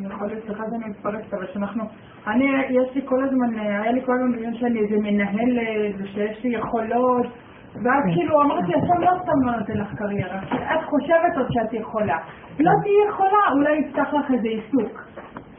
יכול 0.00 0.26
להיות, 0.26 0.44
סליחה 0.44 0.64
שאני 0.70 0.90
מתפרקת, 0.90 1.34
אבל 1.34 1.46
שאנחנו, 1.52 1.84
אני, 2.26 2.44
יש 2.70 2.94
לי 2.94 3.02
כל 3.04 3.24
הזמן, 3.24 3.58
היה 3.58 3.92
לי 3.92 4.02
כל 4.06 4.12
הזמן 4.14 4.32
דמיון 4.32 4.54
שאני 4.54 4.80
איזה 4.80 4.96
מנהלת, 4.96 5.94
ושיש 5.98 6.44
לי 6.44 6.50
יכולות, 6.50 7.26
ואז 7.74 8.02
כן. 8.04 8.14
כאילו 8.14 8.42
אמרתי, 8.42 8.72
השם 8.74 9.00
לא 9.00 9.10
סתם 9.22 9.46
לא 9.46 9.56
נותן 9.56 9.72
לך 9.72 9.94
קריירה, 9.94 10.38
את 10.74 10.84
חושבת 10.84 11.36
עוד 11.36 11.46
שאת 11.50 11.72
יכולה. 11.72 12.18
לא 12.60 12.70
תהיי 12.82 13.08
יכולה, 13.08 13.42
אולי 13.52 13.76
יפתח 13.76 14.14
לך 14.14 14.30
איזה 14.30 14.48
עיסוק. 14.48 15.02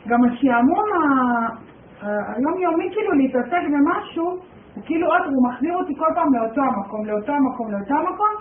גם 0.08 0.20
השעמום 0.24 0.86
היומיומי 2.02 2.90
כאילו 2.94 3.12
להתעסק 3.12 3.64
במשהו, 3.74 4.26
הוא 4.76 4.84
כאילו 4.86 5.08
עוד 5.08 5.22
הוא 5.26 5.50
מחזיר 5.50 5.76
אותי 5.76 5.96
כל 5.96 6.12
פעם 6.16 6.34
לאותו 6.34 6.62
המקום, 6.62 7.06
לאותו 7.06 7.32
המקום, 7.32 7.72
לאותו 7.72 7.94
המקום, 7.94 8.34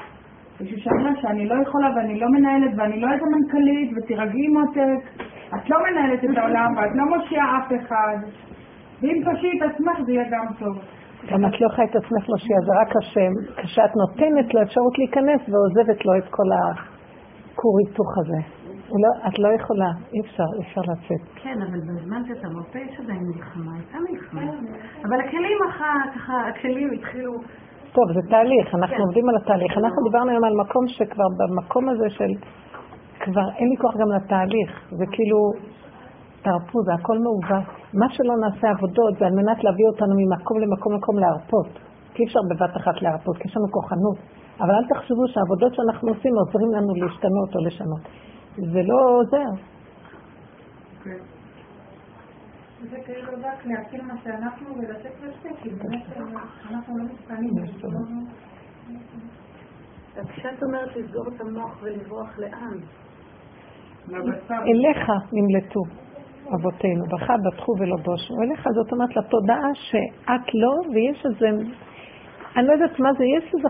שאומר 0.76 1.20
שאני 1.20 1.48
לא 1.48 1.54
יכולה 1.62 1.88
ואני 1.96 2.20
לא 2.20 2.26
מנהלת 2.28 2.72
ואני 2.76 3.00
לא 3.00 3.12
איזה 3.12 3.24
מנכ"לית 3.34 3.90
ותירגעי 3.96 4.48
מותק, 4.48 5.24
את 5.54 5.70
לא 5.70 5.76
מנהלת 5.86 6.24
את 6.24 6.38
העולם 6.38 6.76
ואת 6.76 6.90
לא 6.94 7.04
מושיעה 7.16 7.58
אף 7.58 7.72
אחד, 7.80 8.16
ואם 9.02 9.22
תושיעי 9.24 9.58
את 9.58 9.70
עצמך 9.70 10.06
זה 10.06 10.12
יהיה 10.12 10.24
גם 10.30 10.46
טוב. 10.58 10.78
גם 11.30 11.46
את 11.46 11.60
לא 11.60 11.66
יכולה 11.66 11.88
את 11.88 11.96
עצמך 11.96 12.28
להושיע, 12.28 12.56
זה 12.66 12.72
רק 12.82 12.96
השם. 12.96 13.32
כשאת 13.56 13.96
נותנת 13.96 14.54
לו 14.54 14.62
אפשרות 14.62 14.98
להיכנס 14.98 15.40
ועוזבת 15.48 16.06
לו 16.06 16.12
את 16.18 16.28
כל 16.30 16.48
הכור 16.58 17.74
היתוך 17.78 18.10
הזה. 18.20 18.62
לא, 19.02 19.28
את 19.28 19.38
לא 19.38 19.48
יכולה, 19.58 19.90
אי 20.12 20.20
אפשר, 20.20 20.48
אי 20.56 20.62
אפשר 20.62 20.80
לצאת. 20.80 21.22
כן, 21.42 21.62
אבל 21.62 21.80
בזמן 21.80 22.22
שאתה 22.28 22.48
מרפא 22.48 22.78
יש 22.78 23.00
עדיין 23.00 23.22
מלחמה, 23.34 23.72
הייתה 23.74 23.98
מלחמה. 24.10 24.40
אבל 25.04 25.20
הכלים 25.20 25.58
ככה, 25.68 26.48
הכלים 26.48 26.90
התחילו... 26.90 27.32
טוב, 27.94 28.04
זה 28.14 28.22
תהליך, 28.30 28.74
אנחנו 28.74 28.96
כן. 28.96 29.02
עובדים 29.02 29.28
על 29.28 29.36
התהליך. 29.36 29.72
אנחנו 29.78 30.02
דיברנו 30.08 30.30
היום 30.30 30.44
על 30.44 30.54
מקום 30.64 30.84
שכבר 30.88 31.28
במקום 31.38 31.88
הזה 31.88 32.10
של... 32.10 32.32
כבר 33.20 33.46
אין 33.58 33.68
לי 33.70 33.76
כוח 33.82 33.94
גם 34.00 34.10
לתהליך. 34.16 34.70
זה 34.90 35.04
כאילו, 35.14 35.38
תרפו, 36.42 36.78
זה 36.86 36.92
הכל 36.94 37.18
מעוות. 37.24 37.66
מה 38.00 38.06
שלא 38.14 38.34
נעשה 38.44 38.66
עבודות 38.70 39.12
זה 39.18 39.24
על 39.26 39.34
מנת 39.40 39.64
להביא 39.64 39.86
אותנו 39.92 40.14
ממקום 40.20 40.56
למקום 40.60 40.92
למקום 40.92 41.18
להרפות. 41.18 41.70
כי 42.14 42.22
אי 42.22 42.26
אפשר 42.28 42.40
בבת 42.50 42.76
אחת 42.76 43.02
להרפות, 43.02 43.36
כי 43.36 43.48
יש 43.48 43.56
לנו 43.56 43.68
כוחנות. 43.76 44.18
אבל 44.60 44.74
אל 44.78 44.86
תחשבו 44.92 45.24
שהעבודות 45.32 45.72
שאנחנו 45.74 46.08
עושים 46.08 46.32
עוזרים 46.40 46.70
לנו 46.76 46.94
להשתנות 46.94 47.50
או 47.54 47.60
לשנות. 47.66 48.02
זה 48.72 48.80
לא 48.90 48.98
עוזר. 49.18 49.50
זה 52.90 52.96
כאילו 53.04 53.32
רק 53.42 53.66
להכיר 53.66 54.02
מה 54.02 54.14
שאנחנו 54.24 54.76
ולצאת 54.76 55.20
לזה, 55.20 55.48
כי 55.62 55.68
באמת 55.70 56.02
אנחנו 56.70 56.98
לא 56.98 57.04
מתקנים. 57.04 57.50
כשאת 60.28 60.62
אומרת 60.62 60.96
לסגור 60.96 61.28
את 61.28 61.40
המוח 61.40 61.82
ולברוח 61.82 62.38
לאן? 62.38 62.78
אליך 64.50 65.08
נמלטו 65.32 65.80
אבותינו, 66.54 67.04
בכה 67.06 67.34
בטחו 67.44 67.72
ולא 67.78 67.96
בושו. 67.96 68.34
אליך 68.42 68.68
זאת 68.74 68.92
אומרת 68.92 69.16
לתודעה 69.16 69.74
שאת 69.74 70.54
לא, 70.54 70.94
ויש 70.94 71.26
איזה 71.26 71.46
אני 72.56 72.66
לא 72.66 72.72
יודעת 72.72 73.00
מה 73.00 73.12
זה, 73.18 73.24
יש 73.24 73.54
איזו 73.54 73.68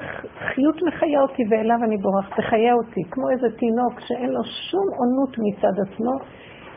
חיות 0.55 0.77
מחיה 0.83 1.21
אותי 1.23 1.43
ואליו 1.51 1.77
אני 1.85 1.97
בורחת, 1.97 2.37
תחיה 2.37 2.75
אותי, 2.75 3.01
כמו 3.11 3.31
איזה 3.31 3.47
תינוק 3.59 4.01
שאין 4.01 4.31
לו 4.31 4.45
שום 4.45 4.87
עונות 4.99 5.37
מצד 5.39 5.75
עצמו, 5.87 6.13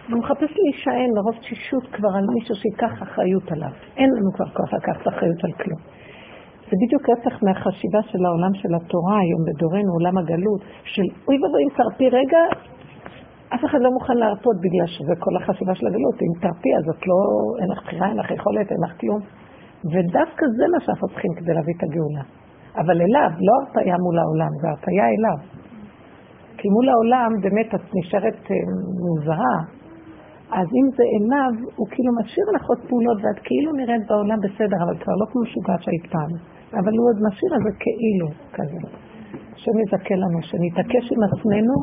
והוא 0.09 0.19
מחפש 0.23 0.51
להישען 0.59 1.09
מרוב 1.15 1.35
תשישות 1.41 1.83
כבר 1.95 2.11
על 2.17 2.25
מישהו 2.35 2.55
שיקח 2.55 2.93
אחריות 3.03 3.51
עליו. 3.51 3.73
אין 3.97 4.09
לנו 4.15 4.29
כבר 4.35 4.49
כוח 4.57 4.73
לקחת 4.73 5.07
אחריות 5.07 5.43
על 5.43 5.53
כלום. 5.61 5.81
זה 6.69 6.75
בדיוק 6.81 7.03
רצח 7.13 7.35
מהחשיבה 7.43 8.01
של 8.11 8.21
העולם 8.25 8.53
של 8.61 8.71
התורה 8.77 9.17
היום 9.23 9.41
בדורנו, 9.47 9.91
עולם 9.97 10.17
הגלות, 10.17 10.61
של 10.93 11.07
אוי 11.27 11.35
ואבוי 11.41 11.61
אם 11.65 11.71
תרפי 11.77 12.07
רגע, 12.19 12.41
אף 13.53 13.61
אחד 13.65 13.79
לא 13.85 13.89
מוכן 13.97 14.17
להרפות 14.21 14.57
בגלל 14.65 14.87
שזה 14.95 15.13
כל 15.19 15.33
החשיבה 15.37 15.75
של 15.75 15.87
הגלות. 15.87 16.17
אם 16.25 16.33
תרפי 16.43 16.71
אז 16.77 16.85
את 16.93 17.01
לא, 17.09 17.19
אין 17.59 17.69
לך 17.71 17.79
בחירה, 17.83 18.07
אין 18.09 18.17
לך 18.17 18.31
יכולת, 18.31 18.67
אין 18.71 18.81
לך 18.85 18.93
כלום. 19.01 19.21
ודווקא 19.91 20.43
זה 20.57 20.65
מה 20.73 20.79
שאנחנו 20.83 21.07
צריכים 21.07 21.31
כדי 21.37 21.53
להביא 21.57 21.73
את 21.77 21.83
הגאולה. 21.83 22.23
אבל 22.81 22.97
אליו, 23.05 23.31
לא 23.47 23.53
הרפאיה 23.59 23.95
מול 24.05 24.17
העולם, 24.19 24.51
זה 24.61 24.67
הרפאיה 24.69 25.05
אליו. 25.15 25.39
כי 26.57 26.67
מול 26.69 26.89
העולם 26.89 27.29
באמת 27.41 27.69
את 27.75 27.85
נשארת 27.97 28.41
אה, 28.51 28.55
מוזרה, 29.05 29.55
אז 30.59 30.67
אם 30.79 30.87
זה 30.97 31.03
אליו, 31.15 31.53
הוא 31.75 31.87
כאילו 31.91 32.11
משאיר 32.19 32.47
לך 32.55 32.63
עוד 32.69 32.81
פעולות 32.89 33.17
ואת 33.23 33.39
כאילו 33.47 33.71
נראית 33.79 34.03
בעולם 34.09 34.39
בסדר, 34.45 34.77
אבל 34.85 34.95
כבר 35.01 35.15
לא 35.21 35.25
כמו 35.29 35.41
משוגעת 35.41 35.81
שהיית 35.83 36.05
פעם. 36.13 36.31
אבל 36.79 36.93
הוא 36.97 37.05
עוד 37.09 37.17
משאיר 37.27 37.51
את 37.57 37.63
זה 37.65 37.71
כאילו, 37.83 38.27
כזה. 38.55 38.79
השם 39.55 39.75
יזכה 39.83 40.15
לנו, 40.15 40.39
שנתעקש 40.41 41.05
עם 41.13 41.21
עצמנו 41.27 41.75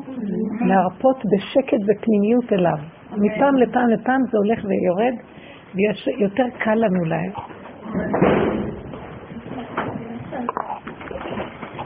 להרפות 0.68 1.18
בשקט 1.30 1.82
ופנימיות 1.88 2.52
אליו. 2.52 2.78
מפעם 3.24 3.54
לפעם 3.56 3.88
לפעם 3.88 4.20
זה 4.30 4.38
הולך 4.38 4.60
ויורד, 4.68 5.14
ויותר 5.74 6.48
קל 6.58 6.74
לנו 6.74 7.04
להם. 7.04 7.32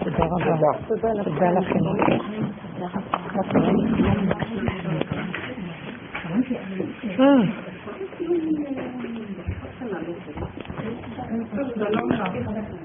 תודה 0.05 0.25
רבה. 0.25 0.71
תודה 0.89 1.51
לכם. 1.53 1.79
אה. 7.19 7.77